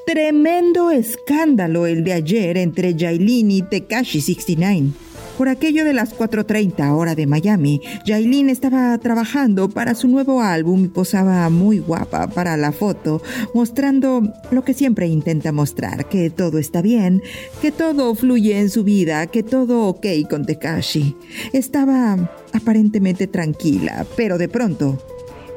Tremendo 0.05 0.91
escándalo 0.91 1.87
el 1.87 2.05
de 2.05 2.13
ayer 2.13 2.59
entre 2.59 2.95
Yailin 2.95 3.51
y 3.51 3.63
Tekashi 3.63 4.21
69. 4.21 5.08
Por 5.39 5.49
aquello 5.49 5.85
de 5.85 5.95
las 5.95 6.19
4.30 6.19 6.93
hora 6.97 7.15
de 7.15 7.29
Miami, 7.29 7.81
Yailin 8.05 8.51
estaba 8.51 8.99
trabajando 8.99 9.69
para 9.69 9.95
su 9.95 10.09
nuevo 10.09 10.43
álbum 10.43 10.87
y 10.87 10.89
posaba 10.89 11.49
muy 11.49 11.79
guapa 11.79 12.27
para 12.27 12.57
la 12.57 12.73
foto, 12.73 13.23
mostrando 13.55 14.35
lo 14.51 14.65
que 14.65 14.75
siempre 14.75 15.07
intenta 15.07 15.53
mostrar, 15.53 16.09
que 16.09 16.29
todo 16.31 16.59
está 16.59 16.83
bien, 16.83 17.23
que 17.63 17.71
todo 17.71 18.17
fluye 18.17 18.59
en 18.59 18.69
su 18.69 18.83
vida, 18.83 19.29
que 19.29 19.45
todo 19.45 19.87
ok 19.87 20.07
con 20.29 20.45
Tekashi. 20.45 21.15
Estaba 21.53 22.17
aparentemente 22.53 23.29
tranquila, 23.29 24.07
pero 24.17 24.39
de 24.39 24.49
pronto 24.49 24.99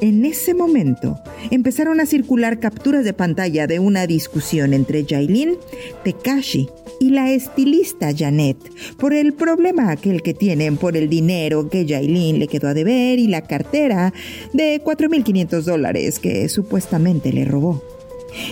en 0.02 0.26
ese 0.26 0.54
momento 0.54 1.20
empezaron 1.52 1.99
a 1.99 2.06
circular 2.06 2.60
capturas 2.60 3.06
de 3.06 3.14
pantalla 3.14 3.68
de 3.68 3.80
una 3.80 4.08
discusión 4.08 4.74
entre 4.74 5.06
Yailin, 5.06 5.58
Tekashi 6.04 6.70
y 6.99 7.12
la 7.12 7.32
estilista 7.32 8.12
Janet 8.16 8.58
por 8.97 9.14
el 9.14 9.34
problema 9.34 9.91
aquel 9.91 10.22
que 10.22 10.34
tienen 10.34 10.78
por 10.78 10.97
el 10.97 11.10
dinero 11.10 11.70
que 11.70 11.86
Yailin 11.86 12.39
le 12.39 12.47
quedó 12.47 12.68
a 12.68 12.74
deber 12.74 13.20
y 13.20 13.28
la 13.28 13.43
cartera 13.43 14.14
de 14.54 14.84
4.500 14.84 15.62
dólares 15.62 16.20
que 16.20 16.49
supuestamente 16.49 17.32
le 17.32 17.45
robó. 17.45 17.82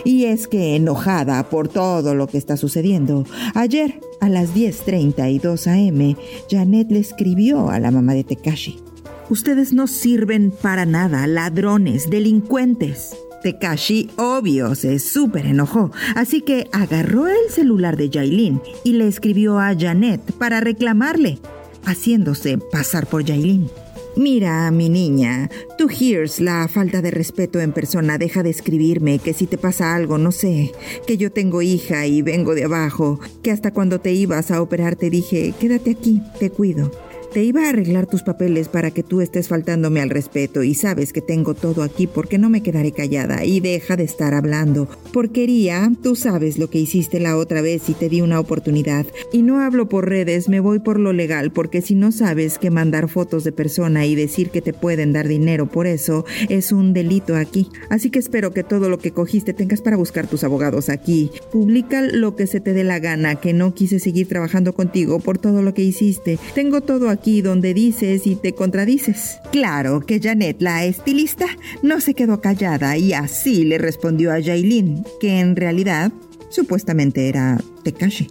Y 0.04 0.26
es 0.26 0.47
que 0.47 0.76
enojada 0.76 1.50
por 1.50 1.70
todo 1.70 2.14
lo 2.14 2.28
que 2.28 2.38
está 2.38 2.58
sucediendo, 2.58 3.26
ayer 3.56 4.02
a 4.20 4.28
las 4.28 4.54
10.32 4.54 5.68
am, 5.68 6.16
Janet 6.50 6.91
le 6.91 7.00
escribió 7.00 7.70
a 7.70 7.80
la 7.80 7.89
mamá 7.89 8.14
de 8.14 8.26
Tekashi. 8.26 8.89
Ustedes 9.30 9.73
no 9.73 9.86
sirven 9.86 10.51
para 10.51 10.86
nada, 10.86 11.27
ladrones, 11.27 12.09
delincuentes. 12.09 13.15
Tekashi, 13.43 14.09
obvio, 14.17 14.73
se 14.73 14.99
súper 14.99 15.45
enojó, 15.45 15.91
así 16.15 16.41
que 16.41 16.67
agarró 16.71 17.27
el 17.27 17.49
celular 17.49 17.95
de 17.95 18.09
Yailin 18.09 18.59
y 18.84 18.93
le 18.93 19.07
escribió 19.07 19.59
a 19.59 19.75
Janet 19.77 20.19
para 20.34 20.59
reclamarle, 20.59 21.39
haciéndose 21.86 22.57
pasar 22.57 23.05
por 23.05 23.23
Yailin. 23.23 23.69
Mira, 24.15 24.69
mi 24.71 24.89
niña, 24.89 25.49
tú 25.77 25.88
hears 25.89 26.41
la 26.41 26.67
falta 26.67 27.01
de 27.01 27.11
respeto 27.11 27.59
en 27.59 27.71
persona. 27.71 28.17
Deja 28.17 28.43
de 28.43 28.49
escribirme 28.49 29.19
que 29.19 29.34
si 29.34 29.45
te 29.45 29.57
pasa 29.57 29.95
algo, 29.95 30.18
no 30.18 30.31
sé, 30.31 30.73
que 31.07 31.18
yo 31.18 31.31
tengo 31.31 31.61
hija 31.61 32.06
y 32.07 32.22
vengo 32.22 32.56
de 32.56 32.65
abajo, 32.65 33.19
que 33.43 33.51
hasta 33.51 33.72
cuando 33.72 34.01
te 34.01 34.11
ibas 34.11 34.51
a 34.51 34.61
operar 34.61 34.95
te 34.95 35.10
dije, 35.10 35.53
quédate 35.57 35.91
aquí, 35.91 36.22
te 36.39 36.49
cuido. 36.49 36.91
Te 37.34 37.43
iba 37.43 37.65
a 37.65 37.69
arreglar 37.69 38.07
tus 38.07 38.23
papeles 38.23 38.69
para 38.69 38.89
que 38.89 39.03
tú 39.03 39.22
estés 39.22 39.49
faltándome 39.49 40.01
al 40.01 40.10
respeto 40.10 40.64
y 40.64 40.73
sabes 40.73 41.14
que 41.14 41.22
tengo 41.22 41.53
todo 41.53 41.84
aquí 41.84 42.07
porque 42.07 42.39
no 42.39 42.49
me 42.49 42.64
quedaré 42.64 42.91
callada 42.91 43.45
y 43.45 43.60
deja 43.60 43.95
de 43.95 44.03
estar 44.03 44.34
hablando. 44.34 44.89
Porquería, 45.14 45.91
tú 46.01 46.15
sabes 46.15 46.57
lo 46.57 46.72
que 46.72 46.80
hiciste 46.80 47.19
la 47.19 47.38
otra 47.38 47.61
vez 47.61 47.88
y 47.88 47.93
te 47.93 48.10
di 48.10 48.22
una 48.22 48.39
oportunidad. 48.39 49.06
Y 49.31 49.43
no 49.43 49.60
hablo 49.60 49.88
por 49.88 50.10
redes, 50.10 50.49
me 50.49 50.60
voy 50.60 50.80
por 50.80 50.99
lo 50.99 51.14
legal 51.14 51.51
porque 51.51 51.84
si 51.84 51.93
no 51.93 52.11
sabes 52.11 52.57
que 52.57 52.72
mandar 52.72 53.07
fotos 53.10 53.43
de 53.43 53.51
persona 53.51 54.07
y 54.07 54.15
decir 54.15 54.49
que 54.49 54.64
te 54.64 54.73
pueden 54.73 55.14
dar 55.14 55.27
dinero 55.27 55.68
por 55.68 55.85
eso 55.85 56.26
es 56.49 56.72
un 56.72 56.93
delito 56.93 57.35
aquí. 57.35 57.69
Así 57.91 58.10
que 58.10 58.18
espero 58.18 58.53
que 58.53 58.64
todo 58.64 58.89
lo 58.89 58.97
que 58.97 59.11
cogiste 59.11 59.53
tengas 59.53 59.81
para 59.81 59.97
buscar 59.97 60.26
tus 60.26 60.43
abogados 60.43 60.89
aquí. 60.89 61.30
Publica 61.51 62.01
lo 62.01 62.35
que 62.35 62.47
se 62.47 62.60
te 62.60 62.73
dé 62.73 62.84
la 62.84 62.97
gana, 62.97 63.35
que 63.35 63.53
no 63.53 63.76
quise 63.76 63.99
seguir 63.99 64.27
trabajando 64.27 64.73
contigo 64.73 65.19
por 65.19 65.38
todo 65.38 65.61
lo 65.61 65.76
que 65.76 65.84
hiciste. 65.84 66.39
Tengo 66.56 66.81
todo 66.81 67.10
aquí 67.10 67.19
donde 67.41 67.74
dices 67.74 68.26
y 68.26 68.36
te 68.36 68.54
contradices. 68.54 69.40
Claro 69.52 70.02
que 70.02 70.20
Janet, 70.20 70.62
la 70.62 70.86
estilista, 70.86 71.46
no 71.82 72.02
se 72.02 72.14
quedó 72.14 72.41
callada 72.41 72.98
y 72.98 73.14
así 73.14 73.64
le 73.64 73.78
respondió 73.78 74.32
a 74.32 74.41
Jailin, 74.41 75.04
que 75.20 75.40
en 75.40 75.56
realidad 75.56 76.12
supuestamente 76.50 77.30
era 77.30 77.60
Tekashi. 77.84 78.28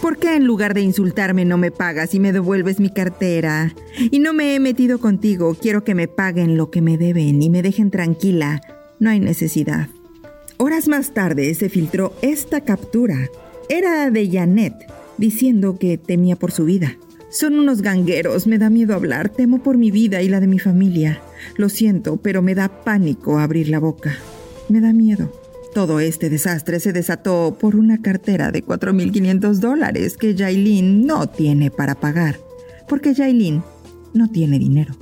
¿Por 0.00 0.18
qué 0.18 0.36
en 0.36 0.44
lugar 0.44 0.74
de 0.74 0.82
insultarme 0.82 1.44
no 1.44 1.58
me 1.58 1.70
pagas 1.70 2.14
y 2.14 2.20
me 2.20 2.32
devuelves 2.32 2.78
mi 2.78 2.90
cartera? 2.90 3.74
Y 3.98 4.18
no 4.18 4.32
me 4.32 4.54
he 4.54 4.60
metido 4.60 4.98
contigo, 5.00 5.56
quiero 5.60 5.84
que 5.84 5.94
me 5.94 6.06
paguen 6.06 6.56
lo 6.56 6.70
que 6.70 6.82
me 6.82 6.98
deben 6.98 7.42
y 7.42 7.50
me 7.50 7.62
dejen 7.62 7.90
tranquila. 7.90 8.60
No 9.00 9.10
hay 9.10 9.20
necesidad. 9.20 9.88
Horas 10.58 10.88
más 10.88 11.12
tarde 11.12 11.52
se 11.54 11.68
filtró 11.68 12.14
esta 12.22 12.60
captura. 12.60 13.28
Era 13.68 14.10
de 14.10 14.30
Janet, 14.30 14.74
diciendo 15.18 15.78
que 15.78 15.98
temía 15.98 16.36
por 16.36 16.52
su 16.52 16.64
vida. 16.64 16.96
Son 17.38 17.58
unos 17.58 17.82
gangueros, 17.82 18.46
me 18.46 18.56
da 18.56 18.70
miedo 18.70 18.94
hablar, 18.94 19.28
temo 19.28 19.62
por 19.62 19.76
mi 19.76 19.90
vida 19.90 20.22
y 20.22 20.28
la 20.30 20.40
de 20.40 20.46
mi 20.46 20.58
familia. 20.58 21.20
Lo 21.56 21.68
siento, 21.68 22.16
pero 22.16 22.40
me 22.40 22.54
da 22.54 22.82
pánico 22.82 23.38
abrir 23.38 23.68
la 23.68 23.78
boca. 23.78 24.16
Me 24.70 24.80
da 24.80 24.94
miedo. 24.94 25.30
Todo 25.74 26.00
este 26.00 26.30
desastre 26.30 26.80
se 26.80 26.94
desató 26.94 27.58
por 27.60 27.76
una 27.76 28.00
cartera 28.00 28.50
de 28.52 28.64
4.500 28.64 29.52
dólares 29.56 30.16
que 30.16 30.34
Jailin 30.34 31.06
no 31.06 31.28
tiene 31.28 31.70
para 31.70 31.94
pagar, 31.94 32.38
porque 32.88 33.14
Jailin 33.14 33.62
no 34.14 34.30
tiene 34.30 34.58
dinero. 34.58 34.94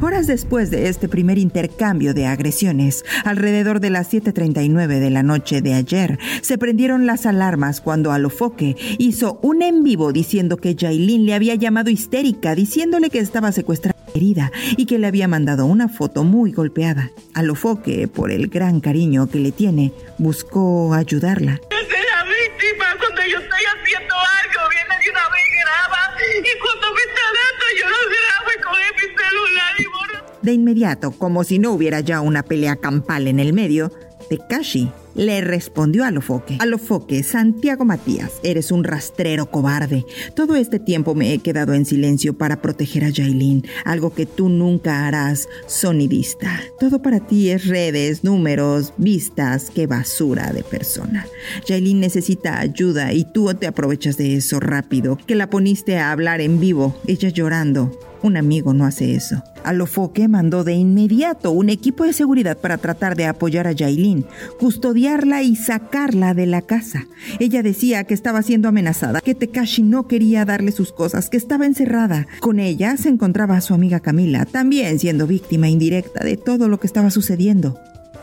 Horas 0.00 0.26
después 0.26 0.70
de 0.70 0.88
este 0.88 1.08
primer 1.08 1.38
intercambio 1.38 2.14
de 2.14 2.26
agresiones, 2.26 3.04
alrededor 3.24 3.80
de 3.80 3.90
las 3.90 4.12
7.39 4.12 4.98
de 4.98 5.10
la 5.10 5.22
noche 5.22 5.62
de 5.62 5.74
ayer, 5.74 6.18
se 6.42 6.58
prendieron 6.58 7.06
las 7.06 7.26
alarmas 7.26 7.80
cuando 7.80 8.12
Alofoque 8.12 8.76
hizo 8.98 9.38
un 9.42 9.62
en 9.62 9.84
vivo 9.84 10.12
diciendo 10.12 10.56
que 10.56 10.76
Jailin 10.78 11.26
le 11.26 11.34
había 11.34 11.54
llamado 11.54 11.90
histérica, 11.90 12.54
diciéndole 12.54 13.10
que 13.10 13.18
estaba 13.18 13.52
secuestrada 13.52 13.96
herida 14.14 14.52
y 14.76 14.86
que 14.86 14.98
le 14.98 15.06
había 15.06 15.28
mandado 15.28 15.66
una 15.66 15.88
foto 15.88 16.24
muy 16.24 16.52
golpeada. 16.52 17.10
Alofoque, 17.34 18.08
por 18.08 18.30
el 18.30 18.48
gran 18.48 18.80
cariño 18.80 19.28
que 19.30 19.38
le 19.38 19.52
tiene, 19.52 19.92
buscó 20.18 20.94
ayudarla. 20.94 21.60
Yo 21.70 21.78
soy 21.78 22.04
la 22.14 22.24
víctima. 22.24 22.86
Cuando 22.98 23.22
yo 23.22 23.38
estoy 23.38 23.64
haciendo 23.64 24.14
algo, 24.14 24.60
viene 24.70 24.94
de 25.02 25.10
una 25.10 25.26
vez 25.32 25.42
y 25.48 25.56
graba. 25.62 26.02
Y 26.22 26.58
cuando 26.58 26.86
me 26.94 27.00
está 27.00 27.24
dando, 27.38 27.64
yo 27.80 27.86
lo 27.88 28.00
grabo 28.12 28.48
y 28.52 28.62
coge 28.62 28.88
mi 28.96 29.06
celular 29.16 29.74
y 29.78 29.84
borro. 29.86 30.31
De 30.42 30.52
inmediato, 30.52 31.12
como 31.12 31.44
si 31.44 31.58
no 31.58 31.72
hubiera 31.72 32.00
ya 32.00 32.20
una 32.20 32.42
pelea 32.42 32.76
campal 32.76 33.28
en 33.28 33.38
el 33.38 33.52
medio, 33.52 33.92
Tekashi 34.28 34.90
le 35.14 35.40
respondió 35.40 36.04
a 36.04 36.10
Lofoque. 36.10 36.56
A 36.58 36.66
Lofoque, 36.66 37.22
Santiago 37.22 37.84
Matías, 37.84 38.32
eres 38.42 38.72
un 38.72 38.82
rastrero 38.82 39.50
cobarde. 39.50 40.04
Todo 40.34 40.56
este 40.56 40.78
tiempo 40.78 41.14
me 41.14 41.32
he 41.32 41.38
quedado 41.38 41.74
en 41.74 41.84
silencio 41.84 42.36
para 42.36 42.62
proteger 42.62 43.04
a 43.04 43.12
Jailin, 43.12 43.64
algo 43.84 44.14
que 44.14 44.26
tú 44.26 44.48
nunca 44.48 45.06
harás, 45.06 45.48
sonidista. 45.66 46.60
Todo 46.80 47.02
para 47.02 47.20
ti 47.20 47.50
es 47.50 47.66
redes, 47.66 48.24
números, 48.24 48.94
vistas, 48.96 49.70
qué 49.72 49.86
basura 49.86 50.52
de 50.52 50.62
persona. 50.64 51.26
Jailin 51.68 52.00
necesita 52.00 52.58
ayuda 52.58 53.12
y 53.12 53.30
tú 53.32 53.52
te 53.54 53.66
aprovechas 53.66 54.16
de 54.16 54.36
eso 54.36 54.60
rápido, 54.60 55.18
que 55.26 55.34
la 55.34 55.50
poniste 55.50 55.98
a 55.98 56.10
hablar 56.10 56.40
en 56.40 56.58
vivo, 56.58 56.96
ella 57.06 57.28
llorando. 57.28 58.11
Un 58.22 58.36
amigo 58.36 58.72
no 58.72 58.84
hace 58.84 59.14
eso. 59.14 59.42
Alofoque 59.64 60.28
mandó 60.28 60.62
de 60.64 60.74
inmediato 60.74 61.50
un 61.50 61.68
equipo 61.68 62.04
de 62.04 62.12
seguridad 62.12 62.56
para 62.56 62.78
tratar 62.78 63.16
de 63.16 63.26
apoyar 63.26 63.66
a 63.66 63.72
Yailin, 63.72 64.26
custodiarla 64.60 65.42
y 65.42 65.56
sacarla 65.56 66.32
de 66.34 66.46
la 66.46 66.62
casa. 66.62 67.06
Ella 67.40 67.62
decía 67.62 68.04
que 68.04 68.14
estaba 68.14 68.42
siendo 68.42 68.68
amenazada, 68.68 69.20
que 69.20 69.34
Tekashi 69.34 69.82
no 69.82 70.06
quería 70.06 70.44
darle 70.44 70.72
sus 70.72 70.92
cosas, 70.92 71.30
que 71.30 71.36
estaba 71.36 71.66
encerrada. 71.66 72.26
Con 72.40 72.60
ella 72.60 72.96
se 72.96 73.08
encontraba 73.08 73.60
su 73.60 73.74
amiga 73.74 74.00
Camila, 74.00 74.44
también 74.46 74.98
siendo 74.98 75.26
víctima 75.26 75.68
indirecta 75.68 76.24
de 76.24 76.36
todo 76.36 76.68
lo 76.68 76.78
que 76.78 76.86
estaba 76.86 77.10
sucediendo. 77.10 77.78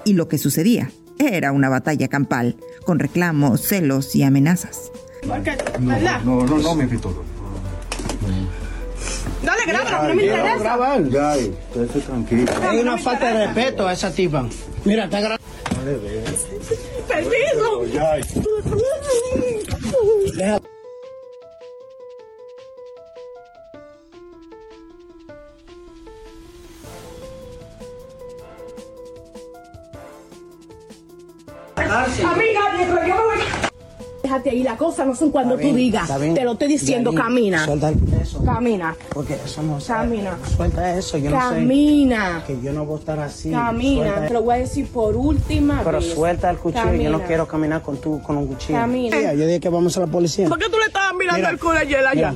Y 0.06 0.14
lo 0.14 0.30
que 0.30 0.38
sucedía 0.38 0.92
era 1.20 1.52
una 1.52 1.68
batalla 1.68 2.08
campal, 2.08 2.56
con 2.86 3.00
reclamos, 3.00 3.62
celos 3.62 4.16
y 4.16 4.24
amenazas. 4.24 4.92
No, 6.24 6.46
no, 6.46 6.58
no 6.58 6.76
me 6.76 6.86
invito. 6.86 7.26
Dale, 9.50 9.66
graba, 9.66 10.08
no 10.08 10.14
me 10.16 10.24
interesa. 10.24 10.78
Ya, 11.10 11.36
esté 11.36 12.00
tranquilo. 12.02 12.52
Hay 12.70 12.78
una 12.80 12.98
falta 13.00 13.34
de 13.34 13.46
respeto 13.48 13.88
a 13.88 13.94
esa 13.94 14.12
tipa. 14.12 14.46
Mira, 14.86 15.06
está 15.06 15.20
grabando. 15.20 15.44
Permiso. 17.08 17.86
Ya. 17.86 18.18
Deja- 20.36 20.60
Amiga, 31.78 32.62
yo 32.78 32.86
me 32.94 33.14
voy. 33.14 33.69
Déjate 34.30 34.52
ahí, 34.52 34.62
la 34.62 34.78
cosa 34.78 35.06
no 35.06 35.16
son 35.16 35.32
cuando 35.32 35.58
bien, 35.58 35.72
tú 35.72 35.76
digas. 35.76 36.08
Te 36.36 36.44
lo 36.44 36.52
estoy 36.52 36.68
diciendo, 36.68 37.12
camina. 37.16 37.66
Suelta 37.66 37.92
eso. 38.22 38.44
Camina. 38.46 38.96
Porque 39.12 39.34
eso 39.44 39.64
no 39.64 39.80
Camina. 39.80 40.38
Suelta 40.56 40.96
eso, 40.96 41.18
yo 41.18 41.32
no 41.32 41.50
sé. 41.50 41.56
Camina. 41.56 42.44
Que 42.46 42.62
yo 42.62 42.72
no 42.72 42.86
voy 42.86 42.98
a 42.98 43.00
estar 43.00 43.20
así. 43.22 43.50
Camina. 43.50 44.04
Suelta 44.06 44.28
Te 44.28 44.34
lo 44.36 44.44
voy 44.44 44.54
a 44.54 44.58
decir 44.60 44.88
por 44.90 45.16
última 45.16 45.82
Pero 45.84 45.98
vez. 46.00 46.14
suelta 46.14 46.52
el 46.52 46.58
cuchillo, 46.58 46.84
yo 46.94 47.10
no 47.10 47.18
Camina. 47.18 47.26
quiero 47.26 47.48
caminar 47.48 47.82
con 47.82 47.98
tú 47.98 48.22
con 48.22 48.38
un 48.38 48.46
cuchillo. 48.46 48.78
Camina. 48.78 49.18
Mira, 49.18 49.34
yo 49.34 49.48
dije 49.48 49.60
que 49.60 49.70
vamos 49.70 49.98
a 49.98 50.02
la 50.02 50.06
policía. 50.08 50.48
¿Por 50.48 50.60
qué 50.60 50.66
tú 50.70 50.78
le 50.78 50.86
estabas 50.86 51.14
mirando 51.18 51.38
Mira, 51.38 51.50
el 51.50 51.58
culo 51.60 51.80
ayer 51.80 52.06
allá? 52.06 52.36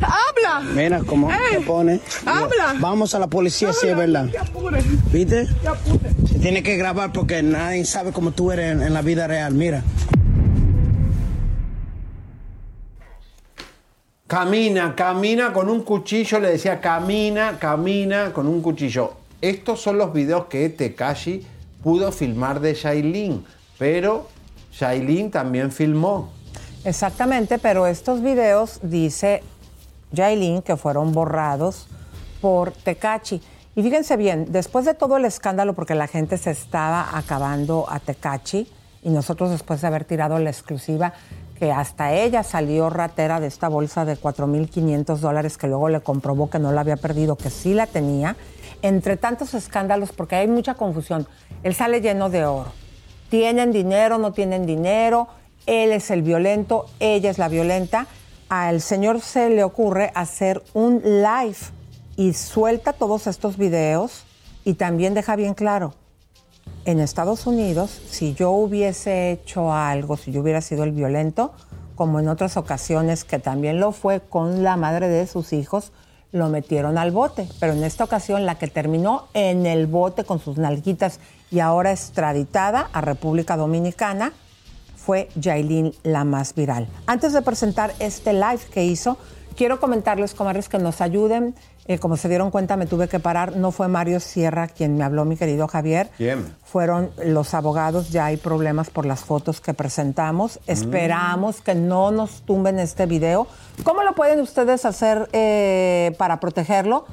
¡Habla! 0.00 0.70
Mira 0.76 1.00
cómo 1.04 1.28
te 1.50 1.60
pone. 1.62 1.98
habla. 2.24 2.76
Vamos 2.78 3.16
a 3.16 3.18
la 3.18 3.26
policía 3.26 3.72
si 3.72 3.88
es 3.88 3.96
verdad. 3.96 4.26
¿Viste? 5.12 5.48
Se 6.28 6.38
tiene 6.38 6.62
que 6.62 6.76
grabar 6.76 7.12
porque 7.12 7.42
nadie 7.42 7.84
sabe 7.84 8.12
cómo 8.12 8.30
tú 8.30 8.52
eres 8.52 8.70
en, 8.70 8.82
en 8.82 8.94
la 8.94 9.02
vida 9.02 9.26
real. 9.26 9.54
Mira. 9.54 9.82
Camina, 14.32 14.94
camina 14.96 15.52
con 15.52 15.68
un 15.68 15.82
cuchillo, 15.82 16.40
le 16.40 16.52
decía 16.52 16.80
camina, 16.80 17.58
camina 17.58 18.32
con 18.32 18.46
un 18.46 18.62
cuchillo. 18.62 19.12
Estos 19.42 19.82
son 19.82 19.98
los 19.98 20.10
videos 20.14 20.46
que 20.46 20.70
Tekashi 20.70 21.46
pudo 21.82 22.10
filmar 22.12 22.58
de 22.58 22.72
Shailin, 22.72 23.44
pero 23.78 24.28
Shailin 24.72 25.30
también 25.30 25.70
filmó. 25.70 26.32
Exactamente, 26.82 27.58
pero 27.58 27.86
estos 27.86 28.22
videos, 28.22 28.80
dice 28.82 29.42
Jailin, 30.16 30.62
que 30.62 30.78
fueron 30.78 31.12
borrados 31.12 31.86
por 32.40 32.72
Tecachi. 32.72 33.42
Y 33.76 33.82
fíjense 33.82 34.16
bien, 34.16 34.46
después 34.48 34.86
de 34.86 34.94
todo 34.94 35.18
el 35.18 35.26
escándalo, 35.26 35.74
porque 35.74 35.94
la 35.94 36.06
gente 36.06 36.38
se 36.38 36.52
estaba 36.52 37.18
acabando 37.18 37.84
a 37.86 38.00
Tecachi, 38.00 38.66
y 39.02 39.10
nosotros 39.10 39.50
después 39.50 39.82
de 39.82 39.88
haber 39.88 40.06
tirado 40.06 40.38
la 40.38 40.48
exclusiva, 40.48 41.12
que 41.62 41.70
hasta 41.70 42.12
ella 42.12 42.42
salió 42.42 42.90
ratera 42.90 43.38
de 43.38 43.46
esta 43.46 43.68
bolsa 43.68 44.04
de 44.04 44.18
4.500 44.18 45.18
dólares, 45.18 45.56
que 45.56 45.68
luego 45.68 45.88
le 45.88 46.00
comprobó 46.00 46.50
que 46.50 46.58
no 46.58 46.72
la 46.72 46.80
había 46.80 46.96
perdido, 46.96 47.36
que 47.36 47.50
sí 47.50 47.72
la 47.72 47.86
tenía, 47.86 48.34
entre 48.82 49.16
tantos 49.16 49.54
escándalos, 49.54 50.10
porque 50.10 50.34
hay 50.34 50.48
mucha 50.48 50.74
confusión. 50.74 51.28
Él 51.62 51.72
sale 51.76 52.00
lleno 52.00 52.30
de 52.30 52.46
oro. 52.46 52.72
¿Tienen 53.30 53.70
dinero? 53.70 54.18
¿No 54.18 54.32
tienen 54.32 54.66
dinero? 54.66 55.28
Él 55.66 55.92
es 55.92 56.10
el 56.10 56.22
violento, 56.22 56.86
ella 56.98 57.30
es 57.30 57.38
la 57.38 57.46
violenta. 57.46 58.08
Al 58.48 58.80
señor 58.80 59.20
se 59.20 59.48
le 59.48 59.62
ocurre 59.62 60.10
hacer 60.16 60.64
un 60.74 61.00
live 61.04 61.58
y 62.16 62.32
suelta 62.32 62.92
todos 62.92 63.28
estos 63.28 63.56
videos 63.56 64.24
y 64.64 64.74
también 64.74 65.14
deja 65.14 65.36
bien 65.36 65.54
claro, 65.54 65.94
en 66.84 67.00
Estados 67.00 67.46
Unidos, 67.46 67.90
si 68.08 68.34
yo 68.34 68.50
hubiese 68.50 69.32
hecho 69.32 69.72
algo, 69.72 70.16
si 70.16 70.32
yo 70.32 70.40
hubiera 70.40 70.60
sido 70.60 70.84
el 70.84 70.92
violento, 70.92 71.52
como 71.94 72.20
en 72.20 72.28
otras 72.28 72.56
ocasiones 72.56 73.24
que 73.24 73.38
también 73.38 73.78
lo 73.78 73.92
fue 73.92 74.20
con 74.20 74.62
la 74.62 74.76
madre 74.76 75.08
de 75.08 75.26
sus 75.26 75.52
hijos, 75.52 75.92
lo 76.32 76.48
metieron 76.48 76.98
al 76.98 77.10
bote. 77.10 77.48
Pero 77.60 77.74
en 77.74 77.84
esta 77.84 78.04
ocasión 78.04 78.46
la 78.46 78.56
que 78.56 78.68
terminó 78.68 79.28
en 79.34 79.66
el 79.66 79.86
bote 79.86 80.24
con 80.24 80.40
sus 80.40 80.58
nalguitas 80.58 81.20
y 81.50 81.60
ahora 81.60 81.92
extraditada 81.92 82.88
a 82.92 83.00
República 83.00 83.56
Dominicana 83.56 84.32
fue 84.96 85.28
Yailin 85.34 85.94
la 86.02 86.24
más 86.24 86.54
viral. 86.54 86.88
Antes 87.06 87.32
de 87.32 87.42
presentar 87.42 87.92
este 87.98 88.32
live 88.32 88.60
que 88.72 88.84
hizo, 88.84 89.18
quiero 89.56 89.80
comentarles, 89.80 90.34
comadres, 90.34 90.68
que 90.68 90.78
nos 90.78 91.00
ayuden. 91.00 91.54
Eh, 91.86 91.98
como 91.98 92.16
se 92.16 92.28
dieron 92.28 92.50
cuenta, 92.52 92.76
me 92.76 92.86
tuve 92.86 93.08
que 93.08 93.18
parar. 93.18 93.56
No 93.56 93.72
fue 93.72 93.88
Mario 93.88 94.20
Sierra 94.20 94.68
quien 94.68 94.96
me 94.96 95.02
habló, 95.04 95.24
mi 95.24 95.36
querido 95.36 95.66
Javier. 95.66 96.10
¿Quién? 96.16 96.54
Fueron 96.64 97.10
los 97.24 97.54
abogados. 97.54 98.10
Ya 98.10 98.26
hay 98.26 98.36
problemas 98.36 98.88
por 98.90 99.04
las 99.04 99.20
fotos 99.24 99.60
que 99.60 99.74
presentamos. 99.74 100.60
Esperamos 100.68 101.60
que 101.60 101.74
no 101.74 102.10
nos 102.12 102.42
tumben 102.42 102.78
este 102.78 103.06
video. 103.06 103.48
¿Cómo 103.82 104.02
lo 104.04 104.14
pueden 104.14 104.40
ustedes 104.40 104.84
hacer 104.84 105.28
eh, 105.32 106.14
para 106.18 106.38
protegerlo? 106.38 107.04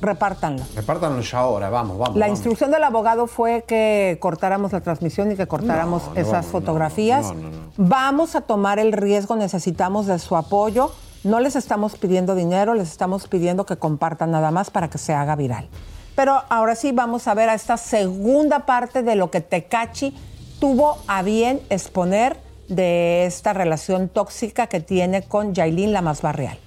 Repártanlo. 0.00 0.62
Repártanlo 0.76 1.20
ya 1.22 1.38
ahora, 1.38 1.70
vamos, 1.70 1.98
vamos. 1.98 2.16
La 2.16 2.26
vamos. 2.26 2.38
instrucción 2.38 2.70
del 2.70 2.84
abogado 2.84 3.26
fue 3.26 3.64
que 3.66 4.18
cortáramos 4.20 4.72
la 4.72 4.80
transmisión 4.80 5.32
y 5.32 5.36
que 5.36 5.48
cortáramos 5.48 6.02
No, 6.04 6.14
no 6.14 6.20
esas 6.20 6.32
vamos, 6.32 6.46
no, 6.46 6.52
fotografías. 6.52 7.24
no, 7.24 7.34
no, 7.34 7.50
no. 7.50 7.72
Vamos 7.78 8.36
a 8.36 8.42
tomar 8.42 8.78
el 8.78 8.92
riesgo, 8.92 9.34
necesitamos 9.34 10.06
de 10.06 10.18
su 10.20 10.36
apoyo. 10.36 10.92
No 11.24 11.40
les 11.40 11.56
estamos 11.56 11.96
pidiendo 11.96 12.34
dinero, 12.34 12.74
les 12.74 12.90
estamos 12.90 13.26
pidiendo 13.26 13.66
que 13.66 13.76
compartan 13.76 14.30
nada 14.30 14.50
más 14.50 14.70
para 14.70 14.88
que 14.88 14.98
se 14.98 15.14
haga 15.14 15.34
viral. 15.34 15.68
Pero 16.14 16.42
ahora 16.48 16.74
sí 16.74 16.92
vamos 16.92 17.26
a 17.26 17.34
ver 17.34 17.48
a 17.48 17.54
esta 17.54 17.76
segunda 17.76 18.66
parte 18.66 19.02
de 19.02 19.16
lo 19.16 19.30
que 19.30 19.40
Tecachi 19.40 20.16
tuvo 20.60 20.98
a 21.06 21.22
bien 21.22 21.60
exponer 21.70 22.36
de 22.68 23.26
esta 23.26 23.52
relación 23.52 24.08
tóxica 24.08 24.66
que 24.66 24.80
tiene 24.80 25.22
con 25.22 25.54
Yailin, 25.54 25.92
la 25.92 26.02
más 26.02 26.22
barrial. 26.22 26.58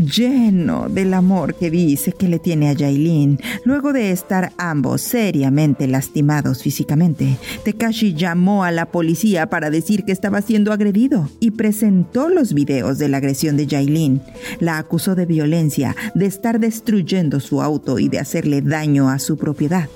Lleno 0.00 0.88
del 0.88 1.12
amor 1.12 1.54
que 1.54 1.70
dice 1.70 2.12
que 2.12 2.26
le 2.26 2.38
tiene 2.38 2.70
a 2.70 2.72
Yailin, 2.72 3.38
luego 3.64 3.92
de 3.92 4.12
estar 4.12 4.52
ambos 4.56 5.02
seriamente 5.02 5.86
lastimados 5.86 6.62
físicamente, 6.62 7.36
Tekashi 7.64 8.14
llamó 8.14 8.64
a 8.64 8.70
la 8.70 8.86
policía 8.86 9.50
para 9.50 9.68
decir 9.68 10.04
que 10.04 10.12
estaba 10.12 10.40
siendo 10.40 10.72
agredido 10.72 11.28
y 11.38 11.50
presentó 11.50 12.30
los 12.30 12.54
videos 12.54 12.96
de 12.98 13.08
la 13.08 13.18
agresión 13.18 13.58
de 13.58 13.66
Yailin. 13.66 14.22
La 14.58 14.78
acusó 14.78 15.14
de 15.14 15.26
violencia, 15.26 15.94
de 16.14 16.24
estar 16.24 16.60
destruyendo 16.60 17.38
su 17.38 17.60
auto 17.60 17.98
y 17.98 18.08
de 18.08 18.20
hacerle 18.20 18.62
daño 18.62 19.10
a 19.10 19.18
su 19.18 19.36
propiedad. 19.36 19.90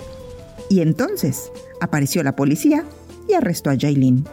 Y 0.69 0.81
entonces 0.81 1.51
apareció 1.81 2.23
la 2.23 2.37
policía 2.37 2.85
y 3.27 3.33
arrestó 3.33 3.71
a 3.71 3.75
Yailin. 3.75 4.25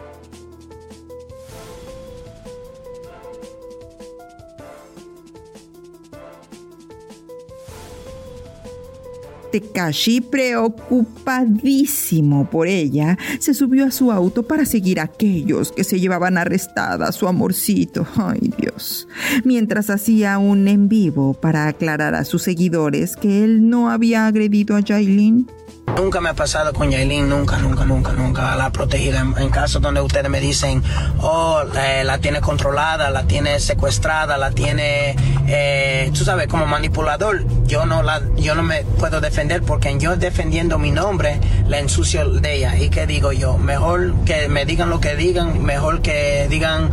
Tekashi, 9.52 10.20
preocupadísimo 10.22 12.50
por 12.50 12.66
ella, 12.66 13.18
se 13.38 13.54
subió 13.54 13.86
a 13.86 13.90
su 13.90 14.10
auto 14.10 14.42
para 14.42 14.64
seguir 14.64 14.98
a 14.98 15.04
aquellos 15.04 15.70
que 15.70 15.84
se 15.84 16.00
llevaban 16.00 16.38
arrestada 16.38 17.06
a 17.06 17.12
su 17.12 17.28
amorcito. 17.28 18.06
Ay 18.16 18.52
Dios. 18.58 19.06
Mientras 19.44 19.90
hacía 19.90 20.38
un 20.38 20.66
en 20.66 20.88
vivo 20.88 21.34
para 21.34 21.68
aclarar 21.68 22.14
a 22.14 22.24
sus 22.24 22.42
seguidores 22.42 23.14
que 23.14 23.44
él 23.44 23.68
no 23.68 23.90
había 23.90 24.26
agredido 24.26 24.74
a 24.74 24.80
Jailin. 24.82 25.46
Nunca 25.86 26.20
me 26.20 26.30
ha 26.30 26.34
pasado 26.34 26.72
con 26.72 26.90
Yailin, 26.90 27.28
nunca, 27.28 27.58
nunca, 27.58 27.84
nunca, 27.84 28.12
nunca. 28.12 28.56
La 28.56 28.66
ha 28.66 28.72
protegido 28.72 29.18
en, 29.18 29.34
en 29.36 29.50
casos 29.50 29.82
donde 29.82 30.00
ustedes 30.00 30.30
me 30.30 30.40
dicen, 30.40 30.82
oh, 31.20 31.62
eh, 31.76 32.02
la 32.04 32.18
tiene 32.18 32.40
controlada, 32.40 33.10
la 33.10 33.24
tiene 33.24 33.60
secuestrada, 33.60 34.38
la 34.38 34.50
tiene, 34.52 35.16
eh, 35.46 36.10
tú 36.14 36.24
sabes, 36.24 36.48
como 36.48 36.66
manipulador. 36.66 37.44
Yo 37.66 37.84
no 37.84 38.02
la, 38.02 38.22
yo 38.36 38.54
no 38.54 38.62
me 38.62 38.84
puedo 38.84 39.20
defender 39.20 39.62
porque 39.62 39.96
yo 39.98 40.16
defendiendo 40.16 40.78
mi 40.78 40.90
nombre, 40.90 41.38
la 41.68 41.78
ensucio 41.78 42.28
de 42.28 42.56
ella. 42.56 42.78
¿Y 42.78 42.88
qué 42.88 43.06
digo 43.06 43.32
yo? 43.32 43.58
Mejor 43.58 44.14
que 44.24 44.48
me 44.48 44.64
digan 44.64 44.88
lo 44.88 44.98
que 45.00 45.14
digan, 45.14 45.62
mejor 45.62 46.00
que 46.00 46.46
digan 46.48 46.90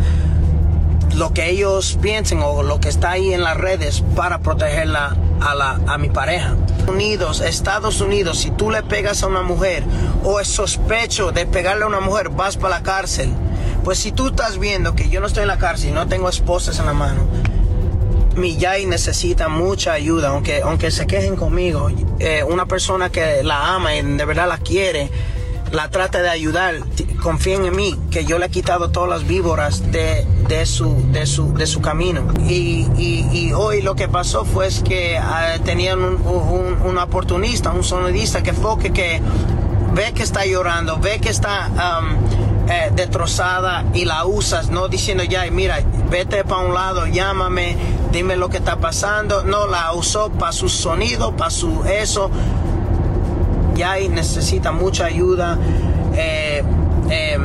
lo 1.19 1.33
que 1.33 1.49
ellos 1.49 1.99
piensen 2.01 2.39
o 2.41 2.63
lo 2.63 2.79
que 2.79 2.87
está 2.87 3.11
ahí 3.11 3.33
en 3.33 3.43
las 3.43 3.57
redes 3.57 4.01
para 4.15 4.39
protegerla 4.39 5.17
a, 5.41 5.53
la, 5.53 5.77
a 5.85 5.97
mi 5.97 6.09
pareja. 6.09 6.55
Unidos, 6.87 7.41
Estados 7.41 7.99
Unidos, 7.99 8.39
si 8.39 8.51
tú 8.51 8.71
le 8.71 8.83
pegas 8.83 9.21
a 9.21 9.27
una 9.27 9.41
mujer 9.41 9.83
o 10.23 10.39
es 10.39 10.47
sospecho 10.47 11.33
de 11.33 11.45
pegarle 11.45 11.83
a 11.83 11.87
una 11.87 11.99
mujer, 11.99 12.29
vas 12.29 12.55
para 12.55 12.77
la 12.77 12.83
cárcel. 12.83 13.33
Pues 13.83 13.99
si 13.99 14.13
tú 14.13 14.27
estás 14.27 14.59
viendo 14.59 14.95
que 14.95 15.09
yo 15.09 15.19
no 15.19 15.27
estoy 15.27 15.41
en 15.41 15.49
la 15.49 15.57
cárcel 15.57 15.89
y 15.89 15.91
no 15.91 16.07
tengo 16.07 16.29
esposas 16.29 16.79
en 16.79 16.85
la 16.85 16.93
mano, 16.93 17.27
mi 18.37 18.55
Yai 18.55 18.85
necesita 18.85 19.49
mucha 19.49 19.91
ayuda, 19.91 20.29
aunque, 20.29 20.61
aunque 20.61 20.89
se 20.89 21.05
quejen 21.05 21.35
conmigo. 21.35 21.89
Eh, 22.19 22.45
una 22.45 22.65
persona 22.65 23.09
que 23.09 23.43
la 23.43 23.75
ama 23.75 23.93
y 23.93 24.01
de 24.03 24.23
verdad 24.23 24.47
la 24.47 24.57
quiere, 24.57 25.11
la 25.71 25.89
trata 25.89 26.21
de 26.21 26.29
ayudar, 26.29 26.75
confíen 27.21 27.65
en 27.65 27.75
mí, 27.75 27.95
que 28.11 28.25
yo 28.25 28.39
le 28.39 28.47
he 28.47 28.49
quitado 28.49 28.89
todas 28.89 29.09
las 29.09 29.27
víboras 29.27 29.91
de, 29.91 30.25
de, 30.47 30.65
su, 30.65 31.11
de, 31.11 31.25
su, 31.25 31.53
de 31.53 31.67
su 31.67 31.81
camino. 31.81 32.27
Y, 32.47 32.87
y, 32.97 33.53
hoy 33.53 33.81
lo 33.81 33.95
que 33.95 34.07
pasó 34.07 34.45
fue 34.45 34.69
que 34.83 35.17
eh, 35.17 35.19
tenían 35.63 35.99
un, 35.99 36.15
un, 36.25 36.81
un, 36.83 36.97
oportunista, 36.97 37.71
un 37.71 37.83
sonidista 37.83 38.43
que 38.43 38.53
fue 38.53 38.77
que, 38.79 38.91
que 38.91 39.21
ve 39.93 40.13
que 40.13 40.23
está 40.23 40.45
llorando, 40.45 40.97
ve 40.97 41.19
que 41.19 41.29
está 41.29 41.69
um, 41.69 42.69
eh, 42.69 42.91
destrozada 42.95 43.85
y 43.93 44.05
la 44.05 44.25
usas, 44.25 44.69
no 44.69 44.87
diciendo 44.87 45.23
ya, 45.23 45.49
mira, 45.51 45.79
vete 46.09 46.43
para 46.43 46.61
un 46.61 46.73
lado, 46.73 47.07
llámame, 47.07 47.75
dime 48.11 48.35
lo 48.35 48.49
que 48.49 48.57
está 48.57 48.77
pasando. 48.77 49.43
No, 49.43 49.67
la 49.67 49.93
usó 49.93 50.29
para 50.29 50.51
su 50.51 50.69
sonido, 50.69 51.35
para 51.35 51.49
su 51.49 51.83
eso. 51.85 52.29
Necesita 53.80 54.73
mucha 54.73 55.06
ayuda. 55.06 55.57
Eh, 56.14 56.61
eh, 57.10 57.38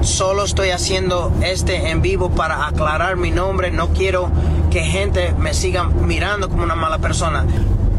solo 0.00 0.44
estoy 0.44 0.70
haciendo 0.70 1.30
este 1.42 1.90
en 1.90 2.00
vivo 2.00 2.30
para 2.30 2.66
aclarar 2.66 3.16
mi 3.16 3.30
nombre. 3.30 3.70
No 3.70 3.88
quiero 3.88 4.30
que 4.70 4.80
gente 4.80 5.34
me 5.38 5.52
siga 5.52 5.84
mirando 5.84 6.48
como 6.48 6.62
una 6.62 6.74
mala 6.74 6.98
persona. 6.98 7.44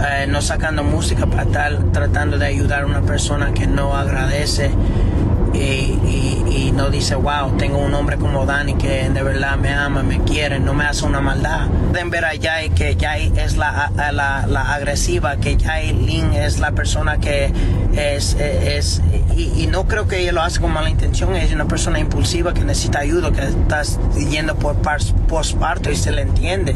Eh, 0.04 0.26
no 0.28 0.42
sacando 0.42 0.84
música 0.84 1.28
para 1.28 1.44
estar 1.44 1.78
tratando 1.92 2.40
de 2.40 2.48
ayudar 2.48 2.82
a 2.82 2.86
una 2.88 3.02
persona 3.02 3.54
que 3.54 3.68
no 3.68 3.96
agradece 3.96 4.72
y, 5.54 5.58
y, 5.58 6.44
y, 6.50 6.72
no 6.72 6.90
dice, 6.90 7.16
wow, 7.16 7.56
tengo 7.58 7.78
un 7.78 7.94
hombre 7.94 8.18
como 8.18 8.46
Dani 8.46 8.76
que 8.76 9.10
de 9.10 9.24
verdad 9.24 9.58
me 9.58 9.74
ama, 9.74 10.04
me 10.04 10.20
quiere, 10.24 10.60
no 10.60 10.74
me 10.74 10.86
hace 10.86 11.06
una 11.06 11.22
maldad. 11.22 11.68
Pueden 11.92 12.10
ver 12.10 12.26
a 12.26 12.32
Jai 12.40 12.70
que 12.72 12.98
Jai 13.00 13.32
es 13.38 13.58
la, 13.58 13.92
la, 13.96 14.46
la 14.48 14.74
agresiva, 14.74 15.38
que 15.38 15.58
Jai 15.58 15.94
Lin 15.94 16.34
es 16.34 16.60
la 16.60 16.72
persona 16.72 17.18
que 17.18 17.52
es, 17.96 18.36
es 18.36 19.02
y, 19.36 19.68
no 19.68 19.88
creo 19.88 20.08
que 20.08 20.20
ella 20.20 20.32
lo 20.32 20.42
hace 20.42 20.60
con 20.60 20.72
mala 20.72 20.90
intención, 20.90 21.36
es 21.36 21.52
una 21.52 21.68
persona 21.68 22.00
impulsiva 22.00 22.54
que 22.54 22.64
necesita 22.64 23.00
ayuda, 23.00 23.32
que 23.32 23.42
está 23.42 23.82
yendo 24.30 24.56
por 24.56 24.76
postparto 25.28 25.92
y 25.92 25.96
se 25.96 26.12
le 26.12 26.22
entiende. 26.22 26.76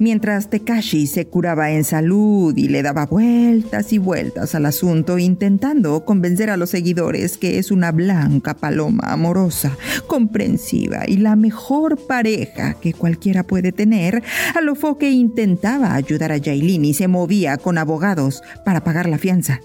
Mientras 0.00 0.48
Tekashi 0.48 1.08
se 1.08 1.26
curaba 1.26 1.72
en 1.72 1.82
salud 1.82 2.56
y 2.56 2.68
le 2.68 2.82
daba 2.82 3.06
vueltas 3.06 3.92
y 3.92 3.98
vueltas 3.98 4.54
al 4.54 4.66
asunto, 4.66 5.18
intentando 5.18 6.04
convencer 6.04 6.50
a 6.50 6.56
los 6.56 6.70
seguidores 6.70 7.36
que 7.36 7.58
es 7.58 7.72
una 7.72 7.90
blanca 7.90 8.54
paloma 8.54 9.12
amorosa, 9.12 9.76
comprensiva 10.06 11.02
y 11.08 11.16
la 11.16 11.34
mejor 11.34 11.98
pareja 12.06 12.74
que 12.74 12.92
cualquiera 12.92 13.42
puede 13.42 13.72
tener, 13.72 14.22
Alofoque 14.54 15.10
intentaba 15.10 15.94
ayudar 15.94 16.30
a 16.30 16.36
Yailin 16.36 16.84
y 16.84 16.94
se 16.94 17.08
movía 17.08 17.56
con 17.56 17.76
abogados 17.76 18.42
para 18.64 18.84
pagar 18.84 19.08
la 19.08 19.18
fianza. 19.18 19.60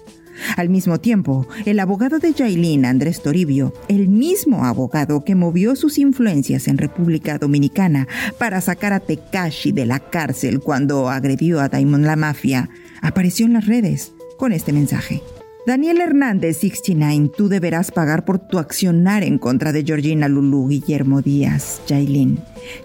Al 0.56 0.68
mismo 0.68 0.98
tiempo, 0.98 1.46
el 1.64 1.80
abogado 1.80 2.18
de 2.18 2.32
Yailin, 2.32 2.84
Andrés 2.84 3.22
Toribio, 3.22 3.72
el 3.88 4.08
mismo 4.08 4.64
abogado 4.64 5.24
que 5.24 5.34
movió 5.34 5.76
sus 5.76 5.98
influencias 5.98 6.68
en 6.68 6.78
República 6.78 7.38
Dominicana 7.38 8.08
para 8.38 8.60
sacar 8.60 8.92
a 8.92 9.00
Tekashi 9.00 9.72
de 9.72 9.86
la 9.86 10.00
cárcel 10.00 10.60
cuando 10.60 11.10
agredió 11.10 11.60
a 11.60 11.68
Diamond 11.68 12.04
la 12.04 12.16
Mafia, 12.16 12.70
apareció 13.00 13.46
en 13.46 13.54
las 13.54 13.66
redes 13.66 14.12
con 14.38 14.52
este 14.52 14.72
mensaje. 14.72 15.22
Daniel 15.66 16.02
Hernández 16.02 16.58
69, 16.58 17.30
tú 17.34 17.48
deberás 17.48 17.90
pagar 17.90 18.26
por 18.26 18.38
tu 18.38 18.58
accionar 18.58 19.22
en 19.22 19.38
contra 19.38 19.72
de 19.72 19.82
Georgina 19.82 20.28
Lulú, 20.28 20.68
Guillermo 20.68 21.22
Díaz, 21.22 21.80
Jailin. 21.88 22.38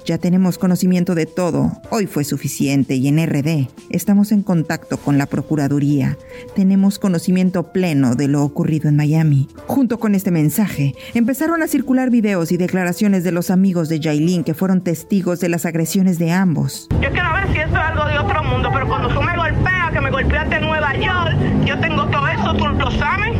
Ya 0.06 0.18
tenemos 0.18 0.58
conocimiento 0.58 1.14
de 1.14 1.26
todo, 1.26 1.74
hoy 1.90 2.08
fue 2.08 2.24
suficiente 2.24 2.96
y 2.96 3.10
en 3.10 3.18
RD 3.18 3.68
estamos 3.90 4.32
en 4.32 4.44
contacto 4.44 4.96
con 4.96 5.18
la 5.18 5.26
Procuraduría. 5.26 6.18
Tenemos 6.56 7.00
conocimiento 7.00 7.74
pleno 7.74 8.16
de 8.16 8.30
lo 8.30 8.44
ocurrido 8.44 8.88
en 8.88 8.96
Miami. 8.96 9.50
Junto 9.68 10.00
con 10.00 10.16
este 10.16 10.32
mensaje, 10.32 10.96
empezaron 11.14 11.62
a 11.62 11.68
circular 11.68 12.10
videos 12.10 12.54
y 12.54 12.58
declaraciones 12.58 13.26
de 13.26 13.34
los 13.34 13.50
amigos 13.50 13.90
de 13.90 14.00
Jailin 14.02 14.46
que 14.46 14.54
fueron 14.54 14.82
testigos 14.82 15.42
de 15.42 15.50
las 15.50 15.66
agresiones 15.66 16.18
de 16.18 16.32
ambos. 16.32 16.88
Yo 17.02 17.12
quiero 17.12 17.34
ver 17.34 17.52
si 17.52 17.60
esto 17.60 17.76
es 17.76 17.84
algo 17.84 18.06
de 18.06 18.18
otro 18.18 18.42
mundo, 18.46 18.70
pero 18.72 18.88
cuando 18.88 19.10
tú 19.10 19.22
me 19.22 19.36
golpeas, 19.36 19.92
que 19.92 20.00
me 20.00 20.12
golpeaste 20.12 20.56
en 20.56 20.62
Nueva 20.62 20.96
York, 20.96 21.49
yo 21.66 21.80
tengo 21.80 22.06
todo 22.06 22.28
eso, 22.28 22.54
tú 22.54 22.68
lo 22.68 22.92
sabes. 22.92 23.36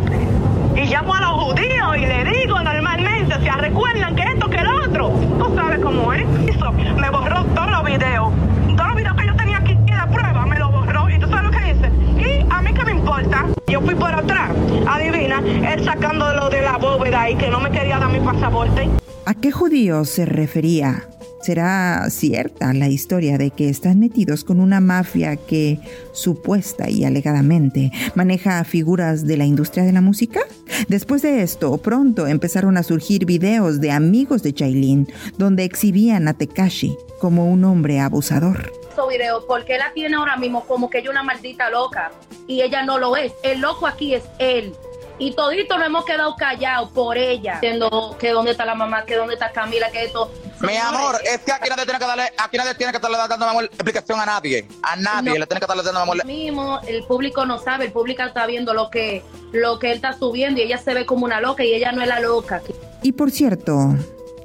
Y 0.76 0.86
llamo 0.86 1.14
a 1.16 1.22
los 1.22 1.32
judíos 1.32 1.98
y 1.98 2.06
le 2.06 2.24
digo 2.26 2.62
normalmente, 2.62 3.36
o 3.36 3.42
sea, 3.42 3.58
recuerdan 3.58 4.16
que 4.16 4.24
esto, 4.24 4.50
que 4.50 4.62
lo 4.62 4.84
otro. 4.86 5.10
Tú 5.38 5.56
sabes 5.56 5.80
cómo 5.80 6.14
es. 6.14 6.26
Eso, 6.48 6.72
me 6.72 7.10
borró 7.10 7.44
todos 7.46 7.72
los 7.72 7.84
videos. 7.84 8.32
Todos 8.76 8.88
los 8.88 8.96
videos 8.96 9.18
que 9.18 9.28
yo 9.28 9.36
tenía 9.36 9.58
aquí 9.58 9.78
la 9.88 10.08
prueba, 10.08 10.46
me 10.46 10.60
lo 10.60 10.72
borró. 10.72 11.10
Y 11.10 11.20
tú 11.20 11.28
sabes 11.30 11.46
lo 11.46 11.52
que 11.52 11.74
dice. 11.74 11.92
Y 12.18 12.46
a 12.50 12.62
mí 12.62 12.74
qué 12.74 12.86
me 12.86 12.92
importa. 12.92 13.46
Yo 13.68 13.82
fui 13.82 13.96
por 13.96 14.14
atrás. 14.14 14.52
Adivina, 14.88 15.40
él 15.40 15.84
sacando 15.84 16.34
lo 16.34 16.50
de 16.50 16.62
la 16.62 16.78
bóveda 16.78 17.30
y 17.30 17.36
que 17.36 17.50
no 17.50 17.60
me 17.60 17.72
quería 17.72 18.00
dar 18.00 18.10
mi 18.10 18.20
pasaporte. 18.20 18.90
¿A 19.26 19.34
qué 19.34 19.52
judíos 19.52 20.10
se 20.10 20.26
refería? 20.26 21.04
¿Será 21.42 22.10
cierta 22.10 22.74
la 22.74 22.90
historia 22.90 23.38
de 23.38 23.52
que 23.52 23.70
están 23.70 24.00
metidos 24.00 24.44
con 24.44 24.60
una 24.60 24.82
mafia 24.82 25.38
que 25.38 25.80
supuesta 26.12 26.90
y 26.90 27.06
alegadamente 27.06 27.92
maneja 28.14 28.64
figuras 28.66 29.26
de 29.26 29.38
la 29.38 29.46
industria 29.46 29.86
de 29.86 29.94
la 29.94 30.02
música? 30.02 30.42
Después 30.90 31.22
de 31.22 31.42
esto, 31.42 31.78
pronto 31.78 32.28
empezaron 32.28 32.76
a 32.76 32.84
surgir 32.84 33.26
videos 33.26 33.80
de 33.80 33.92
amigos 33.92 34.44
de 34.44 34.54
Jailin 34.54 35.08
donde 35.38 35.64
exhibían 35.64 36.28
a 36.28 36.34
Tekashi 36.34 36.98
como 37.20 37.50
un 37.50 37.64
hombre 37.64 38.00
abusador. 38.00 38.74
Video 39.10 39.46
porque 39.48 39.78
la 39.78 39.94
tiene 39.94 40.18
ahora 40.18 40.36
mismo 40.36 40.66
como 40.68 40.90
que 40.90 41.00
ella 41.00 41.10
una 41.10 41.24
maldita 41.24 41.70
loca 41.70 42.12
y 42.48 42.62
ella 42.62 42.84
no 42.84 43.00
lo 43.00 43.16
es. 43.16 43.32
El 43.44 43.62
loco 43.62 43.88
aquí 43.88 44.14
es 44.14 44.24
él 44.40 44.74
y 45.20 45.34
todito 45.36 45.78
nos 45.78 45.86
hemos 45.88 46.06
quedado 46.06 46.36
callados 46.36 46.90
por 46.92 47.18
ella, 47.18 47.56
diciendo 47.62 48.16
que 48.20 48.30
dónde 48.32 48.52
está 48.52 48.66
la 48.66 48.76
mamá, 48.76 49.06
que 49.06 49.16
dónde 49.16 49.34
está 49.36 49.52
Camila, 49.52 49.92
que 49.92 50.06
esto. 50.06 50.32
Mi 50.62 50.76
amor, 50.76 51.16
es 51.24 51.40
que 51.40 51.52
aquí 51.52 51.70
nadie 51.70 51.84
tiene 51.86 52.00
que 52.00 52.06
darle, 52.06 52.24
aquí 52.38 52.58
nadie 52.58 52.76
tiene 52.76 52.92
que 52.92 52.98
estarle 52.98 53.18
dando 53.18 53.46
amor, 53.46 53.66
explicación 53.66 54.20
a 54.20 54.26
nadie, 54.26 54.68
a 54.82 54.96
nadie 54.96 55.34
No. 55.34 55.40
le 55.40 55.46
tiene 55.48 55.60
que 55.60 55.66
estarle 55.66 55.84
dando 55.84 56.00
amor. 56.00 56.26
mismo, 56.26 56.80
el 56.88 57.04
público 57.04 57.46
no 57.46 57.60
sabe, 57.60 57.86
el 57.86 57.92
público 57.92 58.24
está 58.24 58.46
viendo 58.48 58.74
lo 58.74 58.90
que, 58.90 59.24
lo 59.52 59.78
que 59.80 59.88
él 59.92 59.96
está 59.98 60.14
subiendo 60.14 60.60
y 60.60 60.64
ella 60.64 60.78
se 60.78 60.94
ve 60.94 61.06
como 61.06 61.26
una 61.26 61.40
loca 61.40 61.64
y 61.64 61.74
ella 61.74 61.92
no 61.92 62.02
es 62.02 62.08
la 62.08 62.20
loca. 62.20 62.62
Y 63.04 63.12
por 63.14 63.32
cierto, 63.32 63.96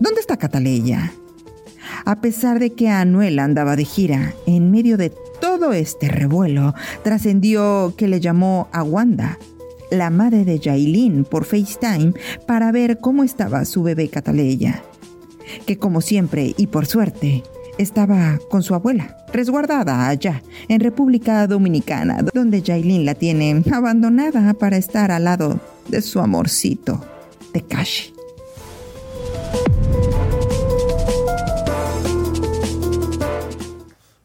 ¿Dónde 0.01 0.20
está 0.20 0.36
Cataleya? 0.36 1.12
A 2.05 2.20
pesar 2.20 2.59
de 2.59 2.74
que 2.74 2.88
Anuel 2.88 3.38
andaba 3.38 3.76
de 3.76 3.84
gira, 3.84 4.34
en 4.46 4.70
medio 4.70 4.96
de 4.96 5.10
todo 5.10 5.72
este 5.72 6.09
revuelo, 6.09 6.74
trascendió 7.02 7.94
que 7.96 8.09
le 8.09 8.20
llamó 8.20 8.68
a 8.72 8.82
Wanda, 8.82 9.38
la 9.90 10.11
madre 10.11 10.44
de 10.44 10.59
Yailin, 10.59 11.24
por 11.24 11.44
FaceTime 11.44 12.12
para 12.47 12.73
ver 12.73 12.98
cómo 12.98 13.24
estaba 13.24 13.65
su 13.65 13.82
bebé 13.82 14.09
Cataleya, 14.09 14.82
que 15.66 15.78
como 15.78 16.01
siempre 16.01 16.55
y 16.56 16.66
por 16.69 16.86
suerte 16.86 17.43
estaba 17.78 18.39
con 18.51 18.62
su 18.62 18.74
abuela, 18.74 19.16
resguardada 19.32 20.09
allá, 20.09 20.43
en 20.69 20.81
República 20.81 21.47
Dominicana, 21.47 22.24
donde 22.32 22.62
Yailin 22.62 23.05
la 23.05 23.15
tiene 23.15 23.62
abandonada 23.73 24.55
para 24.55 24.77
estar 24.77 25.11
al 25.11 25.24
lado 25.24 25.61
de 25.89 26.02
su 26.02 26.20
amorcito, 26.20 27.05
Tekashi. 27.52 28.14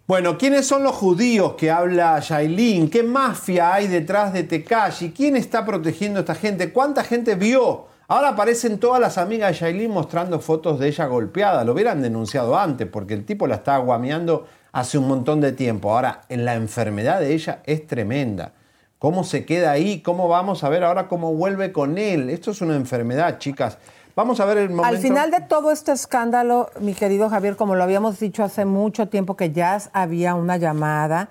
Bueno, 0.10 0.40
¿quiénes 0.40 0.65
son 0.65 0.81
los 0.81 0.95
judíos 0.95 1.53
que 1.53 1.69
habla 1.69 2.19
Yailin? 2.19 2.90
¿Qué 2.90 3.03
mafia 3.03 3.76
hay 3.76 3.86
detrás 3.86 4.34
de 4.34 4.41
Tekashi? 4.41 5.11
¿Quién 5.11 5.36
está 5.36 5.64
protegiendo 5.64 6.18
a 6.18 6.22
esta 6.22 6.34
gente? 6.34 6.73
¿Cuánta 6.73 7.03
gente 7.03 7.36
vio? 7.36 7.86
Ahora 8.07 8.30
aparecen 8.30 8.80
todas 8.80 8.99
las 8.99 9.19
amigas 9.19 9.52
de 9.52 9.60
Yailin 9.60 9.91
mostrando 9.91 10.40
fotos 10.40 10.80
de 10.80 10.88
ella 10.88 11.06
golpeada. 11.06 11.64
Lo 11.64 11.73
hubieran 11.73 12.02
denunciado 12.02 12.57
antes 12.57 12.88
porque 12.88 13.14
el 13.14 13.23
tipo 13.23 13.45
la 13.45 13.57
estaba 13.57 13.77
guameando 13.86 14.48
hace 14.72 14.98
un 14.98 15.07
montón 15.07 15.41
de 15.41 15.52
tiempo. 15.52 15.94
Ahora, 15.94 16.22
la 16.27 16.56
enfermedad 16.56 17.19
de 17.19 17.36
ella 17.36 17.61
es 17.68 17.86
tremenda. 17.86 18.53
¿Cómo 18.98 19.23
se 19.23 19.45
queda 19.45 19.69
ahí? 19.69 20.02
¿Cómo 20.02 20.27
vamos 20.27 20.64
a 20.64 20.69
ver 20.69 20.86
ahora 20.86 21.07
cómo 21.07 21.36
vuelve 21.36 21.72
con 21.72 21.99
él? 21.99 22.31
Esto 22.31 22.49
es 22.49 22.61
una 22.61 22.76
enfermedad, 22.76 23.38
chicas. 23.38 23.77
Vamos 24.19 24.41
a 24.41 24.45
ver 24.45 24.57
el 24.57 24.69
momento. 24.69 24.85
Al 24.85 24.97
final 24.97 25.31
de 25.31 25.39
todo 25.39 25.71
este 25.71 25.93
escándalo, 25.93 26.71
mi 26.81 26.93
querido 26.93 27.29
Javier, 27.29 27.55
como 27.55 27.75
lo 27.75 27.83
habíamos 27.83 28.19
dicho 28.19 28.43
hace 28.43 28.65
mucho 28.65 29.07
tiempo, 29.07 29.37
que 29.37 29.53
ya 29.53 29.79
había 29.93 30.35
una 30.35 30.57
llamada 30.57 31.29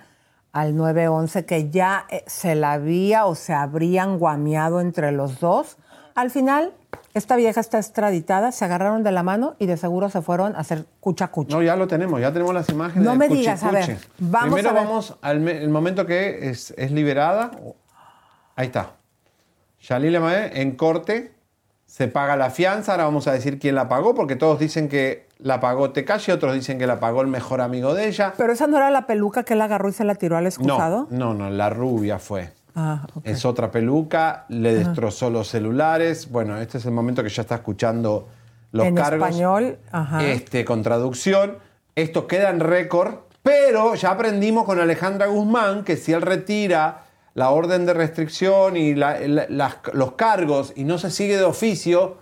al 0.52 0.74
911 0.74 1.44
que 1.44 1.68
ya 1.68 2.06
eh, 2.08 2.24
se 2.26 2.54
la 2.54 2.72
había 2.72 3.26
o 3.26 3.34
se 3.34 3.52
habrían 3.52 4.18
guameado 4.18 4.80
entre 4.80 5.12
los 5.12 5.38
dos. 5.38 5.76
Al 6.14 6.30
final, 6.30 6.72
esta 7.12 7.36
vieja 7.36 7.60
está 7.60 7.76
extraditada, 7.76 8.52
se 8.52 8.64
agarraron 8.64 9.02
de 9.02 9.12
la 9.12 9.22
mano 9.22 9.54
y 9.58 9.66
de 9.66 9.76
seguro 9.76 10.08
se 10.08 10.22
fueron 10.22 10.56
a 10.56 10.60
hacer 10.60 10.86
cucha 11.00 11.28
cucha. 11.28 11.54
No, 11.54 11.62
ya 11.62 11.76
lo 11.76 11.88
tenemos, 11.88 12.22
ya 12.22 12.32
tenemos 12.32 12.54
las 12.54 12.70
imágenes. 12.70 13.04
No 13.04 13.10
del 13.10 13.18
me 13.18 13.28
cuchi 13.28 13.40
digas, 13.40 13.64
a 13.64 13.70
ver, 13.70 13.98
vamos 14.18 14.54
Primero 14.54 14.70
a 14.70 14.72
ver. 14.72 14.84
vamos 14.86 15.14
al 15.20 15.46
el 15.46 15.68
momento 15.68 16.06
que 16.06 16.48
es, 16.48 16.72
es 16.78 16.90
liberada. 16.90 17.50
Ahí 18.56 18.68
está. 18.68 18.92
Shalil 19.78 20.14
Emae, 20.14 20.62
en 20.62 20.74
corte, 20.74 21.37
se 21.88 22.06
paga 22.06 22.36
la 22.36 22.50
fianza. 22.50 22.92
Ahora 22.92 23.04
vamos 23.04 23.26
a 23.26 23.32
decir 23.32 23.58
quién 23.58 23.74
la 23.74 23.88
pagó, 23.88 24.14
porque 24.14 24.36
todos 24.36 24.60
dicen 24.60 24.88
que 24.88 25.26
la 25.38 25.58
pagó 25.58 25.90
Tekashi, 25.90 26.30
otros 26.30 26.54
dicen 26.54 26.78
que 26.78 26.86
la 26.86 27.00
pagó 27.00 27.22
el 27.22 27.28
mejor 27.28 27.60
amigo 27.60 27.94
de 27.94 28.06
ella. 28.06 28.34
Pero 28.36 28.52
esa 28.52 28.66
no 28.66 28.76
era 28.76 28.90
la 28.90 29.06
peluca 29.06 29.42
que 29.42 29.54
él 29.54 29.62
agarró 29.62 29.88
y 29.88 29.92
se 29.92 30.04
la 30.04 30.14
tiró 30.14 30.36
al 30.36 30.46
excusado. 30.46 31.08
No, 31.10 31.34
no, 31.34 31.48
no, 31.48 31.50
la 31.50 31.70
rubia 31.70 32.18
fue. 32.18 32.52
Ah. 32.76 33.06
Es 33.24 33.44
otra 33.44 33.70
peluca, 33.70 34.44
le 34.48 34.70
Ajá. 34.70 34.78
destrozó 34.78 35.30
los 35.30 35.48
celulares. 35.48 36.30
Bueno, 36.30 36.58
este 36.58 36.78
es 36.78 36.84
el 36.84 36.92
momento 36.92 37.22
que 37.24 37.30
ya 37.30 37.42
está 37.42 37.56
escuchando 37.56 38.28
los 38.70 38.86
en 38.86 38.94
cargos. 38.94 39.28
español, 39.28 39.78
ajá. 39.90 40.24
este, 40.24 40.64
con 40.64 40.82
traducción. 40.82 41.56
Esto 41.96 42.26
queda 42.28 42.50
en 42.50 42.60
récord, 42.60 43.14
pero 43.42 43.94
ya 43.94 44.10
aprendimos 44.10 44.64
con 44.64 44.78
Alejandra 44.78 45.26
Guzmán 45.26 45.82
que 45.82 45.96
si 45.96 46.12
él 46.12 46.22
retira 46.22 47.04
la 47.38 47.50
orden 47.50 47.86
de 47.86 47.94
restricción 47.94 48.76
y 48.76 48.94
la- 48.96 49.20
la- 49.20 49.46
las- 49.48 49.76
los 49.92 50.12
cargos 50.12 50.72
y 50.74 50.82
no 50.82 50.98
se 50.98 51.10
sigue 51.10 51.36
de 51.36 51.44
oficio, 51.44 52.16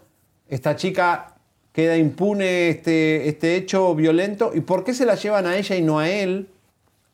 esta 0.46 0.76
chica 0.76 1.34
queda 1.72 1.96
impune 1.96 2.68
este, 2.68 3.26
este 3.28 3.56
hecho 3.56 3.94
violento. 3.94 4.50
¿Y 4.54 4.60
por 4.60 4.84
qué 4.84 4.92
se 4.92 5.06
la 5.06 5.14
llevan 5.14 5.46
a 5.46 5.56
ella 5.56 5.74
y 5.74 5.80
no 5.82 5.98
a 5.98 6.08
él? 6.10 6.50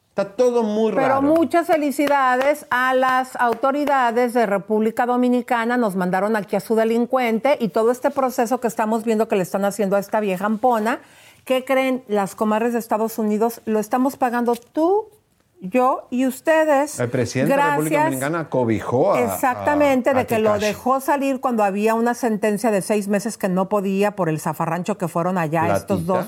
Está 0.08 0.24
todo 0.36 0.64
muy 0.64 0.92
Pero 0.92 1.06
raro. 1.08 1.22
muchas 1.22 1.68
felicidades 1.68 2.66
a 2.70 2.92
las 2.92 3.36
autoridades 3.36 4.34
de 4.34 4.46
República 4.46 5.06
Dominicana. 5.06 5.76
Nos 5.76 5.94
mandaron 5.94 6.34
aquí 6.36 6.56
a 6.56 6.60
su 6.60 6.74
delincuente 6.74 7.56
y 7.60 7.68
todo 7.68 7.92
este 7.92 8.10
proceso 8.10 8.60
que 8.60 8.66
estamos 8.68 9.04
viendo 9.04 9.28
que 9.28 9.36
le 9.36 9.42
están 9.42 9.64
haciendo 9.64 9.94
a 9.96 10.00
esta 10.00 10.18
vieja 10.20 10.44
ampona. 10.44 10.98
¿Qué 11.44 11.64
creen 11.64 12.02
las 12.08 12.34
comadres 12.34 12.72
de 12.72 12.78
Estados 12.80 13.18
Unidos? 13.18 13.62
Lo 13.64 13.78
estamos 13.78 14.16
pagando 14.16 14.54
tú, 14.54 15.06
yo 15.64 16.08
y 16.10 16.26
ustedes. 16.26 16.98
El 16.98 17.08
presidente 17.08 17.52
de 17.52 17.56
la 17.56 17.70
República 17.70 17.94
Gracias. 17.94 18.20
Dominicana 18.20 18.50
cobijó 18.50 19.14
a. 19.14 19.20
Exactamente, 19.20 20.10
a- 20.10 20.12
a 20.12 20.16
de 20.16 20.26
que 20.26 20.38
lo 20.38 20.58
dejó 20.58 21.00
salir 21.00 21.40
cuando 21.40 21.62
había 21.64 21.94
una 21.94 22.14
sentencia 22.14 22.70
de 22.70 22.82
seis 22.82 23.06
meses 23.08 23.38
que 23.38 23.48
no 23.48 23.68
podía 23.68 24.16
por 24.16 24.28
el 24.28 24.40
zafarrancho 24.40 24.98
que 24.98 25.08
fueron 25.08 25.38
allá 25.38 25.74
estos 25.76 26.04
dos 26.06 26.26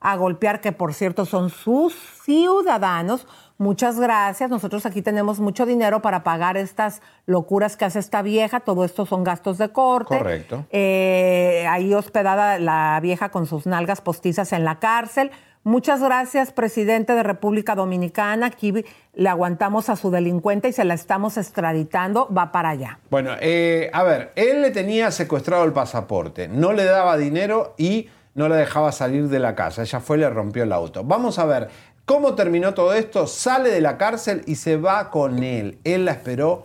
a 0.00 0.16
golpear, 0.16 0.60
que 0.60 0.70
por 0.72 0.92
cierto 0.92 1.24
son 1.24 1.48
sus 1.48 1.94
ciudadanos. 2.24 3.26
Muchas 3.56 3.98
gracias. 3.98 4.50
Nosotros 4.50 4.84
aquí 4.84 5.00
tenemos 5.00 5.40
mucho 5.40 5.64
dinero 5.64 6.02
para 6.02 6.22
pagar 6.24 6.56
estas 6.56 7.00
locuras 7.24 7.76
que 7.76 7.84
hace 7.86 8.00
esta 8.00 8.20
vieja. 8.20 8.60
Todo 8.60 8.84
esto 8.84 9.06
son 9.06 9.24
gastos 9.24 9.58
de 9.58 9.70
corte. 9.70 10.18
Correcto. 10.18 10.66
Eh, 10.70 11.64
ahí 11.70 11.94
hospedada 11.94 12.58
la 12.58 12.98
vieja 13.00 13.30
con 13.30 13.46
sus 13.46 13.64
nalgas 13.66 14.00
postizas 14.00 14.52
en 14.52 14.64
la 14.64 14.78
cárcel. 14.78 15.30
Muchas 15.66 16.02
gracias, 16.02 16.52
presidente 16.52 17.14
de 17.14 17.22
República 17.22 17.74
Dominicana. 17.74 18.46
Aquí 18.46 18.84
le 19.14 19.28
aguantamos 19.30 19.88
a 19.88 19.96
su 19.96 20.10
delincuente 20.10 20.68
y 20.68 20.72
se 20.74 20.84
la 20.84 20.92
estamos 20.92 21.38
extraditando. 21.38 22.28
Va 22.28 22.52
para 22.52 22.68
allá. 22.68 22.98
Bueno, 23.10 23.30
eh, 23.40 23.90
a 23.94 24.02
ver, 24.02 24.32
él 24.36 24.60
le 24.60 24.70
tenía 24.72 25.10
secuestrado 25.10 25.64
el 25.64 25.72
pasaporte, 25.72 26.48
no 26.48 26.74
le 26.74 26.84
daba 26.84 27.16
dinero 27.16 27.74
y 27.78 28.10
no 28.34 28.50
le 28.50 28.56
dejaba 28.56 28.92
salir 28.92 29.28
de 29.28 29.38
la 29.38 29.54
casa. 29.54 29.80
Ella 29.80 30.00
fue 30.00 30.18
y 30.18 30.20
le 30.20 30.28
rompió 30.28 30.64
el 30.64 30.72
auto. 30.72 31.02
Vamos 31.02 31.38
a 31.38 31.46
ver 31.46 31.70
cómo 32.04 32.34
terminó 32.34 32.74
todo 32.74 32.92
esto. 32.92 33.26
Sale 33.26 33.70
de 33.70 33.80
la 33.80 33.96
cárcel 33.96 34.42
y 34.46 34.56
se 34.56 34.76
va 34.76 35.10
con 35.10 35.42
él. 35.42 35.78
Él 35.84 36.04
la 36.04 36.12
esperó. 36.12 36.64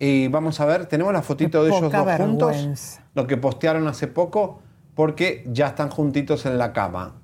Y 0.00 0.26
vamos 0.26 0.58
a 0.58 0.64
ver, 0.64 0.86
tenemos 0.86 1.12
la 1.12 1.22
fotito 1.22 1.62
de 1.62 1.70
ellos 1.70 1.92
dos 1.92 2.16
juntos. 2.16 2.98
Lo 3.14 3.28
que 3.28 3.36
postearon 3.36 3.86
hace 3.86 4.08
poco, 4.08 4.60
porque 4.96 5.44
ya 5.46 5.68
están 5.68 5.90
juntitos 5.90 6.46
en 6.46 6.58
la 6.58 6.72
cama. 6.72 7.14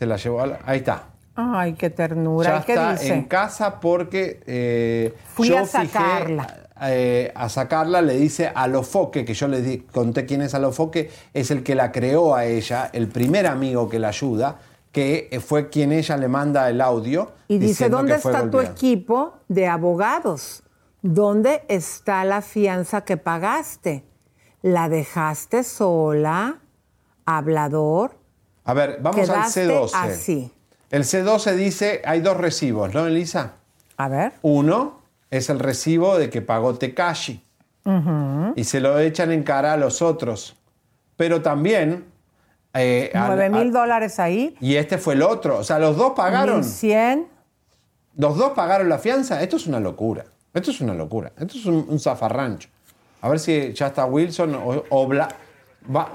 Se 0.00 0.06
la 0.06 0.16
llevó 0.16 0.40
a 0.40 0.46
la- 0.46 0.60
Ahí 0.64 0.78
está. 0.78 1.04
Ay, 1.36 1.74
qué 1.74 1.90
ternura. 1.90 2.48
Ya 2.50 2.60
¿Y 2.60 2.62
¿Qué 2.64 2.72
está 2.72 2.92
dice? 2.94 3.12
en 3.14 3.24
casa 3.24 3.78
porque 3.80 4.42
eh, 4.46 5.14
Fui 5.34 5.48
yo 5.48 5.58
a 5.58 5.66
fijé, 5.66 5.88
sacarla. 5.88 6.56
eh, 6.84 7.30
a 7.34 7.48
sacarla, 7.50 8.00
le 8.00 8.14
dice 8.16 8.50
Alofoque, 8.54 9.26
que 9.26 9.34
yo 9.34 9.46
le 9.46 9.60
di- 9.60 9.80
conté 9.80 10.24
quién 10.24 10.40
es 10.40 10.54
Alofoque, 10.54 11.10
es 11.34 11.50
el 11.50 11.62
que 11.62 11.74
la 11.74 11.92
creó 11.92 12.34
a 12.34 12.46
ella, 12.46 12.88
el 12.94 13.08
primer 13.08 13.46
amigo 13.46 13.90
que 13.90 13.98
la 13.98 14.08
ayuda, 14.08 14.56
que 14.90 15.28
eh, 15.30 15.38
fue 15.40 15.68
quien 15.68 15.92
ella 15.92 16.16
le 16.16 16.28
manda 16.28 16.68
el 16.70 16.80
audio. 16.80 17.32
Y 17.46 17.58
dice, 17.58 17.90
¿dónde 17.90 18.14
está 18.14 18.32
tu 18.44 18.52
golpeada". 18.52 18.70
equipo 18.70 19.34
de 19.48 19.66
abogados? 19.68 20.62
¿Dónde 21.02 21.62
está 21.68 22.24
la 22.24 22.40
fianza 22.40 23.02
que 23.04 23.18
pagaste? 23.18 24.04
¿La 24.62 24.88
dejaste 24.88 25.62
sola? 25.62 26.60
¿Hablador? 27.26 28.18
A 28.70 28.74
ver, 28.74 28.98
vamos 29.02 29.28
al 29.28 29.36
Quedaste 29.36 29.66
C12. 29.68 29.90
así. 29.94 30.52
El 30.90 31.02
C12 31.02 31.54
dice, 31.56 32.02
hay 32.04 32.20
dos 32.20 32.36
recibos, 32.36 32.94
¿no, 32.94 33.04
Elisa? 33.06 33.54
A 33.96 34.08
ver. 34.08 34.32
Uno 34.42 35.00
es 35.28 35.50
el 35.50 35.58
recibo 35.58 36.16
de 36.18 36.30
que 36.30 36.40
pagó 36.40 36.74
Tekashi. 36.76 37.42
Ujú. 37.82 38.52
y 38.56 38.64
se 38.64 38.78
lo 38.78 38.98
echan 38.98 39.32
en 39.32 39.42
cara 39.42 39.72
a 39.72 39.76
los 39.76 40.02
otros. 40.02 40.54
Pero 41.16 41.40
también... 41.42 42.04
eh, 42.74 43.10
a- 43.14 43.26
Nueve 43.26 43.46
a- 43.46 43.50
mil 43.50 43.72
dólares 43.72 44.20
ahí. 44.20 44.54
y 44.60 44.76
este 44.76 44.98
fue 44.98 45.14
el 45.14 45.22
otro. 45.22 45.58
O 45.58 45.64
sea, 45.64 45.78
los 45.80 45.96
dos 45.96 46.12
pagaron. 46.14 46.62
1.100. 46.62 47.26
Los 48.16 48.36
dos 48.36 48.50
pagaron 48.52 48.88
la 48.88 48.98
fianza. 48.98 49.42
Esto 49.42 49.56
es 49.56 49.66
una 49.66 49.80
locura. 49.80 50.26
Esto 50.54 50.70
es 50.70 50.80
una 50.80 50.94
locura. 50.94 51.32
Esto 51.38 51.56
es 51.58 51.64
un, 51.66 51.86
un 51.88 51.98
zafarrancho. 51.98 52.68
A 53.22 53.28
ver 53.30 53.40
si 53.40 53.72
ya 53.72 53.88
está 53.88 54.04
Wilson 54.04 54.54
o, 54.54 54.84
o 54.90 55.08
Bla- 55.08 55.34
va- 55.94 56.12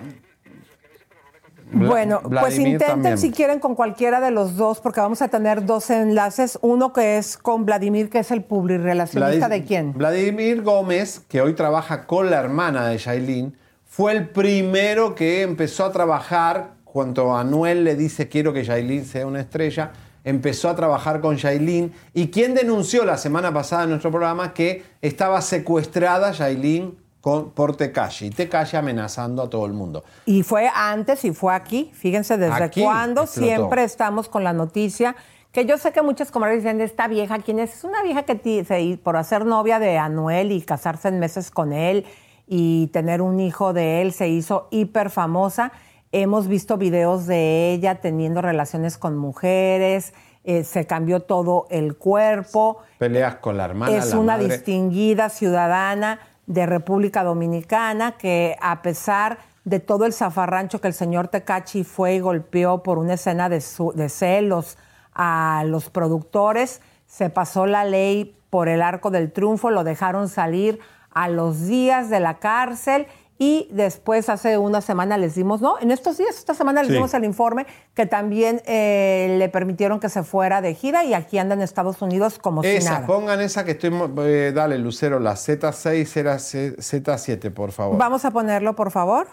Bueno, 1.76 2.22
pues 2.22 2.58
intenten 2.58 2.88
también. 2.88 3.18
si 3.18 3.32
quieren 3.32 3.60
con 3.60 3.76
cualquiera 3.76 4.22
de 4.22 4.32
los 4.32 4.56
dos, 4.56 4.80
porque 4.80 5.02
vamos 5.02 5.22
a 5.22 5.28
tener 5.28 5.66
dos 5.66 5.90
enlaces. 5.90 6.58
Uno 6.62 6.94
que 6.94 7.18
es 7.18 7.38
con 7.38 7.66
Vladimir, 7.66 8.10
que 8.10 8.20
es 8.20 8.32
el 8.32 8.44
publirelacionista 8.44 9.50
de 9.50 9.64
quién. 9.64 9.94
Vladimir 9.94 10.62
Gómez, 10.62 11.22
que 11.28 11.42
hoy 11.42 11.54
trabaja 11.54 12.08
con 12.08 12.30
la 12.30 12.40
hermana 12.40 12.88
de 12.88 12.98
Shailene, 12.98 13.52
fue 13.86 14.14
el 14.14 14.30
primero 14.30 15.16
que 15.16 15.42
empezó 15.42 15.86
a 15.86 15.92
trabajar 15.92 16.72
cuando 16.84 17.36
Anuel 17.36 17.84
le 17.84 17.96
dice 17.96 18.30
quiero 18.30 18.54
que 18.54 18.64
Shailene 18.64 19.06
sea 19.06 19.28
una 19.28 19.42
estrella. 19.42 19.92
Empezó 20.24 20.70
a 20.70 20.76
trabajar 20.76 21.22
con 21.22 21.36
Shailene. 21.36 21.92
¿Y 22.14 22.28
quién 22.30 22.56
denunció 22.56 23.06
la 23.06 23.18
semana 23.18 23.54
pasada 23.54 23.84
en 23.84 23.90
nuestro 23.90 24.12
programa 24.12 24.54
que 24.54 24.84
estaba 25.02 25.42
secuestrada 25.42 26.32
Shailene 26.32 27.05
con, 27.26 27.50
por 27.50 27.76
Tekashi? 27.76 28.30
Tekashi 28.30 28.78
amenazando 28.78 29.42
a 29.42 29.50
todo 29.50 29.66
el 29.66 29.74
mundo. 29.74 30.04
Y 30.28 30.44
fue 30.44 30.70
antes 30.72 31.26
y 31.26 31.34
fue 31.34 31.56
aquí. 31.56 31.90
Fíjense 31.96 32.38
desde 32.38 32.70
cuándo 32.84 33.26
siempre 33.26 33.84
estamos 33.84 34.30
con 34.30 34.44
la 34.44 34.54
noticia. 34.54 35.16
Que 35.52 35.66
yo 35.66 35.80
sé 35.80 35.92
que 35.92 36.04
muchas 36.04 36.30
comadres 36.30 36.62
dicen, 36.62 36.82
esta 36.82 37.08
vieja, 37.08 37.40
¿quién 37.40 37.58
es? 37.58 37.78
Es 37.78 37.84
una 37.84 38.04
vieja 38.04 38.22
que 38.24 38.64
se- 38.64 39.00
por 39.04 39.18
hacer 39.18 39.44
novia 39.44 39.80
de 39.80 39.98
Anuel 39.98 40.52
y 40.52 40.62
casarse 40.62 41.08
en 41.08 41.18
meses 41.18 41.50
con 41.50 41.74
él 41.74 42.06
y 42.46 42.92
tener 42.94 43.24
un 43.24 43.40
hijo 43.40 43.74
de 43.74 44.04
él, 44.04 44.14
se 44.14 44.28
hizo 44.28 44.68
hiper 44.70 45.10
famosa. 45.10 45.72
hemos 46.12 46.48
visto 46.48 46.78
videos 46.78 47.26
de 47.26 47.74
ella 47.74 47.96
teniendo 47.96 48.42
relaciones 48.44 48.98
con 49.00 49.18
mujeres, 49.18 50.14
eh, 50.44 50.64
se 50.64 50.86
cambió 50.86 51.22
todo 51.22 51.66
el 51.72 51.98
cuerpo. 51.98 52.78
Peleas 53.00 53.38
con 53.38 53.58
la 53.58 53.66
hermana. 53.66 53.98
es 53.98 54.12
la 54.12 54.20
una 54.20 54.34
madre. 54.38 54.48
distinguida 54.50 55.30
ciudadana 55.30 56.20
de 56.48 56.66
República 56.66 57.24
Dominicana 57.24 58.18
que 58.18 58.56
a 58.62 58.82
pesar 58.82 59.40
de 59.64 59.80
todo 59.80 60.06
el 60.06 60.14
zafarrancho 60.14 60.80
que 60.80 60.88
el 60.88 60.94
señor 60.94 61.28
Tecachi 61.30 61.84
fue 61.84 62.16
y 62.16 62.20
golpeó 62.20 62.84
por 62.84 62.98
una 63.00 63.16
escena 63.16 63.50
de, 63.50 63.62
su- 63.62 63.94
de 63.94 64.10
celos 64.10 64.78
a 65.14 65.64
los 65.66 65.90
productores, 65.90 66.82
se 67.08 67.30
pasó 67.30 67.66
la 67.66 67.84
ley 67.86 68.38
por 68.50 68.68
el 68.70 68.82
arco 68.82 69.10
del 69.12 69.32
triunfo, 69.32 69.72
lo 69.72 69.84
dejaron 69.84 70.28
salir 70.30 70.80
a 71.12 71.30
los 71.30 71.66
días 71.66 72.10
de 72.10 72.20
la 72.20 72.36
cárcel 72.40 73.08
y 73.38 73.68
después 73.72 74.30
hace 74.30 74.58
una 74.58 74.80
semana 74.80 75.18
les 75.18 75.36
dimos, 75.36 75.60
no, 75.62 75.78
en 75.80 75.92
estos 75.92 76.18
días, 76.18 76.38
esta 76.38 76.54
semana 76.54 76.82
les 76.82 76.88
Sí. 76.90 76.94
dimos 76.96 77.14
el 77.14 77.26
informe 77.26 77.66
que 77.94 78.06
también 78.06 78.62
eh, 78.66 79.36
le 79.38 79.50
permitieron 79.50 80.00
que 80.00 80.08
se 80.08 80.24
fuera 80.24 80.62
de 80.62 80.74
gira 80.74 81.04
y 81.04 81.14
aquí 81.14 81.38
anda 81.38 81.54
en 81.54 81.62
Estados 81.62 82.02
Unidos 82.02 82.40
como 82.40 82.64
si 82.64 82.70
Esa, 82.70 82.92
nada. 82.94 83.08
pongan 83.08 83.42
esa 83.42 83.66
que 83.66 83.72
estoy. 83.72 83.92
eh, 84.20 84.52
dale, 84.56 84.78
Lucero, 84.78 85.20
la 85.20 85.34
Z6 85.36 86.16
era 86.18 86.40
C- 86.40 86.78
Z7, 86.78 87.52
por 87.54 87.74
favor. 87.74 87.98
Vamos 87.98 88.24
a 88.24 88.32
ponerlo, 88.32 88.74
por 88.76 88.90
favor. 88.92 89.28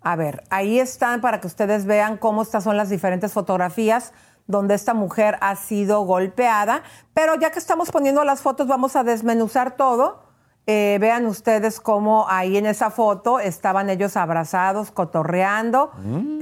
A 0.00 0.16
ver, 0.16 0.44
ahí 0.50 0.78
están 0.78 1.20
para 1.20 1.40
que 1.40 1.46
ustedes 1.48 1.84
vean 1.84 2.16
cómo 2.16 2.42
estas 2.42 2.64
son 2.64 2.76
las 2.76 2.88
diferentes 2.88 3.32
fotografías 3.32 4.12
donde 4.46 4.74
esta 4.74 4.94
mujer 4.94 5.36
ha 5.42 5.54
sido 5.56 6.00
golpeada. 6.02 6.82
Pero 7.12 7.34
ya 7.34 7.50
que 7.50 7.58
estamos 7.58 7.90
poniendo 7.90 8.24
las 8.24 8.40
fotos, 8.40 8.66
vamos 8.68 8.96
a 8.96 9.04
desmenuzar 9.04 9.76
todo. 9.76 10.27
Eh, 10.70 10.98
vean 11.00 11.24
ustedes 11.24 11.80
cómo 11.80 12.26
ahí 12.28 12.58
en 12.58 12.66
esa 12.66 12.90
foto 12.90 13.40
estaban 13.40 13.88
ellos 13.88 14.18
abrazados, 14.18 14.90
cotorreando. 14.90 15.92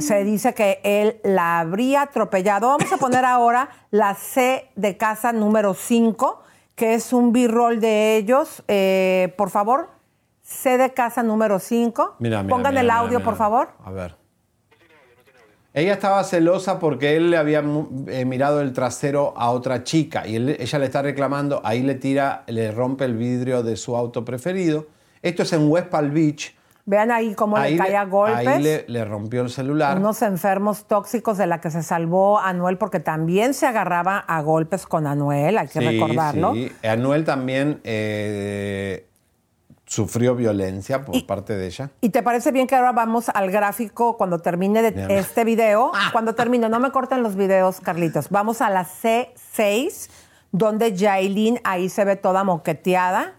Se 0.01 0.24
dice 0.24 0.53
que 0.53 0.81
él 0.82 1.20
la 1.23 1.61
habría 1.61 2.03
atropellado. 2.03 2.66
Vamos 2.66 2.93
a 2.93 2.97
poner 2.97 3.24
ahora 3.24 3.69
la 3.93 4.15
C 4.15 4.69
de 4.74 4.97
casa 4.97 5.32
número 5.32 5.74
5, 5.74 6.43
que 6.74 6.94
es 6.94 7.12
un 7.12 7.32
b-roll 7.32 7.78
de 7.78 8.16
ellos. 8.16 8.65
Eh, 8.66 9.32
por 9.39 9.51
favor, 9.51 9.90
C 10.43 10.77
de 10.77 10.93
casa 10.93 11.23
número 11.23 11.61
5. 11.61 12.16
Mira, 12.19 12.43
mira, 12.43 12.53
Pongan 12.53 12.73
mira, 12.73 12.81
el 12.81 12.86
mira, 12.86 12.97
audio, 12.97 13.19
mira. 13.20 13.24
por 13.24 13.36
favor. 13.36 13.69
A 13.85 13.93
ver. 13.93 14.16
Ella 15.77 15.93
estaba 15.93 16.24
celosa 16.24 16.78
porque 16.78 17.16
él 17.16 17.31
le 17.31 17.36
había 17.36 17.62
eh, 18.07 18.24
mirado 18.24 18.62
el 18.62 18.73
trasero 18.73 19.35
a 19.36 19.51
otra 19.51 19.85
chica 19.85 20.27
y 20.27 20.36
él- 20.36 20.57
ella 20.59 20.78
le 20.78 20.86
está 20.86 21.03
reclamando, 21.03 21.61
ahí 21.65 21.82
le 21.82 21.94
tira, 21.97 22.44
le 22.47 22.73
rompe 22.73 23.05
el 23.05 23.15
vidrio 23.15 23.62
de 23.62 23.77
su 23.77 23.94
auto 23.94 24.24
preferido. 24.24 24.86
Esto 25.20 25.43
es 25.43 25.53
en 25.53 25.69
West 25.70 25.89
Palm 25.89 26.15
Beach. 26.15 26.55
Vean 26.86 27.11
ahí 27.11 27.35
cómo 27.35 27.57
ahí 27.59 27.73
le 27.73 27.78
cae 27.78 27.97
a 27.97 28.05
golpes. 28.05 28.47
ahí 28.47 28.62
le, 28.62 28.85
le 28.89 29.05
rompió 29.05 29.43
el 29.43 29.51
celular. 29.51 29.98
Unos 29.98 30.23
enfermos 30.23 30.86
tóxicos 30.86 31.36
de 31.36 31.47
la 31.47 31.61
que 31.61 31.70
se 31.70 31.82
salvó 31.82 32.39
Anuel 32.39 32.78
porque 32.78 33.01
también 33.01 33.53
se 33.53 33.66
agarraba 33.66 34.19
a 34.20 34.40
golpes 34.40 34.86
con 34.86 35.07
Anuel, 35.07 35.59
hay 35.59 35.66
que 35.69 35.81
Sí, 35.81 35.85
recordarlo. 35.86 36.55
sí. 36.55 36.73
Anuel 36.89 37.24
también 37.24 37.81
eh, 37.85 39.09
sufrió 39.87 40.35
violencia 40.35 41.05
por 41.05 41.25
parte 41.27 41.57
de 41.57 41.67
ella. 41.67 41.91
¿Y 42.01 42.11
te 42.11 42.23
parece 42.23 42.51
bien 42.53 42.67
que 42.67 42.75
ahora 42.75 42.93
vamos 42.93 43.29
al 43.33 43.51
gráfico 43.51 44.17
cuando 44.17 44.41
termine 44.41 44.83
de 44.83 44.91
Bien. 44.91 45.11
este 45.13 45.45
video? 45.45 45.93
Cuando 46.13 46.35
termine, 46.35 46.69
no 46.69 46.81
me 46.81 46.91
corten 46.91 47.23
los 47.23 47.37
videos, 47.37 47.81
Carlitos. 47.81 48.29
Vamos 48.31 48.61
a 48.61 48.69
la 48.69 48.85
C6, 48.85 50.11
donde 50.51 50.95
Yailin 50.95 51.61
ahí 51.65 51.89
se 51.89 52.05
ve 52.05 52.17
toda 52.17 52.45
moqueteada. 52.45 53.35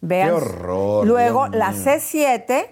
Vean. 0.00 0.28
Qué 0.28 0.32
horror, 0.34 1.06
Luego, 1.06 1.48
Dios 1.48 1.58
la 1.58 1.70
mío. 1.72 1.84
C7, 1.84 2.66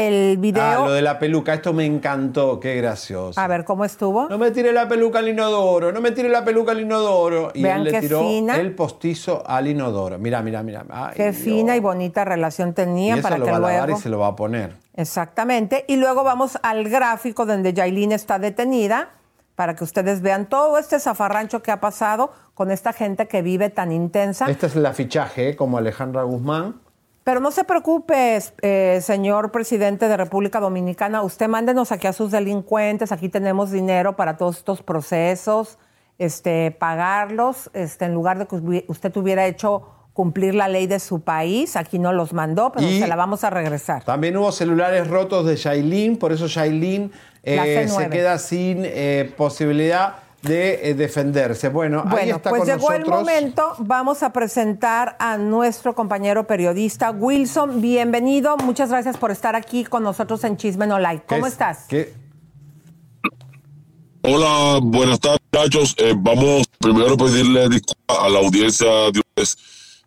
el 0.00 0.38
video. 0.38 0.62
Ah, 0.62 0.86
lo 0.86 0.92
de 0.92 1.02
la 1.02 1.18
peluca, 1.18 1.54
esto 1.54 1.72
me 1.72 1.84
encantó, 1.84 2.58
qué 2.58 2.76
gracioso. 2.76 3.38
A 3.40 3.46
ver, 3.46 3.64
¿cómo 3.64 3.84
estuvo? 3.84 4.28
No 4.28 4.38
me 4.38 4.50
tire 4.50 4.72
la 4.72 4.88
peluca 4.88 5.18
al 5.18 5.28
inodoro, 5.28 5.92
no 5.92 6.00
me 6.00 6.10
tire 6.12 6.28
la 6.28 6.44
peluca 6.44 6.72
al 6.72 6.80
inodoro. 6.80 7.50
Y 7.54 7.62
Vean 7.62 7.78
él 7.78 7.92
le 7.92 8.00
tiró 8.00 8.20
fina. 8.20 8.56
el 8.56 8.74
postizo 8.74 9.42
al 9.46 9.68
inodoro. 9.68 10.18
Mira, 10.18 10.42
mira, 10.42 10.62
mira. 10.62 10.84
Ay, 10.90 11.14
Qué 11.16 11.30
Dios. 11.30 11.36
fina 11.36 11.76
y 11.76 11.80
bonita 11.80 12.24
relación 12.24 12.70
Y 12.70 12.72
tenían 12.72 13.18
eso 13.18 13.22
para 13.28 13.38
lo 13.38 13.44
que 13.44 13.50
va 13.50 13.56
a 13.56 13.60
lavar 13.60 13.90
y 13.90 13.96
se 13.96 14.08
lo 14.08 14.18
va 14.18 14.28
a 14.28 14.36
poner. 14.36 14.74
Exactamente. 14.94 15.84
Y 15.88 15.96
luego 15.96 16.24
vamos 16.24 16.58
al 16.62 16.88
gráfico 16.88 17.46
donde 17.46 17.72
Yailin 17.72 18.12
está 18.12 18.38
detenida 18.38 19.10
para 19.54 19.74
que 19.76 19.84
ustedes 19.84 20.22
vean 20.22 20.46
todo 20.46 20.78
este 20.78 20.98
zafarrancho 20.98 21.62
que 21.62 21.70
ha 21.70 21.80
pasado 21.80 22.32
con 22.54 22.70
esta 22.70 22.92
gente 22.94 23.28
que 23.28 23.42
vive 23.42 23.68
tan 23.68 23.92
intensa. 23.92 24.50
Este 24.50 24.66
es 24.66 24.76
el 24.76 24.86
afichaje, 24.86 25.50
¿eh? 25.50 25.56
como 25.56 25.76
Alejandra 25.76 26.22
Guzmán. 26.22 26.76
Pero 27.24 27.40
no 27.40 27.50
se 27.50 27.64
preocupe, 27.64 28.38
eh, 28.62 29.00
señor 29.02 29.52
presidente 29.52 30.08
de 30.08 30.16
República 30.16 30.58
Dominicana. 30.58 31.22
Usted 31.22 31.48
mándenos 31.48 31.92
aquí 31.92 32.06
a 32.06 32.12
sus 32.12 32.30
delincuentes. 32.30 33.12
Aquí 33.12 33.28
tenemos 33.28 33.70
dinero 33.70 34.16
para 34.16 34.36
todos 34.38 34.58
estos 34.58 34.82
procesos, 34.82 35.78
este, 36.18 36.70
pagarlos, 36.70 37.70
este, 37.74 38.06
en 38.06 38.14
lugar 38.14 38.38
de 38.38 38.46
que 38.46 38.84
usted 38.88 39.12
tuviera 39.12 39.46
hecho 39.46 39.82
cumplir 40.14 40.54
la 40.54 40.68
ley 40.68 40.86
de 40.86 40.98
su 40.98 41.20
país. 41.20 41.76
Aquí 41.76 41.98
no 41.98 42.12
los 42.12 42.32
mandó, 42.32 42.72
pero 42.72 42.86
Y- 42.86 42.98
se 43.00 43.06
la 43.06 43.16
vamos 43.16 43.44
a 43.44 43.50
regresar. 43.50 44.02
También 44.04 44.36
hubo 44.36 44.50
celulares 44.50 45.06
rotos 45.06 45.46
de 45.46 45.56
Shailene, 45.56 46.16
por 46.16 46.32
eso 46.32 46.46
Shailene 46.48 47.10
eh, 47.42 47.56
La 47.56 47.64
C9. 47.64 47.88
se 48.04 48.10
queda 48.10 48.38
sin 48.38 48.82
eh, 48.84 49.32
posibilidad 49.36 50.14
de 50.42 50.90
eh, 50.90 50.94
defenderse. 50.94 51.68
Bueno, 51.68 52.02
ahí 52.04 52.10
Bueno, 52.10 52.36
está 52.36 52.50
pues 52.50 52.62
con 52.62 52.68
llegó 52.68 52.92
el 52.92 53.06
momento. 53.06 53.74
Vamos 53.78 54.22
a 54.22 54.32
presentar 54.32 55.16
a 55.18 55.36
nuestro 55.36 55.94
compañero 55.94 56.46
periodista 56.46 57.10
Wilson. 57.10 57.80
Bienvenido. 57.80 58.56
Muchas 58.58 58.90
gracias 58.90 59.16
por 59.16 59.30
estar 59.30 59.54
aquí 59.56 59.84
con 59.84 60.02
nosotros 60.02 60.42
en 60.44 60.56
Chisme 60.56 60.86
No 60.86 60.98
Like. 60.98 61.24
¿Cómo 61.26 61.46
es- 61.46 61.52
estás? 61.52 61.84
¿Qué? 61.88 62.14
Hola, 64.22 64.80
buenas 64.82 65.18
tardes, 65.18 65.40
muchachos. 65.52 65.94
Eh, 65.98 66.14
vamos 66.16 66.66
primero 66.78 67.14
a 67.14 67.16
pedirle 67.16 67.68
disculpas 67.70 68.18
a 68.18 68.28
la 68.28 68.38
audiencia 68.38 68.86
de 69.10 69.20
ustedes 69.20 69.56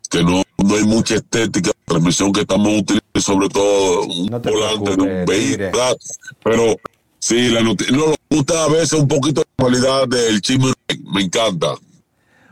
que 0.08 0.22
no, 0.22 0.42
no 0.58 0.74
hay 0.76 0.84
mucha 0.84 1.16
estética 1.16 1.70
en 1.70 1.76
la 1.78 1.84
transmisión 1.86 2.32
que 2.32 2.42
estamos 2.42 2.68
utilizando, 2.68 3.20
sobre 3.20 3.48
todo 3.48 4.02
un 4.02 4.26
volante 4.28 4.96
de 4.96 5.02
un 5.02 5.26
vehículo. 5.26 5.96
Pero 6.44 6.76
sí, 7.24 7.48
la 7.48 7.62
noti- 7.62 7.90
no 7.90 8.08
nos 8.08 8.16
gusta 8.30 8.64
a 8.64 8.68
veces 8.68 8.92
un 8.92 9.08
poquito 9.08 9.40
la 9.40 9.64
cualidad 9.64 10.08
del 10.08 10.42
chisme, 10.42 10.72
me 11.12 11.22
encanta. 11.22 11.74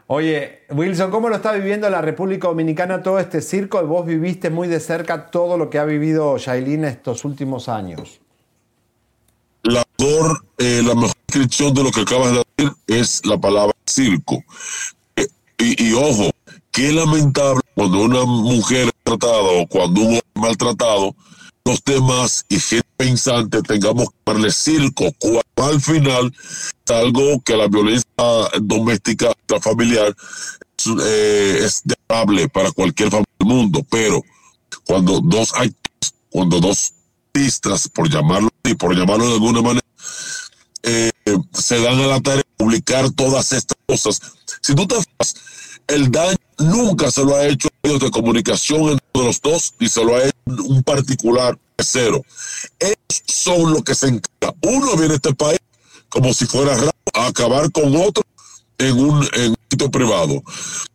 Oye, 0.07 0.61
Wilson, 0.71 1.11
¿cómo 1.11 1.29
lo 1.29 1.37
está 1.37 1.53
viviendo 1.53 1.89
la 1.91 2.01
República 2.01 2.49
Dominicana 2.49 3.03
todo 3.03 3.19
este 3.19 3.43
circo? 3.43 3.85
Vos 3.87 4.07
viviste 4.07 4.49
muy 4.49 4.69
de 4.69 4.81
cerca 4.81 5.31
todo 5.31 5.59
lo 5.59 5.69
que 5.69 5.79
ha 5.79 5.85
vivido 5.85 6.39
Shailene 6.39 6.89
estos 6.89 7.25
últimos 7.27 7.69
años. 7.69 8.21
La 9.63 9.85
mejor, 9.99 10.45
eh, 10.59 10.83
la 10.83 10.95
mejor 10.95 11.17
descripción 11.27 11.75
de 11.75 11.85
lo 11.85 11.91
que 11.91 12.01
acabas 12.01 12.33
de 12.33 12.43
decir 12.57 12.73
es 12.87 13.25
la 13.27 13.39
palabra 13.39 13.75
circo. 13.87 14.43
Eh, 15.17 15.29
y, 15.59 15.89
y 15.89 15.93
ojo, 15.93 16.31
qué 16.71 16.93
lamentable 16.93 17.61
cuando 17.75 18.01
una 18.01 18.25
mujer 18.25 18.87
es 18.89 18.93
tratada 19.05 19.43
o 19.43 19.67
cuando 19.67 20.01
un 20.01 20.07
hombre 20.07 20.23
es 20.35 20.43
maltratado, 20.43 21.15
los 21.65 21.83
demás 21.85 22.45
y 22.49 22.59
gente 22.59 22.87
pensante 22.97 23.63
tengamos 23.63 24.09
que 24.11 24.33
darle 24.33 24.51
circo, 24.51 25.13
cuando 25.19 25.43
al 25.57 25.81
final 25.81 26.33
es 26.85 26.91
algo 26.91 27.41
que 27.43 27.57
la 27.57 27.69
violencia 27.69 28.07
doméstica 28.61 29.33
familiar 29.61 30.15
eh, 31.05 31.59
es 31.63 31.83
deplorable 31.85 32.49
para 32.49 32.71
cualquier 32.73 33.11
familia 33.11 33.33
del 33.39 33.49
mundo, 33.49 33.87
pero 33.91 34.23
cuando 34.85 35.21
dos 35.21 35.53
actores, 35.53 36.15
cuando 36.31 36.61
dos 36.61 36.93
artistas, 37.35 37.89
por 37.89 38.09
llamarlo 38.09 38.51
así, 38.65 38.75
por 38.75 38.97
llamarlo 38.97 39.27
de 39.27 39.33
alguna 39.35 39.63
manera, 39.63 39.87
eh, 40.83 41.11
se 41.53 41.81
dan 41.81 42.01
a 42.01 42.07
la 42.07 42.21
tarea 42.21 42.39
de 42.39 42.57
publicar 42.57 43.11
todas 43.11 43.53
estas 43.53 43.79
cosas. 43.87 44.21
Si 44.61 44.75
tú 44.75 44.87
te 44.87 44.97
fijas, 44.97 45.35
el 45.87 46.11
daño 46.11 46.37
nunca 46.63 47.11
se 47.11 47.25
lo 47.25 47.37
ha 47.37 47.47
hecho 47.47 47.69
medios 47.83 48.01
de 48.01 48.11
comunicación 48.11 48.83
entre 48.83 49.07
los 49.15 49.41
dos 49.41 49.75
y 49.79 49.89
se 49.89 50.05
lo 50.05 50.17
ha 50.17 50.25
hecho 50.25 50.33
un 50.65 50.83
particular 50.83 51.59
tercero. 51.77 52.25
Ellos 52.79 53.23
son 53.27 53.73
los 53.73 53.83
que 53.83 53.95
se 53.95 54.09
encargan. 54.09 54.59
Uno 54.63 54.97
viene 54.97 55.15
a 55.15 55.17
este 55.17 55.35
país 55.35 55.59
como 56.09 56.33
si 56.35 56.47
fuera 56.47 56.75
raro 56.77 56.91
a 57.15 57.27
acabar 57.27 57.71
con 57.73 57.95
otro 57.97 58.23
en 58.79 58.99
un, 58.99 59.29
en 59.35 59.55
sitio 59.71 59.91
privado. 59.91 60.43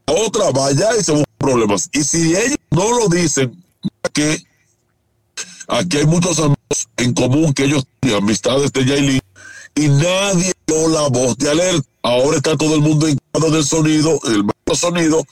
Otra 0.06 0.52
va 0.52 0.68
allá 0.68 0.96
y 0.98 1.04
se 1.04 1.12
busca 1.12 1.32
problemas. 1.38 1.90
Y 1.94 2.04
si 2.04 2.36
ellos 2.36 2.58
no 2.72 2.98
lo 2.98 3.08
dicen, 3.08 3.64
que 4.14 4.42
aquí 5.68 5.98
hay 5.98 6.06
muchos 6.06 6.40
amigos 6.40 6.88
en 6.98 7.14
común 7.14 7.54
que 7.54 7.66
ellos 7.66 7.86
tienen 8.00 8.24
amistades 8.24 8.72
de 8.74 8.86
Yailin 8.86 9.22
y 9.76 9.88
nadie 9.90 10.54
dio 10.66 10.88
la 10.90 11.08
voz 11.10 11.38
de 11.38 11.52
alerta. 11.52 11.88
Ahora 12.04 12.38
está 12.38 12.58
todo 12.58 12.76
el 12.76 12.82
mundo 12.82 13.08
encargado 13.08 13.54
del 13.54 13.66
sonido, 13.66 14.20
el 14.26 14.44
maestro 14.44 14.76
sonido. 14.76 15.24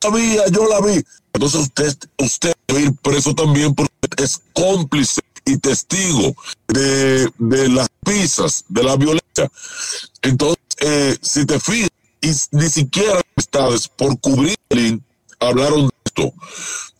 Sabía, 0.00 0.46
yo 0.48 0.68
la 0.68 0.80
vi. 0.80 1.02
Entonces 1.32 1.60
usted, 1.60 1.96
usted 2.18 2.52
debe 2.66 2.82
ir 2.82 2.96
preso 2.96 3.34
también 3.34 3.74
porque 3.74 3.90
es 4.16 4.40
cómplice 4.52 5.20
y 5.44 5.56
testigo 5.58 6.34
de, 6.68 7.30
de 7.38 7.68
las 7.68 7.88
pisas, 8.04 8.64
de 8.68 8.82
la 8.82 8.96
violencia. 8.96 9.50
Entonces, 10.22 10.58
eh, 10.80 11.16
si 11.20 11.46
te 11.46 11.58
fijas, 11.60 11.90
y 12.20 12.32
ni 12.52 12.68
siquiera 12.68 13.20
amistades 13.36 13.88
por 13.88 14.18
cubrir 14.20 14.56
el 14.70 15.00
hablaron 15.40 15.86
de 15.86 15.94
esto. 16.04 16.32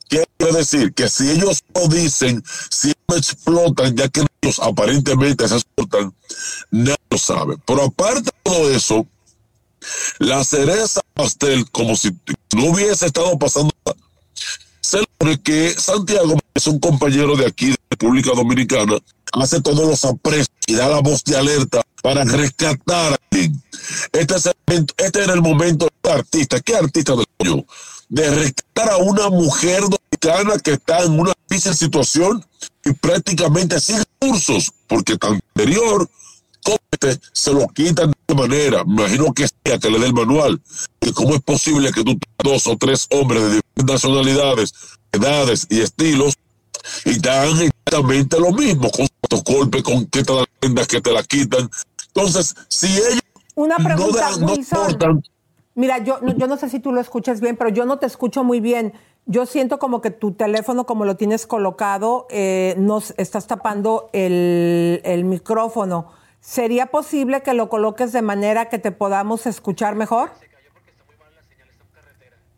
¿Qué 0.09 0.25
quiere 0.39 0.59
decir 0.59 0.95
que 0.95 1.09
si 1.09 1.31
ellos 1.31 1.63
lo 1.75 1.87
dicen, 1.89 2.43
si 2.71 2.89
ellos 2.89 3.19
explotan, 3.19 3.95
ya 3.97 4.09
que 4.09 4.25
ellos 4.41 4.59
aparentemente 4.61 5.47
se 5.49 5.57
explotan, 5.57 6.15
nadie 6.71 6.97
lo 7.11 7.19
sabe. 7.19 7.57
Pero 7.67 7.85
aparte 7.85 8.23
de 8.23 8.33
todo 8.43 8.71
eso, 8.71 9.07
la 10.19 10.45
cereza 10.45 11.01
pastel, 11.15 11.69
como 11.71 11.97
si 11.97 12.11
no 12.55 12.67
hubiese 12.67 13.07
estado 13.07 13.39
pasando 13.39 13.73
nada, 13.85 13.99
se 14.81 15.01
supone 15.01 15.41
que 15.43 15.75
Santiago 15.79 16.39
es 16.55 16.67
un 16.67 16.79
compañero 16.79 17.37
de 17.37 17.47
aquí, 17.47 17.71
de 17.71 17.77
República 17.91 18.31
Dominicana, 18.35 18.99
hace 19.33 19.61
todos 19.61 19.87
los 19.87 20.05
aprecios 20.05 20.49
y 20.67 20.75
da 20.75 20.89
la 20.89 21.01
voz 21.01 21.25
de 21.25 21.37
alerta 21.37 21.83
para 22.03 22.25
rescatar 22.25 23.13
a 23.13 23.19
alguien. 23.31 23.63
Este, 24.13 24.35
es 24.37 24.47
el 24.47 24.87
este 24.97 25.25
era 25.25 25.35
el 25.35 25.43
momento 25.43 25.89
de 26.03 26.11
artista. 26.11 26.61
¿Qué 26.61 26.77
artista 26.77 27.15
del 27.17 27.27
coño? 27.37 27.65
De 28.09 28.31
rescatar 28.31 28.91
a 28.91 28.97
una 28.99 29.29
mujer 29.29 29.83
dominicana 29.83 30.59
que 30.63 30.73
está 30.73 31.03
en 31.03 31.19
una 31.19 31.33
difícil 31.49 31.75
situación 31.75 32.45
y 32.85 32.93
prácticamente 32.93 33.81
sin 33.81 33.99
recursos, 33.99 34.73
porque 34.87 35.17
tan 35.17 35.41
anterior 35.55 36.09
como 36.65 36.79
este 36.91 37.21
se 37.33 37.53
lo 37.53 37.69
quitan 37.69 38.13
manera. 38.39 38.85
Me 38.85 38.95
imagino 39.03 39.33
que 39.33 39.47
sea 39.49 39.79
que 39.79 39.91
le 39.91 39.99
dé 39.99 40.07
el 40.07 40.15
manual. 40.15 40.61
Y 41.01 41.13
cómo 41.13 41.35
es 41.35 41.41
posible 41.43 41.93
que 41.93 42.05
tú 42.05 42.19
dos 42.43 42.67
o 42.67 42.77
tres 42.77 43.07
hombres 43.11 43.43
de 43.43 43.49
diferentes 43.57 43.85
nacionalidades, 43.87 44.73
edades 45.13 45.67
y 45.71 45.81
estilos 45.81 46.35
y 47.05 47.19
te 47.21 47.29
hagan 47.31 47.59
exactamente 47.61 48.39
lo 48.41 48.53
mismo, 48.53 48.91
con 48.91 49.07
estos 49.23 49.43
golpes, 49.45 49.83
con 49.83 50.07
que 50.07 50.23
te 50.23 50.33
las 50.33 50.47
prendas 50.61 50.87
que 50.87 51.01
te 51.01 51.13
la 51.13 51.23
quitan. 51.23 51.69
Entonces, 52.09 52.55
si 52.69 52.87
ellos 52.87 53.21
Una 53.55 53.77
pregunta, 53.77 54.07
no, 54.07 54.31
dan- 54.37 54.41
no 54.41 54.53
Wilson. 54.55 54.79
cortan, 54.85 55.23
Mira, 55.75 55.99
yo, 56.03 56.19
no- 56.23 56.37
yo 56.37 56.49
no 56.49 56.57
sé 56.57 56.69
si 56.69 56.81
tú 56.81 56.91
lo 56.93 57.01
escuchas 57.01 57.41
bien, 57.41 57.57
pero 57.57 57.71
yo 57.71 57.85
no 57.85 57.99
te 58.01 58.07
escucho 58.07 58.43
muy 58.43 58.59
bien. 58.61 58.93
Yo 59.27 59.47
siento 59.47 59.79
como 59.79 60.01
que 60.01 60.11
tu 60.11 60.33
teléfono, 60.33 60.87
como 60.87 61.05
lo 61.05 61.17
tienes 61.17 61.47
colocado, 61.47 62.27
eh, 62.31 62.75
nos 62.79 63.15
estás 63.17 63.47
tapando 63.47 64.11
el, 64.13 65.01
el 65.05 65.25
micrófono. 65.25 66.11
¿Sería 66.41 66.87
posible 66.87 67.43
que 67.43 67.55
lo 67.55 67.69
coloques 67.69 68.13
de 68.13 68.23
manera 68.23 68.69
que 68.69 68.79
te 68.79 68.93
podamos 68.93 69.47
escuchar 69.47 69.97
mejor? 69.97 70.31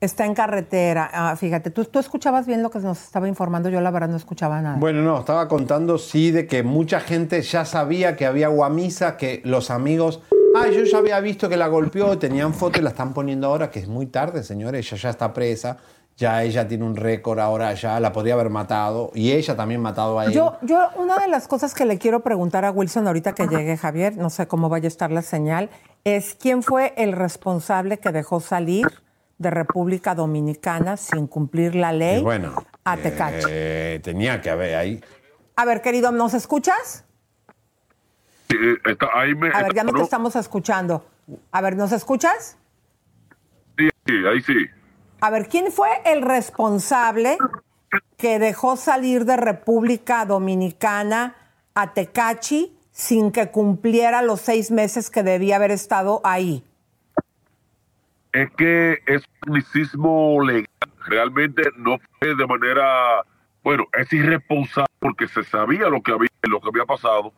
Está 0.01 0.25
en 0.25 0.35
carretera. 0.35 1.11
Ah, 1.13 1.37
fíjate, 1.37 1.71
¿tú, 1.71 1.85
tú 1.85 1.99
escuchabas 1.99 2.47
bien 2.47 2.63
lo 2.63 2.71
que 2.71 2.79
nos 2.79 3.03
estaba 3.03 3.29
informando. 3.29 3.69
Yo 3.69 3.83
la 3.83 3.91
verdad 3.91 4.09
no 4.09 4.17
escuchaba 4.17 4.63
nada. 4.63 4.77
Bueno, 4.79 5.03
no, 5.03 5.21
estaba 5.21 5.47
contando 5.47 5.99
sí 5.99 6.31
de 6.31 6.47
que 6.47 6.63
mucha 6.63 7.01
gente 7.01 7.43
ya 7.43 7.67
sabía 7.67 8.17
que 8.17 8.25
había 8.25 8.49
guamisa, 8.49 9.19
que 9.19 9.43
los 9.45 9.71
amigos, 9.71 10.23
ah, 10.57 10.69
yo 10.69 10.85
ya 10.85 10.99
había 10.99 11.21
visto 11.21 11.51
que 11.51 11.59
la 11.59 11.67
golpeó, 11.67 12.19
tenían 12.19 12.55
foto 12.55 12.79
y 12.79 12.83
la 12.83 12.91
están 12.91 13.13
poniendo 13.13 13.49
ahora, 13.49 13.71
que 13.71 13.81
es 13.81 13.89
muy 13.89 14.07
tarde, 14.07 14.43
señores, 14.43 14.87
ella 14.87 15.03
ya 15.03 15.11
está 15.11 15.35
presa, 15.35 15.77
ya 16.21 16.43
ella 16.43 16.69
tiene 16.69 16.85
un 16.85 16.97
récord 16.97 17.39
ahora, 17.39 17.73
ya 17.73 17.99
la 17.99 18.13
podría 18.13 18.35
haber 18.35 18.51
matado 18.51 19.11
y 19.15 19.33
ella 19.33 19.57
también 19.57 19.81
matado 19.81 20.19
a 20.19 20.27
él. 20.27 20.33
Yo, 20.33 20.59
yo, 20.61 20.91
una 20.97 21.19
de 21.19 21.29
las 21.29 21.49
cosas 21.49 21.73
que 21.73 21.87
le 21.87 21.97
quiero 21.97 22.21
preguntar 22.21 22.67
a 22.67 22.71
Wilson 22.71 23.07
ahorita 23.07 23.35
que 23.35 23.49
llegue 23.49 23.79
Javier, 23.79 24.19
no 24.19 24.29
sé 24.29 24.47
cómo 24.47 24.69
vaya 24.69 24.85
a 24.87 24.89
estar 24.89 25.11
la 25.11 25.23
señal, 25.23 25.71
es 26.05 26.37
quién 26.39 26.63
fue 26.63 26.93
el 26.99 27.13
responsable 27.13 27.97
que 27.99 28.13
dejó 28.13 28.41
salir 28.41 29.01
de 29.39 29.49
República 29.49 30.15
Dominicana 30.15 30.99
sin 30.99 31.27
cumplir 31.27 31.75
la 31.75 31.95
Y 31.95 31.99
ley 31.99 32.23
bueno, 32.23 32.53
a 32.85 32.99
Tecachi. 32.99 33.37
eh, 33.49 34.01
tenía 34.05 34.43
que 34.43 34.51
haber 34.51 34.75
ahí. 34.75 35.03
A 35.57 35.65
ver, 35.65 35.81
querido, 35.81 36.13
¿nos 36.13 36.35
escuchas? 36.35 37.07
eh, 38.51 38.77
está- 38.85 39.09
ahí 39.15 39.35
me, 39.35 39.49
A 39.55 39.63
ver, 39.63 39.73
ya 39.73 39.85
no 39.85 39.93
te 39.95 40.03
estamos 40.03 40.37
escuchando. 40.37 41.03
A 41.51 41.63
ver, 41.63 41.77
¿nos 41.77 41.93
escuchas? 41.93 42.59
Sí, 43.79 43.89
sí, 44.07 44.13
ahí 44.31 44.43
sí. 44.43 44.67
A 45.21 45.31
ver, 45.31 45.49
¿quién 45.49 45.71
fue 45.71 45.89
el 46.05 46.23
responsable 46.23 47.37
que 48.17 48.39
dejó 48.39 48.77
salir 48.77 49.25
de 49.25 49.37
República 49.37 50.25
Dominicana 50.25 51.35
a 51.75 51.93
Tecachi 51.93 52.77
sin 52.93 53.33
que 53.33 53.51
cumpliera 53.51 54.23
los 54.23 54.41
seis 54.41 54.71
meses 54.71 55.11
que 55.11 55.23
debía 55.23 55.57
haber 55.57 55.71
estado 55.71 56.21
ahí? 56.25 56.65
es 58.33 58.51
que 58.53 58.99
es 59.07 59.23
un 59.27 59.41
tecnicismo 59.41 60.43
legal. 60.43 60.67
Realmente 61.07 61.63
no 61.77 61.99
fue 62.19 62.35
de 62.35 62.47
manera, 62.47 63.25
bueno, 63.63 63.87
es 63.99 64.13
irresponsable 64.13 64.93
porque 64.99 65.27
se 65.29 65.43
sabía 65.45 65.89
lo 65.89 66.03
que 66.03 66.13
había, 66.13 66.29
lo 66.43 66.61
que 66.61 66.69
había 66.69 66.85
pasado. 66.85 67.33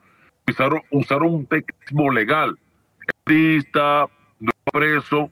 Usaron, 0.49 0.83
usaron 0.91 1.35
un 1.35 1.47
tecnicismo 1.47 2.11
legal. 2.11 2.59
Artista, 3.27 4.07
no 4.41 4.53
preso, 4.73 5.31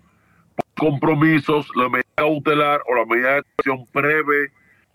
compromisos, 0.80 1.68
la 1.76 1.90
medida 1.90 2.08
cautelar 2.14 2.80
o 2.88 2.94
la 2.94 3.04
medida 3.04 3.34
de 3.34 3.42
acción 3.58 3.86
prevé 3.92 4.50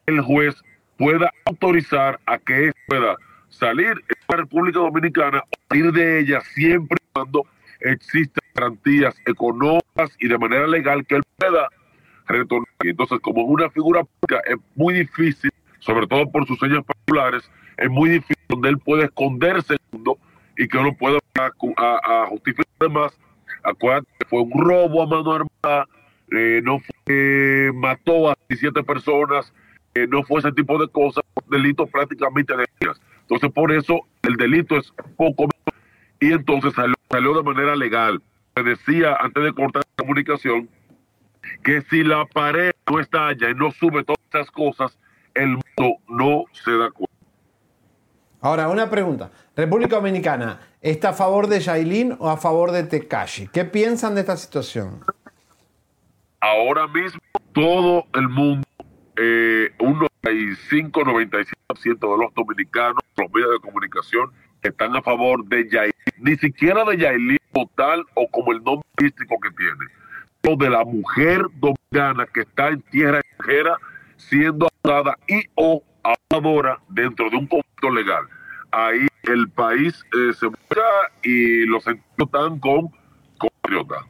el 0.08 0.20
juez 0.22 0.56
pueda 0.98 1.32
autorizar 1.46 2.20
a 2.26 2.40
que 2.40 2.72
pueda 2.88 3.16
salir 3.50 3.94
de 3.94 4.16
la 4.28 4.38
República 4.38 4.80
Dominicana 4.80 5.44
o 5.44 5.58
salir 5.70 5.92
de 5.92 6.20
ella 6.22 6.42
siempre 6.56 6.98
y 7.00 7.14
cuando 7.14 7.46
existan 7.82 8.44
garantías 8.56 9.16
económicas 9.28 10.10
y 10.20 10.28
de 10.28 10.38
manera 10.40 10.66
legal 10.66 11.06
que 11.06 11.18
él 11.18 11.24
pueda 11.38 11.70
retornar. 12.28 12.68
Entonces, 12.80 13.20
como 13.20 13.42
es 13.42 13.48
una 13.50 13.70
figura 13.70 14.04
pública, 14.04 14.42
es 14.48 14.58
muy 14.76 14.96
difícil, 14.96 15.52
sobre 15.80 16.08
todo 16.08 16.32
por 16.32 16.48
sus 16.48 16.58
señas 16.58 16.84
populares, 16.84 17.48
es 17.78 17.90
muy 17.90 18.10
difícil 18.10 18.44
donde 18.50 18.70
él 18.70 18.80
puede 18.80 19.06
esconderse 19.06 19.76
y 20.58 20.68
que 20.68 20.78
uno 20.78 20.96
pueda 20.96 21.20
acu- 21.36 21.76
a, 21.78 22.24
a 22.24 22.28
justificar 22.28 22.66
fue 24.30 24.42
un 24.42 24.52
robo 24.52 25.04
a 25.04 25.08
mano 25.08 25.34
armada, 25.34 25.88
eh, 26.32 26.62
no 26.64 26.80
fue 26.80 27.72
mató 27.74 28.30
a 28.30 28.38
17 28.50 28.84
personas, 28.84 29.54
eh, 29.94 30.08
no 30.08 30.24
fue 30.24 30.40
ese 30.40 30.52
tipo 30.52 30.78
de 30.78 30.88
cosas, 30.90 31.24
delitos 31.50 31.90
prácticamente 31.90 32.56
de 32.56 32.66
días. 32.80 33.00
Entonces, 33.22 33.52
por 33.52 33.72
eso 33.72 34.02
el 34.24 34.36
delito 34.36 34.78
es 34.78 34.94
poco 35.18 35.44
menos 35.44 35.82
y 36.20 36.32
entonces 36.32 36.74
salió, 36.74 36.96
salió 37.10 37.34
de 37.34 37.44
manera 37.44 37.76
legal. 37.76 38.22
Se 38.56 38.64
decía 38.64 39.16
antes 39.20 39.44
de 39.44 39.54
cortar 39.54 39.84
la 39.98 40.04
comunicación 40.04 40.70
que 41.64 41.82
si 41.90 42.04
la 42.04 42.26
pared 42.26 42.72
no 42.90 43.00
estalla 43.00 43.50
y 43.50 43.56
no 43.56 43.72
sube 43.72 44.04
todas 44.04 44.20
esas 44.30 44.52
cosas, 44.52 44.98
el 45.34 45.50
mundo 45.50 45.98
no 46.08 46.46
se 46.52 46.72
da 46.72 46.90
cuenta. 46.92 47.15
Ahora, 48.46 48.70
una 48.70 48.88
pregunta. 48.92 49.32
República 49.56 49.96
Dominicana, 49.96 50.60
¿está 50.80 51.10
a 51.10 51.14
favor 51.14 51.48
de 51.48 51.60
Yailin 51.60 52.16
o 52.20 52.30
a 52.30 52.38
favor 52.38 52.70
de 52.70 52.84
Tekashi? 52.84 53.48
¿Qué 53.48 53.66
piensan 53.66 54.14
de 54.14 54.22
esta 54.22 54.38
situación? 54.38 55.04
Ahora 56.42 56.86
mismo 56.88 57.20
todo 57.54 58.06
el 58.14 58.30
mundo, 58.30 58.68
eh, 59.18 59.72
un 59.80 60.00
95-97% 60.22 61.56
de 61.84 62.24
los 62.24 62.32
dominicanos, 62.36 63.00
los 63.18 63.34
medios 63.34 63.50
de 63.50 63.60
comunicación, 63.62 64.32
están 64.62 64.96
a 64.96 65.02
favor 65.02 65.44
de 65.46 65.68
Yailin. 65.68 65.94
Ni 66.20 66.36
siquiera 66.36 66.86
de 66.86 66.98
Yailin 67.00 67.40
tal 67.76 68.06
o 68.14 68.28
como 68.30 68.52
el 68.52 68.64
nombre 68.64 68.88
artístico 68.96 69.40
que 69.40 69.50
tiene, 69.58 69.86
sino 70.44 70.56
de 70.56 70.70
la 70.70 70.86
mujer 70.86 71.48
dominicana 71.56 72.28
que 72.32 72.42
está 72.42 72.68
en 72.68 72.82
tierra 72.92 73.22
extranjera 73.22 73.80
siendo 74.18 74.68
acusada 74.68 75.18
y 75.28 75.42
o 75.56 75.82
abusadora 76.14 76.80
dentro 76.90 77.30
de 77.30 77.38
un 77.38 77.48
conflicto 77.48 77.90
legal. 77.90 78.24
Ahí 78.72 79.08
el 79.24 79.50
país 79.50 80.04
eh, 80.14 80.34
se 80.34 80.48
muera 80.48 80.90
y 81.24 81.66
los 81.66 81.86
están 81.88 82.60
con 82.60 82.92
compatriota. 83.38 84.06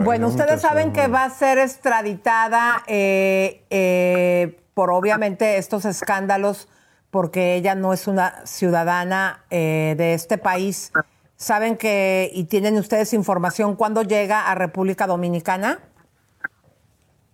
Bueno, 0.00 0.28
ustedes 0.28 0.62
saben 0.62 0.92
que 0.92 1.08
va 1.08 1.24
a 1.24 1.30
ser 1.30 1.58
extraditada 1.58 2.82
eh, 2.86 3.64
eh, 3.68 4.58
por 4.72 4.90
obviamente 4.90 5.58
estos 5.58 5.84
escándalos, 5.84 6.68
porque 7.10 7.54
ella 7.54 7.74
no 7.74 7.92
es 7.92 8.06
una 8.06 8.46
ciudadana 8.46 9.44
eh, 9.50 9.94
de 9.98 10.14
este 10.14 10.38
país. 10.38 10.90
¿Saben 11.36 11.76
que, 11.76 12.30
y 12.32 12.44
tienen 12.44 12.78
ustedes 12.78 13.12
información, 13.12 13.76
cuándo 13.76 14.02
llega 14.02 14.50
a 14.50 14.54
República 14.54 15.06
Dominicana? 15.06 15.80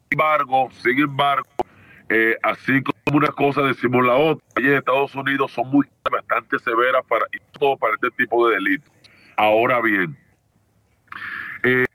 Sin 0.09 0.19
embargo, 0.19 0.69
sin 0.83 0.99
embargo, 0.99 1.49
eh, 2.09 2.37
así 2.43 2.83
como 2.83 2.90
una 3.13 3.29
cosa 3.29 3.63
decimos 3.63 4.05
la 4.05 4.15
otra, 4.15 4.45
allá 4.57 4.69
en 4.69 4.75
Estados 4.75 5.15
Unidos 5.15 5.53
son 5.53 5.69
muy 5.71 5.87
bastante 6.11 6.59
severas 6.59 7.05
para 7.09 7.27
todo 7.59 7.77
para 7.77 7.95
este 7.95 8.11
tipo 8.13 8.49
de 8.49 8.55
delitos. 8.55 8.91
Ahora 9.37 9.81
bien, 9.81 10.17
eh, 11.63 11.87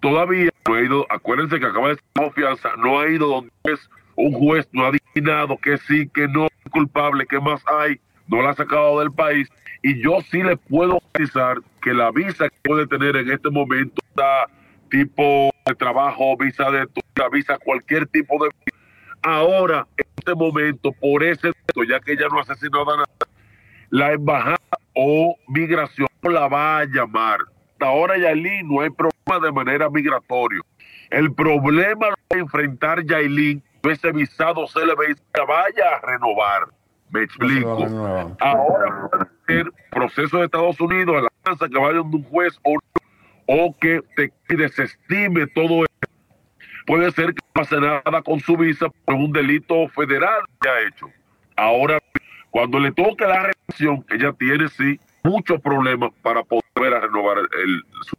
todavía 0.00 0.50
no 0.68 0.74
ha 0.74 0.80
ido, 0.80 1.06
acuérdense 1.10 1.58
que 1.58 1.66
acaba 1.66 1.88
de 1.88 1.94
ser 1.96 2.04
confianza, 2.14 2.70
no 2.76 3.00
ha 3.00 3.08
ido 3.08 3.26
donde 3.28 3.50
es 3.64 3.88
un 4.16 4.32
juez, 4.32 4.68
no 4.72 4.86
ha 4.86 4.92
dictaminado 4.92 5.56
que 5.58 5.78
sí, 5.78 6.08
que 6.08 6.28
no 6.28 6.46
es 6.46 6.70
culpable, 6.70 7.26
que 7.26 7.40
más 7.40 7.62
hay, 7.66 8.00
no 8.28 8.42
la 8.42 8.50
ha 8.50 8.54
sacado 8.54 9.00
del 9.00 9.12
país. 9.12 9.48
Y 9.82 10.02
yo 10.02 10.20
sí 10.30 10.42
le 10.42 10.56
puedo 10.56 11.00
garantizar 11.12 11.58
que 11.82 11.92
la 11.92 12.10
visa 12.10 12.48
que 12.48 12.56
puede 12.68 12.86
tener 12.86 13.16
en 13.16 13.30
este 13.30 13.50
momento 13.50 14.00
está 14.08 14.46
tipo 14.90 15.50
de 15.66 15.74
trabajo, 15.74 16.36
visa 16.36 16.70
de 16.70 16.86
visa 17.32 17.58
cualquier 17.58 18.06
tipo 18.06 18.42
de 18.42 18.50
Ahora, 19.24 19.86
en 19.96 20.06
este 20.16 20.34
momento, 20.34 20.92
por 20.92 21.24
ese 21.24 21.48
delito, 21.48 21.84
ya 21.88 21.98
que 22.00 22.12
ella 22.12 22.28
no 22.30 22.38
ha 22.38 22.42
asesinado 22.42 22.92
a 22.92 22.96
nadie, 22.98 23.34
la 23.90 24.12
embajada 24.12 24.58
o 24.94 25.36
migración 25.48 26.08
la 26.22 26.48
va 26.48 26.78
a 26.78 26.84
llamar. 26.84 27.40
Hasta 27.72 27.86
ahora, 27.86 28.16
Yailin, 28.16 28.68
no 28.68 28.80
hay 28.80 28.90
problema 28.90 29.46
de 29.46 29.52
manera 29.52 29.90
migratoria. 29.90 30.60
El 31.10 31.32
problema 31.34 32.10
lo 32.10 32.16
va 32.30 32.36
a 32.36 32.38
enfrentar 32.38 33.04
Yailin 33.04 33.62
ese 33.90 34.12
visado 34.12 34.66
se 34.66 34.84
le 34.84 34.94
vaya 34.94 35.96
a 35.96 36.06
renovar. 36.06 36.68
Me 37.10 37.22
explico. 37.22 37.84
Ahora 38.40 39.08
puede 39.10 39.26
ser 39.46 39.72
proceso 39.90 40.38
de 40.38 40.44
Estados 40.46 40.80
Unidos, 40.80 41.16
a 41.16 41.22
la 41.22 41.28
lanza 41.44 41.68
que 41.68 41.78
vaya 41.78 41.94
de 41.94 42.00
un 42.00 42.24
juez 42.24 42.58
o, 42.62 42.78
o 43.46 43.76
que 43.78 44.00
te 44.16 44.32
desestime 44.48 45.46
todo 45.48 45.84
esto. 45.84 46.08
Puede 46.86 47.10
ser 47.12 47.34
que 47.34 47.43
pase 47.54 47.76
nada 47.80 48.20
con 48.22 48.40
su 48.40 48.56
visa 48.56 48.86
por 49.04 49.14
un 49.14 49.32
delito 49.32 49.88
federal 49.88 50.42
que 50.60 50.68
ha 50.68 50.80
hecho. 50.88 51.06
Ahora, 51.56 52.00
cuando 52.50 52.80
le 52.80 52.90
toque 52.90 53.24
la 53.24 53.44
reacción, 53.44 54.04
ella 54.10 54.32
tiene 54.32 54.68
sí 54.68 54.98
muchos 55.22 55.60
problemas 55.60 56.10
para 56.20 56.42
poder 56.42 56.64
renovar 56.76 57.38
el, 57.38 57.82
su 58.02 58.16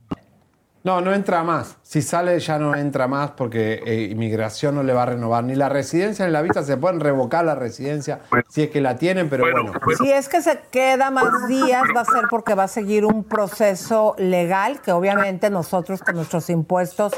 No, 0.85 1.01
no 1.01 1.13
entra 1.13 1.43
más. 1.43 1.77
Si 1.83 2.01
sale 2.01 2.39
ya 2.39 2.57
no 2.57 2.75
entra 2.75 3.09
más 3.09 3.31
porque 3.31 3.81
eh, 3.85 4.07
inmigración 4.09 4.75
no 4.75 4.83
le 4.83 4.93
va 4.93 5.03
a 5.03 5.07
renovar 5.07 5.43
ni 5.43 5.55
la 5.55 5.67
residencia 5.67 6.25
ni 6.25 6.31
la 6.31 6.41
visa. 6.41 6.63
Se 6.63 6.77
pueden 6.77 7.01
revocar 7.01 7.43
la 7.43 7.55
residencia 7.55 8.21
si 8.47 8.63
es 8.63 8.69
que 8.69 8.79
la 8.79 8.95
tienen, 8.95 9.29
pero 9.29 9.43
bueno. 9.51 9.73
Si 9.97 10.09
es 10.13 10.29
que 10.29 10.41
se 10.41 10.61
queda 10.71 11.11
más 11.11 11.49
días, 11.49 11.83
va 11.93 12.01
a 12.01 12.05
ser 12.05 12.23
porque 12.29 12.55
va 12.55 12.63
a 12.63 12.69
seguir 12.69 13.03
un 13.03 13.25
proceso 13.25 14.15
legal 14.17 14.79
que 14.79 14.93
obviamente 14.93 15.49
nosotros 15.49 16.01
con 16.01 16.15
nuestros 16.15 16.49
impuestos 16.49 17.13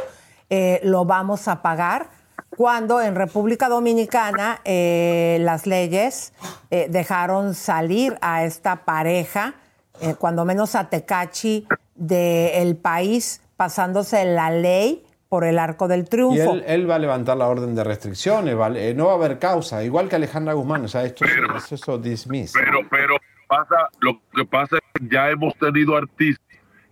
eh, 0.49 0.79
lo 0.83 1.05
vamos 1.05 1.47
a 1.47 1.61
pagar. 1.61 2.09
Cuando 2.55 3.01
en 3.01 3.15
República 3.15 3.69
Dominicana 3.69 4.59
eh, 4.65 5.37
las 5.41 5.67
leyes 5.67 6.33
eh, 6.71 6.87
dejaron 6.89 7.53
salir 7.53 8.17
a 8.21 8.45
esta 8.45 8.77
pareja, 8.85 9.53
eh, 10.01 10.15
cuando 10.17 10.43
menos 10.45 10.73
a 10.75 10.89
Tecachi, 10.89 11.67
del 11.95 12.75
país, 12.77 13.41
pasándose 13.57 14.23
la 14.25 14.49
ley 14.51 15.03
por 15.29 15.43
el 15.43 15.59
arco 15.59 15.87
del 15.87 16.01
Y 16.01 16.03
triunfo. 16.05 16.53
él, 16.53 16.63
él 16.67 16.89
va 16.89 16.95
a 16.95 16.99
levantar 16.99 17.35
la 17.37 17.47
orden 17.47 17.75
de 17.75 17.83
restricciones, 17.83 18.55
¿vale? 18.55 18.89
Eh, 18.89 18.93
no 18.93 19.07
va 19.07 19.13
a 19.13 19.15
haber 19.15 19.39
causa, 19.39 19.83
igual 19.83 20.07
que 20.07 20.15
Alejandra 20.15 20.53
Guzmán, 20.53 20.85
o 20.85 20.87
sea, 20.87 21.03
esto 21.03 21.25
es 21.25 21.71
eso 21.71 21.97
dismiss. 21.97 22.53
Pero, 22.53 22.79
pero 22.89 23.17
pasa, 23.47 23.89
lo 23.99 24.21
que 24.33 24.45
pasa 24.45 24.77
es 24.77 24.81
que 25.01 25.13
ya 25.13 25.29
hemos 25.29 25.53
tenido 25.57 25.97
artistas 25.97 26.45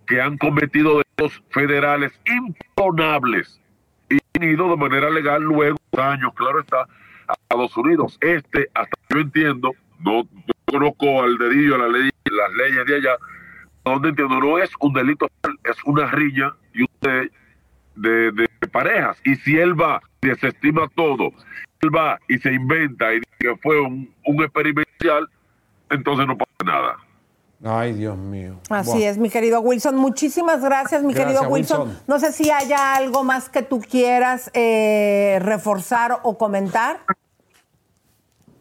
que 0.06 0.22
han 0.22 0.38
cometido 0.38 1.02
federales 1.50 2.12
imponables 2.26 3.60
y 4.10 4.18
han 4.36 4.50
ido 4.50 4.70
de 4.70 4.78
manera 4.78 5.10
legal 5.10 5.42
luego 5.42 5.78
años, 5.98 6.34
claro 6.36 6.60
está, 6.60 6.82
a 7.28 7.34
Estados 7.34 7.76
Unidos. 7.78 8.18
Este, 8.22 8.70
hasta 8.74 8.98
yo 9.10 9.20
entiendo, 9.20 9.72
no, 10.00 10.24
no 10.24 10.54
conozco 10.66 11.24
al 11.24 11.38
dedillo 11.38 11.78
la 11.78 11.88
ley, 11.88 12.10
las 12.26 12.52
leyes 12.54 12.86
de 12.86 12.96
allá, 12.98 13.18
donde 13.84 14.10
entiendo, 14.10 14.40
no 14.40 14.58
es 14.58 14.70
un 14.80 14.94
delito, 14.94 15.28
es 15.64 15.78
una 15.86 16.08
riña 16.12 16.54
y 16.74 16.86
de, 17.02 17.30
de, 18.32 18.48
parejas. 18.72 19.18
Y 19.24 19.36
si 19.36 19.58
él 19.58 19.80
va, 19.80 20.02
desestima 20.22 20.88
todo, 20.96 21.32
él 21.82 21.96
va 21.96 22.20
y 22.28 22.38
se 22.40 22.52
inventa 22.52 23.14
y 23.14 23.20
dice 23.20 23.36
que 23.40 23.56
fue 23.58 23.80
un, 23.80 24.14
un 24.26 24.44
experimental, 24.44 25.30
entonces 25.90 26.28
no 26.28 26.38
pasa 26.38 26.52
nada. 26.66 26.98
Ay, 27.68 27.94
Dios 27.94 28.16
mío. 28.16 28.60
Así 28.70 28.92
Buah. 28.92 29.00
es, 29.10 29.18
mi 29.18 29.30
querido 29.32 29.60
Wilson. 29.60 29.96
Muchísimas 29.96 30.62
gracias, 30.64 31.02
mi 31.02 31.14
Gracias, 31.16 31.34
querido 31.40 31.52
Wilson. 31.52 31.82
Wilson. 31.88 32.04
No 32.08 32.20
sé 32.20 32.32
si 32.32 32.52
haya 32.52 32.94
algo 32.96 33.24
más 33.24 33.50
que 33.50 33.64
tú 33.64 33.82
quieras 33.82 34.52
eh, 34.54 35.40
reforzar 35.42 36.20
o 36.22 36.38
comentar. 36.38 37.00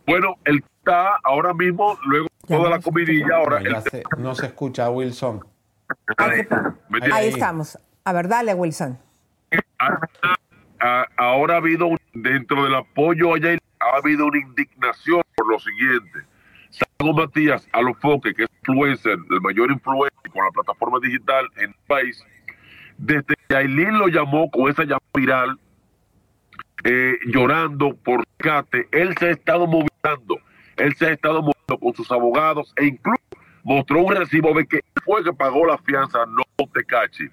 Bueno, 0.06 0.36
él 0.44 0.64
está 0.78 1.16
ahora 1.22 1.52
mismo, 1.52 1.98
luego 2.06 2.28
toda 2.48 2.70
la 2.70 2.80
comidilla, 2.80 3.36
ahora 3.36 3.60
No, 3.60 3.80
se- 3.82 4.02
no 4.18 4.34
se 4.34 4.46
escucha, 4.46 4.88
Wilson. 4.90 5.44
¿me 6.88 7.00
Ahí 7.12 7.28
estamos. 7.28 7.78
A 8.04 8.12
ver, 8.14 8.28
dale, 8.28 8.54
Wilson. 8.54 8.98
Ah, 10.80 11.06
ahora 11.16 11.54
ha 11.54 11.56
habido, 11.58 11.86
un- 11.86 11.98
dentro 12.14 12.64
del 12.64 12.74
apoyo 12.74 13.34
allá, 13.34 13.56
ha 13.80 13.96
habido 13.96 14.26
una 14.26 14.38
indignación 14.38 15.22
por 15.36 15.46
lo 15.48 15.58
siguiente. 15.58 16.20
Santiago 16.70 17.14
Matías 17.14 17.66
Alofoque, 17.72 18.34
que 18.34 18.44
es 18.44 18.48
influencer, 18.64 19.18
el 19.30 19.40
mayor 19.40 19.70
influencer 19.70 20.30
con 20.32 20.44
la 20.44 20.50
plataforma 20.50 20.98
digital 21.02 21.46
en 21.56 21.70
el 21.70 21.76
país, 21.86 22.24
desde 22.98 23.34
que 23.48 23.56
Aileen 23.56 23.98
lo 23.98 24.08
llamó 24.08 24.50
con 24.50 24.70
esa 24.70 24.82
llamada 24.82 25.00
viral, 25.14 25.58
eh, 26.84 27.18
llorando 27.26 27.96
por 27.96 28.24
cate, 28.36 28.88
él 28.92 29.14
se 29.18 29.26
ha 29.26 29.30
estado 29.30 29.66
movilizando, 29.66 30.38
él 30.76 30.94
se 30.96 31.06
ha 31.06 31.10
estado 31.12 31.40
moviendo 31.40 31.78
con 31.80 31.94
sus 31.94 32.10
abogados 32.10 32.72
e 32.76 32.86
incluso 32.86 33.22
mostró 33.62 34.02
un 34.02 34.14
recibo 34.14 34.52
de 34.54 34.66
que 34.66 34.80
fue 35.04 35.24
que 35.24 35.32
pagó 35.32 35.66
la 35.66 35.78
fianza, 35.78 36.26
no 36.26 36.42
Tecachi. 36.72 37.28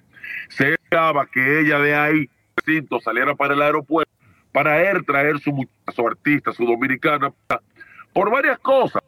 Se 0.50 0.74
esperaba 0.74 1.26
que 1.26 1.62
ella 1.62 1.80
de 1.80 1.96
ahí, 1.96 2.30
recinto, 2.56 3.00
saliera 3.00 3.36
para 3.36 3.54
el 3.54 3.62
aeropuerto 3.62 4.12
para 4.52 4.90
él 4.90 5.06
traer 5.06 5.40
su, 5.40 5.68
su 5.94 6.08
artista, 6.08 6.52
su 6.52 6.66
dominicana, 6.66 7.34
por 8.14 8.30
varias 8.30 8.60
cosas, 8.60 9.02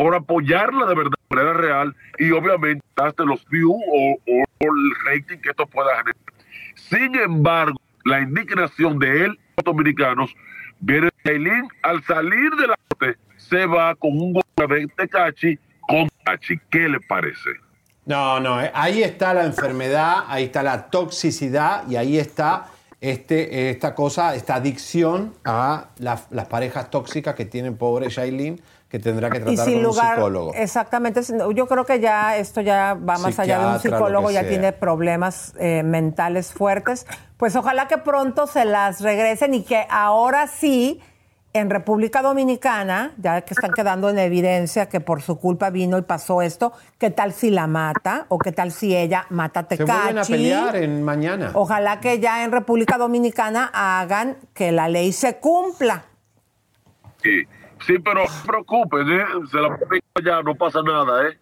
por 0.00 0.14
apoyarla 0.14 0.86
de 0.86 0.94
verdad, 0.94 1.10
de 1.28 1.36
manera 1.36 1.52
real 1.52 1.94
y 2.18 2.30
obviamente 2.30 2.82
hasta 2.96 3.22
los 3.22 3.46
views 3.50 3.76
o, 3.92 4.16
el 4.60 4.92
rating 5.04 5.36
que 5.42 5.50
esto 5.50 5.66
pueda 5.66 5.90
generar. 5.90 6.16
Sin 6.74 7.14
embargo, 7.16 7.78
la 8.06 8.20
indignación 8.22 8.98
de 8.98 9.26
él, 9.26 9.38
los 9.58 9.64
dominicanos, 9.64 10.34
viene 10.80 11.10
de 11.22 11.32
Aileen, 11.32 11.68
al 11.82 12.02
salir 12.04 12.50
de 12.52 12.66
la 12.68 12.78
corte, 12.88 13.18
se 13.36 13.66
va 13.66 13.94
con 13.94 14.12
un 14.18 14.32
golpe 14.32 14.74
de 14.74 14.86
Tecachi 14.86 15.58
con 15.86 16.08
Tecachi. 16.08 16.58
¿Qué 16.70 16.88
le 16.88 17.00
parece? 17.00 17.50
No, 18.06 18.40
no, 18.40 18.58
eh, 18.62 18.70
ahí 18.72 19.02
está 19.02 19.34
la 19.34 19.44
enfermedad, 19.44 20.24
ahí 20.28 20.44
está 20.44 20.62
la 20.62 20.88
toxicidad 20.88 21.86
y 21.90 21.96
ahí 21.96 22.16
está 22.18 22.68
este, 23.02 23.68
esta 23.68 23.94
cosa, 23.94 24.34
esta 24.34 24.54
adicción 24.54 25.34
a 25.44 25.88
la- 25.98 26.22
las 26.30 26.46
parejas 26.46 26.90
tóxicas 26.90 27.34
que 27.34 27.44
tiene 27.44 27.70
pobre 27.72 28.08
Shailene, 28.08 28.58
que 28.90 28.98
tendrá 28.98 29.30
que 29.30 29.38
Y 29.38 29.40
tratar 29.42 29.64
sin 29.64 29.74
con 29.74 29.82
lugar, 29.84 30.08
un 30.08 30.14
psicólogo. 30.16 30.54
exactamente, 30.54 31.20
yo 31.54 31.66
creo 31.68 31.84
que 31.86 32.00
ya 32.00 32.36
esto 32.36 32.60
ya 32.60 32.94
va 32.94 33.18
más 33.18 33.38
allá 33.38 33.60
de 33.60 33.66
un 33.74 33.80
psicólogo, 33.80 34.30
ya 34.32 34.40
sea. 34.40 34.48
tiene 34.48 34.72
problemas 34.72 35.54
eh, 35.60 35.82
mentales 35.84 36.52
fuertes. 36.52 37.06
Pues 37.36 37.54
ojalá 37.54 37.86
que 37.86 37.98
pronto 37.98 38.46
se 38.48 38.64
las 38.64 39.00
regresen 39.00 39.54
y 39.54 39.62
que 39.62 39.86
ahora 39.88 40.48
sí, 40.48 41.00
en 41.52 41.70
República 41.70 42.20
Dominicana, 42.20 43.12
ya 43.18 43.42
que 43.42 43.54
están 43.54 43.72
quedando 43.72 44.10
en 44.10 44.18
evidencia 44.18 44.88
que 44.88 45.00
por 45.00 45.22
su 45.22 45.38
culpa 45.38 45.70
vino 45.70 45.96
y 45.96 46.02
pasó 46.02 46.42
esto, 46.42 46.72
¿qué 46.98 47.10
tal 47.10 47.32
si 47.32 47.50
la 47.50 47.68
mata? 47.68 48.26
¿O 48.28 48.38
qué 48.38 48.50
tal 48.52 48.72
si 48.72 48.96
ella 48.96 49.24
mata 49.30 49.60
a 49.60 49.66
Se 49.68 49.76
vuelven 49.84 49.96
a 49.96 50.08
Tecachi? 50.22 50.32
pelear 50.32 50.74
en 50.76 51.02
mañana. 51.04 51.50
Ojalá 51.54 52.00
que 52.00 52.18
ya 52.18 52.42
en 52.44 52.50
República 52.50 52.98
Dominicana 52.98 53.70
hagan 53.72 54.36
que 54.52 54.72
la 54.72 54.88
ley 54.88 55.12
se 55.12 55.36
cumpla. 55.38 56.04
Sí, 57.22 57.42
sí 57.86 57.98
pero 57.98 58.22
no 58.24 58.28
se 58.28 58.46
preocupen, 58.46 59.10
¿eh? 59.10 59.24
se 59.50 59.56
la 59.58 59.78
allá, 60.14 60.42
no 60.42 60.54
pasa 60.54 60.80
nada, 60.82 61.28
¿eh? 61.28 61.38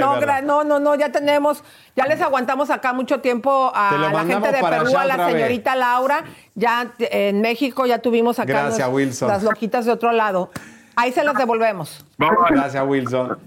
No, 0.00 0.20
gra- 0.20 0.42
no, 0.42 0.64
no, 0.64 0.78
no, 0.80 0.94
ya 0.94 1.10
tenemos, 1.12 1.62
ya 1.94 2.06
les 2.06 2.20
aguantamos 2.20 2.70
acá 2.70 2.92
mucho 2.92 3.20
tiempo 3.20 3.70
a 3.74 4.10
la 4.12 4.24
gente 4.24 4.52
de 4.52 4.62
Perú, 4.62 4.96
a 4.96 5.04
la 5.04 5.16
vez. 5.16 5.32
señorita 5.32 5.76
Laura. 5.76 6.24
Ya 6.54 6.92
en 6.98 7.40
México 7.40 7.86
ya 7.86 7.98
tuvimos 8.00 8.38
acá 8.38 8.52
Gracias, 8.52 8.86
los- 8.88 8.96
Wilson. 8.96 9.28
las 9.28 9.42
loquitas 9.42 9.84
de 9.84 9.92
otro 9.92 10.12
lado. 10.12 10.50
Ahí 10.96 11.12
se 11.12 11.22
las 11.24 11.34
devolvemos. 11.36 12.04
Gracias, 12.50 12.84
Wilson. 12.86 13.38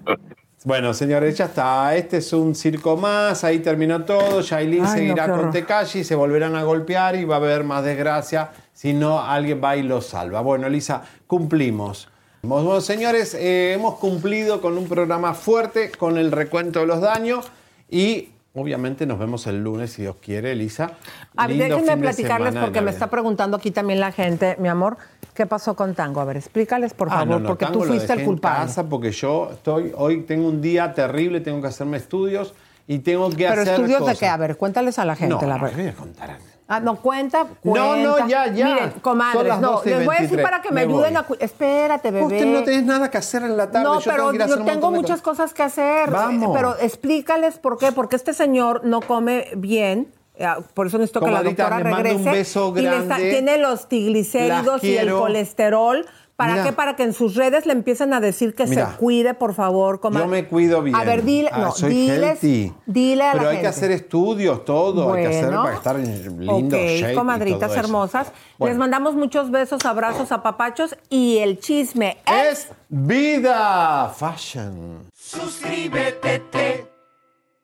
Bueno, 0.65 0.93
señores, 0.93 1.38
ya 1.38 1.45
está. 1.45 1.95
Este 1.95 2.17
es 2.17 2.31
un 2.34 2.53
circo 2.53 2.95
más. 2.97 3.43
Ahí 3.45 3.59
terminó 3.59 4.03
todo. 4.03 4.41
Shailene 4.41 4.81
Ay, 4.81 4.88
no, 4.88 4.93
seguirá 4.93 5.26
qué 5.26 5.31
con. 5.31 5.51
Tekashi. 5.51 6.03
Se 6.03 6.15
volverán 6.15 6.55
a 6.55 6.63
golpear 6.63 7.15
y 7.15 7.23
va 7.26 7.35
a 7.35 7.38
haber 7.39 7.63
más 7.63 7.84
desgracia 7.84 8.51
si 8.73 8.93
no 8.93 9.21
alguien 9.23 9.61
va 9.63 9.77
y 9.77 9.84
lo 9.84 10.01
salva. 10.01 10.41
Bueno, 10.41 10.67
Elisa, 10.67 11.01
cumplimos. 11.39 12.10
Bueno, 12.41 12.81
señores, 12.81 13.35
eh, 13.35 13.73
hemos 13.73 13.99
cumplido 13.99 14.61
con 14.61 14.77
un 14.80 14.88
programa 14.89 15.35
fuerte, 15.35 15.91
con 15.91 16.18
el 16.18 16.31
recuento 16.31 16.80
de 16.80 16.88
los 16.88 17.01
daños 17.01 17.45
y 17.88 18.30
obviamente 18.56 19.06
nos 19.06 19.19
vemos 19.19 19.45
el 19.45 19.64
lunes, 19.64 19.91
si 19.91 20.01
Dios 20.01 20.15
quiere, 20.19 20.53
Elisa. 20.53 20.93
A 21.38 21.45
ver, 21.45 21.57
déjenme 21.57 21.97
platicarles 21.97 22.56
porque 22.56 22.81
me 22.81 22.89
está 22.89 23.07
preguntando 23.11 23.57
aquí 23.57 23.69
también 23.69 23.99
la 23.99 24.11
gente, 24.11 24.56
mi 24.57 24.69
amor, 24.69 24.97
¿qué 25.35 25.45
pasó 25.45 25.76
con 25.76 25.93
Tango? 25.93 26.19
A 26.19 26.26
ver, 26.26 26.38
explícales, 26.38 26.95
por 26.95 27.10
Ah, 27.10 27.19
favor, 27.19 27.27
no, 27.27 27.39
no, 27.41 27.47
porque 27.49 27.65
Tango 27.65 27.80
tú 27.81 27.85
lo 27.85 27.91
fuiste 27.91 28.06
el 28.14 28.18
dejé 28.18 28.22
en 28.22 28.26
culpable. 28.26 28.65
casa 28.65 28.89
porque 28.89 29.11
yo 29.11 29.49
estoy, 29.51 29.91
hoy 29.95 30.22
tengo 30.23 30.47
un 30.47 30.61
día 30.61 30.95
terrible, 30.95 31.41
tengo 31.41 31.61
que 31.61 31.68
hacerme 31.68 31.97
estudios 31.97 32.56
y 32.88 32.99
tengo 32.99 33.30
que 33.30 33.47
Pero 33.49 33.61
hacer 33.61 33.76
estudios 33.76 33.99
cosas. 33.99 34.15
de 34.15 34.19
qué, 34.26 34.27
a 34.27 34.38
ver, 34.38 34.57
cuéntales 34.57 34.97
a 34.97 35.06
la 35.06 35.15
gente. 35.15 35.35
No, 35.35 35.41
la 35.47 35.57
no, 35.57 35.64
verdad. 35.65 35.77
voy 35.77 35.88
a 35.88 35.93
contar. 35.93 36.38
Ah, 36.72 36.80
no, 36.80 36.98
cuenta, 36.98 37.48
cuenta. 37.64 37.82
No, 37.82 37.96
no, 38.20 38.28
ya, 38.28 38.46
ya. 38.54 38.66
Miren, 38.66 38.91
comadres, 39.02 39.58
no, 39.60 39.72
12 39.72 39.90
y 39.90 39.94
les 39.96 40.06
voy 40.06 40.16
a 40.16 40.22
decir 40.22 40.38
23. 40.38 40.44
para 40.44 40.62
que 40.62 40.70
me, 40.70 40.76
Me 40.76 40.82
ayuden 40.94 41.16
voy. 41.28 41.38
a... 41.41 41.44
Espérate, 41.44 42.12
bebé. 42.12 42.26
Usted 42.26 42.46
no 42.46 42.64
tienes 42.64 42.84
nada 42.86 43.10
que 43.10 43.18
hacer 43.18 43.41
en 43.41 43.58
la 43.58 43.72
tarde. 43.72 43.86
No, 43.86 44.00
yo 44.00 44.12
pero 44.12 44.32
tengo 44.32 44.46
yo 44.48 44.64
tengo 44.66 44.91
muchas 44.91 45.22
cosas 45.24 45.52
que 45.56 45.64
hacer. 45.64 46.12
Vamos. 46.12 46.56
Pero 46.56 46.76
explícales 46.80 47.58
por 47.58 47.80
qué. 47.80 47.91
Porque 47.91 48.16
este 48.16 48.34
señor 48.34 48.82
no 48.86 49.02
come 49.02 49.48
bien. 49.58 50.14
eh, 50.36 50.46
Por 50.76 50.86
eso 50.86 51.00
necesito 51.00 51.22
que 51.22 51.32
la 51.32 51.41
doctora 51.41 51.80
regrese. 51.80 52.16
un 52.16 52.24
beso 52.26 52.74
y 52.78 52.82
le 52.82 52.88
está- 52.98 53.06
grande. 53.18 53.32
tiene 53.32 53.58
los 53.58 53.90
triglicéridos 53.90 54.84
y 54.84 54.96
el 54.96 55.12
colesterol 55.12 56.06
¿Para 56.40 56.53
Mira. 56.53 56.64
qué? 56.64 56.72
Para 56.72 56.95
que 56.95 57.03
en 57.03 57.11
sus 57.11 57.36
redes 57.36 57.66
le 57.66 57.74
empiecen 57.74 58.14
a 58.14 58.22
decir 58.22 58.56
que 58.56 58.66
Mira. 58.66 58.91
se 58.91 58.95
cuide, 58.95 59.34
por 59.34 59.53
favor, 59.53 59.99
comadre. 59.99 60.26
Yo 60.26 60.32
me 60.32 60.48
cuido 60.48 60.82
bien. 60.82 60.95
A 60.95 61.03
ver, 61.03 61.26
dile, 61.26 61.49
Ah, 61.52 61.60
no, 61.60 61.72
soy 61.74 61.90
diles, 61.94 62.22
healthy. 62.41 62.74
dile 62.86 63.26
a 63.26 63.32
Pero 63.34 63.44
la 63.44 63.49
hay 63.49 63.60
que 63.60 63.68
hacer 63.68 63.91
estudios, 63.91 64.64
todo. 64.64 65.14
hay 65.14 65.24
que 65.24 65.28
hacer 65.38 65.49
para 65.53 65.74
estar 65.76 65.98
en 65.98 66.40
lindo 66.40 66.78
ok, 66.78 66.82
shape 66.82 67.11
y 67.11 67.16
comadritas 67.16 67.60
todo 67.60 67.72
eso. 67.72 67.80
hermosas. 67.82 68.32
Bueno. 68.57 68.72
Les 68.72 68.80
mandamos 68.80 69.16
muchos 69.16 69.52
besos, 69.52 69.86
abrazos, 69.86 70.32
apapachos 70.32 70.95
y 71.10 71.40
el 71.40 71.60
chisme 71.60 72.20
es... 72.26 72.70
Vida 72.88 74.07
Fashion. 74.16 75.10
Suscríbete, 75.14 76.40
te, 76.52 76.88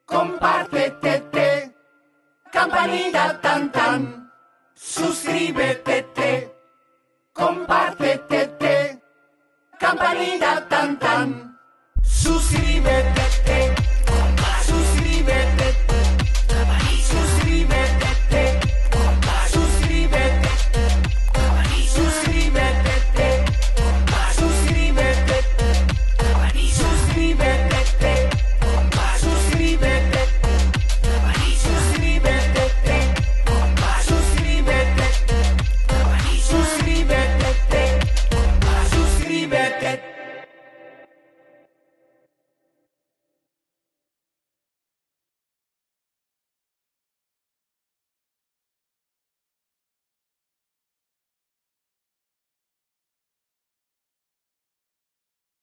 compártete, 0.05 1.23
te, 1.31 1.71
campanita 2.51 3.39
tan 3.39 3.71
tan. 3.71 4.31
Suscríbete, 4.73 6.03
te, 6.13 6.14
compártete, 7.35 8.47
te, 8.57 9.01
campanita 9.77 10.67
tan 10.69 10.97
tan. 10.97 11.59
Suscríbete, 12.01 13.25
te, 13.45 13.74
suscríbete, 13.74 13.74